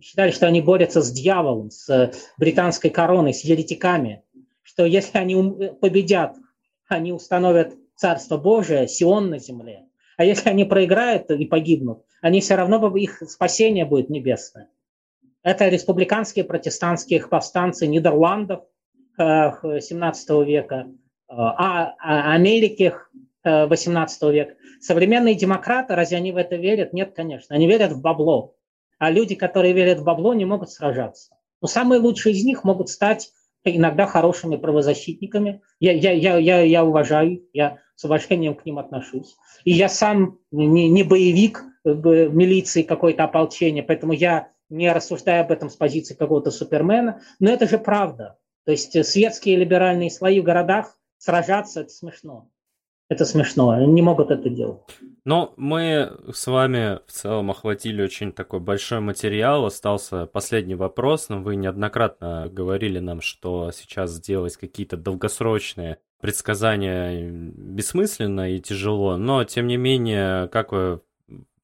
считали, 0.00 0.32
что 0.32 0.48
они 0.48 0.60
борются 0.60 1.00
с 1.00 1.12
дьяволом, 1.12 1.70
с 1.70 2.12
британской 2.38 2.90
короной, 2.90 3.32
с 3.32 3.44
еретиками, 3.44 4.24
что 4.62 4.84
если 4.84 5.16
они 5.16 5.70
победят, 5.80 6.34
они 6.88 7.12
установят 7.12 7.74
Царство 7.98 8.36
Божие, 8.36 8.86
Сион 8.86 9.28
на 9.28 9.40
земле. 9.40 9.84
А 10.16 10.24
если 10.24 10.48
они 10.50 10.64
проиграют 10.64 11.32
и 11.32 11.44
погибнут, 11.44 12.04
они 12.22 12.40
все 12.40 12.54
равно, 12.54 12.96
их 12.96 13.20
спасение 13.28 13.84
будет 13.84 14.08
небесное. 14.08 14.70
Это 15.42 15.68
республиканские 15.68 16.44
протестантские 16.44 17.26
повстанцы 17.26 17.88
Нидерландов 17.88 18.60
17 19.16 20.30
э, 20.30 20.44
века, 20.44 20.86
э, 20.86 21.32
а, 21.34 21.96
а 21.98 22.32
Америки 22.34 22.94
18 23.42 24.22
э, 24.22 24.32
века. 24.32 24.54
Современные 24.80 25.34
демократы, 25.34 25.96
разве 25.96 26.18
они 26.18 26.30
в 26.30 26.36
это 26.36 26.54
верят? 26.54 26.92
Нет, 26.92 27.14
конечно. 27.16 27.56
Они 27.56 27.66
верят 27.66 27.90
в 27.90 28.00
бабло. 28.00 28.54
А 28.98 29.10
люди, 29.10 29.34
которые 29.34 29.72
верят 29.72 29.98
в 29.98 30.04
бабло, 30.04 30.34
не 30.34 30.44
могут 30.44 30.70
сражаться. 30.70 31.36
Но 31.60 31.66
самые 31.66 32.00
лучшие 32.00 32.36
из 32.36 32.44
них 32.44 32.62
могут 32.62 32.90
стать 32.90 33.32
иногда 33.76 34.06
хорошими 34.06 34.56
правозащитниками. 34.56 35.62
Я, 35.80 35.92
я, 35.92 36.12
я, 36.12 36.36
я, 36.38 36.60
я 36.60 36.84
уважаю, 36.84 37.42
я 37.52 37.78
с 37.94 38.04
уважением 38.04 38.54
к 38.54 38.64
ним 38.64 38.78
отношусь. 38.78 39.36
И 39.64 39.72
я 39.72 39.88
сам 39.88 40.38
не, 40.50 40.88
не 40.88 41.02
боевик 41.02 41.64
милиции 41.84 42.82
какой-то 42.82 43.24
ополчения, 43.24 43.82
поэтому 43.82 44.12
я 44.12 44.52
не 44.68 44.92
рассуждаю 44.92 45.42
об 45.42 45.52
этом 45.52 45.70
с 45.70 45.76
позиции 45.76 46.14
какого-то 46.14 46.50
супермена, 46.50 47.22
но 47.40 47.50
это 47.50 47.66
же 47.66 47.78
правда. 47.78 48.38
То 48.64 48.72
есть 48.72 49.04
светские 49.06 49.56
либеральные 49.56 50.10
слои 50.10 50.40
в 50.40 50.44
городах 50.44 50.98
сражаться– 51.16 51.80
это 51.82 51.90
смешно. 51.90 52.50
Это 53.08 53.24
смешно, 53.24 53.70
они 53.70 53.86
не 53.86 54.02
могут 54.02 54.30
это 54.30 54.50
делать. 54.50 54.80
Но 55.24 55.52
мы 55.56 56.10
с 56.32 56.46
вами 56.46 57.00
в 57.06 57.12
целом 57.12 57.50
охватили 57.50 58.02
очень 58.02 58.32
такой 58.32 58.60
большой 58.60 59.00
материал. 59.00 59.66
Остался 59.66 60.26
последний 60.26 60.74
вопрос, 60.74 61.28
но 61.28 61.42
вы 61.42 61.56
неоднократно 61.56 62.48
говорили 62.50 62.98
нам, 62.98 63.20
что 63.20 63.70
сейчас 63.72 64.12
сделать 64.12 64.56
какие-то 64.56 64.96
долгосрочные 64.96 65.98
предсказания 66.20 67.30
бессмысленно 67.30 68.54
и 68.54 68.60
тяжело. 68.60 69.16
Но, 69.16 69.44
тем 69.44 69.66
не 69.66 69.76
менее, 69.76 70.48
как 70.48 70.72
вы 70.72 71.00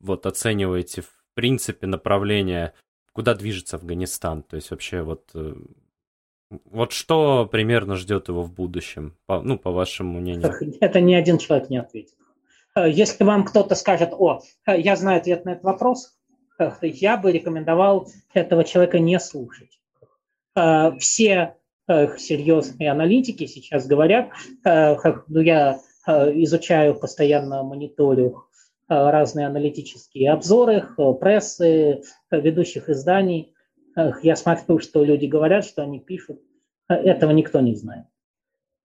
вот 0.01 0.27
оцениваете 0.27 1.03
в 1.03 1.09
принципе 1.35 1.87
направление 1.87 2.75
куда 3.13 3.35
движется 3.35 3.77
Афганистан? 3.77 4.43
То 4.43 4.57
есть 4.57 4.71
вообще 4.71 5.03
вот 5.03 5.31
э, 5.35 5.55
вот 6.65 6.93
что 6.93 7.47
примерно 7.47 7.97
ждет 7.97 8.29
его 8.29 8.43
в 8.43 8.53
будущем, 8.53 9.17
по, 9.27 9.41
ну, 9.41 9.59
по 9.59 9.71
вашему 9.71 10.21
мнению? 10.21 10.53
Это 10.81 11.01
ни 11.01 11.15
один 11.15 11.39
человек 11.39 11.71
не 11.71 11.79
ответит. 11.79 12.15
Э, 12.75 12.89
если 12.91 13.25
вам 13.25 13.45
кто-то 13.45 13.75
скажет, 13.75 14.11
о, 14.13 14.41
э, 14.67 14.81
я 14.81 14.97
знаю 14.97 15.21
ответ 15.21 15.45
на 15.45 15.51
этот 15.51 15.65
вопрос, 15.65 16.17
я 16.83 17.17
бы 17.17 17.33
рекомендовал 17.33 18.09
этого 18.33 18.63
человека 18.65 19.01
не 19.01 19.19
слушать. 19.19 19.81
Все 21.01 21.57
серьезные 21.89 22.93
аналитики 22.93 23.47
сейчас 23.47 23.89
говорят, 23.89 24.31
ну, 24.65 25.41
я 25.41 25.81
изучаю 26.07 26.95
постоянно, 26.95 27.65
мониторю 27.65 28.45
Э, 28.87 29.11
разные 29.11 29.47
аналитические 29.47 30.31
обзоры, 30.31 30.85
э, 30.99 31.13
прессы, 31.19 32.03
э, 32.31 32.41
ведущих 32.41 32.91
изданий. 32.91 33.54
Я 34.23 34.37
смотрю, 34.37 34.79
что 34.79 35.05
люди 35.05 35.27
говорят, 35.27 35.65
что 35.65 35.83
они 35.83 36.01
пишут. 36.01 36.41
Этого 36.89 37.31
никто 37.31 37.61
не 37.61 37.75
знает. 37.75 38.07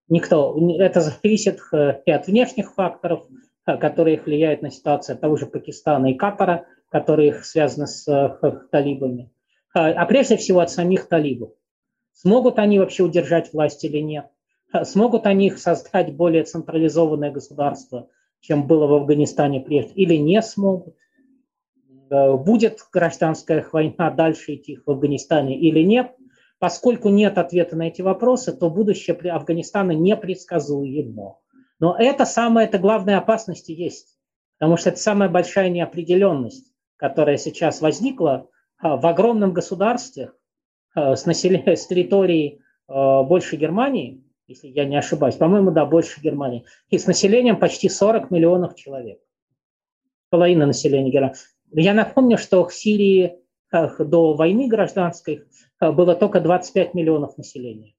Никто. 0.08 0.58
Это 0.80 1.02
зависит 1.02 1.60
и 2.06 2.12
от 2.12 2.28
внешних 2.28 2.74
факторов, 2.74 3.28
которые 3.66 4.20
влияют 4.20 4.62
на 4.62 4.72
ситуацию 4.72 5.18
того 5.18 5.36
же 5.36 5.46
Пакистана 5.46 6.12
и 6.12 6.16
Катара, 6.16 6.66
которые 6.90 7.34
связаны 7.44 7.88
с 7.88 8.06
талибами. 8.72 9.32
А 9.74 10.06
прежде 10.06 10.38
всего 10.38 10.60
от 10.62 10.72
самих 10.72 11.08
талибов. 11.08 11.52
Смогут 12.14 12.60
они 12.60 12.80
вообще 12.80 13.04
удержать 13.04 13.54
власть 13.54 13.84
или 13.84 14.00
нет? 14.00 14.28
Смогут 14.84 15.26
они 15.26 15.52
создать 15.52 16.16
более 16.16 16.44
централизованное 16.44 17.32
государство– 17.32 18.10
чем 18.42 18.68
было 18.68 18.88
в 18.88 18.94
Афганистане 18.94 19.60
прежде, 19.60 19.94
или 19.94 20.16
не 20.16 20.42
смогут. 20.42 20.96
Э, 22.10 22.36
будет 22.36 22.80
гражданская 22.92 23.66
война 23.72 24.10
дальше 24.10 24.56
идти 24.56 24.80
в 24.86 24.90
Афганистане 24.90 25.58
или 25.60 25.82
нет. 25.82 26.16
Поскольку 26.58 27.10
нет 27.10 27.38
ответа 27.38 27.78
на 27.78 27.88
эти 27.88 28.02
вопросы, 28.02 28.52
то 28.52 28.70
будущее 28.70 29.16
Афганистана 29.32 29.92
непредсказуемо. 29.92 31.40
Но 31.80 31.96
это 31.98 32.26
самая 32.26 32.66
это 32.66 32.80
главная 32.80 33.18
опасность 33.18 33.70
и 33.70 33.74
есть. 33.74 34.18
Потому 34.58 34.76
что 34.76 34.90
это 34.90 35.00
самая 35.00 35.30
большая 35.30 35.70
неопределенность, 35.70 36.74
которая 36.98 37.38
сейчас 37.38 37.82
возникла 37.82 38.50
э, 38.84 38.88
в 38.88 39.06
огромном 39.06 39.54
государстве 39.54 40.32
э, 40.96 41.16
с, 41.16 41.26
населением, 41.26 41.76
с 41.76 41.88
территории 41.88 42.62
больше 42.88 43.56
Германии, 43.56 44.24
если 44.48 44.68
я 44.68 44.84
не 44.84 44.98
ошибаюсь. 44.98 45.36
По-моему, 45.36 45.70
да, 45.70 45.86
больше 45.86 46.20
Германии. 46.22 46.66
И 46.90 46.98
с 46.98 47.06
населением 47.06 47.60
почти 47.60 47.88
40 47.88 48.32
миллионов 48.32 48.74
человек. 48.74 49.20
Половина 50.32 50.66
населения 50.66 51.12
Германии. 51.12 51.36
Я 51.72 51.94
напомню, 51.94 52.38
что 52.38 52.66
в 52.66 52.74
Сирии 52.74 53.36
до 53.72 54.34
войны 54.34 54.68
гражданской 54.68 55.44
было 55.80 56.16
только 56.16 56.42
25 56.42 56.94
миллионов 56.94 57.38
населения. 57.38 57.94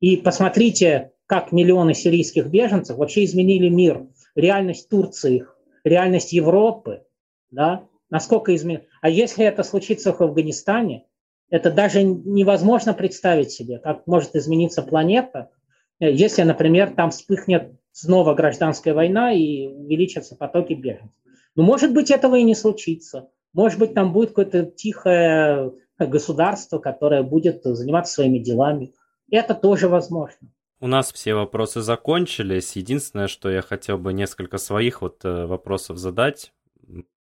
И 0.00 0.16
посмотрите, 0.16 1.12
как 1.26 1.52
миллионы 1.52 1.94
сирийских 1.94 2.46
беженцев 2.48 2.98
вообще 2.98 3.24
изменили 3.24 3.68
мир. 3.68 4.06
Реальность 4.34 4.88
Турции, 4.88 5.46
реальность 5.84 6.32
Европы. 6.32 7.04
Да? 7.50 7.86
Насколько 8.10 8.54
изменили. 8.54 8.86
А 9.00 9.08
если 9.08 9.44
это 9.46 9.62
случится 9.62 10.12
в 10.12 10.20
Афганистане, 10.20 11.06
это 11.48 11.70
даже 11.70 12.02
невозможно 12.02 12.92
представить 12.92 13.50
себе, 13.50 13.78
как 13.78 14.06
может 14.06 14.34
измениться 14.36 14.82
планета– 14.82 15.50
Э, 16.00 16.10
если, 16.10 16.42
например, 16.42 16.94
там 16.94 17.10
вспыхнет 17.10 17.72
снова 17.92 18.34
гражданская 18.34 18.94
война 18.94 19.32
и 19.32 19.66
увеличатся 19.66 20.36
потоки 20.36 20.74
беженцев. 20.74 21.23
Но, 21.56 21.62
ну, 21.62 21.68
может 21.68 21.92
быть, 21.92 22.10
этого 22.10 22.36
и 22.36 22.42
не 22.42 22.54
случится. 22.54 23.30
Может 23.52 23.78
быть, 23.78 23.94
там 23.94 24.12
будет 24.12 24.30
какое-то 24.30 24.64
тихое 24.64 25.72
государство, 25.98 26.78
которое 26.78 27.22
будет 27.22 27.62
заниматься 27.62 28.14
своими 28.14 28.38
делами. 28.38 28.92
Это 29.30 29.54
тоже 29.54 29.88
возможно. 29.88 30.48
У 30.80 30.86
нас 30.86 31.12
все 31.12 31.34
вопросы 31.34 31.80
закончились. 31.80 32.76
Единственное, 32.76 33.28
что 33.28 33.50
я 33.50 33.62
хотел 33.62 33.96
бы 33.96 34.12
несколько 34.12 34.58
своих 34.58 35.02
вот 35.02 35.24
э, 35.24 35.46
вопросов 35.46 35.98
задать. 35.98 36.52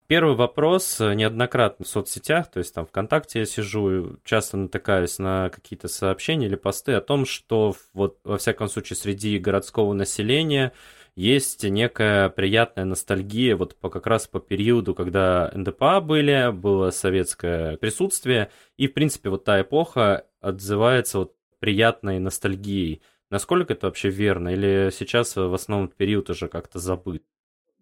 Первый 0.07 0.35
вопрос 0.35 1.01
э, 1.01 1.15
неоднократно 1.15 1.85
в 1.85 1.89
соцсетях, 1.89 2.51
то 2.51 2.59
есть 2.59 2.75
там 2.75 2.87
ВКонтакте 2.87 3.41
я 3.41 3.47
сижу, 3.47 4.17
часто 4.25 4.57
натыкаюсь 4.57 5.19
на 5.19 5.51
какие-то 5.51 5.89
сообщения 5.89 6.47
или 6.47 6.57
посты 6.57 6.95
о 6.95 7.01
том, 7.01 7.25
что 7.25 7.75
вот 7.93 8.19
во 8.25 8.39
всяком 8.39 8.69
случае 8.69 8.97
среди 8.97 9.39
городского 9.39 9.93
населения 9.93 10.73
есть 11.17 11.65
некая 11.65 12.29
приятная 12.29 12.85
ностальгия 12.85 13.57
вот 13.57 13.77
по, 13.77 13.91
как 13.91 14.07
раз 14.07 14.27
по 14.27 14.41
периоду, 14.41 14.95
когда 14.95 15.51
НДПА 15.55 16.01
были, 16.01 16.51
было 16.53 16.91
советское 16.91 17.77
присутствие, 17.77 18.51
и 18.77 18.89
в 18.89 18.95
принципе 18.95 19.31
вот 19.31 19.45
та 19.45 19.61
эпоха 19.61 20.27
отзывается 20.41 21.19
вот 21.19 21.35
приятной 21.59 22.19
ностальгией. 22.19 23.03
Насколько 23.31 23.75
это 23.75 23.87
вообще 23.87 24.11
верно? 24.11 24.49
Или 24.49 24.91
сейчас 24.93 25.37
в 25.37 25.55
основном 25.55 25.89
период 25.89 26.31
уже 26.31 26.49
как-то 26.49 26.79
забыт? 26.79 27.23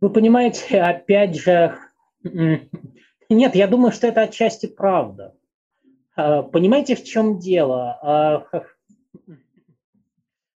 Вы 0.01 0.11
понимаете, 0.11 0.81
опять 0.81 1.41
же, 1.41 1.77
нет, 2.23 3.55
я 3.55 3.67
думаю, 3.67 3.93
что 3.93 4.07
это 4.07 4.23
отчасти 4.23 4.67
правда. 4.67 5.35
А, 6.17 6.43
понимаете, 6.43 6.97
в 6.97 7.05
чем 7.05 7.39
дело? 7.39 7.99
А, 8.03 8.47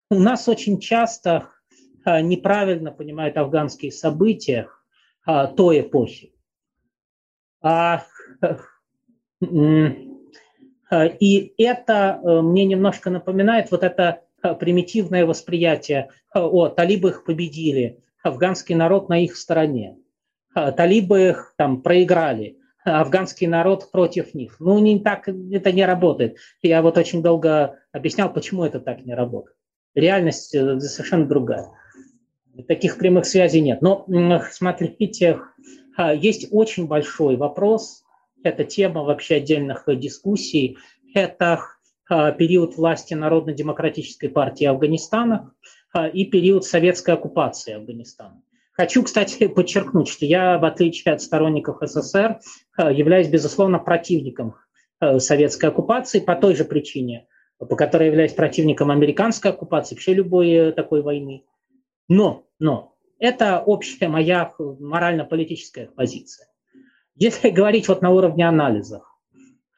у 0.10 0.20
нас 0.20 0.48
очень 0.48 0.80
часто 0.80 1.50
неправильно 2.06 2.92
понимают 2.92 3.38
афганские 3.38 3.92
события 3.92 4.68
той 5.26 5.82
эпохи. 5.82 6.34
И 11.20 11.54
это 11.58 12.20
э, 12.24 12.42
мне 12.42 12.66
немножко 12.66 13.10
напоминает 13.10 13.70
вот 13.70 13.84
это 13.84 14.24
примитивное 14.42 15.26
восприятие, 15.26 16.10
о, 16.34 16.70
талибы 16.70 17.10
их 17.10 17.24
победили, 17.26 18.00
афганский 18.24 18.76
народ 18.76 19.10
на 19.10 19.24
их 19.24 19.36
стороне. 19.36 19.98
А, 20.54 20.72
талибы 20.72 21.38
там 21.58 21.82
проиграли, 21.82 22.58
афганский 22.84 23.48
народ 23.48 23.92
против 23.92 24.34
них. 24.34 24.58
Ну, 24.60 24.80
не 24.80 25.00
так, 25.00 25.28
это 25.28 25.72
не 25.72 25.86
работает. 25.86 26.38
Я 26.62 26.82
вот 26.82 26.98
очень 26.98 27.22
долго 27.22 27.80
объяснял, 27.92 28.32
почему 28.32 28.64
это 28.64 28.80
так 28.80 29.06
не 29.06 29.14
работает. 29.14 29.58
Реальность 29.96 30.56
э, 30.56 30.80
совершенно 30.80 31.26
другая. 31.26 31.70
Таких 32.68 32.98
прямых 32.98 33.26
связей 33.26 33.62
нет. 33.62 33.82
Но 33.82 34.06
смотрите, 34.52 35.40
а, 35.98 36.14
есть 36.14 36.48
очень 36.52 36.88
большой 36.88 37.36
вопрос. 37.36 38.04
Это 38.44 38.64
тема 38.64 39.04
вообще 39.04 39.36
отдельных 39.36 39.84
дискуссий. 39.88 40.78
Это 41.14 41.62
а, 42.10 42.32
период 42.32 42.78
власти 42.78 43.14
Народно-демократической 43.14 44.28
партии 44.28 44.66
Афганистана 44.66 45.54
и 46.14 46.26
период 46.26 46.66
советской 46.66 47.16
оккупации 47.16 47.74
Афганистана. 47.74 48.44
Хочу, 48.74 49.04
кстати, 49.04 49.48
подчеркнуть, 49.56 50.08
что 50.08 50.26
я, 50.26 50.60
в 50.60 50.66
отличие 50.66 51.14
от 51.14 51.22
сторонников 51.22 51.78
СССР, 51.82 52.40
являюсь, 52.78 53.28
безусловно, 53.28 53.80
противником 53.80 54.56
советской 55.18 55.68
оккупации 55.68 56.20
по 56.20 56.36
той 56.36 56.56
же 56.56 56.66
причине, 56.66 57.28
по 57.60 57.76
которой 57.76 58.08
являюсь 58.08 58.34
противником 58.34 58.90
американской 58.90 59.52
оккупации, 59.52 59.96
вообще 59.96 60.14
любой 60.14 60.50
э, 60.50 60.72
такой 60.72 61.02
войны. 61.02 61.44
Но, 62.10 62.46
но, 62.60 62.96
это 63.20 63.62
общая 63.62 64.10
моя 64.10 64.54
морально-политическая 64.58 65.88
позиция. 65.88 66.48
Если 67.16 67.50
говорить 67.52 67.88
вот 67.88 68.02
на 68.02 68.10
уровне 68.10 68.48
анализа, 68.48 69.04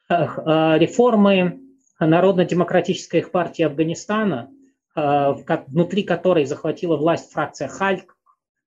реформы 0.08 1.60
Народно-демократической 2.00 3.22
партии 3.22 3.62
Афганистана, 3.62 4.50
внутри 4.94 6.02
которой 6.02 6.44
захватила 6.44 6.96
власть 6.96 7.32
фракция 7.32 7.68
Хальк, 7.68 8.16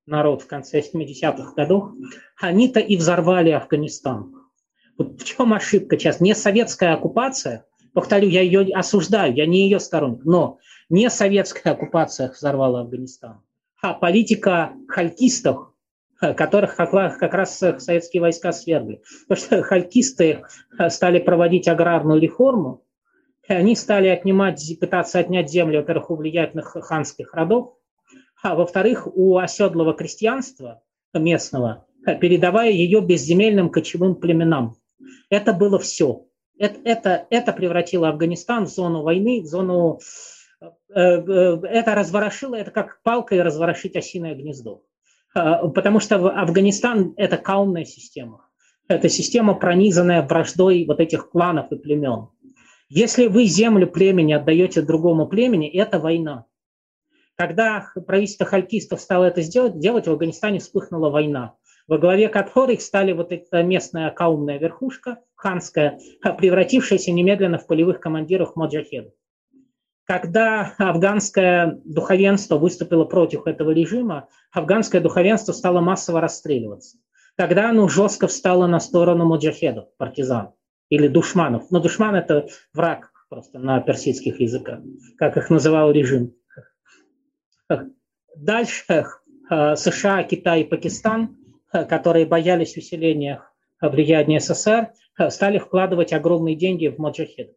народ 0.06 0.44
в 0.44 0.48
конце 0.48 0.82
70-х 0.82 1.54
годов, 1.56 1.92
они-то 2.40 2.80
и 2.80 2.96
взорвали 2.96 3.52
Афганистан. 3.52 4.34
Вот 4.98 5.22
в 5.22 5.26
чем 5.26 5.54
ошибка 5.54 5.98
сейчас? 5.98 6.20
Не 6.22 6.36
советская 6.36 6.94
оккупация, 6.94 7.66
повторю, 7.94 8.30
я 8.30 8.42
ее 8.42 8.74
осуждаю, 8.74 9.34
я 9.34 9.46
не 9.46 9.64
ее 9.64 9.80
сторонник, 9.80 10.24
но 10.26 10.60
не 10.90 11.10
советская 11.10 11.74
оккупация 11.74 12.32
взорвала 12.32 12.82
Афганистан, 12.82 13.42
политика 13.94 14.74
халькистов, 14.88 15.74
которых 16.20 16.76
как 16.76 16.94
раз 17.34 17.57
советские 17.57 18.22
войска 18.22 18.52
свергли. 18.52 19.02
Потому 19.28 19.45
что 19.45 19.64
халькисты 19.64 20.44
стали 20.90 21.20
проводить 21.20 21.68
аграрную 21.68 22.20
реформу, 22.20 22.84
и 23.48 23.53
они 23.53 23.76
стали 23.76 24.07
отнимать, 24.07 24.78
пытаться 24.80 25.20
отнять 25.20 25.52
земли, 25.52 25.78
во-первых, 25.78 26.10
у 26.10 26.16
влиятельных 26.16 26.76
ханских 26.82 27.34
родов, 27.34 27.74
а 28.41 28.56
во-вторых, 28.56 29.07
у 29.07 29.38
оседлого 29.38 29.94
крестьянства 29.94 30.82
местного, 31.14 31.86
передавая 32.06 32.72
ее 32.72 33.02
безземельным 33.02 33.70
кочевым 33.70 34.16
племенам. 34.16 34.76
Это 35.30 35.53
было 35.53 35.80
все. 35.80 36.26
Это, 36.57 36.80
это, 36.86 37.28
это 37.30 37.52
превратило 37.53 38.10
Афганистан 38.10 38.66
в 38.66 38.70
зону 38.70 39.02
войны, 39.02 39.41
в 39.41 39.45
зону... 39.45 39.99
Э, 40.61 40.68
э, 40.95 41.60
это 41.64 41.95
разворошило, 41.95 42.56
это 42.56 42.72
как 42.72 43.02
палкой 43.03 43.41
разворошить 43.41 43.95
осиное 43.95 44.36
гнездо. 44.36 44.84
Э, 45.36 45.68
потому 45.73 45.99
что 45.99 46.15
Афганистан– 46.30 47.14
это 47.18 47.38
каунная 47.38 47.86
система. 47.86 48.48
Это 48.88 49.10
система, 49.10 49.56
пронизанная 49.56 50.22
враждой 50.22 50.86
вот 50.86 50.99
этих 50.99 51.30
кланов 51.30 51.72
и 51.72 51.76
племен. 51.76 52.30
Если 52.88 53.27
вы 53.27 53.45
землю 53.45 53.88
племени 53.88 54.34
отдаете 54.34 54.82
другому 54.82 55.27
племени, 55.27 55.68
это 55.69 55.99
война. 55.99 56.45
Когда 57.36 57.91
правительство 58.07 58.45
халькистов 58.45 59.02
стало 59.02 59.26
это 59.26 59.41
сделать, 59.41 59.80
делать, 59.80 60.07
в 60.07 60.11
Афганистане 60.11 60.60
вспыхнула 60.60 61.10
война, 61.10 61.56
во 61.88 61.98
главе 61.98 62.30
которой 62.30 62.80
стали 62.80 63.11
вот 63.11 63.32
эта 63.32 63.64
местная 63.64 64.11
каумная 64.11 64.60
верхушка, 64.60 65.19
ханская, 65.34 65.99
превратившаяся 66.38 67.11
немедленно 67.11 67.57
в 67.57 67.68
полевых 67.68 67.99
командиров 67.99 68.56
моджахедов. 68.56 69.14
Когда 70.06 70.76
афганское 70.77 71.80
духовенство 71.84 72.57
выступило 72.57 73.06
против 73.06 73.48
этого 73.48 73.72
режима, 73.72 74.27
афганское 74.52 75.02
духовенство 75.02 75.52
стало 75.52 75.82
массово 75.82 76.22
расстреливаться. 76.22 76.98
Тогда 77.36 77.72
оно 77.72 77.88
жестко 77.88 78.27
встало 78.27 78.68
на 78.68 78.80
сторону 78.80 79.26
муджахедов, 79.26 79.88
партизан 79.98 80.53
или 80.90 81.07
душманов. 81.07 81.72
Но 81.72 81.80
душман– 81.80 82.15
это 82.15 82.48
враг 82.73 83.11
просто 83.30 83.57
на 83.57 83.82
персидских 83.82 84.40
языках, 84.40 84.80
как 85.18 85.38
их 85.38 85.49
называл 85.49 85.91
режим. 85.91 86.34
Дальше 88.36 89.06
э, 89.49 89.76
США, 89.76 90.23
Китай 90.23 90.61
и 90.61 90.65
Пакистан, 90.65 91.38
э, 91.73 91.84
которые 91.86 92.26
боялись 92.26 92.77
усиления 92.77 93.41
влияния 93.82 94.40
СССР, 94.40 94.91
э, 95.18 95.30
стали 95.30 95.57
вкладывать 95.57 96.14
огромные 96.14 96.56
деньги 96.56 96.88
в 96.88 96.99
маджахедов. 96.99 97.56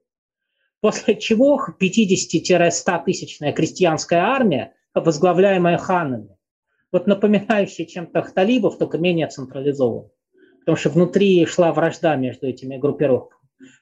После 0.80 1.16
чего 1.16 1.60
50-100 1.80 3.04
тысячная 3.04 3.52
крестьянская 3.52 4.20
армия, 4.20 4.74
возглавляемая 4.94 5.76
ханами, 5.76 6.36
вот 6.92 7.06
напоминающая 7.06 7.84
чем-то 7.84 8.22
талибов, 8.34 8.78
только 8.78 8.98
менее 8.98 9.26
централизованная, 9.26 10.10
потому 10.60 10.76
что 10.76 10.90
внутри 10.90 11.44
шла 11.46 11.72
вражда 11.72 12.16
между 12.16 12.46
этими 12.46 12.76
группировками. 12.76 13.38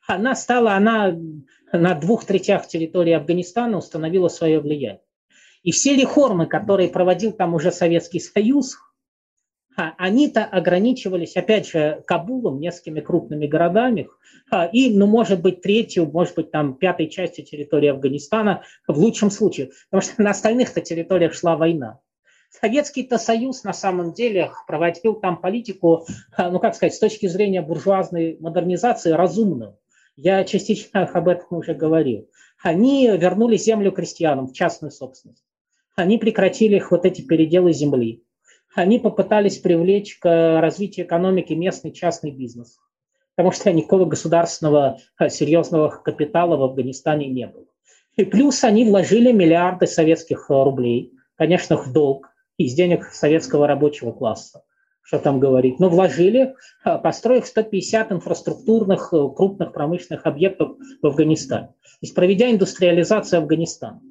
Она 0.07 0.35
стала, 0.35 0.73
она 0.73 1.15
на 1.73 1.95
двух 1.95 2.25
третях 2.25 2.67
территории 2.67 3.13
Афганистана 3.13 3.77
установила 3.79 4.29
свое 4.29 4.61
влияние. 4.61 5.03
И 5.63 5.73
все 5.73 5.97
реформы, 5.97 6.47
которые 6.47 6.89
проводил 6.89 7.33
там 7.33 7.55
уже 7.55 7.73
Советский 7.73 8.21
Союз, 8.21 8.77
они-то 9.77 10.45
ограничивались, 10.45 11.37
опять 11.37 11.69
же, 11.69 12.03
Кабулом, 12.07 12.61
несколькими 12.61 13.01
крупными 13.01 13.47
городами, 13.47 14.09
а, 14.51 14.67
и, 14.67 14.97
ну, 14.97 15.07
может 15.07 15.43
быть, 15.43 15.61
третью, 15.61 16.11
может 16.11 16.35
быть, 16.35 16.51
там, 16.51 16.75
пятой 16.75 17.09
частью 17.09 17.45
территории 17.45 17.89
Афганистана 17.89 18.63
в 18.89 18.99
лучшем 18.99 19.31
случае, 19.31 19.71
потому 19.91 20.03
что 20.03 20.23
на 20.23 20.31
остальных-то 20.31 20.81
территориях 20.81 21.35
шла 21.35 21.57
война. 21.57 22.01
Советский-то 22.51 23.19
Союз 23.19 23.65
на 23.65 23.73
самом 23.73 24.13
деле 24.13 24.51
проводил 24.67 25.15
там 25.15 25.41
политику, 25.41 26.07
а, 26.37 26.51
ну 26.51 26.59
как 26.59 26.75
сказать, 26.75 26.95
с 26.95 26.99
точки 26.99 27.27
зрения 27.27 27.61
буржуазной 27.61 28.39
модернизации 28.41 29.11
разумную. 29.11 29.79
Я 30.17 30.45
частично 30.45 31.03
об 31.13 31.29
этом 31.29 31.59
уже 31.59 31.75
говорил. 31.75 32.31
Они 32.63 33.09
вернули 33.09 33.57
землю 33.57 33.93
крестьянам 33.93 34.47
в 34.47 34.53
частную 34.53 34.91
собственность 34.91 35.45
они 35.97 36.19
прекратили 36.19 36.77
их 36.77 36.91
вот 36.91 37.05
эти 37.05 37.23
переделы 37.23 37.73
земли. 37.73 38.23
Они 38.77 38.99
попытались 38.99 39.57
привлечь 39.57 40.19
к 40.19 40.61
развитию 40.61 41.07
экономики 41.07 41.55
местный 41.55 41.93
частный 41.93 42.31
бизнес, 42.31 42.79
потому 43.35 43.51
что 43.51 43.73
никакого 43.73 44.05
государственного 44.05 44.99
э, 45.19 45.31
серьезного 45.31 45.89
капитала 45.89 46.59
в 46.59 46.63
Афганистане 46.63 47.27
не 47.27 47.47
было. 47.47 47.65
И 48.17 48.25
плюс 48.27 48.63
они 48.65 48.85
вложили 48.85 49.33
миллиарды 49.33 49.87
советских 49.87 50.51
э, 50.51 50.53
рублей, 50.53 51.15
конечно, 51.37 51.79
в 51.79 51.91
долг 51.91 52.29
из 52.59 52.75
денег 52.75 53.07
советского 53.07 53.67
рабочего 53.67 54.13
класса 54.13 54.63
что 55.03 55.21
там 55.21 55.39
говорить, 55.39 55.79
но 55.79 55.89
вложили, 55.89 56.57
э, 56.85 56.99
построив 56.99 57.47
150 57.47 58.11
инфраструктурных 58.13 59.11
крупных 59.11 59.73
промышленных 59.73 60.27
объектов 60.27 60.77
в 61.01 61.07
Афганистане. 61.07 61.69
То 61.69 61.99
есть 62.03 62.15
проведя 62.15 62.51
индустриализацию 62.51 63.39
Афганистана. 63.39 64.03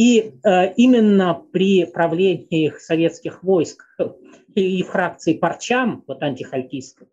И 0.00 0.32
э, 0.42 0.72
именно 0.76 1.34
при 1.52 1.84
правлении 1.84 2.68
их 2.68 2.80
советских 2.80 3.42
войск 3.42 3.84
и, 4.54 4.82
фракции 4.82 5.34
Парчам, 5.34 6.04
вот 6.06 6.22
антихальтистской, 6.22 7.08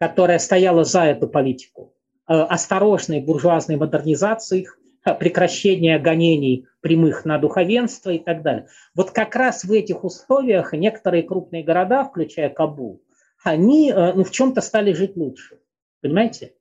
которая 0.00 0.38
стояла 0.38 0.84
за 0.84 1.02
эту 1.02 1.28
политику, 1.28 1.92
э, 2.26 2.32
осторожной 2.32 3.20
буржуазной 3.20 3.76
модернизации 3.76 4.66
э, 5.04 5.14
прекращения 5.14 5.98
гонений 5.98 6.66
прямых 6.80 7.26
на 7.26 7.36
духовенство 7.36 8.08
и 8.08 8.18
так 8.18 8.40
далее. 8.40 8.68
Вот 8.94 9.10
как 9.10 9.36
раз 9.36 9.64
в 9.64 9.70
этих 9.70 10.02
условиях 10.02 10.72
некоторые 10.72 11.24
крупные 11.24 11.62
города, 11.62 12.04
включая 12.04 12.48
Кабул, 12.48 13.02
они 13.42 13.90
э, 13.90 14.14
ну, 14.14 14.24
в 14.24 14.30
чем-то 14.30 14.62
стали 14.62 14.94
жить 14.94 15.14
лучше. 15.14 15.58
Понимаете? 16.00 16.54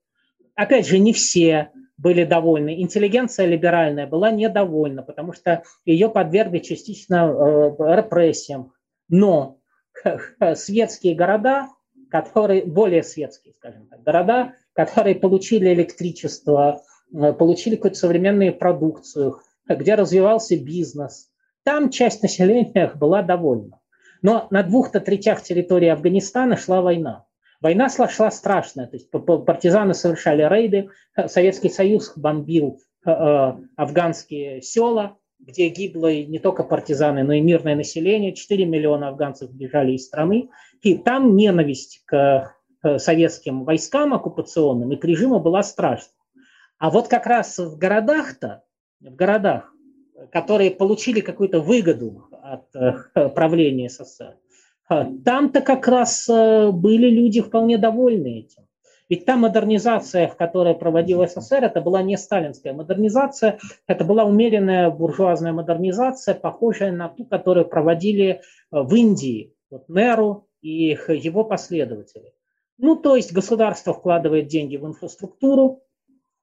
Опять 0.56 0.88
же, 0.88 1.00
не 1.00 1.14
все, 1.14 1.72
были 2.04 2.26
довольны. 2.26 2.82
Интеллигенция 2.82 3.46
либеральная 3.46 4.06
была 4.06 4.30
недовольна, 4.30 5.02
потому 5.04 5.32
что 5.32 5.64
ее 5.86 6.10
подвергли 6.10 6.60
частично 6.60 7.26
э, 7.26 7.96
репрессиям. 7.96 8.74
Но 9.08 9.60
светские 10.56 11.16
города, 11.16 11.70
которые, 12.12 12.66
более 12.66 13.04
светские, 13.04 13.54
скажем 13.54 13.88
так, 13.88 14.04
города, 14.04 14.54
которые 14.74 15.16
получили 15.16 15.74
электричество, 15.74 16.84
э, 17.14 17.32
получили 17.32 17.78
какую-то 17.78 17.98
современную 17.98 18.54
продукцию, 18.54 19.40
где 19.66 19.96
развивался 19.96 20.58
бизнес, 20.58 21.30
там 21.64 21.90
часть 21.90 22.22
населения 22.22 22.92
была 22.96 23.22
довольна. 23.22 23.80
Но 24.22 24.48
на 24.52 24.64
двух-то 24.64 25.00
третях 25.00 25.42
территории 25.42 25.88
Афганистана 25.88 26.58
шла 26.58 26.82
война. 26.82 27.26
Война 27.64 27.88
шла 27.88 28.30
страшная, 28.30 28.88
то 28.88 28.98
есть 28.98 29.10
партизаны 29.10 29.94
совершали 29.94 30.44
рейды, 30.44 30.90
Советский 31.28 31.70
Союз 31.70 32.12
бомбил 32.18 32.82
э, 33.06 33.10
э, 33.10 33.54
афганские 33.78 34.62
села, 34.62 35.16
где 35.40 35.70
гибло 35.70 36.14
не 36.14 36.40
только 36.40 36.66
партизаны, 36.66 37.24
но 37.24 37.32
и 37.32 37.40
мирное 37.40 37.76
население. 37.76 38.34
4 38.34 38.66
миллиона 38.66 39.08
афганцев 39.08 39.50
бежали 39.50 39.94
из 39.94 40.06
страны. 40.06 40.50
И 40.82 40.98
там 40.98 41.38
ненависть 41.38 42.04
к 42.06 42.54
э, 42.84 43.00
советским 43.00 43.64
войскам 43.64 44.14
оккупационным 44.14 44.92
и 44.92 44.98
к 44.98 45.06
режиму 45.06 45.40
была 45.40 45.64
страшна. 45.64 46.12
А 46.80 46.90
вот 46.90 47.08
как 47.08 47.26
раз 47.26 47.60
в 47.60 47.78
городах-то, 47.78 48.64
в 49.00 49.16
городах, 49.16 49.74
которые 50.34 50.70
получили 50.70 51.22
какую-то 51.22 51.62
выгоду 51.62 52.28
от 52.34 52.70
правления 53.34 53.88
СССР, 53.88 54.36
там-то 54.88 55.62
как 55.62 55.88
раз 55.88 56.28
э, 56.30 56.72
были 56.72 57.10
люди 57.10 57.42
вполне 57.42 57.78
довольны 57.78 58.40
этим. 58.40 58.64
Ведь 59.10 59.26
та 59.26 59.36
модернизация, 59.36 60.28
в 60.28 60.36
которой 60.36 60.76
проводил 60.76 61.26
СССР, 61.28 61.64
это 61.64 61.82
была 61.82 62.02
не 62.02 62.18
сталинская 62.18 62.74
модернизация, 62.74 63.60
это 63.86 64.06
была 64.06 64.24
умеренная 64.24 64.90
буржуазная 64.90 65.54
модернизация, 65.54 66.34
похожая 66.34 66.92
на 66.92 67.10
ту, 67.10 67.26
которую 67.26 67.68
проводили 67.68 68.26
э, 68.28 68.40
в 68.72 68.94
Индии, 68.96 69.54
вот 69.70 69.88
Неру 69.90 70.48
и 70.62 70.98
его 71.08 71.44
последователи. 71.44 72.34
Ну, 72.78 72.96
то 72.96 73.16
есть 73.16 73.34
государство 73.34 73.94
вкладывает 73.94 74.48
деньги 74.48 74.78
в 74.78 74.86
инфраструктуру, 74.86 75.84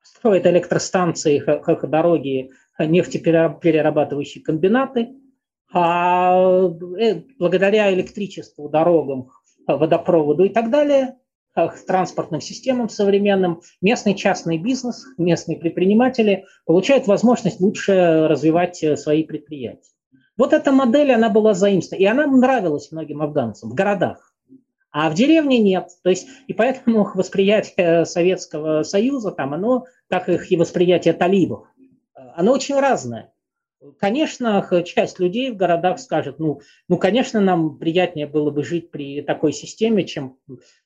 строит 0.03 0.47
электростанции, 0.47 1.43
дороги, 1.87 2.51
нефтеперерабатывающие 2.79 4.43
комбинаты, 4.43 5.11
а 5.73 6.69
э, 6.99 7.23
благодаря 7.39 7.93
электричеству, 7.93 8.69
дорогам, 8.69 9.31
водопроводу 9.67 10.45
и 10.45 10.49
так 10.49 10.71
далее, 10.71 11.17
транспортным 11.87 12.41
системам 12.41 12.89
современным, 12.89 13.61
местный 13.81 14.15
частный 14.15 14.59
бизнес, 14.59 15.05
местные 15.19 15.59
предприниматели 15.59 16.47
получают 16.65 17.07
возможность 17.07 17.61
лучше 17.61 18.27
развивать 18.29 18.83
э, 18.83 18.97
свои 18.97 19.25
предприятия. 19.25 19.91
Вот 20.37 20.53
эта 20.53 20.73
модель, 20.73 21.13
она 21.13 21.29
была 21.29 21.55
заимствована, 21.55 22.03
и 22.03 22.07
она 22.07 22.27
нравилась 22.27 22.93
многим 22.93 23.21
афганцам 23.21 23.71
в 23.71 23.75
городах. 23.75 24.33
А 24.93 25.11
в 25.11 25.15
деревне 25.15 25.59
нет. 25.59 25.89
То 26.03 26.11
есть, 26.11 26.29
и 26.47 26.53
поэтому 26.53 27.09
восприятие 27.15 28.05
Советского 28.05 28.83
Союза, 28.83 29.33
там, 29.33 29.55
оно, 29.55 29.85
как 30.09 30.29
их 30.29 30.51
и 30.51 30.57
восприятие 30.57 31.15
талибов, 31.15 31.67
оно 32.35 32.53
очень 32.53 32.79
разное. 32.79 33.33
Конечно, 33.99 34.67
часть 34.85 35.19
людей 35.19 35.51
в 35.51 35.57
городах 35.57 35.99
скажет, 35.99 36.39
ну, 36.39 36.61
ну, 36.89 36.99
конечно, 36.99 37.41
нам 37.41 37.79
приятнее 37.79 38.27
было 38.27 38.51
бы 38.51 38.63
жить 38.63 38.91
при 38.91 39.23
такой 39.23 39.53
системе, 39.53 40.05
чем 40.05 40.37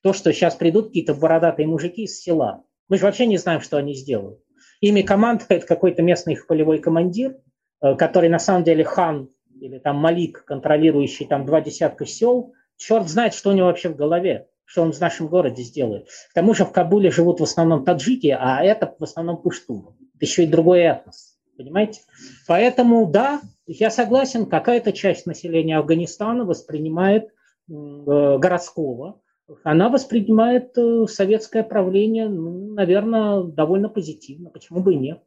то, 0.01 0.13
что 0.13 0.33
сейчас 0.33 0.55
придут 0.55 0.89
какие-то 0.89 1.15
бородатые 1.15 1.67
мужики 1.67 2.05
из 2.05 2.21
села. 2.21 2.63
Мы 2.89 2.99
же 2.99 3.05
вообще 3.05 3.27
не 3.27 3.37
знаем, 3.37 3.61
что 3.61 3.79
они 3.79 3.95
сделают. 3.95 4.41
Ими 4.81 5.03
командует 5.03 5.65
какой-то 5.65 6.03
местный 6.03 6.35
их 6.35 6.47
полевой 6.47 6.79
командир, 6.79 7.39
э, 7.81 7.97
который 7.97 8.29
на 8.29 8.39
самом 8.39 8.63
деле 8.63 8.85
хан 8.85 9.29
или 9.61 9.79
там 9.79 9.97
Малик, 9.97 10.45
контролирующий 10.45 11.27
там 11.27 11.47
два 11.47 11.61
десятка 11.61 12.07
сел. 12.07 12.53
Черт 12.77 13.09
знает, 13.09 13.35
что 13.35 13.51
у 13.51 13.53
него 13.55 13.67
вообще 13.67 13.89
в 13.89 13.97
голове, 13.97 14.49
что 14.65 14.83
он 14.83 14.93
в 14.93 15.01
нашем 15.01 15.29
городе 15.29 15.63
сделает. 15.63 16.07
К 16.31 16.35
тому 16.35 16.55
же 16.55 16.65
в 16.65 16.71
Кабуле 16.73 17.11
живут 17.11 17.41
в 17.41 17.45
основном 17.45 17.85
таджики, 17.85 18.37
а 18.39 18.63
это 18.63 18.95
в 18.99 19.03
основном 19.03 19.39
пуштуны. 19.39 19.95
Это 20.15 20.25
еще 20.25 20.45
и 20.45 20.47
другой 20.47 20.81
этнос. 20.83 21.34
Понимаете? 21.57 22.03
Поэтому, 22.47 23.07
да, 23.07 23.41
я 23.67 23.91
согласен, 23.91 24.47
какая-то 24.47 24.93
часть 24.93 25.27
населения 25.27 25.79
Афганистана 25.79 26.45
воспринимает 26.45 27.27
э, 27.27 27.33
городского 27.69 29.21
она 29.63 29.89
воспринимает 29.89 30.77
э, 30.79 31.07
советское 31.07 31.63
правление, 31.63 32.29
ну, 32.29 32.73
наверное, 32.73 33.43
довольно 33.43 33.89
позитивно. 33.89 34.51
Почему 34.51 34.81
бы 34.81 34.95
и 34.95 34.99
нет? 34.99 35.23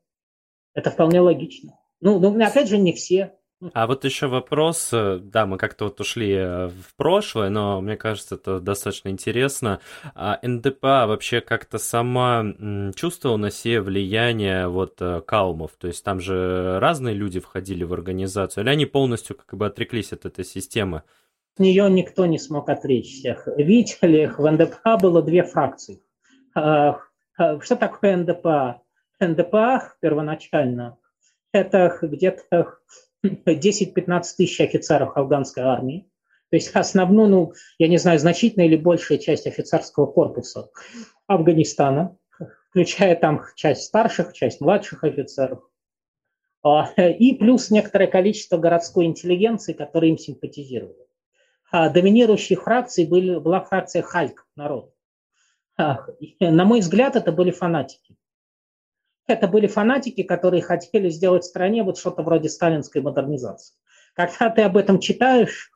Это 0.74 0.90
вполне 0.90 1.22
логично. 1.22 1.80
Ну, 2.02 2.20
ну, 2.20 2.44
опять 2.44 2.68
же, 2.68 2.78
не 2.78 2.94
все. 2.94 3.37
А 3.74 3.88
вот 3.88 4.06
еще 4.06 4.28
вопрос, 4.28 4.90
э, 4.94 5.18
да, 5.20 5.48
мы 5.48 5.58
как-то 5.58 5.86
вот 5.86 6.00
ушли 6.00 6.32
э, 6.32 6.68
в 6.68 6.96
прошлое, 6.96 7.50
но 7.50 7.82
мне 7.82 7.98
кажется, 7.98 8.36
это 8.36 8.60
достаточно 8.60 9.10
интересно. 9.10 9.80
А 10.14 10.40
НДПА 10.44 11.08
вообще 11.08 11.42
как-то 11.42 11.80
сама 11.80 12.46
чувствовала 12.96 13.38
на 13.38 13.50
себе 13.50 13.82
влияние 13.82 14.68
вот 14.68 15.02
э, 15.02 15.22
Каумов? 15.22 15.72
То 15.80 15.88
есть 15.88 16.04
там 16.04 16.20
же 16.20 16.78
разные 16.80 17.16
люди 17.16 17.40
входили 17.40 17.84
в 17.84 17.94
организацию, 17.94 18.64
или 18.64 18.70
они 18.70 18.86
полностью 18.86 19.36
как 19.36 19.58
бы 19.58 19.66
отреклись 19.66 20.14
от 20.14 20.26
этой 20.26 20.46
системы? 20.46 21.02
От 21.56 21.60
нее 21.60 21.90
никто 21.90 22.28
не 22.28 22.38
смог 22.38 22.70
отречься. 22.70 23.42
Видите 23.58 24.06
ли, 24.06 24.28
в 24.28 24.48
ндп 24.48 25.02
было 25.02 25.24
две 25.24 25.42
фракции. 25.42 26.04
А, 26.54 27.00
а, 27.38 27.60
что 27.60 27.76
такое 27.76 28.18
НДПА? 28.18 28.82
НДПА 29.20 29.94
первоначально 30.00 31.00
это 31.52 31.98
где-то 32.02 32.78
10-15 33.26 34.24
тысяч 34.38 34.62
офицеров 34.62 35.16
афганской 35.18 35.64
армии. 35.64 36.10
То 36.50 36.56
есть 36.56 36.72
основную, 36.74 37.30
ну, 37.30 37.54
я 37.78 37.88
не 37.88 37.98
знаю, 37.98 38.20
значительная 38.20 38.68
или 38.68 38.78
большая 38.78 39.18
часть 39.18 39.48
офицерского 39.48 40.06
корпуса 40.06 40.70
Афганистана, 41.28 42.18
включая 42.70 43.16
там 43.16 43.44
часть 43.56 43.84
старших, 43.84 44.34
часть 44.34 44.62
младших 44.62 45.04
офицеров. 45.04 45.64
А, 46.64 46.90
и 46.98 47.34
плюс 47.36 47.70
некоторое 47.70 48.08
количество 48.08 48.58
городской 48.58 49.06
интеллигенции, 49.06 49.74
которые 49.74 50.12
им 50.12 50.18
симпатизировали. 50.18 51.08
А 51.70 51.90
доминирующей 51.90 52.56
фракцией 52.56 53.10
были, 53.10 53.38
была 53.40 53.60
фракция 53.62 54.02
Хальк, 54.02 54.48
народ. 54.56 54.94
А, 55.78 56.06
на 56.40 56.66
мой 56.66 56.80
взгляд, 56.80 57.16
это 57.16 57.32
были 57.32 57.52
фанатики. 57.52 58.16
Это 59.28 59.48
были 59.48 59.68
фанатики, 59.68 60.24
которые 60.24 60.62
хотели 60.62 61.10
сделать 61.10 61.44
в 61.44 61.48
стране 61.48 61.84
вот 61.84 61.98
что-то 61.98 62.24
вроде 62.24 62.50
сталинской 62.50 63.02
модернизации. 63.02 63.76
Когда 64.16 64.50
ты 64.50 64.62
об 64.62 64.78
этом 64.78 65.00
читаешь, 65.00 65.72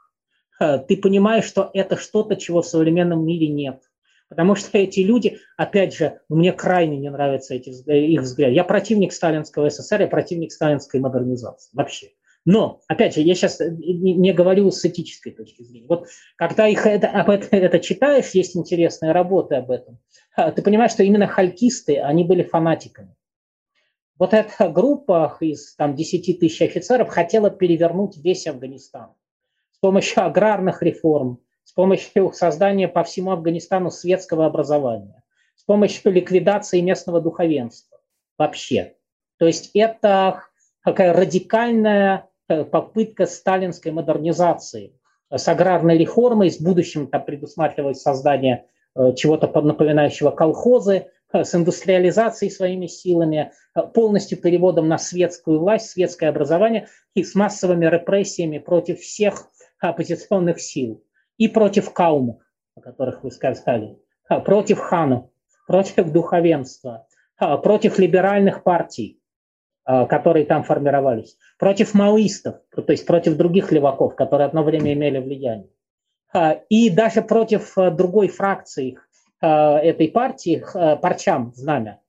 э, 0.59 0.79
ты 0.79 0.97
понимаешь, 0.97 1.45
что 1.45 1.69
это 1.73 1.97
что-то, 1.97 2.37
чего 2.37 2.61
в 2.61 2.67
современном 2.67 3.25
мире 3.25 3.49
нет. 3.49 3.81
Потому 4.29 4.55
что 4.55 4.77
эти 4.77 5.01
люди, 5.01 5.39
опять 5.57 5.93
же, 5.93 6.21
мне 6.29 6.53
крайне 6.53 6.97
не 6.97 7.11
нравятся 7.11 7.53
эти, 7.53 7.69
их 7.69 8.21
взгляды. 8.21 8.53
Я 8.53 8.63
противник 8.63 9.11
сталинского 9.11 9.69
СССР, 9.69 10.01
я 10.01 10.07
противник 10.07 10.53
сталинской 10.53 11.01
модернизации 11.01 11.69
вообще. 11.73 12.11
Но, 12.45 12.79
опять 12.87 13.13
же, 13.13 13.21
я 13.21 13.35
сейчас 13.35 13.59
не, 13.59 14.13
не 14.13 14.33
говорю 14.33 14.71
с 14.71 14.83
этической 14.85 15.33
точки 15.33 15.63
зрения. 15.63 15.85
Вот 15.87 16.07
когда 16.37 16.67
их 16.67 16.85
это, 16.85 17.09
об 17.09 17.29
это, 17.29 17.47
это 17.55 17.79
читаешь, 17.79 18.31
есть 18.31 18.55
интересные 18.55 19.11
работы 19.11 19.55
об 19.55 19.69
этом, 19.69 19.99
э, 20.37 20.51
ты 20.53 20.61
понимаешь, 20.61 20.91
что 20.91 21.03
именно 21.03 21.27
халькисты, 21.27 21.99
они 21.99 22.23
были 22.23 22.43
фанатиками. 22.43 23.15
Вот 24.21 24.35
эта 24.35 24.69
группа 24.69 25.35
из 25.39 25.73
там, 25.77 25.95
10 25.95 26.39
тысяч 26.39 26.61
офицеров 26.61 27.09
хотела 27.09 27.49
перевернуть 27.49 28.17
весь 28.17 28.45
Афганистан 28.45 29.15
с 29.71 29.79
помощью 29.79 30.23
аграрных 30.23 30.83
реформ, 30.83 31.39
с 31.63 31.71
помощью 31.71 32.31
создания 32.31 32.87
по 32.87 33.03
всему 33.03 33.31
Афганистану 33.31 33.89
светского 33.89 34.45
образования, 34.45 35.23
с 35.55 35.63
помощью 35.63 36.11
ликвидации 36.11 36.81
местного 36.81 37.19
духовенства 37.19 37.97
вообще. 38.37 38.93
То 39.39 39.47
есть 39.47 39.71
это 39.73 40.43
такая 40.85 41.13
радикальная 41.13 42.29
э, 42.47 42.63
попытка 42.63 43.25
сталинской 43.25 43.91
модернизации 43.91 44.93
с 45.31 45.47
аграрной 45.47 45.97
реформой, 45.97 46.51
с 46.51 46.61
будущим 46.61 47.07
там 47.07 47.25
предусматривалось 47.25 48.03
создание 48.03 48.67
э, 48.93 49.15
чего-то 49.15 49.47
напоминающего 49.61 50.29
колхозы, 50.29 51.07
с 51.33 51.55
индустриализацией 51.55 52.51
своими 52.51 52.87
силами, 52.87 53.51
э, 53.75 53.81
полностью 53.93 54.39
переводом 54.39 54.87
на 54.87 54.97
светскую 54.97 55.59
власть, 55.59 55.89
светское 55.89 56.29
образование 56.29 56.87
и 57.13 57.23
с 57.23 57.35
массовыми 57.35 57.85
репрессиями 57.85 58.57
против 58.57 58.99
всех 58.99 59.47
оппозиционных 59.79 60.59
сил. 60.59 61.03
И 61.37 61.47
против 61.47 61.93
каумов, 61.93 62.41
о 62.75 62.81
которых 62.81 63.23
вы 63.23 63.31
сказали, 63.31 63.97
э, 64.29 64.39
против 64.41 64.79
ханов, 64.79 65.29
против 65.67 66.11
духовенства, 66.11 67.07
против 67.37 67.97
либеральных 67.97 68.61
партий, 68.61 69.19
которые 69.83 70.45
там 70.45 70.63
формировались, 70.63 71.37
против 71.57 71.95
маоистов, 71.95 72.57
то 72.69 72.91
есть 72.91 73.07
против 73.07 73.35
других 73.35 73.71
леваков, 73.71 74.15
которые 74.15 74.47
одно 74.47 74.63
время 74.63 74.93
имели 74.93 75.17
влияние, 75.17 75.69
и 76.69 76.89
даже 76.91 77.23
против 77.23 77.73
другой 77.75 78.27
фракции 78.27 78.99
Э, 78.99 79.10
этой 79.45 80.07
партии, 80.07 80.63
э, 80.73 80.95
парчам 80.97 81.51
знамя. 81.55 81.99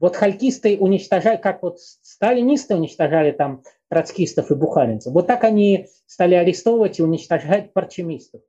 Вот 0.00 0.16
халькисты 0.16 0.78
уничтожали, 0.78 1.36
как 1.36 1.62
вот 1.62 1.78
сталинисты 1.80 2.74
уничтожали 2.74 3.30
там 3.30 3.62
троцкистов 3.88 4.50
и 4.50 4.54
бухаринцев, 4.54 5.12
вот 5.12 5.26
так 5.26 5.44
они 5.44 5.86
стали 6.06 6.34
арестовывать 6.34 6.98
и 6.98 7.02
уничтожать 7.02 7.72
парчемистов. 7.72 8.40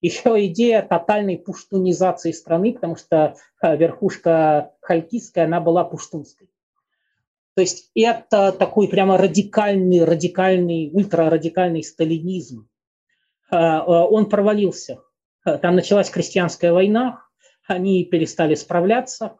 Еще 0.00 0.46
идея 0.46 0.82
тотальной 0.82 1.38
пуштунизации 1.38 2.32
страны, 2.32 2.72
потому 2.72 2.96
что 2.96 3.36
э, 3.60 3.76
верхушка 3.76 4.72
халькистская, 4.80 5.44
она 5.44 5.60
была 5.60 5.84
пуштунской. 5.84 6.48
То 7.54 7.60
есть 7.60 7.90
это 7.94 8.52
такой 8.52 8.88
прямо 8.88 9.18
радикальный, 9.18 10.04
радикальный, 10.04 10.90
ультрарадикальный 10.92 11.82
сталинизм. 11.82 12.66
Он 13.50 14.30
провалился. 14.30 15.02
Э, 15.44 15.58
там 15.58 15.76
началась 15.76 16.10
крестьянская 16.10 16.72
война, 16.72 17.24
они 17.66 18.04
перестали 18.04 18.54
справляться, 18.54 19.36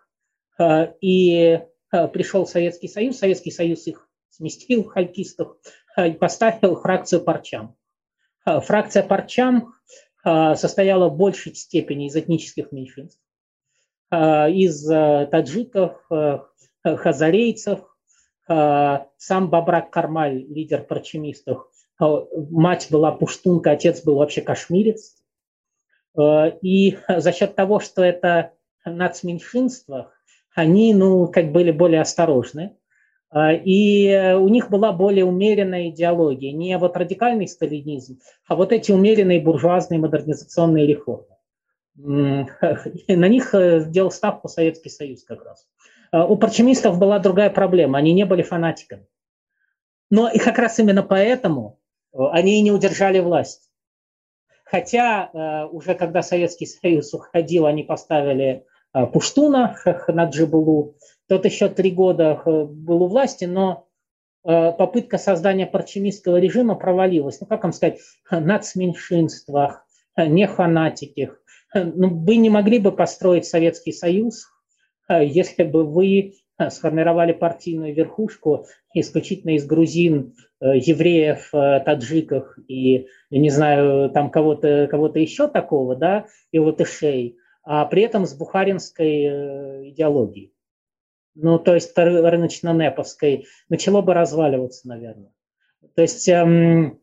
э, 0.59 0.93
и 1.01 1.61
э, 1.93 2.09
пришел 2.09 2.47
Советский 2.47 2.89
Союз, 2.89 3.19
Советский 3.19 3.51
Союз 3.51 3.87
их 3.87 4.09
сместил, 4.31 4.85
халькистов, 4.85 5.57
и 5.99 6.13
поставил 6.13 6.77
фракцию 6.77 7.21
парчам. 7.23 7.77
Фракция 8.47 9.03
парчам 9.03 9.75
состояла 10.25 11.11
в 11.11 11.17
большей 11.19 11.55
степени 11.55 12.07
из 12.07 12.17
этнических 12.17 12.73
меньшинств, 12.73 13.21
из 14.11 14.87
таджиков, 14.87 16.01
хазарейцев, 16.83 17.81
сам 18.47 19.51
Бабрак 19.51 19.91
Кармаль, 19.91 20.47
лидер 20.49 20.83
парчамистов, 20.83 21.69
мать 21.99 22.89
была 22.91 23.13
пуштунка, 23.13 23.73
отец 23.73 24.03
был 24.03 24.15
вообще 24.15 24.41
кашмирец, 24.41 25.22
и 26.17 26.99
за 27.09 27.33
счет 27.33 27.55
того, 27.55 27.81
что 27.81 28.03
это 28.03 28.53
нацменьшинства, 28.85 30.13
они, 30.55 30.95
ну, 30.95 31.29
как 31.29 31.53
были 31.53 31.71
более 31.71 32.01
осторожны. 32.01 32.77
Э, 33.33 33.57
и 33.57 34.35
у 34.35 34.49
них 34.49 34.71
была 34.71 34.93
более 34.93 35.25
умеренная 35.25 35.89
идеология. 35.89 36.53
Не 36.53 36.77
вот 36.79 36.97
радикальный 36.97 37.49
сталинизм, 37.49 38.21
а 38.47 38.55
вот 38.55 38.73
эти 38.73 38.93
умеренные 38.93 39.41
буржуазные 39.41 39.99
модернизационные 39.99 40.87
реформы. 40.87 41.27
На 41.97 43.29
них 43.29 43.55
э, 43.55 43.81
сделал 43.81 44.11
ставку 44.11 44.49
Советский 44.49 44.91
Союз 44.91 45.25
как 45.25 45.45
раз. 45.45 45.67
У 46.15 46.37
парчемистов 46.37 46.99
была 46.99 47.19
другая 47.19 47.49
проблема. 47.49 47.99
Они 47.99 48.13
не 48.13 48.25
были 48.25 48.43
фанатиками. 48.43 49.07
Но 50.11 50.29
и 50.29 50.39
как 50.39 50.59
раз 50.59 50.79
именно 50.79 51.03
поэтому 51.03 51.81
они 52.13 52.59
и 52.59 52.63
не 52.63 52.71
удержали 52.71 53.19
власть. 53.19 53.71
Хотя 54.73 55.29
э, 55.35 55.67
уже 55.67 55.95
когда 55.95 56.23
Советский 56.23 56.65
Союз 56.65 57.13
уходил, 57.13 57.67
они 57.67 57.83
поставили 57.83 58.65
э, 58.95 59.07
Пуштуна 59.07 59.77
на 60.09 60.25
Джибулу. 60.25 60.97
Тот 61.29 61.45
еще 61.45 61.69
три 61.69 61.91
года 61.91 62.41
э, 62.43 62.65
был 62.65 63.03
у 63.03 63.09
власти, 63.09 63.45
но 63.45 63.87
попытка 64.45 65.19
создания 65.19 65.67
парчемистского 65.67 66.39
режима 66.39 66.75
провалилась. 66.75 67.41
Ну, 67.41 67.47
как 67.47 67.63
вам 67.63 67.73
сказать, 67.73 68.01
нацменьшинствах, 68.29 69.87
не 70.17 70.49
фанатики. 70.49 71.31
Ну, 71.73 72.09
вы 72.25 72.35
не 72.35 72.51
могли 72.51 72.81
бы 72.81 72.91
построить 72.91 73.45
Советский 73.45 73.93
Союз, 73.93 74.49
если 75.09 75.63
бы 75.63 75.85
вы 75.85 76.35
сформировали 76.71 77.33
партийную 77.33 77.95
верхушку 77.95 78.67
исключительно 78.95 79.57
из 79.57 79.67
грузин, 79.67 80.35
э, 80.61 80.77
евреев, 80.77 81.51
э, 81.55 81.81
таджиков 81.85 82.57
и, 82.69 83.07
не 83.31 83.51
знаю, 83.51 84.11
там 84.11 84.31
кого-то 84.31 84.89
кого 84.91 85.09
еще 85.09 85.49
такого, 85.49 85.97
да, 85.97 86.27
и 86.51 86.59
латышей, 86.59 87.37
а 87.65 87.85
при 87.85 88.03
этом 88.03 88.27
с 88.27 88.35
бухаринской 88.35 89.23
э, 89.25 89.89
идеологией. 89.91 90.53
Ну, 91.35 91.59
то 91.59 91.75
есть 91.75 91.97
рыночно-неповской, 91.97 93.47
начало 93.69 94.03
бы 94.03 94.13
разваливаться, 94.13 94.87
наверное. 94.87 95.33
То 95.95 96.03
есть, 96.03 96.29
эм, 96.29 97.01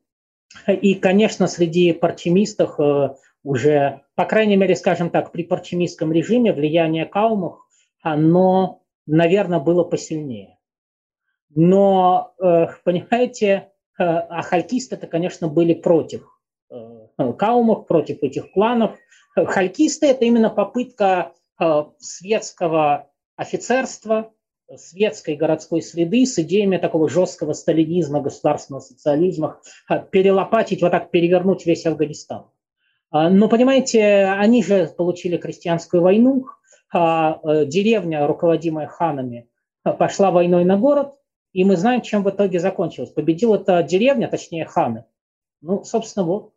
и, 0.67 0.95
конечно, 0.95 1.47
среди 1.47 1.93
парчемистов 1.93 2.79
э, 2.79 3.15
уже, 3.43 4.01
по 4.15 4.25
крайней 4.25 4.55
мере, 4.55 4.75
скажем 4.75 5.09
так, 5.09 5.31
при 5.31 5.43
парчемистском 5.43 6.11
режиме 6.11 6.53
влияние 6.53 7.05
каумов, 7.05 7.59
оно, 8.01 8.78
наверное, 9.09 9.59
было 9.59 9.83
посильнее. 9.83 10.57
Но, 11.53 12.33
э, 12.41 12.67
понимаете, 12.83 13.71
э, 13.97 14.03
а 14.03 14.41
халькисты-то, 14.41 15.07
конечно, 15.07 15.47
были 15.47 15.73
против 15.73 16.27
э, 16.69 17.07
каумов, 17.37 17.87
против 17.87 18.23
этих 18.23 18.51
кланов. 18.51 18.97
Халькисты– 19.35 20.07
это 20.07 20.25
именно 20.25 20.49
попытка 20.49 21.33
светского 21.99 23.09
офицерства, 23.35 24.31
светской 24.77 25.35
городской 25.35 25.81
среды 25.81 26.25
с 26.25 26.39
идеями 26.39 26.77
такого 26.77 27.09
жесткого 27.09 27.51
сталинизма, 27.51 28.21
государственного 28.21 28.81
социализма, 28.81 29.59
перелопатить, 30.11 30.81
вот 30.81 30.91
так 30.91 31.11
перевернуть 31.11 31.65
весь 31.65 31.85
Афганистан. 31.85 32.45
Но, 33.11 33.49
понимаете, 33.49 34.25
они 34.37 34.63
же 34.63 34.87
получили 34.87 35.35
крестьянскую 35.35 36.01
войну, 36.01 36.45
деревня, 36.91 38.25
руководимая 38.27 38.87
ханами, 38.87 39.49
пошла 39.83 40.31
войной 40.31 40.65
на 40.65 40.77
город, 40.77 41.15
и 41.53 41.63
мы 41.63 41.77
знаем, 41.77 42.01
чем 42.01 42.23
в 42.23 42.29
итоге 42.29 42.59
закончилось. 42.59 43.09
Победила 43.09 43.55
эта 43.55 43.81
деревня, 43.83 44.27
точнее 44.27 44.65
ханы. 44.65 45.05
Ну, 45.61 45.83
собственно, 45.83 46.25
вот. 46.25 46.53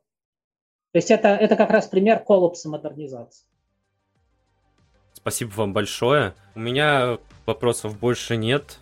То 0.93 0.99
есть 0.99 1.11
это, 1.11 1.29
это 1.29 1.57
как 1.57 1.71
раз 1.71 1.87
пример 1.87 2.19
коллапса 2.19 2.69
модернизации. 2.69 3.47
Спасибо 5.15 5.51
вам 5.53 5.73
большое. 5.73 6.35
У 6.55 6.61
меня 6.61 7.19
вопросов 7.47 7.99
больше 7.99 8.37
нет. 8.37 8.79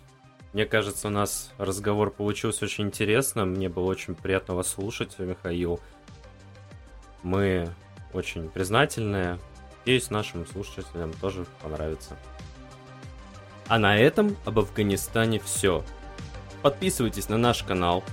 Мне 0.53 0.65
кажется, 0.65 1.07
у 1.07 1.11
нас 1.11 1.53
разговор 1.57 2.11
получился 2.11 2.65
очень 2.65 2.85
интересным. 2.85 3.51
Мне 3.51 3.69
было 3.69 3.85
очень 3.85 4.15
приятно 4.15 4.55
вас 4.55 4.67
слушать, 4.67 5.17
Михаил. 5.19 5.79
Мы 7.23 7.69
очень 8.13 8.49
признательны. 8.49 9.39
Надеюсь, 9.81 10.11
нашим 10.11 10.45
слушателям 10.45 11.11
тоже 11.13 11.45
понравится. 11.61 12.15
А 13.67 13.79
на 13.79 13.97
этом 13.97 14.37
об 14.45 14.59
Афганистане 14.59 15.39
все. 15.39 15.83
Подписывайтесь 16.61 17.29
на 17.29 17.37
наш 17.37 17.63
канал, 17.63 18.03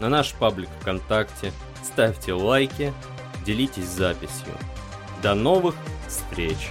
на 0.00 0.08
наш 0.08 0.32
паблик 0.32 0.70
ВКонтакте, 0.80 1.52
ставьте 1.82 2.32
лайки, 2.32 2.94
делитесь 3.44 3.88
записью. 3.88 4.54
До 5.22 5.34
новых 5.34 5.74
встреч! 6.06 6.70